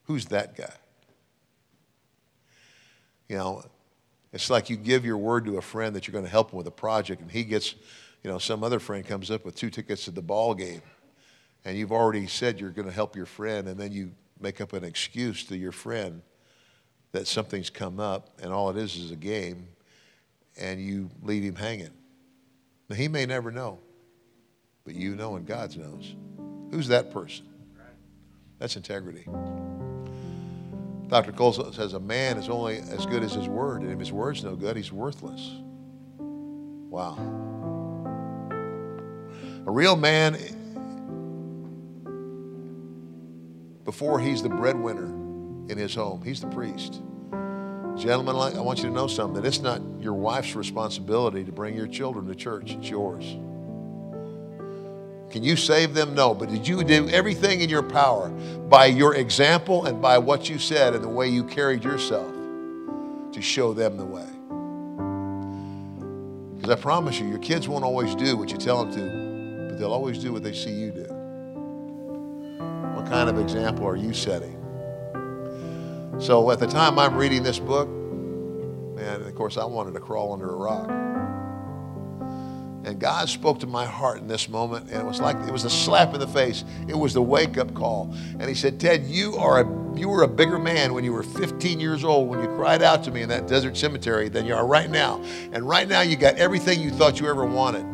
Who's 0.03 0.25
that 0.27 0.55
guy? 0.55 0.73
You 3.27 3.37
know, 3.37 3.63
it's 4.33 4.49
like 4.49 4.69
you 4.69 4.75
give 4.75 5.05
your 5.05 5.17
word 5.17 5.45
to 5.45 5.57
a 5.57 5.61
friend 5.61 5.95
that 5.95 6.07
you're 6.07 6.13
going 6.13 6.25
to 6.25 6.31
help 6.31 6.51
him 6.51 6.57
with 6.57 6.67
a 6.67 6.71
project, 6.71 7.21
and 7.21 7.31
he 7.31 7.43
gets, 7.43 7.75
you 8.23 8.29
know, 8.29 8.37
some 8.37 8.63
other 8.63 8.79
friend 8.79 9.05
comes 9.05 9.31
up 9.31 9.45
with 9.45 9.55
two 9.55 9.69
tickets 9.69 10.05
to 10.05 10.11
the 10.11 10.21
ball 10.21 10.53
game, 10.53 10.81
and 11.65 11.77
you've 11.77 11.91
already 11.91 12.27
said 12.27 12.59
you're 12.59 12.69
going 12.69 12.87
to 12.87 12.93
help 12.93 13.15
your 13.15 13.25
friend, 13.25 13.67
and 13.67 13.79
then 13.79 13.91
you 13.91 14.11
make 14.39 14.61
up 14.61 14.73
an 14.73 14.83
excuse 14.83 15.43
to 15.45 15.57
your 15.57 15.71
friend 15.71 16.21
that 17.11 17.27
something's 17.27 17.69
come 17.69 17.99
up, 17.99 18.29
and 18.41 18.53
all 18.53 18.69
it 18.69 18.77
is 18.77 18.95
is 18.95 19.11
a 19.11 19.15
game, 19.15 19.67
and 20.59 20.81
you 20.81 21.09
leave 21.23 21.43
him 21.43 21.55
hanging. 21.55 21.91
Now, 22.89 22.95
he 22.95 23.07
may 23.07 23.25
never 23.25 23.51
know, 23.51 23.79
but 24.85 24.95
you 24.95 25.15
know, 25.15 25.35
and 25.35 25.45
God 25.45 25.75
knows. 25.75 26.15
Who's 26.71 26.87
that 26.87 27.11
person? 27.11 27.47
That's 28.59 28.75
integrity. 28.75 29.25
Dr. 31.07 31.33
Cole 31.33 31.51
says 31.51 31.93
a 31.93 31.99
man 31.99 32.37
is 32.37 32.47
only 32.47 32.77
as 32.77 33.05
good 33.05 33.23
as 33.23 33.33
his 33.33 33.49
word, 33.49 33.81
and 33.81 33.91
if 33.91 33.99
his 33.99 34.11
word's 34.11 34.43
no 34.43 34.55
good, 34.55 34.77
he's 34.77 34.93
worthless. 34.93 35.51
Wow. 36.17 37.50
A 39.67 39.71
real 39.71 39.95
man, 39.95 40.37
before 43.85 44.19
he's 44.19 44.41
the 44.41 44.49
breadwinner 44.49 45.05
in 45.71 45.77
his 45.77 45.93
home, 45.93 46.23
he's 46.23 46.41
the 46.41 46.47
priest. 46.47 47.01
Gentlemen, 47.95 48.35
I 48.35 48.59
want 48.61 48.79
you 48.79 48.85
to 48.85 48.91
know 48.91 49.05
something 49.05 49.45
it's 49.45 49.59
not 49.59 49.81
your 49.99 50.13
wife's 50.13 50.55
responsibility 50.55 51.43
to 51.43 51.51
bring 51.51 51.75
your 51.75 51.87
children 51.87 52.27
to 52.27 52.33
church, 52.33 52.71
it's 52.71 52.89
yours. 52.89 53.23
Can 55.31 55.43
you 55.43 55.55
save 55.55 55.93
them? 55.93 56.15
No. 56.15 56.33
But 56.33 56.49
did 56.49 56.67
you 56.67 56.83
do 56.83 57.07
everything 57.09 57.61
in 57.61 57.69
your 57.69 57.83
power 57.83 58.29
by 58.29 58.87
your 58.87 59.15
example 59.15 59.85
and 59.85 60.01
by 60.01 60.17
what 60.17 60.49
you 60.49 60.59
said 60.59 60.93
and 60.93 61.03
the 61.03 61.09
way 61.09 61.27
you 61.29 61.43
carried 61.43 61.83
yourself 61.83 62.33
to 63.31 63.41
show 63.41 63.73
them 63.73 63.95
the 63.97 64.05
way? 64.05 64.27
Because 66.57 66.77
I 66.77 66.81
promise 66.81 67.19
you, 67.19 67.27
your 67.27 67.39
kids 67.39 67.67
won't 67.67 67.85
always 67.85 68.13
do 68.15 68.35
what 68.35 68.51
you 68.51 68.57
tell 68.57 68.83
them 68.83 68.93
to, 68.93 69.20
they'll 69.81 69.93
always 69.93 70.19
do 70.19 70.31
what 70.31 70.43
they 70.43 70.53
see 70.53 70.69
you 70.69 70.91
do. 70.91 71.07
What 72.93 73.07
kind 73.07 73.27
of 73.27 73.39
example 73.39 73.87
are 73.87 73.95
you 73.95 74.13
setting? 74.13 74.55
So 76.19 76.51
at 76.51 76.59
the 76.59 76.67
time 76.67 76.99
I'm 76.99 77.15
reading 77.15 77.41
this 77.41 77.57
book, 77.57 77.89
man, 77.89 79.23
of 79.23 79.33
course, 79.33 79.57
I 79.57 79.65
wanted 79.65 79.95
to 79.95 79.99
crawl 79.99 80.33
under 80.33 80.51
a 80.51 80.55
rock. 80.55 80.87
And 82.83 82.99
God 82.99 83.27
spoke 83.27 83.59
to 83.61 83.67
my 83.67 83.85
heart 83.85 84.19
in 84.19 84.27
this 84.27 84.47
moment, 84.49 84.91
and 84.91 85.01
it 85.01 85.05
was 85.05 85.19
like 85.19 85.35
it 85.47 85.51
was 85.51 85.65
a 85.65 85.69
slap 85.69 86.13
in 86.13 86.19
the 86.19 86.27
face. 86.27 86.63
It 86.87 86.95
was 86.95 87.13
the 87.13 87.21
wake 87.21 87.57
up 87.57 87.73
call. 87.73 88.13
And 88.39 88.43
He 88.43 88.53
said, 88.53 88.79
Ted, 88.79 89.05
you, 89.05 89.35
are 89.37 89.61
a, 89.61 89.97
you 89.97 90.09
were 90.09 90.21
a 90.23 90.27
bigger 90.27 90.59
man 90.59 90.93
when 90.93 91.03
you 91.03 91.11
were 91.13 91.23
15 91.23 91.79
years 91.79 92.03
old, 92.03 92.27
when 92.29 92.39
you 92.39 92.47
cried 92.55 92.83
out 92.83 93.03
to 93.05 93.11
me 93.11 93.23
in 93.23 93.29
that 93.29 93.47
desert 93.47 93.75
cemetery, 93.77 94.29
than 94.29 94.45
you 94.45 94.53
are 94.53 94.65
right 94.65 94.91
now. 94.91 95.23
And 95.53 95.67
right 95.67 95.87
now, 95.87 96.01
you 96.01 96.17
got 96.17 96.35
everything 96.35 96.81
you 96.81 96.91
thought 96.91 97.19
you 97.19 97.27
ever 97.27 97.45
wanted. 97.45 97.90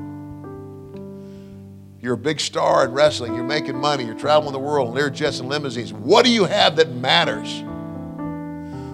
You're 2.08 2.14
a 2.14 2.18
big 2.18 2.40
star 2.40 2.86
in 2.86 2.94
wrestling, 2.94 3.36
you're 3.36 3.44
making 3.44 3.76
money, 3.76 4.06
you're 4.06 4.18
traveling 4.18 4.54
the 4.54 4.60
world, 4.60 4.96
Lear 4.96 5.10
jets 5.10 5.42
and 5.42 5.50
limousines. 5.50 5.92
What 5.92 6.24
do 6.24 6.32
you 6.32 6.46
have 6.46 6.78
that 6.78 6.90
matters? 6.90 7.62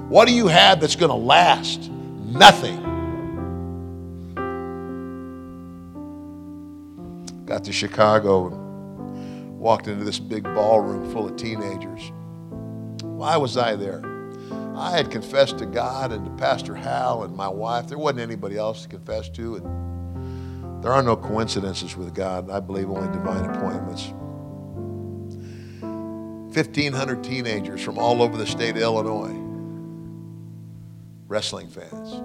What 0.09 0.27
do 0.27 0.33
you 0.33 0.47
have 0.47 0.81
that's 0.81 0.95
going 0.95 1.11
to 1.11 1.15
last? 1.15 1.91
Nothing. 1.91 2.81
got 7.45 7.63
to 7.65 7.71
Chicago 7.71 8.47
and 8.47 9.59
walked 9.59 9.87
into 9.87 10.03
this 10.03 10.17
big 10.17 10.41
ballroom 10.41 11.13
full 11.13 11.27
of 11.27 11.35
teenagers. 11.35 12.11
Why 13.03 13.37
was 13.37 13.57
I 13.57 13.75
there? 13.75 14.01
I 14.75 14.89
had 14.89 15.11
confessed 15.11 15.59
to 15.59 15.67
God 15.67 16.11
and 16.11 16.25
to 16.25 16.31
Pastor 16.43 16.73
Hal 16.73 17.25
and 17.25 17.35
my 17.35 17.47
wife. 17.47 17.89
There 17.89 17.99
wasn't 17.99 18.21
anybody 18.21 18.57
else 18.57 18.81
to 18.81 18.89
confess 18.89 19.29
to. 19.29 19.57
And 19.57 19.92
there 20.83 20.91
are 20.91 21.01
no 21.01 21.15
coincidences 21.15 21.95
with 21.95 22.13
God. 22.13 22.49
I 22.51 22.59
believe 22.59 22.89
only 22.89 23.07
divine 23.17 23.45
appointments. 23.45 24.09
1,500 26.53 27.23
teenagers 27.23 27.81
from 27.81 27.97
all 27.97 28.21
over 28.21 28.35
the 28.35 28.45
state 28.45 28.75
of 28.75 28.81
Illinois, 28.81 29.33
wrestling 31.29 31.69
fans. 31.69 32.21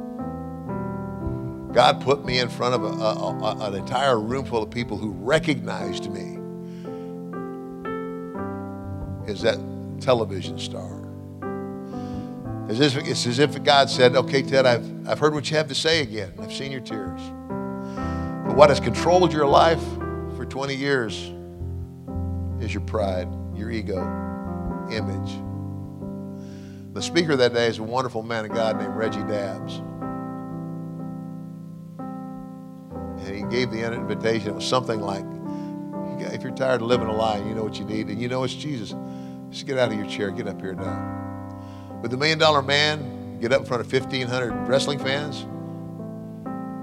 God 1.73 2.01
put 2.01 2.25
me 2.25 2.41
in 2.41 2.49
front 2.49 2.75
of 2.75 2.83
a, 2.83 2.89
a, 2.89 3.15
a, 3.15 3.69
an 3.69 3.75
entire 3.77 4.19
room 4.19 4.45
full 4.45 4.65
of 4.65 4.71
people 4.71 4.99
who 4.99 5.13
recognized 5.13 6.11
me 6.11 6.35
as 9.29 9.41
that 9.43 9.61
television 10.01 10.59
star. 10.59 11.05
It's 12.69 12.81
as, 12.81 13.39
if, 13.39 13.63
God 13.63 13.89
said, 13.89 14.17
Okay, 14.17 14.43
Ted, 14.43 14.67
I've, 14.67 15.09
I've 15.09 15.21
heard 15.21 15.33
what 15.33 15.49
you 15.49 15.57
have 15.57 15.69
to 15.69 15.77
say 15.77 16.03
again. 16.03 16.33
I've 16.41 16.53
seen 16.53 16.73
your 16.73 16.81
tears. 16.81 17.21
What 18.59 18.71
has 18.71 18.81
controlled 18.81 19.33
your 19.33 19.47
life 19.47 19.81
for 20.37 20.45
20 20.45 20.75
years 20.75 21.15
is 22.61 22.75
your 22.75 22.81
pride, 22.81 23.29
your 23.55 23.71
ego, 23.71 24.01
image. 24.91 25.31
The 26.93 27.01
speaker 27.01 27.37
that 27.37 27.55
day 27.55 27.69
is 27.69 27.79
a 27.79 27.85
wonderful 27.85 28.25
man 28.25 28.47
of 28.47 28.51
God 28.51 28.81
named 28.81 28.97
Reggie 28.97 29.23
Dabbs. 29.23 29.75
And 33.29 33.37
he 33.37 33.43
gave 33.43 33.71
the 33.71 33.81
invitation. 33.95 34.49
It 34.49 34.55
was 34.57 34.67
something 34.67 35.01
like, 35.01 35.25
if 36.35 36.43
you're 36.43 36.51
tired 36.51 36.83
of 36.83 36.89
living 36.89 37.07
a 37.07 37.15
lie, 37.15 37.39
you 37.39 37.55
know 37.55 37.63
what 37.63 37.79
you 37.79 37.85
need, 37.85 38.09
and 38.09 38.21
you 38.21 38.27
know 38.27 38.43
it's 38.43 38.55
Jesus, 38.55 38.93
just 39.51 39.67
get 39.67 39.79
out 39.79 39.93
of 39.93 39.97
your 39.97 40.09
chair, 40.09 40.33
get 40.33 40.49
up 40.49 40.61
here 40.61 40.75
now. 40.75 42.01
With 42.03 42.11
the 42.11 42.17
million 42.17 42.41
dollar 42.41 42.63
man, 42.63 43.39
get 43.39 43.53
up 43.53 43.61
in 43.61 43.67
front 43.67 43.83
of 43.83 43.93
1,500 43.93 44.67
wrestling 44.67 44.99
fans 44.99 45.43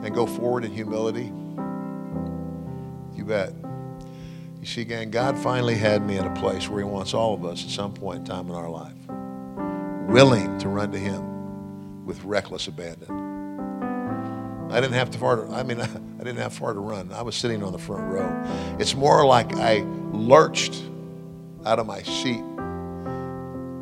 and 0.06 0.15
go 0.15 0.26
forward 0.26 0.64
in 0.64 0.72
humility. 0.72 1.34
You 3.26 3.30
bet. 3.30 3.53
You 4.60 4.68
see, 4.68 4.84
gang, 4.84 5.10
God 5.10 5.35
finally 5.39 5.73
had 5.73 6.06
me 6.06 6.19
in 6.19 6.26
a 6.26 6.34
place 6.35 6.69
where 6.69 6.77
He 6.77 6.85
wants 6.85 7.15
all 7.15 7.34
of 7.34 7.43
us 7.43 7.64
at 7.64 7.72
some 7.72 7.91
point 7.91 8.19
in 8.19 8.26
time 8.26 8.49
in 8.49 8.56
our 8.56 8.69
life 8.69 8.93
willing 10.07 10.60
to 10.60 10.69
run 10.69 10.91
to 10.91 10.99
Him 10.99 12.06
with 12.06 12.23
reckless 12.23 12.68
abandon. 12.68 14.69
I 14.69 14.80
didn't 14.80 14.93
have 14.93 15.10
to 15.10 15.18
far 15.18 15.38
to, 15.38 15.52
I 15.52 15.64
mean, 15.64 15.81
I 15.81 15.88
didn't 16.19 16.38
have 16.38 16.53
far 16.53 16.73
to 16.73 16.80
run. 16.80 17.11
I 17.14 17.23
was 17.23 17.35
sitting 17.35 17.64
on 17.64 17.72
the 17.72 17.80
front 17.80 18.14
row. 18.14 18.43
It's 18.77 18.93
more 18.93 19.26
like 19.26 19.56
I 19.56 19.80
lurched 20.11 20.84
out 21.65 21.80
of 21.80 21.88
my 21.88 22.03
seat 22.03 22.43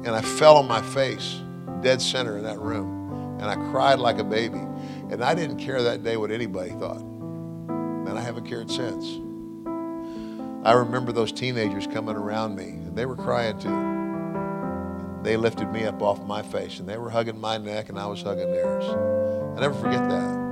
and 0.06 0.08
I 0.08 0.22
fell 0.22 0.56
on 0.56 0.70
my 0.70 0.82
face, 0.82 1.42
dead 1.82 2.02
center 2.02 2.38
in 2.38 2.46
that 2.46 2.60
room, 2.60 3.40
and 3.42 3.50
I 3.50 3.56
cried 3.72 4.00
like 4.00 4.20
a 4.20 4.24
baby. 4.24 4.62
And 5.10 5.22
I 5.22 5.36
didn't 5.36 5.58
care 5.58 5.84
that 5.84 6.02
day 6.02 6.16
what 6.16 6.32
anybody 6.32 6.72
thought. 6.72 7.02
And 7.02 8.18
I 8.18 8.22
haven't 8.22 8.48
cared 8.48 8.72
since. 8.72 9.20
I 10.64 10.72
remember 10.72 11.12
those 11.12 11.32
teenagers 11.32 11.88
coming 11.88 12.16
around 12.16 12.56
me, 12.56 12.70
and 12.70 12.96
they 12.96 13.06
were 13.06 13.18
crying 13.18 13.60
too. 13.60 15.22
They 15.22 15.36
lifted 15.36 15.72
me 15.72 15.84
up 15.84 16.02
off 16.02 16.24
my 16.24 16.42
face, 16.42 16.80
and 16.80 16.88
they 16.88 16.98
were 16.98 17.10
hugging 17.10 17.40
my 17.40 17.58
neck, 17.58 17.90
and 17.90 18.00
I 18.00 18.06
was 18.06 18.22
hugging 18.22 18.52
theirs. 18.52 18.86
I 18.86 19.60
never 19.60 19.74
forget 19.74 20.08
that. 20.10 20.44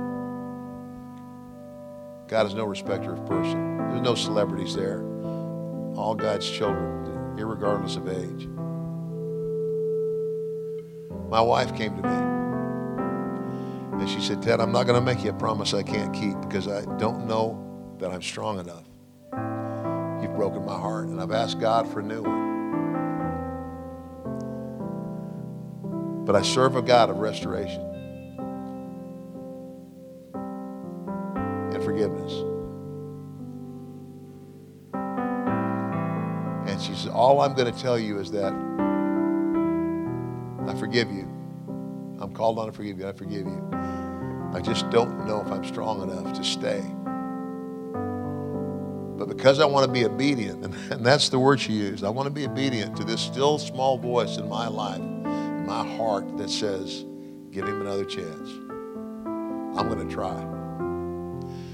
God 2.28 2.46
is 2.46 2.54
no 2.54 2.64
respecter 2.64 3.14
of 3.14 3.24
person. 3.26 3.78
There's 3.78 4.02
no 4.02 4.14
celebrities 4.14 4.74
there. 4.74 5.02
All 5.96 6.14
God's 6.14 6.48
children, 6.48 7.36
regardless 7.36 7.96
of 7.96 8.08
age. 8.08 8.48
My 11.28 11.40
wife 11.40 11.74
came 11.74 11.96
to 11.96 12.02
me 12.02 12.32
and 14.02 14.10
she 14.10 14.20
said, 14.20 14.42
Ted, 14.42 14.60
I'm 14.60 14.72
not 14.72 14.86
going 14.86 14.98
to 14.98 15.04
make 15.04 15.24
you 15.24 15.30
a 15.30 15.34
promise 15.34 15.72
I 15.72 15.82
can't 15.82 16.12
keep 16.12 16.40
because 16.40 16.68
I 16.68 16.84
don't 16.96 17.26
know 17.26 17.96
that 17.98 18.10
I'm 18.10 18.22
strong 18.22 18.58
enough. 18.58 18.91
Broken 20.36 20.64
my 20.64 20.78
heart, 20.78 21.08
and 21.08 21.20
I've 21.20 21.30
asked 21.32 21.60
God 21.60 21.86
for 21.92 22.00
a 22.00 22.02
new 22.02 22.22
one. 22.22 22.52
But 26.24 26.36
I 26.36 26.42
serve 26.42 26.76
a 26.76 26.82
God 26.82 27.10
of 27.10 27.18
restoration. 27.18 27.82
And 31.72 31.82
forgiveness. 31.82 32.32
And 36.70 36.80
she 36.80 36.94
says, 36.94 37.08
All 37.08 37.40
I'm 37.40 37.54
going 37.54 37.72
to 37.72 37.78
tell 37.78 37.98
you 37.98 38.18
is 38.18 38.30
that 38.30 38.52
I 40.66 40.74
forgive 40.78 41.10
you. 41.10 41.28
I'm 42.20 42.32
called 42.32 42.58
on 42.58 42.66
to 42.66 42.72
forgive 42.72 42.98
you. 42.98 43.08
I 43.08 43.12
forgive 43.12 43.46
you. 43.46 43.68
I 44.54 44.60
just 44.62 44.88
don't 44.90 45.26
know 45.26 45.42
if 45.44 45.50
I'm 45.50 45.64
strong 45.64 46.02
enough 46.02 46.32
to 46.34 46.44
stay. 46.44 46.82
But 49.16 49.28
because 49.28 49.60
I 49.60 49.66
want 49.66 49.86
to 49.86 49.92
be 49.92 50.04
obedient, 50.04 50.64
and, 50.64 50.74
and 50.92 51.04
that's 51.04 51.28
the 51.28 51.38
word 51.38 51.60
she 51.60 51.72
used, 51.72 52.04
I 52.04 52.10
want 52.10 52.26
to 52.26 52.32
be 52.32 52.46
obedient 52.46 52.96
to 52.96 53.04
this 53.04 53.20
still 53.20 53.58
small 53.58 53.98
voice 53.98 54.36
in 54.36 54.48
my 54.48 54.68
life, 54.68 54.98
in 54.98 55.66
my 55.66 55.86
heart 55.96 56.36
that 56.38 56.50
says, 56.50 57.04
give 57.50 57.66
him 57.66 57.80
another 57.80 58.04
chance. 58.04 58.50
I'm 59.76 59.88
going 59.88 60.06
to 60.06 60.12
try. 60.12 60.40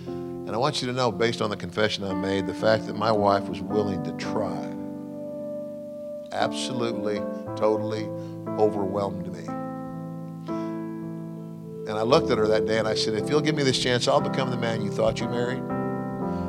And 0.06 0.50
I 0.50 0.56
want 0.56 0.80
you 0.80 0.88
to 0.88 0.94
know, 0.94 1.12
based 1.12 1.42
on 1.42 1.50
the 1.50 1.56
confession 1.56 2.04
I 2.04 2.14
made, 2.14 2.46
the 2.46 2.54
fact 2.54 2.86
that 2.86 2.96
my 2.96 3.12
wife 3.12 3.48
was 3.48 3.60
willing 3.60 4.02
to 4.04 4.12
try 4.12 4.74
absolutely, 6.32 7.18
totally 7.56 8.04
overwhelmed 8.58 9.32
me. 9.32 9.44
And 11.88 11.98
I 11.98 12.02
looked 12.02 12.30
at 12.30 12.38
her 12.38 12.46
that 12.48 12.66
day 12.66 12.78
and 12.78 12.86
I 12.86 12.94
said, 12.94 13.14
If 13.14 13.30
you'll 13.30 13.40
give 13.40 13.54
me 13.54 13.62
this 13.62 13.78
chance, 13.78 14.08
I'll 14.08 14.20
become 14.20 14.50
the 14.50 14.56
man 14.56 14.82
you 14.82 14.90
thought 14.90 15.20
you 15.20 15.28
married. 15.28 15.62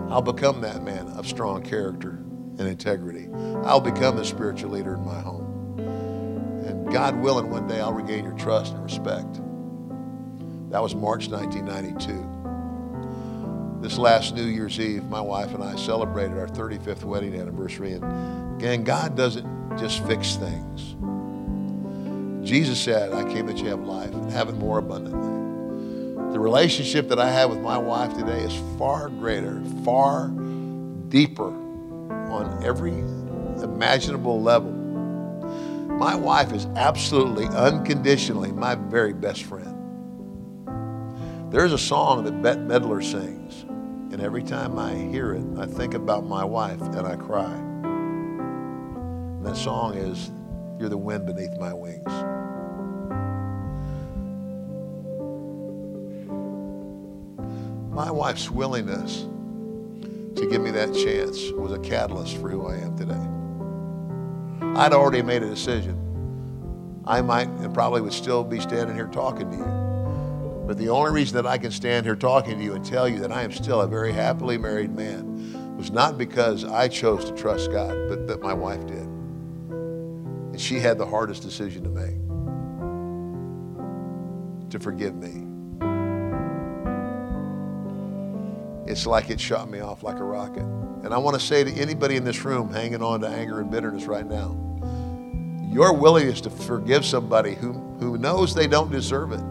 I'll 0.10 0.24
become 0.24 0.62
that 0.62 0.84
man 0.84 1.08
of 1.10 1.28
strong 1.28 1.62
character 1.62 2.24
and 2.58 2.62
integrity. 2.62 3.28
I'll 3.64 3.80
become 3.80 4.18
the 4.18 4.26
spiritual 4.26 4.72
leader 4.72 4.96
in 4.96 5.06
my 5.06 5.20
home. 5.20 5.78
And 6.66 6.92
God 6.92 7.22
willing, 7.22 7.52
one 7.52 7.68
day 7.68 7.80
I'll 7.80 7.94
regain 7.94 8.24
your 8.24 8.34
trust 8.34 8.74
and 8.74 8.84
respect. 8.84 9.40
That 10.72 10.82
was 10.82 10.96
March 10.96 11.30
1992. 11.30 12.38
This 13.82 13.98
last 13.98 14.36
New 14.36 14.46
Year's 14.46 14.80
Eve, 14.80 15.06
my 15.06 15.22
wife 15.22 15.54
and 15.54 15.64
I 15.64 15.76
celebrated 15.76 16.38
our 16.38 16.48
35th 16.48 17.04
wedding 17.04 17.40
anniversary. 17.40 17.94
And 17.94 18.60
again, 18.60 18.84
God 18.84 19.16
doesn't 19.16 19.78
just 19.78 20.06
fix 20.06 20.36
things. 20.36 20.96
Jesus 22.48 22.82
said, 22.82 23.14
I 23.14 23.32
came 23.32 23.46
that 23.46 23.60
you 23.60 23.70
have 23.70 23.82
life 23.82 24.14
and 24.14 24.32
have 24.32 24.50
it 24.50 24.56
more 24.56 24.80
abundantly. 24.80 25.39
The 26.32 26.40
relationship 26.40 27.10
that 27.10 27.20
I 27.20 27.30
have 27.32 27.50
with 27.50 27.60
my 27.60 27.78
wife 27.78 28.14
today 28.14 28.42
is 28.42 28.54
far 28.78 29.10
greater, 29.10 29.64
far 29.84 30.28
deeper 31.10 31.50
on 31.50 32.64
every 32.64 33.00
imaginable 33.64 34.42
level. 34.42 34.72
My 34.72 36.16
wife 36.16 36.54
is 36.54 36.68
absolutely, 36.76 37.48
unconditionally 37.48 38.52
my 38.52 38.76
very 38.76 39.12
best 39.14 39.44
friend. 39.44 39.76
There's 41.52 41.74
a 41.74 41.80
song 41.80 42.26
that 42.26 42.44
Bette 42.44 42.60
Midler 42.60 43.04
sings. 43.04 43.64
And 44.14 44.22
every 44.22 44.44
time 44.44 44.78
I 44.78 44.94
hear 44.94 45.34
it, 45.34 45.44
I 45.58 45.66
think 45.66 45.96
about 45.96 46.26
my 46.26 46.44
wife 46.44 46.82
and 46.82 47.08
I 47.08 47.16
cry. 47.16 47.54
And 47.54 49.46
that 49.46 49.56
song 49.56 49.96
is, 49.96 50.32
You're 50.80 50.90
the 50.90 50.98
wind 50.98 51.26
beneath 51.26 51.58
my 51.60 51.74
wings. 51.74 52.12
My 58.00 58.10
wife's 58.12 58.50
willingness 58.50 59.28
to 60.38 60.48
give 60.50 60.62
me 60.62 60.72
that 60.72 60.94
chance 60.94 61.52
was 61.52 61.74
a 61.74 61.80
catalyst 61.80 62.38
for 62.38 62.48
who 62.50 62.66
I 62.66 62.78
am 62.78 62.98
today. 62.98 64.80
I'd 64.80 64.94
already 64.94 65.22
made 65.22 65.44
a 65.44 65.50
decision. 65.50 67.04
I 67.06 67.22
might 67.22 67.50
and 67.50 67.74
probably 67.74 68.00
would 68.00 68.14
still 68.14 68.46
be 68.46 68.62
standing 68.62 68.96
here 68.96 69.08
talking 69.08 69.52
to 69.52 69.58
you. 69.58 70.64
But 70.66 70.78
the 70.78 70.88
only 70.88 71.12
reason 71.12 71.36
that 71.36 71.46
I 71.46 71.58
can 71.58 71.72
stand 71.72 72.06
here 72.06 72.16
talking 72.16 72.58
to 72.58 72.64
you 72.64 72.74
and 72.74 72.86
tell 72.86 73.06
you 73.06 73.20
that 73.20 73.34
I 73.34 73.42
am 73.42 73.52
still 73.52 73.82
a 73.82 73.88
very 73.88 74.14
happily 74.14 74.58
married 74.58 74.96
man 74.96 75.76
was 75.76 75.92
not 75.92 76.18
because 76.18 76.64
I 76.64 76.88
chose 76.88 77.26
to 77.26 77.36
trust 77.36 77.70
God, 77.70 78.08
but 78.08 78.28
that 78.28 78.42
my 78.42 78.54
wife 78.54 78.88
did. 78.88 79.10
And 79.10 80.62
she 80.62 80.80
had 80.80 80.98
the 80.98 81.06
hardest 81.06 81.42
decision 81.42 81.84
to 81.84 81.90
make 81.90 82.16
to 84.70 84.80
forgive 84.80 85.16
me. 85.16 85.49
It's 88.90 89.06
like 89.06 89.30
it 89.30 89.40
shot 89.40 89.70
me 89.70 89.82
off 89.82 90.02
like 90.02 90.18
a 90.18 90.24
rocket. 90.24 90.64
And 90.64 91.14
I 91.14 91.20
want 91.20 91.40
to 91.40 91.46
say 91.46 91.64
to 91.64 91.72
anybody 91.72 92.16
in 92.16 92.24
this 92.24 92.44
room 92.44 92.74
hanging 92.74 93.04
on 93.04 93.22
to 93.22 93.28
anger 93.28 93.60
and 93.60 93.70
bitterness 93.70 94.06
right 94.06 94.26
now, 94.26 94.58
your 95.72 95.94
willingness 95.94 96.42
to 96.42 96.50
forgive 96.50 97.06
somebody 97.06 97.54
who, 97.54 97.74
who 98.00 98.18
knows 98.18 98.56
they 98.56 98.66
don't 98.66 98.92
deserve 98.92 99.32
it 99.32 99.44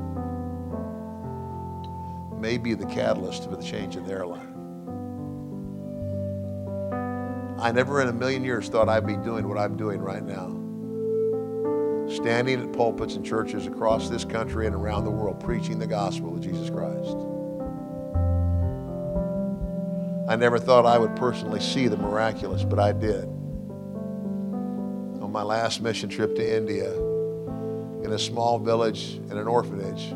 may 2.36 2.58
be 2.58 2.74
the 2.74 2.86
catalyst 2.86 3.44
for 3.44 3.54
the 3.54 3.62
change 3.62 3.94
in 3.94 4.04
their 4.04 4.26
life. 4.26 4.42
I 7.60 7.70
never 7.70 8.02
in 8.02 8.08
a 8.08 8.12
million 8.12 8.42
years 8.42 8.68
thought 8.68 8.88
I'd 8.88 9.06
be 9.06 9.16
doing 9.16 9.48
what 9.48 9.56
I'm 9.56 9.76
doing 9.76 10.00
right 10.00 10.22
now. 10.24 10.48
Standing 12.12 12.60
at 12.60 12.72
pulpits 12.72 13.14
and 13.14 13.24
churches 13.24 13.68
across 13.68 14.08
this 14.08 14.24
country 14.24 14.66
and 14.66 14.74
around 14.74 15.04
the 15.04 15.12
world 15.12 15.38
preaching 15.38 15.78
the 15.78 15.86
gospel 15.86 16.34
of 16.34 16.40
Jesus 16.40 16.70
Christ. 16.70 17.37
I 20.28 20.36
never 20.36 20.58
thought 20.58 20.86
I 20.86 20.98
would 20.98 21.16
personally 21.16 21.60
see 21.60 21.88
the 21.88 21.96
miraculous, 21.96 22.62
but 22.62 22.78
I 22.78 22.92
did. 22.92 23.24
On 25.22 25.30
my 25.32 25.42
last 25.42 25.80
mission 25.80 26.08
trip 26.08 26.36
to 26.36 26.56
India, 26.56 26.92
in 28.04 28.12
a 28.12 28.18
small 28.18 28.58
village 28.58 29.14
in 29.30 29.38
an 29.38 29.48
orphanage, 29.48 30.14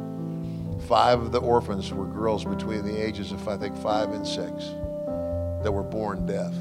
Five 0.89 1.21
of 1.21 1.31
the 1.31 1.41
orphans 1.41 1.93
were 1.93 2.07
girls 2.07 2.45
between 2.45 2.85
the 2.85 3.01
ages 3.01 3.31
of, 3.31 3.47
I 3.47 3.57
think, 3.57 3.77
five 3.77 4.11
and 4.11 4.27
six 4.27 4.67
that 5.63 5.73
were 5.73 5.85
born 5.85 6.27
deaf. 6.27 6.53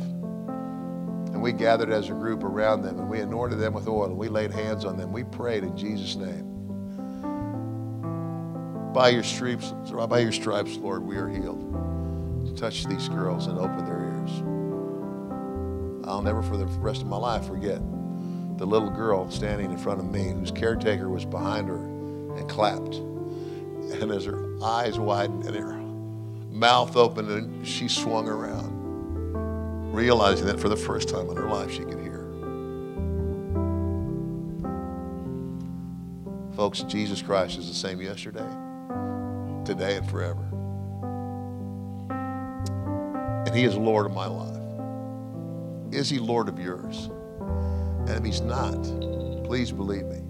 And 1.34 1.42
we 1.42 1.52
gathered 1.52 1.90
as 1.90 2.10
a 2.10 2.14
group 2.14 2.44
around 2.44 2.84
them 2.84 3.00
and 3.00 3.10
we 3.10 3.20
anointed 3.20 3.58
them 3.60 3.74
with 3.74 3.88
oil 3.88 4.06
and 4.06 4.18
we 4.18 4.30
laid 4.30 4.52
hands 4.52 4.86
on 4.86 4.96
them. 4.96 5.12
We 5.12 5.24
prayed 5.24 5.64
in 5.64 5.76
Jesus' 5.76 6.16
name. 6.16 6.48
By 8.94 9.10
your 9.10 9.24
stripes, 9.24 9.72
by 9.72 10.20
your 10.20 10.32
stripes, 10.32 10.78
Lord, 10.78 11.02
we 11.04 11.18
are 11.18 11.28
healed. 11.28 11.71
To 12.52 12.58
touch 12.58 12.86
these 12.86 13.08
girls 13.08 13.48
and 13.48 13.58
open 13.58 13.86
their 13.86 14.00
ears. 14.02 14.32
I'll 16.06 16.22
never 16.22 16.44
for 16.44 16.58
the 16.58 16.66
rest 16.66 17.02
of 17.02 17.08
my 17.08 17.16
life 17.16 17.48
forget 17.48 17.80
the 18.58 18.66
little 18.66 18.90
girl 18.90 19.32
standing 19.32 19.72
in 19.72 19.78
front 19.78 20.02
of 20.02 20.12
me, 20.12 20.30
whose 20.30 20.52
caretaker 20.52 21.10
was 21.10 21.24
behind 21.24 21.70
her, 21.70 21.78
and 21.78 22.50
clapped. 22.50 22.96
And 22.96 24.12
as 24.12 24.26
her 24.26 24.62
eyes 24.62 25.00
widened 25.00 25.46
and 25.46 25.56
her 25.56 25.74
mouth 26.52 26.98
opened, 26.98 27.30
and 27.30 27.66
she 27.66 27.88
swung 27.88 28.28
around, 28.28 29.94
realizing 29.94 30.46
that 30.48 30.60
for 30.60 30.68
the 30.68 30.76
first 30.76 31.08
time 31.08 31.30
in 31.30 31.38
her 31.38 31.48
life 31.48 31.72
she 31.72 31.84
could 31.84 32.00
hear. 32.00 32.28
Folks, 36.56 36.82
Jesus 36.82 37.22
Christ 37.22 37.58
is 37.58 37.70
the 37.70 37.74
same 37.74 38.02
yesterday, 38.02 38.50
today, 39.64 39.96
and 39.96 40.10
forever. 40.10 40.51
And 43.52 43.60
He 43.60 43.66
is 43.66 43.76
Lord 43.76 44.06
of 44.06 44.14
my 44.14 44.28
life. 44.28 45.94
Is 45.94 46.10
He 46.10 46.20
Lord 46.20 46.48
of 46.48 46.58
yours? 46.58 47.10
And 48.08 48.12
if 48.12 48.24
He's 48.24 48.40
not, 48.40 48.82
please 49.44 49.74
believe 49.74 50.06
me. 50.06 50.22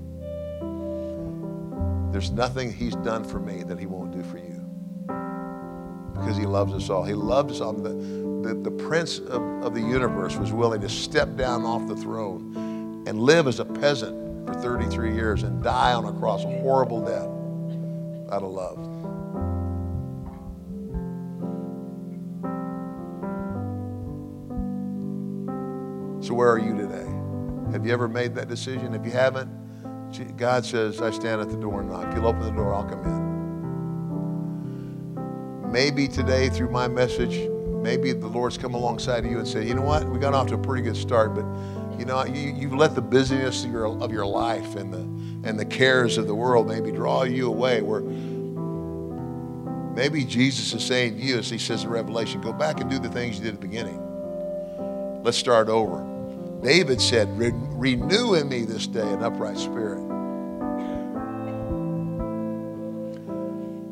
There's 2.11 2.31
nothing 2.31 2.73
He's 2.73 2.95
done 2.95 3.23
for 3.23 3.39
me 3.39 3.61
that 3.61 3.77
He 3.77 3.85
won't 3.85 4.11
do 4.11 4.23
for 4.23 4.39
you. 4.39 4.59
Because 6.15 6.35
He 6.35 6.47
loves 6.47 6.73
us 6.73 6.89
all. 6.89 7.03
He 7.03 7.13
loves 7.13 7.53
us 7.53 7.61
all. 7.61 7.73
The, 7.73 7.93
the, 7.93 8.55
the 8.55 8.71
Prince 8.71 9.19
of, 9.19 9.43
of 9.63 9.75
the 9.75 9.81
universe 9.81 10.35
was 10.37 10.51
willing 10.51 10.81
to 10.81 10.89
step 10.89 11.35
down 11.35 11.63
off 11.63 11.87
the 11.87 11.95
throne 11.95 13.03
and 13.05 13.21
live 13.21 13.45
as 13.45 13.59
a 13.59 13.65
peasant 13.65 14.47
for 14.47 14.55
33 14.55 15.13
years 15.13 15.43
and 15.43 15.61
die 15.61 15.93
on 15.93 16.05
a 16.05 16.13
cross, 16.13 16.43
a 16.43 16.47
horrible 16.61 17.01
death 17.01 17.29
out 18.33 18.41
of 18.41 18.49
love. 18.49 18.90
So, 26.21 26.35
where 26.35 26.49
are 26.51 26.59
you 26.59 26.77
today? 26.77 27.07
Have 27.71 27.83
you 27.83 27.91
ever 27.91 28.07
made 28.07 28.35
that 28.35 28.47
decision? 28.47 28.93
If 28.93 29.03
you 29.03 29.11
haven't, 29.11 29.49
God 30.37 30.63
says, 30.63 31.01
I 31.01 31.09
stand 31.09 31.41
at 31.41 31.49
the 31.49 31.57
door 31.57 31.81
and 31.81 31.89
knock. 31.89 32.13
You'll 32.13 32.27
open 32.27 32.41
the 32.41 32.51
door, 32.51 32.75
I'll 32.75 32.83
come 32.83 33.03
in. 35.65 35.71
Maybe 35.71 36.07
today, 36.07 36.49
through 36.49 36.69
my 36.69 36.87
message, 36.87 37.49
maybe 37.81 38.13
the 38.13 38.27
Lord's 38.27 38.55
come 38.55 38.75
alongside 38.75 39.25
of 39.25 39.31
you 39.31 39.39
and 39.39 39.47
said, 39.47 39.67
you 39.67 39.73
know 39.73 39.81
what? 39.81 40.07
We 40.07 40.19
got 40.19 40.35
off 40.35 40.45
to 40.49 40.53
a 40.53 40.59
pretty 40.59 40.83
good 40.83 40.95
start, 40.95 41.33
but 41.33 41.45
you 41.97 42.05
know, 42.05 42.23
you, 42.25 42.53
you've 42.53 42.75
let 42.75 42.93
the 42.93 43.01
busyness 43.01 43.63
of 43.63 43.71
your, 43.71 43.87
of 43.87 44.11
your 44.11 44.27
life 44.27 44.75
and 44.75 44.93
the, 44.93 44.99
and 45.49 45.59
the 45.59 45.65
cares 45.65 46.19
of 46.19 46.27
the 46.27 46.35
world 46.35 46.67
maybe 46.67 46.91
draw 46.91 47.23
you 47.23 47.47
away 47.47 47.81
where 47.81 48.01
maybe 49.95 50.23
Jesus 50.23 50.71
is 50.73 50.85
saying 50.85 51.17
to 51.17 51.23
you, 51.23 51.39
as 51.39 51.49
he 51.49 51.57
says 51.57 51.83
in 51.83 51.89
Revelation, 51.89 52.41
go 52.41 52.53
back 52.53 52.79
and 52.79 52.91
do 52.91 52.99
the 52.99 53.09
things 53.09 53.37
you 53.37 53.45
did 53.45 53.55
at 53.55 53.61
the 53.61 53.67
beginning. 53.67 54.10
Let's 55.23 55.37
start 55.37 55.69
over. 55.69 56.07
David 56.63 56.99
said, 56.99 57.27
renew 57.37 58.33
in 58.33 58.49
me 58.49 58.65
this 58.65 58.87
day 58.87 59.07
an 59.07 59.23
upright 59.23 59.57
spirit. 59.57 59.99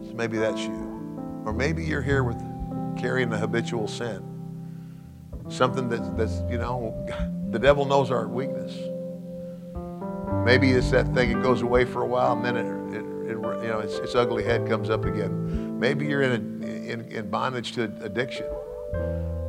So 0.08 0.14
maybe 0.14 0.38
that's 0.38 0.62
you. 0.62 1.42
Or 1.46 1.54
maybe 1.54 1.84
you're 1.84 2.02
here 2.02 2.24
with 2.24 2.38
carrying 2.98 3.32
a 3.32 3.38
habitual 3.38 3.88
sin. 3.88 4.24
Something 5.50 5.88
that, 5.90 6.18
that's, 6.18 6.42
you 6.50 6.58
know, 6.58 6.96
the 7.52 7.60
devil 7.60 7.86
knows 7.86 8.10
our 8.10 8.28
weakness. 8.28 8.76
Maybe 10.46 10.72
it's 10.72 10.90
that 10.92 11.14
thing, 11.14 11.32
it 11.32 11.44
goes 11.44 11.62
away 11.62 11.86
for 11.86 12.02
a 12.02 12.08
while 12.08 12.34
and 12.34 12.46
then 12.46 12.58
it, 12.58 12.66
it, 12.96 13.06
it 13.32 13.38
you 13.64 13.68
know, 13.68 13.80
its, 13.80 13.98
its 14.00 14.16
ugly 14.16 14.44
head 14.44 14.68
comes 14.68 14.90
up 14.90 15.06
again. 15.06 15.80
Maybe 15.80 16.08
you're 16.08 16.24
in, 16.24 16.32
a, 16.32 16.68
in, 16.68 17.12
in 17.12 17.30
bondage 17.30 17.74
to 17.74 17.84
addiction. 18.02 18.48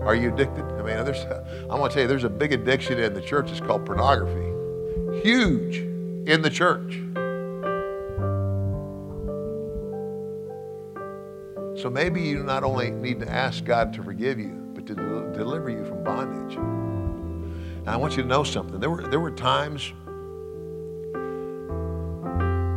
Are 0.01 0.15
you 0.15 0.33
addicted? 0.33 0.65
I 0.65 0.83
mean, 0.83 1.05
there's, 1.05 1.25
I 1.71 1.75
want 1.75 1.93
to 1.93 1.95
tell 1.95 2.03
you, 2.03 2.09
there's 2.09 2.25
a 2.25 2.31
big 2.31 2.53
addiction 2.53 2.99
in 2.99 3.15
the 3.15 3.21
church. 3.21 3.51
It's 3.51 3.61
called 3.61 3.85
pornography. 3.85 4.49
Huge 5.23 5.77
in 6.29 6.43
the 6.43 6.51
church. 6.51 7.01
So 11.81 11.89
maybe 11.89 12.21
you 12.21 12.43
not 12.43 12.63
only 12.63 12.91
need 12.91 13.21
to 13.21 13.31
ask 13.31 13.65
God 13.65 13.93
to 13.95 14.03
forgive 14.03 14.39
you, 14.39 14.71
but 14.75 14.87
to 14.87 14.95
deliver 14.95 15.71
you 15.71 15.85
from 15.85 16.05
bondage. 16.05 16.57
And 16.57 17.89
I 17.89 17.97
want 17.97 18.17
you 18.17 18.23
to 18.23 18.29
know 18.29 18.45
something. 18.45 18.81
There 18.81 18.91
were, 18.91 19.03
there 19.09 19.21
were 19.21 19.31
times 19.31 19.93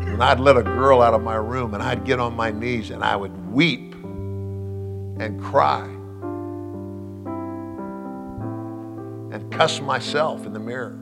when 0.08 0.22
I'd 0.22 0.40
let 0.40 0.58
a 0.58 0.64
girl 0.64 1.02
out 1.02 1.14
of 1.14 1.22
my 1.22 1.36
room 1.36 1.74
and 1.74 1.84
I'd 1.84 2.06
get 2.06 2.20
on 2.20 2.36
my 2.36 2.52
knees 2.52 2.92
and 2.92 3.04
I 3.04 3.16
would 3.16 3.52
weep 3.52 3.94
and 3.96 5.42
cry 5.42 5.90
and 9.34 9.52
cuss 9.52 9.82
myself 9.82 10.46
in 10.46 10.54
the 10.54 10.60
mirror 10.60 10.96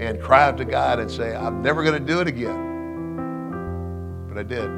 and 0.00 0.18
cry 0.18 0.44
out 0.44 0.56
to 0.56 0.64
God 0.64 0.98
and 0.98 1.10
say, 1.10 1.36
I'm 1.36 1.60
never 1.60 1.84
going 1.84 2.02
to 2.02 2.12
do 2.12 2.22
it 2.22 2.26
again. 2.26 2.68
But 4.26 4.38
I 4.38 4.42
did. 4.42 4.70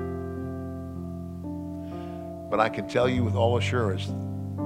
But 2.50 2.58
I 2.58 2.68
can 2.68 2.88
tell 2.88 3.08
you 3.08 3.22
with 3.22 3.36
all 3.36 3.58
assurance, 3.58 4.06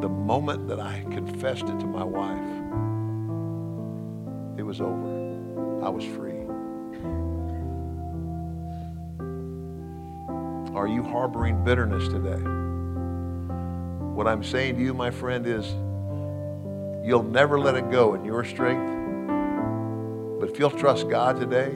the 0.01 0.09
moment 0.09 0.69
that 0.69 0.81
I 0.81 1.05
confessed 1.11 1.65
it 1.65 1.79
to 1.81 1.87
my 1.87 2.03
wife, 2.03 2.39
it 4.59 4.63
was 4.63 4.81
over. 4.81 5.85
I 5.85 5.91
was 5.91 6.05
free. 6.05 6.33
Are 10.75 10.89
you 10.89 11.03
harboring 11.03 11.63
bitterness 11.63 12.09
today? 12.09 12.43
What 14.15 14.27
I'm 14.27 14.43
saying 14.43 14.77
to 14.77 14.83
you, 14.83 14.95
my 14.95 15.11
friend, 15.11 15.47
is 15.47 15.75
You'll 17.07 17.23
never 17.23 17.59
let 17.61 17.77
it 17.77 17.89
go 17.93 18.15
in 18.15 18.25
your 18.25 18.45
strength. 18.45 18.85
But 20.41 20.51
if 20.51 20.59
you'll 20.59 20.73
trust 20.73 21.09
God 21.09 21.39
today, 21.39 21.71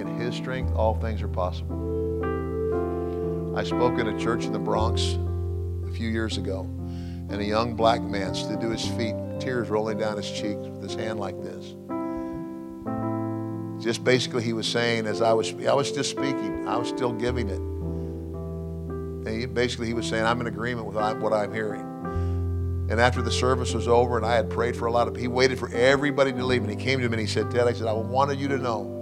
in 0.00 0.18
His 0.18 0.34
strength, 0.34 0.74
all 0.74 0.96
things 0.96 1.22
are 1.22 1.28
possible. 1.28 1.78
I 3.56 3.62
spoke 3.62 4.00
in 4.00 4.08
a 4.08 4.18
church 4.18 4.44
in 4.46 4.52
the 4.52 4.58
Bronx 4.58 5.16
a 5.86 5.92
few 5.92 6.08
years 6.08 6.38
ago, 6.38 6.62
and 6.62 7.34
a 7.34 7.44
young 7.44 7.76
black 7.76 8.02
man 8.02 8.34
stood 8.34 8.60
to 8.60 8.70
his 8.70 8.84
feet, 8.84 9.14
tears 9.38 9.68
rolling 9.68 9.96
down 9.98 10.16
his 10.16 10.28
cheeks 10.28 10.66
with 10.66 10.82
his 10.82 10.94
hand 10.94 11.20
like 11.20 11.40
this. 11.40 11.76
Just 13.80 14.02
basically, 14.02 14.42
he 14.42 14.52
was 14.52 14.66
saying, 14.66 15.06
as 15.06 15.22
I 15.22 15.32
was, 15.32 15.54
I 15.66 15.72
was 15.72 15.92
just 15.92 16.10
speaking, 16.10 16.66
I 16.66 16.76
was 16.76 16.88
still 16.88 17.12
giving 17.12 17.48
it. 17.48 17.60
And 19.28 19.40
he, 19.40 19.46
basically, 19.46 19.86
he 19.86 19.94
was 19.94 20.08
saying, 20.08 20.24
I'm 20.24 20.40
in 20.40 20.48
agreement 20.48 20.88
with 20.88 20.96
what 20.96 21.32
I'm 21.32 21.54
hearing. 21.54 21.84
And 22.90 23.00
after 23.00 23.20
the 23.20 23.30
service 23.30 23.74
was 23.74 23.86
over 23.86 24.16
and 24.16 24.24
I 24.24 24.34
had 24.34 24.48
prayed 24.48 24.74
for 24.74 24.86
a 24.86 24.92
lot 24.92 25.08
of 25.08 25.14
people, 25.14 25.22
he 25.22 25.28
waited 25.28 25.58
for 25.58 25.68
everybody 25.74 26.32
to 26.32 26.44
leave. 26.44 26.62
And 26.62 26.70
he 26.70 26.76
came 26.76 27.00
to 27.00 27.08
me 27.08 27.12
and 27.12 27.20
he 27.20 27.26
said, 27.26 27.50
Ted, 27.50 27.68
I 27.68 27.74
said, 27.74 27.86
I 27.86 27.92
wanted 27.92 28.40
you 28.40 28.48
to 28.48 28.56
know 28.56 28.94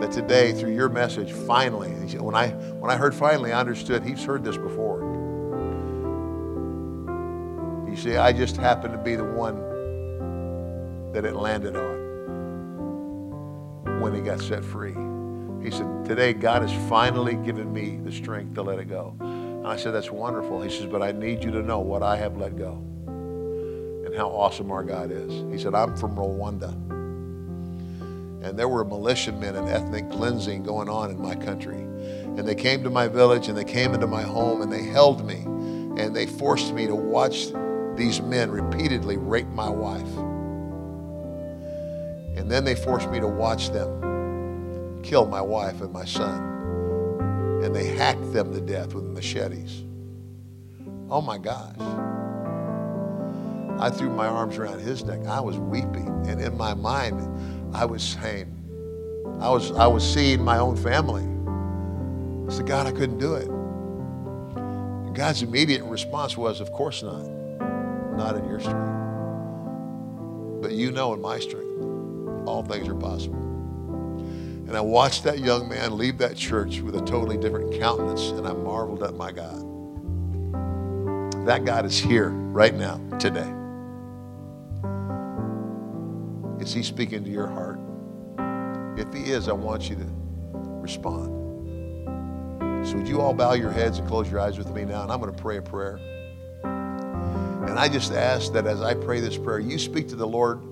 that 0.00 0.12
today, 0.12 0.52
through 0.52 0.72
your 0.74 0.88
message, 0.88 1.32
finally, 1.32 1.92
he 2.02 2.08
said, 2.08 2.20
when 2.20 2.36
I, 2.36 2.50
when 2.50 2.92
I 2.92 2.96
heard 2.96 3.14
finally, 3.14 3.52
I 3.52 3.58
understood 3.58 4.04
he's 4.04 4.24
heard 4.24 4.44
this 4.44 4.56
before. 4.56 5.02
You 7.88 7.96
see, 7.96 8.16
I 8.16 8.32
just 8.32 8.56
happened 8.56 8.92
to 8.92 8.98
be 8.98 9.16
the 9.16 9.24
one 9.24 9.56
that 11.12 11.24
it 11.24 11.34
landed 11.34 11.76
on 11.76 12.04
when 14.00 14.14
he 14.14 14.20
got 14.20 14.40
set 14.40 14.64
free. 14.64 14.94
He 15.64 15.70
said, 15.70 16.04
Today, 16.04 16.32
God 16.34 16.62
has 16.62 16.72
finally 16.88 17.34
given 17.36 17.72
me 17.72 17.98
the 18.02 18.12
strength 18.12 18.54
to 18.54 18.62
let 18.62 18.78
it 18.78 18.88
go. 18.88 19.14
I 19.64 19.76
said, 19.76 19.92
That's 19.92 20.10
wonderful. 20.10 20.60
He 20.60 20.70
says, 20.70 20.86
But 20.86 21.02
I 21.02 21.12
need 21.12 21.42
you 21.42 21.50
to 21.52 21.62
know 21.62 21.80
what 21.80 22.02
I 22.02 22.16
have 22.16 22.36
let 22.36 22.56
go 22.56 22.72
and 23.06 24.14
how 24.14 24.28
awesome 24.28 24.70
our 24.70 24.84
God 24.84 25.10
is. 25.10 25.32
He 25.50 25.58
said, 25.58 25.74
I'm 25.74 25.96
from 25.96 26.16
Rwanda. 26.16 26.72
And 28.44 28.58
there 28.58 28.68
were 28.68 28.84
militiamen 28.84 29.56
and 29.56 29.68
ethnic 29.68 30.10
cleansing 30.10 30.64
going 30.64 30.90
on 30.90 31.10
in 31.10 31.20
my 31.20 31.34
country. 31.34 31.78
And 31.78 32.46
they 32.46 32.54
came 32.54 32.84
to 32.84 32.90
my 32.90 33.08
village 33.08 33.48
and 33.48 33.56
they 33.56 33.64
came 33.64 33.94
into 33.94 34.06
my 34.06 34.22
home 34.22 34.60
and 34.60 34.70
they 34.70 34.82
held 34.82 35.24
me 35.24 35.44
and 36.00 36.14
they 36.14 36.26
forced 36.26 36.74
me 36.74 36.86
to 36.86 36.94
watch 36.94 37.46
these 37.96 38.20
men 38.20 38.50
repeatedly 38.50 39.16
rape 39.16 39.46
my 39.48 39.70
wife. 39.70 40.16
And 42.36 42.50
then 42.50 42.64
they 42.64 42.74
forced 42.74 43.08
me 43.08 43.18
to 43.20 43.26
watch 43.26 43.70
them 43.70 45.00
kill 45.02 45.26
my 45.26 45.40
wife 45.40 45.80
and 45.80 45.92
my 45.92 46.04
son 46.04 46.53
and 47.64 47.74
they 47.74 47.86
hacked 47.86 48.32
them 48.32 48.52
to 48.52 48.60
death 48.60 48.92
with 48.92 49.04
machetes. 49.04 49.82
Oh 51.10 51.22
my 51.22 51.38
gosh. 51.38 51.74
I 53.80 53.90
threw 53.90 54.10
my 54.10 54.26
arms 54.26 54.58
around 54.58 54.80
his 54.80 55.02
neck. 55.04 55.26
I 55.26 55.40
was 55.40 55.58
weeping. 55.58 56.08
And 56.26 56.40
in 56.40 56.56
my 56.56 56.74
mind, 56.74 57.74
I 57.74 57.86
was 57.86 58.02
saying, 58.02 58.50
I 59.40 59.48
was, 59.48 59.72
I 59.72 59.86
was 59.86 60.04
seeing 60.04 60.42
my 60.44 60.58
own 60.58 60.76
family. 60.76 61.24
I 62.46 62.56
said, 62.56 62.66
God, 62.66 62.86
I 62.86 62.92
couldn't 62.92 63.18
do 63.18 63.34
it. 63.34 63.48
And 63.48 65.14
God's 65.14 65.42
immediate 65.42 65.82
response 65.84 66.36
was, 66.36 66.60
Of 66.60 66.70
course 66.72 67.02
not. 67.02 67.26
Not 68.16 68.36
in 68.36 68.48
your 68.48 68.60
strength. 68.60 68.92
But 70.62 70.72
you 70.72 70.92
know 70.92 71.14
in 71.14 71.20
my 71.20 71.38
strength, 71.38 72.46
all 72.46 72.62
things 72.62 72.88
are 72.88 72.94
possible. 72.94 73.43
And 74.74 74.80
I 74.80 74.82
watched 74.82 75.22
that 75.22 75.38
young 75.38 75.68
man 75.68 75.96
leave 75.96 76.18
that 76.18 76.36
church 76.36 76.80
with 76.80 76.96
a 76.96 77.00
totally 77.02 77.36
different 77.36 77.78
countenance, 77.78 78.30
and 78.30 78.44
I 78.44 78.52
marveled 78.52 79.04
at 79.04 79.14
my 79.14 79.30
God. 79.30 79.60
That 81.46 81.64
God 81.64 81.86
is 81.86 81.96
here 81.96 82.30
right 82.30 82.74
now, 82.74 82.96
today. 83.20 83.48
Is 86.60 86.74
He 86.74 86.82
speaking 86.82 87.22
to 87.22 87.30
your 87.30 87.46
heart? 87.46 87.78
If 88.98 89.14
He 89.14 89.30
is, 89.30 89.48
I 89.48 89.52
want 89.52 89.88
you 89.88 89.94
to 89.94 90.06
respond. 90.82 91.28
So, 92.84 92.96
would 92.96 93.06
you 93.06 93.20
all 93.20 93.32
bow 93.32 93.52
your 93.52 93.70
heads 93.70 94.00
and 94.00 94.08
close 94.08 94.28
your 94.28 94.40
eyes 94.40 94.58
with 94.58 94.70
me 94.70 94.84
now? 94.84 95.04
And 95.04 95.12
I'm 95.12 95.20
going 95.20 95.32
to 95.32 95.40
pray 95.40 95.58
a 95.58 95.62
prayer. 95.62 96.00
And 96.64 97.78
I 97.78 97.88
just 97.88 98.10
ask 98.10 98.52
that 98.54 98.66
as 98.66 98.82
I 98.82 98.94
pray 98.94 99.20
this 99.20 99.38
prayer, 99.38 99.60
you 99.60 99.78
speak 99.78 100.08
to 100.08 100.16
the 100.16 100.26
Lord 100.26 100.64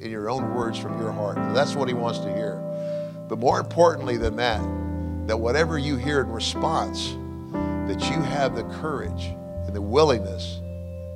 in 0.00 0.10
your 0.10 0.28
own 0.28 0.56
words 0.56 0.76
from 0.76 1.00
your 1.00 1.12
heart. 1.12 1.36
That's 1.54 1.76
what 1.76 1.86
He 1.86 1.94
wants 1.94 2.18
to 2.18 2.34
hear. 2.34 2.64
But 3.28 3.38
more 3.38 3.60
importantly 3.60 4.16
than 4.16 4.36
that, 4.36 4.62
that 5.26 5.36
whatever 5.36 5.78
you 5.78 5.96
hear 5.96 6.20
in 6.22 6.30
response, 6.30 7.16
that 7.86 8.00
you 8.10 8.22
have 8.22 8.56
the 8.56 8.64
courage 8.64 9.24
and 9.66 9.76
the 9.76 9.82
willingness 9.82 10.60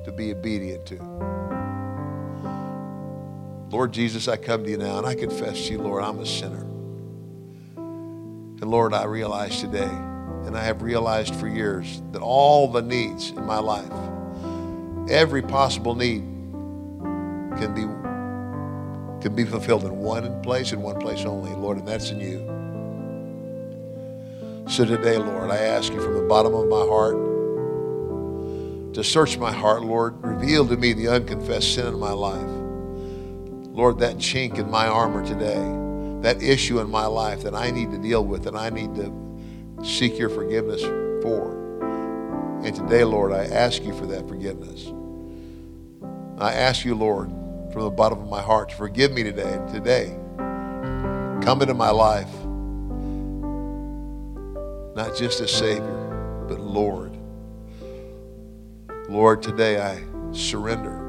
to 0.05 0.11
be 0.11 0.31
obedient 0.31 0.85
to. 0.85 1.01
Lord 3.69 3.91
Jesus, 3.91 4.27
I 4.27 4.37
come 4.37 4.63
to 4.63 4.69
you 4.69 4.77
now 4.77 4.99
and 4.99 5.07
I 5.07 5.15
confess 5.15 5.65
to 5.65 5.73
you, 5.73 5.79
Lord, 5.79 6.03
I'm 6.03 6.19
a 6.19 6.25
sinner. 6.25 6.61
And 7.75 8.65
Lord, 8.65 8.93
I 8.93 9.05
realize 9.05 9.59
today, 9.59 9.89
and 10.45 10.55
I 10.55 10.63
have 10.63 10.83
realized 10.83 11.33
for 11.35 11.47
years, 11.47 12.03
that 12.11 12.21
all 12.21 12.71
the 12.71 12.83
needs 12.83 13.31
in 13.31 13.43
my 13.45 13.57
life, 13.57 13.91
every 15.09 15.41
possible 15.41 15.95
need 15.95 16.21
can 17.59 17.73
be 17.73 17.85
can 19.23 19.33
be 19.33 19.45
fulfilled 19.45 19.85
in 19.85 19.97
one 19.97 20.41
place 20.41 20.73
and 20.73 20.83
one 20.83 20.99
place 20.99 21.23
only, 21.23 21.49
Lord, 21.51 21.77
and 21.77 21.87
that's 21.87 22.11
in 22.11 22.19
you. 22.19 22.39
So 24.69 24.83
today, 24.83 25.17
Lord, 25.17 25.49
I 25.49 25.57
ask 25.57 25.93
you 25.93 26.01
from 26.01 26.15
the 26.15 26.23
bottom 26.23 26.53
of 26.53 26.67
my 26.67 26.81
heart 26.81 27.15
to 28.93 29.01
search 29.01 29.37
my 29.37 29.53
heart, 29.53 29.81
Lord. 29.81 30.21
Reveal 30.21 30.67
to 30.67 30.75
me 30.75 30.91
the 30.91 31.07
unconfessed 31.07 31.73
sin 31.73 31.87
in 31.87 31.97
my 31.97 32.11
life. 32.11 32.49
Lord, 33.73 33.97
that 33.99 34.17
chink 34.17 34.59
in 34.59 34.69
my 34.69 34.87
armor 34.87 35.25
today, 35.25 35.55
that 36.21 36.43
issue 36.43 36.81
in 36.81 36.91
my 36.91 37.05
life 37.05 37.43
that 37.43 37.55
I 37.55 37.71
need 37.71 37.91
to 37.91 37.97
deal 37.97 38.25
with, 38.25 38.43
that 38.43 38.55
I 38.55 38.69
need 38.71 38.93
to 38.95 39.09
seek 39.85 40.19
your 40.19 40.29
forgiveness 40.29 40.81
for. 41.23 41.61
And 42.65 42.75
today, 42.75 43.05
Lord, 43.05 43.31
I 43.31 43.45
ask 43.45 43.83
you 43.83 43.93
for 43.97 44.05
that 44.07 44.27
forgiveness. 44.27 44.91
I 46.37 46.51
ask 46.53 46.83
you, 46.83 46.95
Lord, 46.95 47.31
from 47.73 47.81
the 47.81 47.89
bottom 47.89 48.19
of 48.21 48.29
my 48.29 48.41
heart 48.41 48.69
to 48.69 48.75
forgive 48.75 49.11
me 49.11 49.23
today. 49.23 49.59
Today, 49.73 50.15
come 51.43 51.59
into 51.59 51.73
my 51.73 51.89
life, 51.89 52.29
not 54.95 55.17
just 55.17 55.41
as 55.41 55.51
Savior, 55.51 56.45
but 56.47 56.59
Lord. 56.59 57.17
Lord, 59.09 59.41
today 59.41 59.81
I 59.81 60.03
surrender. 60.31 60.99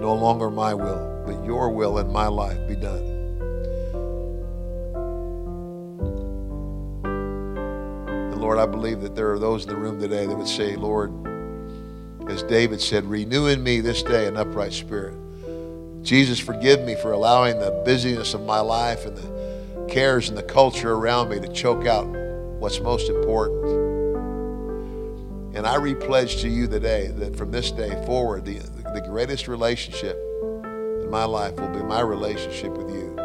No 0.00 0.14
longer 0.14 0.50
my 0.50 0.74
will, 0.74 1.22
but 1.24 1.44
your 1.44 1.70
will 1.70 1.98
in 1.98 2.12
my 2.12 2.26
life 2.26 2.58
be 2.66 2.74
done. 2.74 3.04
And 8.32 8.40
Lord, 8.40 8.58
I 8.58 8.66
believe 8.66 9.00
that 9.02 9.14
there 9.14 9.30
are 9.30 9.38
those 9.38 9.62
in 9.62 9.68
the 9.68 9.76
room 9.76 10.00
today 10.00 10.26
that 10.26 10.36
would 10.36 10.48
say, 10.48 10.74
Lord, 10.74 11.12
as 12.28 12.42
David 12.44 12.80
said, 12.80 13.04
renew 13.04 13.46
in 13.46 13.62
me 13.62 13.80
this 13.80 14.02
day 14.02 14.26
an 14.26 14.36
upright 14.36 14.72
spirit. 14.72 15.14
Jesus, 16.02 16.38
forgive 16.38 16.82
me 16.82 16.94
for 16.96 17.12
allowing 17.12 17.58
the 17.58 17.70
busyness 17.84 18.34
of 18.34 18.42
my 18.42 18.60
life 18.60 19.06
and 19.06 19.16
the 19.16 19.86
cares 19.88 20.28
and 20.28 20.36
the 20.36 20.42
culture 20.42 20.92
around 20.92 21.30
me 21.30 21.40
to 21.40 21.48
choke 21.48 21.86
out 21.86 22.06
what's 22.58 22.80
most 22.80 23.08
important. 23.08 23.64
And 25.56 25.66
I 25.66 25.76
repledge 25.76 26.40
to 26.40 26.48
you 26.48 26.66
today 26.66 27.08
that 27.08 27.36
from 27.36 27.50
this 27.50 27.70
day 27.70 27.90
forward, 28.06 28.44
the, 28.44 28.58
the 28.92 29.00
greatest 29.08 29.48
relationship 29.48 30.16
in 31.02 31.08
my 31.10 31.24
life 31.24 31.54
will 31.54 31.68
be 31.68 31.82
my 31.82 32.00
relationship 32.00 32.72
with 32.76 32.90
you. 32.90 33.16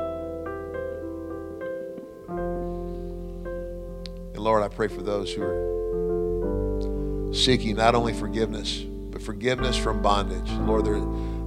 And 4.34 4.38
Lord, 4.38 4.64
I 4.64 4.68
pray 4.68 4.88
for 4.88 5.02
those 5.02 5.34
who 5.34 5.42
are 5.42 7.34
seeking 7.34 7.76
not 7.76 7.96
only 7.96 8.14
forgiveness, 8.14 8.86
but 9.20 9.26
forgiveness 9.26 9.78
from 9.78 10.02
bondage. 10.02 10.50
Lord, 10.52 10.86
they're, 10.86 11.02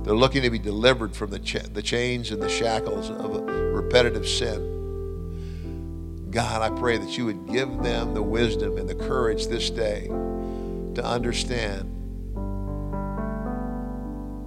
they're 0.04 0.14
looking 0.14 0.42
to 0.42 0.50
be 0.50 0.58
delivered 0.58 1.16
from 1.16 1.30
the, 1.30 1.38
cha- 1.38 1.66
the 1.72 1.82
chains 1.82 2.30
and 2.30 2.42
the 2.42 2.48
shackles 2.48 3.10
of 3.10 3.34
repetitive 3.74 4.26
sin. 4.28 4.70
God, 6.30 6.62
I 6.62 6.70
pray 6.78 6.96
that 6.98 7.18
you 7.18 7.26
would 7.26 7.46
give 7.46 7.82
them 7.82 8.14
the 8.14 8.22
wisdom 8.22 8.78
and 8.78 8.88
the 8.88 8.94
courage 8.94 9.48
this 9.48 9.68
day 9.70 10.06
to 10.06 11.04
understand 11.04 11.88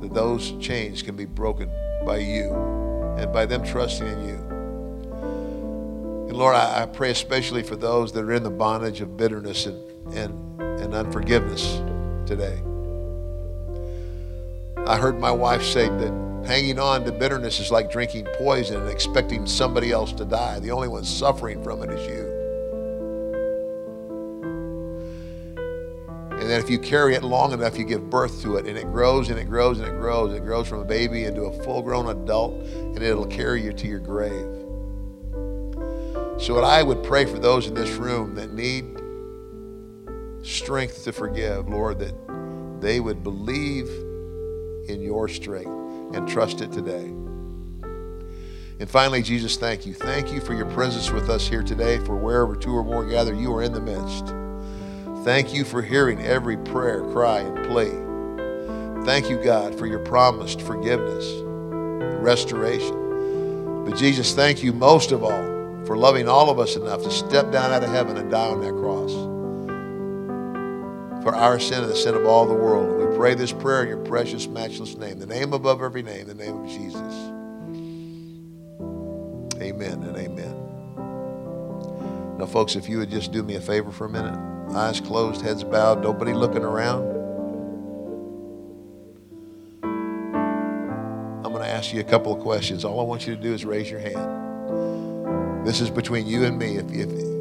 that 0.01 0.13
those 0.13 0.53
chains 0.59 1.01
can 1.01 1.15
be 1.15 1.25
broken 1.25 1.69
by 2.05 2.17
you 2.17 2.51
and 3.17 3.31
by 3.31 3.45
them 3.45 3.63
trusting 3.63 4.07
in 4.07 4.27
you. 4.27 4.35
And 6.27 6.33
Lord, 6.33 6.55
I, 6.55 6.83
I 6.83 6.85
pray 6.87 7.11
especially 7.11 7.63
for 7.63 7.75
those 7.75 8.11
that 8.13 8.23
are 8.23 8.33
in 8.33 8.43
the 8.43 8.49
bondage 8.49 9.01
of 9.01 9.15
bitterness 9.15 9.67
and, 9.67 9.77
and, 10.13 10.61
and 10.61 10.93
unforgiveness 10.95 11.81
today. 12.25 12.61
I 14.87 14.97
heard 14.97 15.19
my 15.19 15.31
wife 15.31 15.63
say 15.63 15.89
that 15.89 16.43
hanging 16.45 16.77
on 16.77 17.03
to 17.05 17.11
bitterness 17.11 17.59
is 17.59 17.71
like 17.71 17.91
drinking 17.91 18.27
poison 18.37 18.81
and 18.81 18.89
expecting 18.89 19.47
somebody 19.47 19.91
else 19.91 20.13
to 20.13 20.25
die. 20.25 20.59
The 20.59 20.69
only 20.69 20.87
one 20.87 21.03
suffering 21.03 21.63
from 21.63 21.81
it 21.81 21.89
is 21.89 22.07
you. 22.07 22.35
And 26.39 26.51
that 26.51 26.59
if 26.59 26.69
you 26.69 26.77
carry 26.77 27.15
it 27.15 27.23
long 27.23 27.51
enough, 27.51 27.79
you 27.79 27.83
give 27.83 28.11
birth 28.11 28.43
to 28.43 28.57
it, 28.57 28.67
and 28.67 28.77
it 28.77 28.83
grows 28.91 29.29
and 29.29 29.39
it 29.39 29.45
grows 29.45 29.79
and 29.79 29.87
it 29.87 29.99
grows. 29.99 30.35
It 30.35 30.41
grows 30.41 30.67
from 30.67 30.81
a 30.81 30.85
baby 30.85 31.23
into 31.23 31.45
a 31.45 31.63
full 31.63 31.81
grown 31.81 32.07
adult, 32.07 32.53
and 32.53 33.01
it'll 33.01 33.25
carry 33.25 33.63
you 33.63 33.73
to 33.73 33.87
your 33.87 33.97
grave. 33.97 34.45
So, 36.39 36.53
what 36.53 36.63
I 36.63 36.83
would 36.83 37.01
pray 37.03 37.25
for 37.25 37.39
those 37.39 37.65
in 37.65 37.73
this 37.73 37.89
room 37.91 38.35
that 38.35 38.53
need 38.53 38.85
strength 40.45 41.03
to 41.05 41.11
forgive, 41.11 41.67
Lord, 41.67 41.97
that 41.97 42.13
they 42.81 42.99
would 42.99 43.23
believe 43.23 43.89
in 44.87 45.01
your 45.01 45.27
strength 45.27 46.15
and 46.15 46.27
trust 46.27 46.61
it 46.61 46.71
today. 46.71 47.11
And 48.79 48.89
finally, 48.89 49.21
Jesus, 49.21 49.55
thank 49.55 49.85
you. 49.85 49.93
Thank 49.93 50.33
you 50.33 50.41
for 50.41 50.53
your 50.53 50.65
presence 50.71 51.09
with 51.09 51.29
us 51.29 51.47
here 51.47 51.63
today. 51.63 51.97
For 51.99 52.15
wherever 52.15 52.55
two 52.55 52.75
or 52.75 52.83
more 52.83 53.05
gather, 53.05 53.33
you 53.33 53.53
are 53.53 53.63
in 53.63 53.71
the 53.71 53.79
midst. 53.79 54.33
Thank 55.23 55.53
you 55.53 55.63
for 55.63 55.81
hearing 55.81 56.21
every 56.21 56.57
prayer, 56.57 57.01
cry, 57.11 57.39
and 57.39 57.65
plea. 57.67 59.05
Thank 59.05 59.29
you, 59.29 59.41
God, 59.41 59.77
for 59.77 59.85
your 59.87 59.99
promised 59.99 60.61
forgiveness, 60.61 61.25
restoration. 62.21 63.85
But 63.85 63.95
Jesus, 63.95 64.33
thank 64.33 64.61
you 64.61 64.73
most 64.73 65.11
of 65.11 65.23
all 65.23 65.55
for 65.85 65.95
loving 65.95 66.27
all 66.27 66.49
of 66.49 66.59
us 66.59 66.75
enough 66.75 67.03
to 67.03 67.11
step 67.11 67.51
down 67.51 67.71
out 67.71 67.83
of 67.83 67.89
heaven 67.91 68.17
and 68.17 68.29
die 68.31 68.47
on 68.47 68.61
that 68.61 68.71
cross 68.71 69.13
for 71.25 71.35
our 71.35 71.59
sin 71.59 71.81
and 71.81 71.91
the 71.91 71.95
sin 71.95 72.13
of 72.13 72.27
all 72.27 72.45
the 72.45 72.53
world. 72.53 72.99
We 72.99 73.17
pray 73.17 73.33
this 73.33 73.51
prayer 73.51 73.81
in 73.81 73.87
your 73.87 73.97
precious, 74.05 74.45
matchless 74.45 74.95
name, 74.95 75.17
the 75.17 75.25
name 75.25 75.53
above 75.53 75.81
every 75.81 76.03
name, 76.03 76.27
the 76.27 76.35
name 76.35 76.55
of 76.63 76.69
Jesus. 76.69 77.01
Amen 79.59 80.03
and 80.03 80.15
amen. 80.15 80.55
Now, 82.37 82.45
folks, 82.45 82.75
if 82.75 82.87
you 82.87 82.99
would 82.99 83.09
just 83.09 83.31
do 83.31 83.41
me 83.41 83.55
a 83.55 83.59
favor 83.59 83.91
for 83.91 84.05
a 84.05 84.09
minute, 84.09 84.37
eyes 84.75 85.01
closed, 85.01 85.41
heads 85.41 85.63
bowed, 85.63 86.03
nobody 86.03 86.31
looking 86.31 86.61
around. 86.63 87.07
I'm 91.43 91.51
going 91.51 91.63
to 91.63 91.69
ask 91.69 91.91
you 91.91 92.01
a 92.01 92.03
couple 92.03 92.35
of 92.35 92.39
questions. 92.43 92.85
All 92.85 92.99
I 92.99 93.03
want 93.03 93.25
you 93.25 93.35
to 93.35 93.41
do 93.41 93.51
is 93.51 93.65
raise 93.65 93.89
your 93.89 93.99
hand. 93.99 95.65
This 95.65 95.81
is 95.81 95.89
between 95.89 96.27
you 96.27 96.43
and 96.43 96.59
me. 96.59 96.77
If, 96.77 96.91
if 96.91 97.34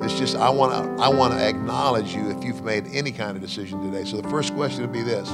it's 0.00 0.18
just 0.18 0.36
I 0.36 0.50
want 0.50 0.72
to 0.72 1.02
I 1.02 1.08
want 1.08 1.34
to 1.34 1.46
acknowledge 1.46 2.14
you 2.14 2.30
if 2.30 2.44
you've 2.44 2.62
made 2.62 2.86
any 2.92 3.12
kind 3.12 3.36
of 3.36 3.42
decision 3.42 3.80
today. 3.90 4.04
So 4.04 4.20
the 4.20 4.28
first 4.28 4.54
question 4.54 4.82
would 4.82 4.92
be 4.92 5.02
this: 5.02 5.30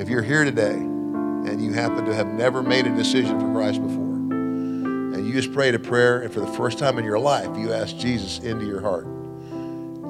If 0.00 0.08
you're 0.08 0.22
here 0.22 0.44
today 0.44 0.74
and 0.74 1.62
you 1.64 1.72
happen 1.72 2.04
to 2.04 2.14
have 2.14 2.26
never 2.26 2.62
made 2.62 2.86
a 2.86 2.96
decision 2.96 3.38
for 3.38 3.52
Christ 3.52 3.80
before, 3.82 4.02
and 4.02 5.26
you 5.26 5.32
just 5.32 5.52
prayed 5.52 5.74
a 5.74 5.78
prayer, 5.78 6.22
and 6.22 6.32
for 6.32 6.40
the 6.40 6.46
first 6.48 6.78
time 6.78 6.98
in 6.98 7.04
your 7.04 7.18
life 7.18 7.56
you 7.56 7.72
asked 7.72 7.98
Jesus 7.98 8.40
into 8.40 8.66
your 8.66 8.80
heart, 8.80 9.06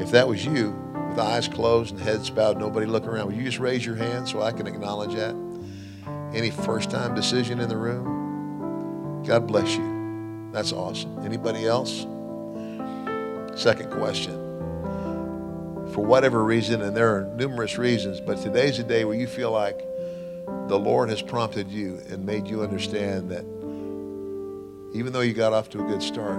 if 0.00 0.10
that 0.12 0.26
was 0.26 0.44
you, 0.44 0.70
with 1.08 1.18
eyes 1.18 1.48
closed 1.48 1.94
and 1.94 2.02
heads 2.02 2.30
bowed, 2.30 2.58
nobody 2.58 2.86
looking 2.86 3.08
around, 3.08 3.26
would 3.26 3.36
you 3.36 3.44
just 3.44 3.58
raise 3.58 3.84
your 3.84 3.96
hand 3.96 4.28
so 4.28 4.42
I 4.42 4.52
can 4.52 4.66
acknowledge 4.66 5.14
that? 5.14 5.34
Any 6.32 6.50
first-time 6.50 7.14
decision 7.14 7.60
in 7.60 7.68
the 7.68 7.76
room? 7.76 9.22
God 9.26 9.46
bless 9.46 9.76
you. 9.76 10.50
That's 10.52 10.72
awesome. 10.72 11.18
Anybody 11.24 11.66
else? 11.66 12.06
Second 13.56 13.90
question. 13.90 14.34
For 15.94 16.04
whatever 16.04 16.44
reason, 16.44 16.82
and 16.82 16.94
there 16.94 17.16
are 17.16 17.24
numerous 17.36 17.78
reasons, 17.78 18.20
but 18.20 18.42
today's 18.42 18.78
a 18.78 18.84
day 18.84 19.06
where 19.06 19.16
you 19.16 19.26
feel 19.26 19.50
like 19.50 19.78
the 20.68 20.78
Lord 20.78 21.08
has 21.08 21.22
prompted 21.22 21.70
you 21.70 21.98
and 22.10 22.26
made 22.26 22.48
you 22.48 22.62
understand 22.62 23.30
that 23.30 23.44
even 24.94 25.10
though 25.12 25.22
you 25.22 25.32
got 25.32 25.54
off 25.54 25.70
to 25.70 25.82
a 25.82 25.86
good 25.86 26.02
start, 26.02 26.38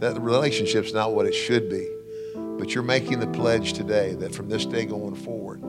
that 0.00 0.14
the 0.14 0.20
relationship's 0.20 0.94
not 0.94 1.14
what 1.14 1.26
it 1.26 1.34
should 1.34 1.68
be. 1.68 1.86
But 2.34 2.74
you're 2.74 2.82
making 2.82 3.20
the 3.20 3.26
pledge 3.26 3.74
today 3.74 4.14
that 4.14 4.34
from 4.34 4.48
this 4.48 4.64
day 4.64 4.86
going 4.86 5.14
forward, 5.14 5.60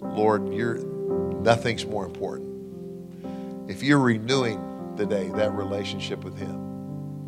Lord, 0.00 0.52
you're 0.52 0.78
nothing's 0.78 1.86
more 1.86 2.04
important. 2.04 3.70
if 3.70 3.84
you're 3.84 4.00
renewing 4.00 4.94
today 4.96 5.28
that 5.36 5.52
relationship 5.52 6.24
with 6.24 6.36
Him 6.36 6.65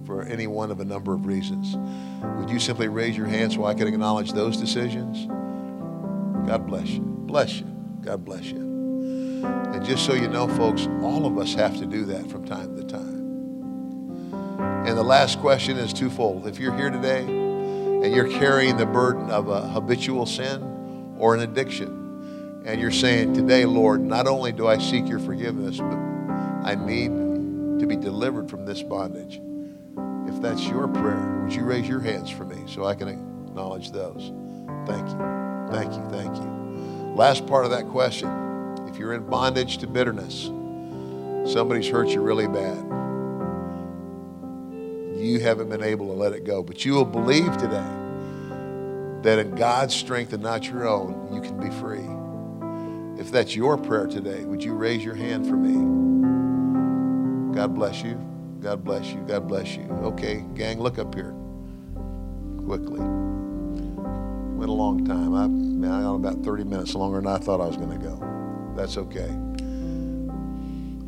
for 0.08 0.22
any 0.22 0.46
one 0.46 0.70
of 0.70 0.80
a 0.80 0.84
number 0.86 1.12
of 1.12 1.26
reasons, 1.26 1.76
would 2.38 2.48
you 2.48 2.58
simply 2.58 2.88
raise 2.88 3.14
your 3.14 3.26
hand 3.26 3.52
so 3.52 3.66
I 3.66 3.74
can 3.74 3.86
acknowledge 3.86 4.32
those 4.32 4.56
decisions? 4.56 5.26
God 6.48 6.66
bless 6.66 6.88
you. 6.88 7.02
Bless 7.02 7.60
you. 7.60 7.66
God 8.00 8.24
bless 8.24 8.44
you. 8.44 8.56
And 9.44 9.84
just 9.84 10.06
so 10.06 10.14
you 10.14 10.26
know, 10.26 10.48
folks, 10.48 10.88
all 11.02 11.26
of 11.26 11.36
us 11.36 11.52
have 11.52 11.76
to 11.76 11.84
do 11.84 12.06
that 12.06 12.26
from 12.30 12.46
time 12.46 12.74
to 12.78 12.84
time. 12.84 13.18
And 14.86 14.96
the 14.96 15.02
last 15.02 15.40
question 15.40 15.76
is 15.76 15.92
twofold. 15.92 16.46
If 16.46 16.58
you're 16.58 16.74
here 16.74 16.88
today 16.88 17.24
and 17.24 18.14
you're 18.14 18.30
carrying 18.30 18.78
the 18.78 18.86
burden 18.86 19.30
of 19.30 19.48
a 19.50 19.68
habitual 19.68 20.24
sin 20.24 21.16
or 21.18 21.34
an 21.34 21.42
addiction, 21.42 22.62
and 22.64 22.80
you're 22.80 22.90
saying, 22.90 23.34
Today, 23.34 23.66
Lord, 23.66 24.00
not 24.00 24.26
only 24.26 24.52
do 24.52 24.66
I 24.66 24.78
seek 24.78 25.06
your 25.06 25.18
forgiveness, 25.18 25.76
but 25.76 25.98
I 26.66 26.76
need 26.76 27.08
to 27.80 27.86
be 27.86 27.96
delivered 27.96 28.48
from 28.48 28.64
this 28.64 28.82
bondage. 28.82 29.42
If 30.28 30.42
that's 30.42 30.66
your 30.68 30.86
prayer, 30.88 31.40
would 31.42 31.54
you 31.54 31.64
raise 31.64 31.88
your 31.88 32.00
hands 32.00 32.28
for 32.28 32.44
me 32.44 32.62
so 32.66 32.84
I 32.84 32.94
can 32.94 33.08
acknowledge 33.08 33.90
those? 33.92 34.30
Thank 34.86 35.08
you. 35.08 35.18
Thank 35.70 35.94
you. 35.94 36.04
Thank 36.10 36.36
you. 36.36 37.14
Last 37.14 37.46
part 37.46 37.64
of 37.64 37.70
that 37.70 37.88
question 37.88 38.28
if 38.88 38.98
you're 38.98 39.14
in 39.14 39.26
bondage 39.26 39.78
to 39.78 39.86
bitterness, 39.86 40.50
somebody's 41.50 41.88
hurt 41.88 42.08
you 42.08 42.20
really 42.20 42.46
bad, 42.46 42.76
you 45.18 45.40
haven't 45.40 45.70
been 45.70 45.82
able 45.82 46.06
to 46.06 46.12
let 46.12 46.32
it 46.32 46.44
go, 46.44 46.62
but 46.62 46.84
you 46.84 46.92
will 46.92 47.04
believe 47.04 47.56
today 47.56 47.90
that 49.22 49.38
in 49.38 49.54
God's 49.54 49.94
strength 49.94 50.32
and 50.32 50.42
not 50.42 50.66
your 50.66 50.86
own, 50.86 51.32
you 51.32 51.40
can 51.40 51.58
be 51.58 51.70
free. 51.80 52.06
If 53.20 53.32
that's 53.32 53.56
your 53.56 53.76
prayer 53.76 54.06
today, 54.06 54.44
would 54.44 54.62
you 54.62 54.74
raise 54.74 55.04
your 55.04 55.14
hand 55.16 55.46
for 55.46 55.56
me? 55.56 55.74
God 57.54 57.74
bless 57.74 58.02
you. 58.02 58.37
God 58.60 58.84
bless 58.84 59.12
you. 59.12 59.20
God 59.20 59.46
bless 59.46 59.76
you. 59.76 59.84
Okay, 60.02 60.44
gang, 60.54 60.80
look 60.80 60.98
up 60.98 61.14
here 61.14 61.34
quickly. 62.64 63.00
Went 64.58 64.68
a 64.68 64.72
long 64.72 65.04
time. 65.04 65.34
I, 65.34 65.46
man, 65.46 65.92
I 65.92 66.02
got 66.02 66.14
about 66.16 66.44
30 66.44 66.64
minutes 66.64 66.94
longer 66.94 67.20
than 67.20 67.28
I 67.28 67.38
thought 67.38 67.60
I 67.60 67.66
was 67.66 67.76
going 67.76 67.90
to 67.90 67.98
go. 67.98 68.74
That's 68.76 68.96
okay. 68.98 69.30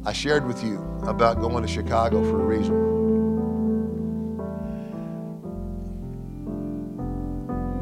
I 0.06 0.12
shared 0.12 0.46
with 0.46 0.62
you 0.62 0.78
about 1.02 1.40
going 1.40 1.62
to 1.62 1.68
Chicago 1.68 2.22
for 2.22 2.40
a 2.40 2.44
reason. 2.44 2.90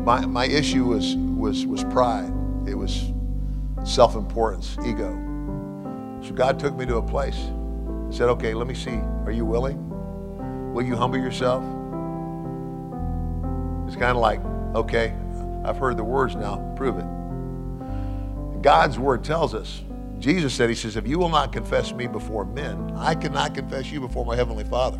My, 0.04 0.24
my 0.24 0.46
issue 0.46 0.86
was, 0.86 1.14
was, 1.16 1.66
was 1.66 1.84
pride. 1.84 2.32
It 2.66 2.74
was 2.74 3.12
self-importance, 3.84 4.78
ego. 4.86 5.12
So 6.22 6.32
God 6.32 6.58
took 6.58 6.74
me 6.74 6.86
to 6.86 6.96
a 6.96 7.02
place 7.02 7.38
said, 8.10 8.28
okay, 8.30 8.54
let 8.54 8.66
me 8.66 8.74
see. 8.74 9.00
Are 9.26 9.32
you 9.32 9.44
willing? 9.44 9.84
Will 10.72 10.84
you 10.84 10.96
humble 10.96 11.18
yourself? 11.18 11.62
It's 13.86 13.96
kind 13.96 14.12
of 14.12 14.18
like, 14.18 14.40
okay, 14.74 15.14
I've 15.64 15.76
heard 15.76 15.96
the 15.96 16.04
words 16.04 16.34
now, 16.36 16.74
prove 16.76 16.98
it. 16.98 18.62
God's 18.62 18.98
word 18.98 19.24
tells 19.24 19.54
us, 19.54 19.82
Jesus 20.18 20.52
said, 20.52 20.68
He 20.68 20.74
says, 20.74 20.96
if 20.96 21.06
you 21.06 21.18
will 21.18 21.28
not 21.28 21.52
confess 21.52 21.92
me 21.92 22.06
before 22.06 22.44
men, 22.44 22.92
I 22.96 23.14
cannot 23.14 23.54
confess 23.54 23.90
you 23.90 24.00
before 24.00 24.24
my 24.24 24.34
Heavenly 24.36 24.64
Father. 24.64 24.98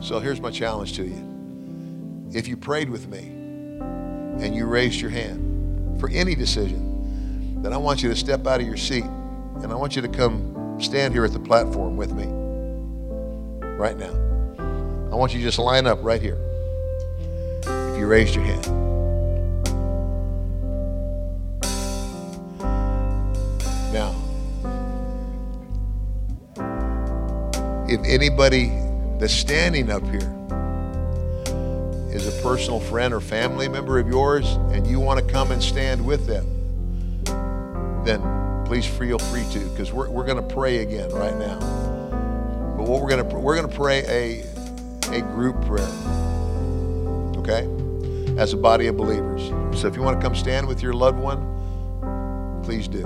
So 0.00 0.18
here's 0.20 0.40
my 0.40 0.50
challenge 0.50 0.94
to 0.94 1.04
you. 1.04 2.30
If 2.32 2.48
you 2.48 2.56
prayed 2.56 2.90
with 2.90 3.08
me 3.08 3.18
and 3.18 4.54
you 4.54 4.66
raised 4.66 5.00
your 5.00 5.10
hand 5.10 6.00
for 6.00 6.08
any 6.10 6.34
decision, 6.34 7.62
then 7.62 7.72
I 7.72 7.76
want 7.76 8.02
you 8.02 8.08
to 8.08 8.16
step 8.16 8.46
out 8.46 8.60
of 8.60 8.66
your 8.66 8.76
seat 8.76 9.04
and 9.62 9.72
I 9.72 9.74
want 9.74 9.96
you 9.96 10.02
to 10.02 10.08
come 10.08 10.76
stand 10.80 11.12
here 11.12 11.24
at 11.24 11.32
the 11.32 11.40
platform 11.40 11.96
with 11.96 12.12
me 12.12 12.26
right 13.76 13.96
now. 13.96 14.12
I 15.10 15.16
want 15.16 15.32
you 15.32 15.40
to 15.40 15.44
just 15.44 15.58
line 15.58 15.86
up 15.86 15.98
right 16.02 16.22
here 16.22 16.38
if 17.62 17.98
you 17.98 18.06
raised 18.06 18.34
your 18.34 18.44
hand. 18.44 18.66
Now, 23.92 24.14
if 27.88 28.00
anybody 28.04 28.70
that's 29.18 29.32
standing 29.32 29.90
up 29.90 30.04
here 30.04 30.34
is 32.12 32.26
a 32.28 32.42
personal 32.42 32.80
friend 32.80 33.12
or 33.12 33.20
family 33.20 33.68
member 33.68 33.98
of 33.98 34.08
yours 34.08 34.46
and 34.72 34.86
you 34.86 35.00
want 35.00 35.18
to 35.18 35.32
come 35.32 35.50
and 35.50 35.62
stand 35.62 36.04
with 36.04 36.26
them, 36.26 36.44
then 38.04 38.37
please 38.68 38.86
feel 38.86 39.18
free 39.18 39.44
to 39.50 39.60
because 39.70 39.94
we're, 39.94 40.10
we're 40.10 40.26
going 40.26 40.36
to 40.36 40.54
pray 40.54 40.78
again 40.78 41.10
right 41.10 41.34
now. 41.38 41.58
But 42.76 42.86
what 42.86 43.00
we're 43.00 43.08
going 43.08 43.26
to 43.26 43.36
we're 43.36 43.56
going 43.56 43.68
to 43.68 43.74
pray 43.74 44.04
a 44.06 44.44
a 45.10 45.22
group 45.22 45.56
prayer. 45.64 45.88
Okay? 47.38 47.66
As 48.38 48.52
a 48.52 48.58
body 48.58 48.86
of 48.86 48.96
believers. 48.98 49.48
So 49.80 49.88
if 49.88 49.96
you 49.96 50.02
want 50.02 50.20
to 50.20 50.22
come 50.22 50.36
stand 50.36 50.68
with 50.68 50.82
your 50.82 50.92
loved 50.92 51.18
one, 51.18 52.60
please 52.62 52.88
do. 52.88 53.04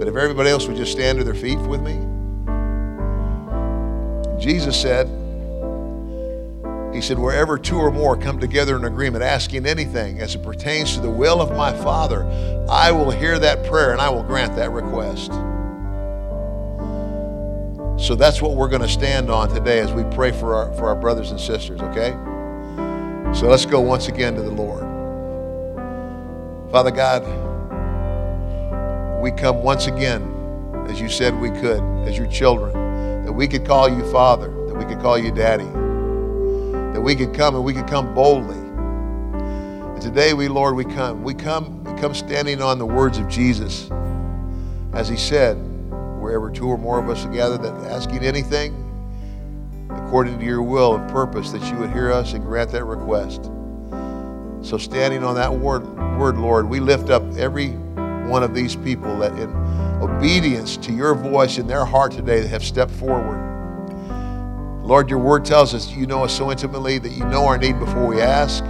But 0.00 0.08
if 0.08 0.16
everybody 0.16 0.50
else 0.50 0.66
would 0.66 0.76
just 0.76 0.90
stand 0.90 1.18
to 1.18 1.24
their 1.24 1.34
feet 1.34 1.60
with 1.60 1.80
me. 1.80 1.96
Jesus 4.42 4.80
said, 4.80 5.06
He 6.98 7.02
said, 7.02 7.16
wherever 7.16 7.56
two 7.56 7.76
or 7.76 7.92
more 7.92 8.16
come 8.16 8.40
together 8.40 8.74
in 8.74 8.84
agreement, 8.84 9.22
asking 9.22 9.66
anything 9.66 10.18
as 10.18 10.34
it 10.34 10.42
pertains 10.42 10.94
to 10.94 11.00
the 11.00 11.08
will 11.08 11.40
of 11.40 11.56
my 11.56 11.72
Father, 11.72 12.24
I 12.68 12.90
will 12.90 13.12
hear 13.12 13.38
that 13.38 13.64
prayer 13.66 13.92
and 13.92 14.00
I 14.00 14.08
will 14.08 14.24
grant 14.24 14.56
that 14.56 14.72
request. 14.72 15.30
So 18.04 18.16
that's 18.16 18.42
what 18.42 18.56
we're 18.56 18.66
going 18.66 18.82
to 18.82 18.88
stand 18.88 19.30
on 19.30 19.48
today 19.48 19.78
as 19.78 19.92
we 19.92 20.02
pray 20.12 20.32
for 20.32 20.56
our, 20.56 20.72
for 20.74 20.88
our 20.88 20.96
brothers 20.96 21.30
and 21.30 21.38
sisters, 21.38 21.80
okay? 21.82 22.10
So 23.32 23.46
let's 23.46 23.64
go 23.64 23.78
once 23.80 24.08
again 24.08 24.34
to 24.34 24.42
the 24.42 24.50
Lord. 24.50 24.82
Father 26.72 26.90
God, 26.90 27.22
we 29.22 29.30
come 29.30 29.62
once 29.62 29.86
again, 29.86 30.34
as 30.88 31.00
you 31.00 31.08
said 31.08 31.40
we 31.40 31.50
could, 31.50 31.80
as 32.08 32.18
your 32.18 32.26
children, 32.26 32.72
that 33.24 33.32
we 33.32 33.46
could 33.46 33.64
call 33.64 33.88
you 33.88 34.04
Father, 34.10 34.48
that 34.66 34.76
we 34.76 34.84
could 34.84 34.98
call 35.00 35.16
you 35.16 35.30
Daddy, 35.30 35.68
that 36.98 37.02
we 37.04 37.14
could 37.14 37.32
come 37.32 37.54
and 37.54 37.62
we 37.62 37.72
could 37.72 37.86
come 37.86 38.12
boldly. 38.12 38.58
And 38.58 40.02
today 40.02 40.34
we, 40.34 40.48
Lord, 40.48 40.74
we 40.74 40.84
come. 40.84 41.22
We 41.22 41.32
come, 41.32 41.84
we 41.84 42.00
come 42.00 42.12
standing 42.12 42.60
on 42.60 42.80
the 42.80 42.86
words 42.86 43.18
of 43.18 43.28
Jesus. 43.28 43.88
As 44.92 45.08
he 45.08 45.16
said, 45.16 45.54
wherever 46.20 46.50
two 46.50 46.66
or 46.66 46.76
more 46.76 46.98
of 46.98 47.08
us 47.08 47.24
are 47.24 47.32
gathered, 47.32 47.62
that 47.62 47.72
asking 47.88 48.24
anything 48.24 48.84
according 49.90 50.40
to 50.40 50.44
your 50.44 50.60
will 50.60 50.96
and 50.96 51.08
purpose, 51.08 51.52
that 51.52 51.62
you 51.70 51.78
would 51.78 51.92
hear 51.92 52.10
us 52.10 52.32
and 52.32 52.44
grant 52.44 52.72
that 52.72 52.84
request. 52.84 53.44
So, 54.66 54.76
standing 54.76 55.22
on 55.22 55.36
that 55.36 55.54
word, 55.54 55.86
word, 56.18 56.36
Lord, 56.36 56.68
we 56.68 56.80
lift 56.80 57.10
up 57.10 57.22
every 57.36 57.68
one 58.26 58.42
of 58.42 58.56
these 58.56 58.74
people 58.74 59.16
that, 59.20 59.38
in 59.38 59.52
obedience 60.02 60.76
to 60.78 60.92
your 60.92 61.14
voice 61.14 61.58
in 61.58 61.68
their 61.68 61.84
heart 61.84 62.10
today, 62.10 62.44
have 62.48 62.64
stepped 62.64 62.90
forward. 62.90 63.47
Lord, 64.88 65.10
your 65.10 65.18
word 65.18 65.44
tells 65.44 65.74
us 65.74 65.90
you 65.94 66.06
know 66.06 66.24
us 66.24 66.34
so 66.34 66.50
intimately 66.50 66.96
that 66.96 67.12
you 67.12 67.22
know 67.26 67.44
our 67.44 67.58
need 67.58 67.78
before 67.78 68.06
we 68.06 68.22
ask. 68.22 68.64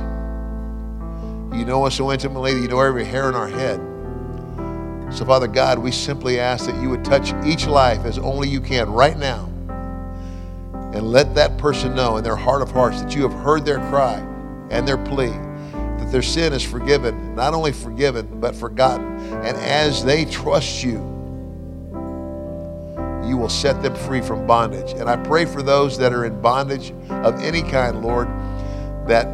You 1.57 1.65
know 1.65 1.87
us 1.87 1.95
so 1.95 2.11
intimately 2.11 2.55
that 2.55 2.61
you 2.61 2.67
know 2.67 2.81
every 2.81 3.05
hair 3.05 3.29
in 3.29 3.37
our 3.37 3.47
head. 3.47 3.79
So, 5.17 5.25
Father 5.25 5.47
God, 5.47 5.79
we 5.79 5.93
simply 5.93 6.41
ask 6.41 6.67
that 6.67 6.83
you 6.83 6.91
would 6.91 7.05
touch 7.05 7.33
each 7.47 7.69
life 7.69 8.05
as 8.05 8.19
only 8.19 8.49
you 8.49 8.61
can 8.61 8.91
right 8.91 9.17
now. 9.17 9.49
And 10.93 11.13
let 11.13 11.37
that 11.37 11.57
person 11.57 11.95
know 11.95 12.17
in 12.17 12.25
their 12.25 12.35
heart 12.35 12.63
of 12.63 12.73
hearts 12.73 13.01
that 13.01 13.15
you 13.15 13.23
have 13.23 13.33
heard 13.45 13.65
their 13.65 13.79
cry 13.89 14.17
and 14.71 14.89
their 14.89 14.99
plea, 14.99 15.29
that 15.29 16.09
their 16.11 16.23
sin 16.23 16.53
is 16.53 16.65
forgiven, 16.65 17.37
not 17.37 17.55
only 17.55 17.71
forgiven, 17.71 18.41
but 18.41 18.57
forgotten. 18.57 19.07
And 19.45 19.57
as 19.59 20.05
they 20.05 20.25
trust 20.25 20.83
you, 20.83 21.18
you 23.29 23.37
will 23.37 23.49
set 23.49 23.83
them 23.83 23.95
free 23.95 24.21
from 24.21 24.47
bondage. 24.47 24.93
And 24.93 25.09
I 25.09 25.17
pray 25.17 25.45
for 25.45 25.63
those 25.63 25.99
that 25.99 26.13
are 26.13 26.25
in 26.25 26.41
bondage 26.41 26.93
of 27.11 27.39
any 27.41 27.63
kind, 27.63 28.03
Lord, 28.03 28.29
that 29.07 29.27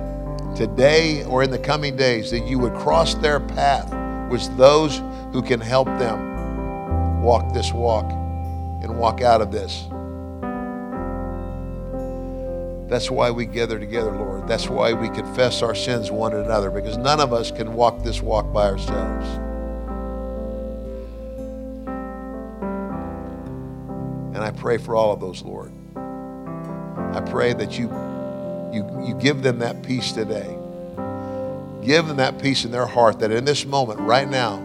today 0.57 1.25
or 1.25 1.43
in 1.43 1.51
the 1.51 1.59
coming 1.59 1.97
days, 1.97 2.31
that 2.31 2.47
you 2.47 2.59
would 2.59 2.75
cross 2.75 3.15
their 3.15 3.41
path 3.41 3.93
with 4.31 4.57
those 4.57 4.99
who 5.33 5.43
can 5.43 5.61
help 5.61 5.87
them 5.87 7.23
walk 7.23 7.53
this 7.55 7.73
walk 7.73 8.05
and 8.83 8.99
walk 8.99 9.21
out 9.23 9.41
of 9.41 9.51
this. 9.51 9.87
That's 12.89 13.11
why 13.11 13.31
we 13.31 13.47
gather 13.47 13.79
together, 13.79 14.13
Lord. 14.13 14.47
That's 14.47 14.69
why 14.69 14.93
we 14.93 15.09
confess 15.09 15.63
our 15.63 15.75
sins 15.75 16.11
one 16.11 16.35
another, 16.35 16.71
because 16.71 16.97
none 16.97 17.19
of 17.19 17.33
us 17.33 17.51
can 17.51 17.73
walk 17.73 18.03
this 18.03 18.21
walk 18.21 18.53
by 18.53 18.67
ourselves. 18.67 19.27
I 24.45 24.51
pray 24.51 24.79
for 24.79 24.95
all 24.95 25.13
of 25.13 25.21
those, 25.21 25.43
Lord. 25.43 25.73
I 25.97 27.21
pray 27.21 27.53
that 27.53 27.79
you, 27.79 27.89
you, 28.73 29.07
you 29.07 29.15
give 29.15 29.43
them 29.43 29.61
that 29.61 29.83
peace 29.83 30.13
today. 30.13 30.59
Give 31.83 32.07
them 32.07 32.17
that 32.17 32.41
peace 32.41 32.65
in 32.65 32.71
their 32.71 32.87
heart 32.87 33.21
that 33.21 33.31
in 33.31 33.45
this 33.45 33.65
moment, 33.65 34.01
right 34.01 34.29
now, 34.29 34.57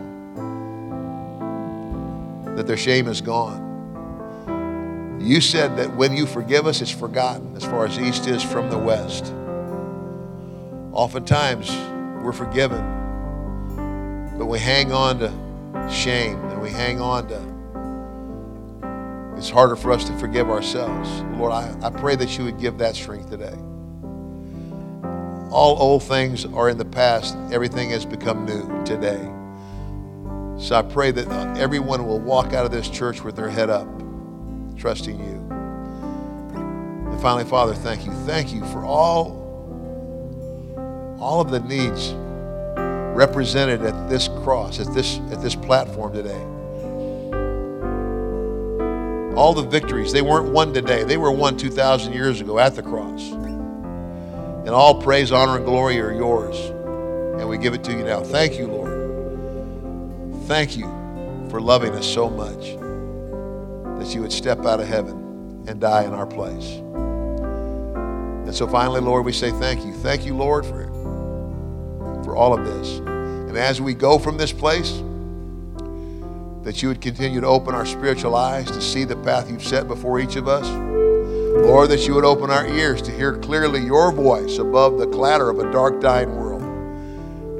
that 2.56 2.65
their 2.68 2.77
shame 2.77 3.07
is 3.07 3.22
gone. 3.22 3.68
You 5.22 5.41
said 5.41 5.77
that 5.77 5.95
when 5.95 6.15
you 6.15 6.26
forgive 6.26 6.65
us, 6.65 6.81
it's 6.81 6.91
forgotten 6.91 7.56
as 7.56 7.64
far 7.64 7.85
as 7.85 7.99
east 7.99 8.27
is 8.27 8.41
from 8.41 8.69
the 8.69 8.77
west. 8.77 9.34
Oftentimes, 10.93 11.69
we're 12.23 12.34
forgiven, 12.34 12.81
but 14.38 14.45
we 14.47 14.60
hang 14.60 14.91
on 14.91 15.19
to 15.19 15.31
shame 15.91 16.38
and 16.45 16.61
we 16.61 16.69
hang 16.69 16.99
on 16.99 17.27
to 17.27 17.49
it's 19.40 19.49
harder 19.49 19.78
for 19.78 19.94
us 19.94 20.03
to 20.03 20.14
forgive 20.20 20.49
ourselves. 20.49 21.10
Lord, 21.40 21.53
I, 21.53 21.74
I 21.82 21.90
pray 21.90 22.18
that 22.18 22.38
you 22.38 22.44
would 22.44 22.60
give 22.60 22.78
that 22.80 22.94
strength 22.94 23.30
today. 23.30 23.56
All 25.49 25.78
old 25.80 26.03
things 26.03 26.44
are 26.44 26.68
in 26.68 26.78
the 26.78 26.84
past, 26.84 27.38
everything 27.49 27.90
has 27.91 28.06
become 28.06 28.45
new 28.45 28.84
today. 28.84 29.32
So 30.61 30.76
I 30.76 30.82
pray 30.82 31.11
that 31.11 31.30
uh, 31.30 31.53
everyone 31.57 32.06
will 32.06 32.20
walk 32.20 32.52
out 32.52 32.66
of 32.66 32.72
this 32.72 32.90
church 32.90 33.24
with 33.24 33.38
their 33.38 33.48
head 33.48 33.70
up, 33.70 33.88
trusting 34.78 35.18
you. 35.18 35.48
And 37.10 37.22
finally, 37.22 37.45
Father, 37.45 37.74
thank 37.74 38.06
you. 38.06 38.11
Thank 38.26 38.52
you 38.52 38.66
for 38.66 38.84
all, 38.84 39.38
all 41.18 41.40
of 41.40 41.49
the 41.49 41.61
needs 41.61 42.11
represented 43.16 43.84
at 43.84 44.10
this 44.10 44.28
cross, 44.44 44.82
at 44.82 44.94
this, 44.94 45.20
at 45.32 45.41
this 45.41 45.56
platform 45.56 46.11
today. 46.11 46.45
All 49.35 49.53
the 49.53 49.64
victories, 49.64 50.11
they 50.11 50.22
weren't 50.22 50.51
won 50.51 50.73
today. 50.73 51.03
They 51.03 51.18
were 51.18 51.31
won 51.31 51.57
2,000 51.57 52.14
years 52.14 52.41
ago 52.41 52.60
at 52.60 52.76
the 52.76 52.84
cross. 52.84 53.31
And 53.31 54.69
all 54.69 55.01
praise, 55.01 55.31
honor, 55.31 55.57
and 55.57 55.65
glory 55.65 55.99
are 55.99 56.11
yours. 56.11 56.57
And 57.39 57.47
we 57.47 57.57
give 57.57 57.73
it 57.73 57.84
to 57.85 57.91
you 57.91 58.03
now. 58.03 58.22
Thank 58.22 58.57
you, 58.57 58.68
Lord. 58.68 58.89
Thank 60.47 60.77
you 60.77 60.85
for 61.49 61.61
loving 61.61 61.93
us 61.93 62.06
so 62.06 62.30
much 62.30 62.76
that 63.99 64.14
you 64.14 64.22
would 64.22 64.31
step 64.31 64.65
out 64.65 64.80
of 64.80 64.88
heaven 64.88 65.65
and 65.68 65.80
die 65.80 66.03
in 66.03 66.14
our 66.14 66.27
place. 66.27 66.80
And 68.49 68.56
so 68.56 68.68
finally, 68.68 68.99
Lord, 68.99 69.26
we 69.26 69.31
say 69.31 69.51
thank 69.51 69.85
you. 69.85 69.93
Thank 69.93 70.26
you, 70.26 70.35
Lord, 70.35 70.65
for, 70.65 70.85
for 72.23 72.35
all 72.35 72.57
of 72.57 72.65
this. 72.65 72.97
And 72.97 73.57
as 73.57 73.80
we 73.80 73.93
go 73.93 74.18
from 74.18 74.38
this 74.38 74.51
place, 74.51 75.01
that 76.64 76.81
you 76.81 76.90
would 76.90 77.02
continue 77.02 77.41
to 77.41 77.48
open 77.48 77.73
our 77.73 77.86
spiritual 77.86 78.36
eyes 78.36 78.69
to 78.72 78.81
see 78.81 79.03
the 79.03 79.15
path 79.18 79.49
you've 79.49 79.64
set 79.64 79.88
before 79.88 80.19
each 80.19 80.36
of 80.36 80.48
us. 80.48 80.68
Lord, 81.65 81.90
that 81.90 82.06
you 82.07 82.15
would 82.15 82.26
open 82.26 82.49
our 82.52 82.68
ears 82.68 83.02
to 83.03 83.11
hear 83.11 83.38
clearly 83.38 83.81
your 83.81 84.11
voice 84.11 84.57
above 84.57 84.98
the 84.98 85.07
clatter 85.07 85.49
of 85.49 85.60
a 85.60 85.72
dark, 85.72 86.02
dying 86.02 86.36
world 86.36 86.49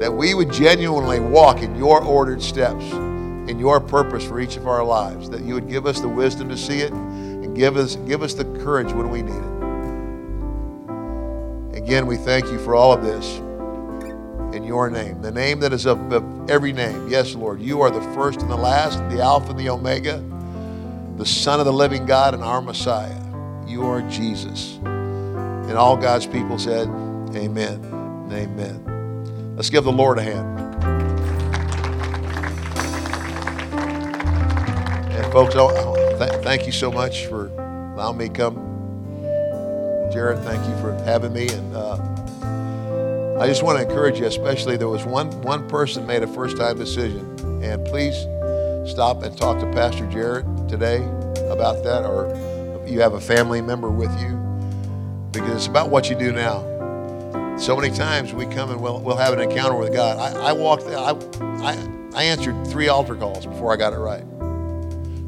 that 0.00 0.12
we 0.12 0.32
would 0.32 0.50
genuinely 0.50 1.20
walk 1.20 1.60
in 1.60 1.76
your 1.76 2.02
ordered 2.02 2.40
steps, 2.40 2.90
in 2.90 3.58
your 3.58 3.78
purpose 3.78 4.24
for 4.24 4.40
each 4.40 4.56
of 4.56 4.66
our 4.66 4.82
lives, 4.82 5.28
that 5.28 5.42
you 5.42 5.52
would 5.52 5.68
give 5.68 5.86
us 5.86 6.00
the 6.00 6.08
wisdom 6.08 6.48
to 6.48 6.56
see 6.56 6.78
it 6.80 6.90
and 6.90 7.54
give 7.54 7.76
us, 7.76 7.96
give 7.96 8.22
us 8.22 8.32
the 8.32 8.46
courage 8.60 8.90
when 8.94 9.10
we 9.10 9.20
need 9.20 9.34
it. 11.74 11.82
Again, 11.82 12.06
we 12.06 12.16
thank 12.16 12.46
you 12.46 12.58
for 12.58 12.74
all 12.74 12.94
of 12.94 13.02
this 13.02 13.42
in 14.54 14.64
your 14.64 14.90
name, 14.90 15.22
the 15.22 15.30
name 15.30 15.60
that 15.60 15.72
is 15.72 15.86
above 15.86 16.50
every 16.50 16.72
name. 16.72 17.08
Yes, 17.08 17.34
Lord, 17.34 17.60
you 17.60 17.80
are 17.80 17.90
the 17.90 18.02
first 18.14 18.40
and 18.40 18.50
the 18.50 18.56
last, 18.56 18.98
the 19.10 19.22
Alpha 19.22 19.50
and 19.50 19.58
the 19.58 19.68
Omega, 19.68 20.22
the 21.16 21.26
Son 21.26 21.60
of 21.60 21.66
the 21.66 21.72
living 21.72 22.06
God 22.06 22.34
and 22.34 22.42
our 22.42 22.60
Messiah. 22.62 23.16
You 23.66 23.86
are 23.86 24.02
Jesus. 24.10 24.78
And 24.82 25.72
all 25.78 25.96
God's 25.96 26.26
people 26.26 26.58
said, 26.58 26.88
Amen 27.36 27.90
amen. 28.32 29.54
Let's 29.56 29.70
give 29.70 29.84
the 29.84 29.92
Lord 29.92 30.18
a 30.18 30.22
hand. 30.22 30.58
And 35.12 35.32
folks, 35.32 35.54
oh, 35.56 36.16
th- 36.18 36.42
thank 36.42 36.66
you 36.66 36.72
so 36.72 36.90
much 36.90 37.26
for 37.26 37.48
allowing 37.94 38.18
me 38.18 38.28
to 38.28 38.34
come. 38.34 38.66
Jared, 40.12 40.42
thank 40.44 40.66
you 40.66 40.76
for 40.80 40.92
having 41.04 41.32
me. 41.32 41.48
And 41.48 41.76
uh, 41.76 41.96
I 43.40 43.46
just 43.46 43.62
want 43.62 43.78
to 43.78 43.82
encourage 43.82 44.20
you, 44.20 44.26
especially 44.26 44.76
there 44.76 44.90
was 44.90 45.06
one, 45.06 45.30
one 45.40 45.66
person 45.66 46.06
made 46.06 46.22
a 46.22 46.26
first 46.26 46.58
time 46.58 46.76
decision. 46.76 47.24
And 47.64 47.82
please 47.86 48.14
stop 48.86 49.22
and 49.22 49.34
talk 49.34 49.58
to 49.60 49.66
Pastor 49.72 50.06
Jared 50.08 50.44
today 50.68 50.98
about 51.50 51.82
that, 51.84 52.04
or 52.04 52.28
you 52.86 53.00
have 53.00 53.14
a 53.14 53.20
family 53.20 53.62
member 53.62 53.88
with 53.88 54.10
you, 54.20 54.36
because 55.32 55.56
it's 55.56 55.66
about 55.68 55.88
what 55.88 56.10
you 56.10 56.16
do 56.16 56.32
now. 56.32 56.60
So 57.56 57.74
many 57.74 57.96
times 57.96 58.34
we 58.34 58.44
come 58.44 58.72
and 58.72 58.82
we'll, 58.82 59.00
we'll 59.00 59.16
have 59.16 59.32
an 59.32 59.40
encounter 59.40 59.74
with 59.78 59.94
God. 59.94 60.18
I, 60.18 60.50
I 60.50 60.52
walked, 60.52 60.82
I, 60.82 61.12
I, 61.40 61.88
I 62.14 62.24
answered 62.24 62.66
three 62.66 62.88
altar 62.88 63.14
calls 63.14 63.46
before 63.46 63.72
I 63.72 63.76
got 63.76 63.94
it 63.94 63.98
right. 64.00 64.24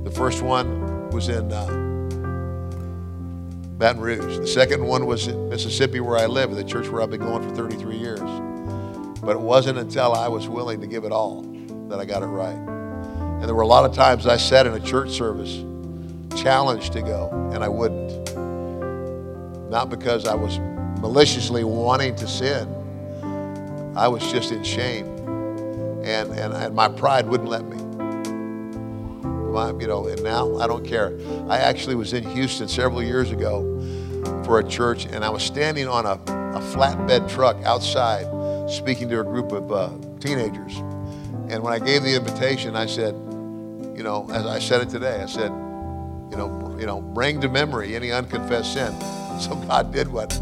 The 0.05 0.11
first 0.11 0.43
one 0.43 1.09
was 1.13 1.31
in 1.31 1.51
uh, 1.51 1.82
Baton 3.83 4.01
Rouge. 4.01 4.39
The 4.39 4.47
second 4.47 4.87
one 4.87 5.07
was 5.07 5.27
in 5.27 5.49
Mississippi, 5.49 5.99
where 5.99 6.17
I 6.17 6.27
live, 6.27 6.55
the 6.55 6.63
church 6.63 6.89
where 6.89 7.03
I've 7.03 7.11
been 7.11 7.19
going 7.19 7.43
for 7.43 7.53
33 7.53 7.97
years. 7.97 8.21
But 9.21 9.33
it 9.35 9.41
wasn't 9.41 9.77
until 9.77 10.13
I 10.13 10.29
was 10.29 10.49
willing 10.49 10.81
to 10.83 10.87
give 10.87 11.03
it 11.03 11.11
all 11.11 11.43
that 11.89 11.99
I 11.99 12.05
got 12.05 12.23
it 12.23 12.27
right. 12.27 12.55
And 12.55 13.43
there 13.43 13.57
were 13.57 13.63
a 13.63 13.67
lot 13.67 13.85
of 13.85 13.93
times 13.93 14.25
I 14.29 14.37
sat 14.37 14.69
in 14.69 14.75
a 14.75 14.79
church 14.79 15.11
service 15.11 15.65
challenged 16.41 16.93
to 16.93 17.03
go, 17.03 17.29
and 17.53 17.65
I 17.65 17.69
wouldn't. 17.69 18.37
Not 19.69 19.91
because 19.91 20.27
I 20.27 20.37
was 20.37 20.61
maliciously 21.01 21.65
wanting 21.65 22.15
to 22.15 22.29
sin. 22.29 22.69
I 23.97 24.07
was 24.07 24.23
just 24.31 24.53
in 24.53 24.63
shame. 24.63 25.07
And, 26.05 26.31
and, 26.31 26.55
and 26.55 26.73
my 26.73 26.87
pride 26.87 27.27
wouldn't 27.27 27.49
let 27.49 27.65
me. 27.65 27.79
You 29.53 29.87
know, 29.87 30.07
and 30.07 30.23
now 30.23 30.57
I 30.59 30.67
don't 30.67 30.85
care. 30.87 31.13
I 31.49 31.59
actually 31.59 31.95
was 31.95 32.15
in 32.15 32.25
Houston 32.25 32.69
several 32.69 33.03
years 33.03 33.31
ago 33.31 33.63
for 34.45 34.61
a 34.61 34.65
church, 34.65 35.05
and 35.05 35.25
I 35.25 35.29
was 35.29 35.43
standing 35.43 35.87
on 35.87 36.07
a, 36.07 36.13
a 36.13 36.61
flatbed 36.73 37.29
truck 37.29 37.57
outside 37.65 38.27
speaking 38.71 39.11
to 39.11 39.21
a 39.21 39.25
group 39.25 39.53
of 39.53 39.71
uh, 39.71 39.91
teenagers. 40.21 40.77
And 41.51 41.63
when 41.63 41.75
I 41.75 41.79
gave 41.79 42.03
the 42.03 42.17
invitation, 42.17 42.75
I 42.75 42.87
said, 42.87 43.15
you 43.95 44.03
know, 44.03 44.27
as 44.33 44.47
I 44.47 44.59
said 44.59 44.81
it 44.81 44.89
today, 44.89 45.21
I 45.21 45.27
said, 45.27 45.51
you 45.51 46.39
know, 46.39 46.77
you 46.81 46.87
know, 46.87 47.03
bring 47.03 47.39
to 47.43 47.49
memory 47.49 47.95
any 47.95 48.11
unconfessed 48.11 48.73
sin. 48.73 48.95
So 49.41 49.57
God 49.57 49.93
did 49.93 50.09
what 50.09 50.39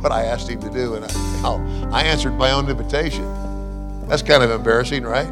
what 0.00 0.10
I 0.10 0.24
asked 0.24 0.48
him 0.48 0.60
to 0.62 0.70
do, 0.70 0.94
and 0.94 1.04
I, 1.04 1.88
I 1.92 2.02
answered 2.02 2.32
my 2.32 2.50
own 2.50 2.68
invitation. 2.68 3.24
That's 4.08 4.22
kind 4.22 4.42
of 4.42 4.50
embarrassing, 4.50 5.04
right? 5.04 5.30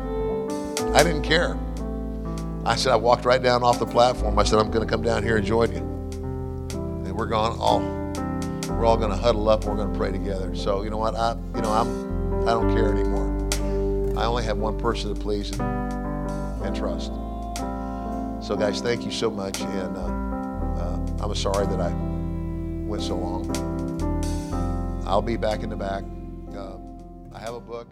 I 0.95 1.03
didn't 1.03 1.23
care. 1.23 1.59
I 2.67 2.77
said, 2.77 2.93
I 2.93 2.97
walked 2.97 3.27
right 3.27 3.43
down 3.43 3.63
off 3.63 3.79
the 3.79 3.87
platform. 3.87 4.39
I 4.39 4.43
said, 4.43 4.59
I'm 4.59 4.71
going 4.71 4.87
to 4.87 4.91
come 4.91 5.03
down 5.03 5.23
here 5.23 5.37
and 5.37 5.45
join 5.45 5.71
you. 5.71 5.79
And 5.79 7.15
we're 7.15 7.27
going 7.27 7.59
all, 7.59 7.81
we're 8.75 8.87
all 8.87 8.97
going 8.97 9.11
to 9.11 9.17
huddle 9.17 9.51
up 9.51 9.65
and 9.65 9.71
we're 9.71 9.77
going 9.77 9.93
to 9.93 9.99
pray 9.99 10.11
together. 10.11 10.55
So 10.55 10.83
you 10.83 10.89
know 10.89 10.97
what? 10.97 11.15
I, 11.15 11.37
you 11.55 11.61
know, 11.61 11.71
I'm, 11.71 12.49
I 12.49 12.53
don't 12.53 12.75
care 12.75 12.91
anymore. 12.91 13.35
I 14.19 14.25
only 14.25 14.45
have 14.45 14.57
one 14.57 14.79
person 14.79 15.15
to 15.15 15.21
please 15.21 15.51
and, 15.51 15.61
and 16.63 16.75
trust. 16.75 17.13
So 18.47 18.57
guys, 18.57 18.81
thank 18.81 19.05
you 19.05 19.11
so 19.11 19.31
much. 19.31 19.61
And 19.61 19.97
uh, 19.97 20.01
uh, 20.81 21.25
I'm 21.25 21.35
sorry 21.35 21.67
that 21.67 21.81
I 21.81 21.93
went 22.87 23.03
so 23.03 23.17
long. 23.17 23.45
I'll 25.07 25.23
be 25.23 25.37
back 25.37 25.63
in 25.63 25.69
the 25.69 25.77
back. 25.77 26.03
Uh, 26.57 26.77
I 27.35 27.41
have 27.41 27.55
a 27.55 27.61
book. 27.61 27.89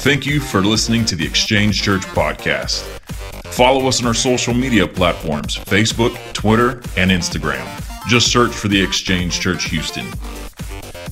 Thank 0.00 0.24
you 0.24 0.40
for 0.40 0.62
listening 0.62 1.04
to 1.06 1.16
the 1.16 1.26
Exchange 1.26 1.82
Church 1.82 2.02
podcast. 2.02 2.82
Follow 3.52 3.88
us 3.88 4.00
on 4.00 4.06
our 4.06 4.14
social 4.14 4.54
media 4.54 4.86
platforms 4.86 5.56
Facebook, 5.56 6.16
Twitter, 6.32 6.80
and 6.96 7.10
Instagram. 7.10 7.66
Just 8.08 8.32
search 8.32 8.52
for 8.52 8.68
the 8.68 8.80
Exchange 8.80 9.40
Church 9.40 9.64
Houston. 9.64 10.06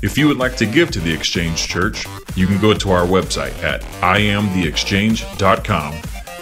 If 0.03 0.17
you 0.17 0.29
would 0.29 0.39
like 0.39 0.57
to 0.59 0.67
give 0.67 0.91
to 0.93 1.01
the 1.01 1.13
Exchange 1.13 1.67
Church, 1.67 2.07
you 2.37 2.47
can 2.47 2.61
go 2.61 2.73
to 2.73 2.91
our 2.91 3.07
website 3.07 3.61
at 3.63 3.83
iamtheexchange.com 4.01 5.95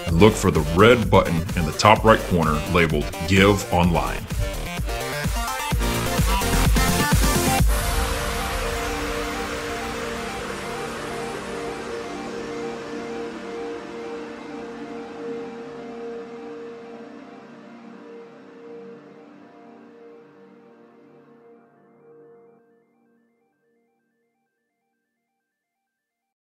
and 0.07 0.17
look 0.21 0.35
for 0.35 0.51
the 0.51 0.61
red 0.77 1.11
button 1.11 1.37
in 1.57 1.65
the 1.65 1.75
top 1.79 2.05
right 2.05 2.21
corner 2.29 2.61
labeled 2.73 3.07
Give 3.27 3.73
Online. 3.73 4.21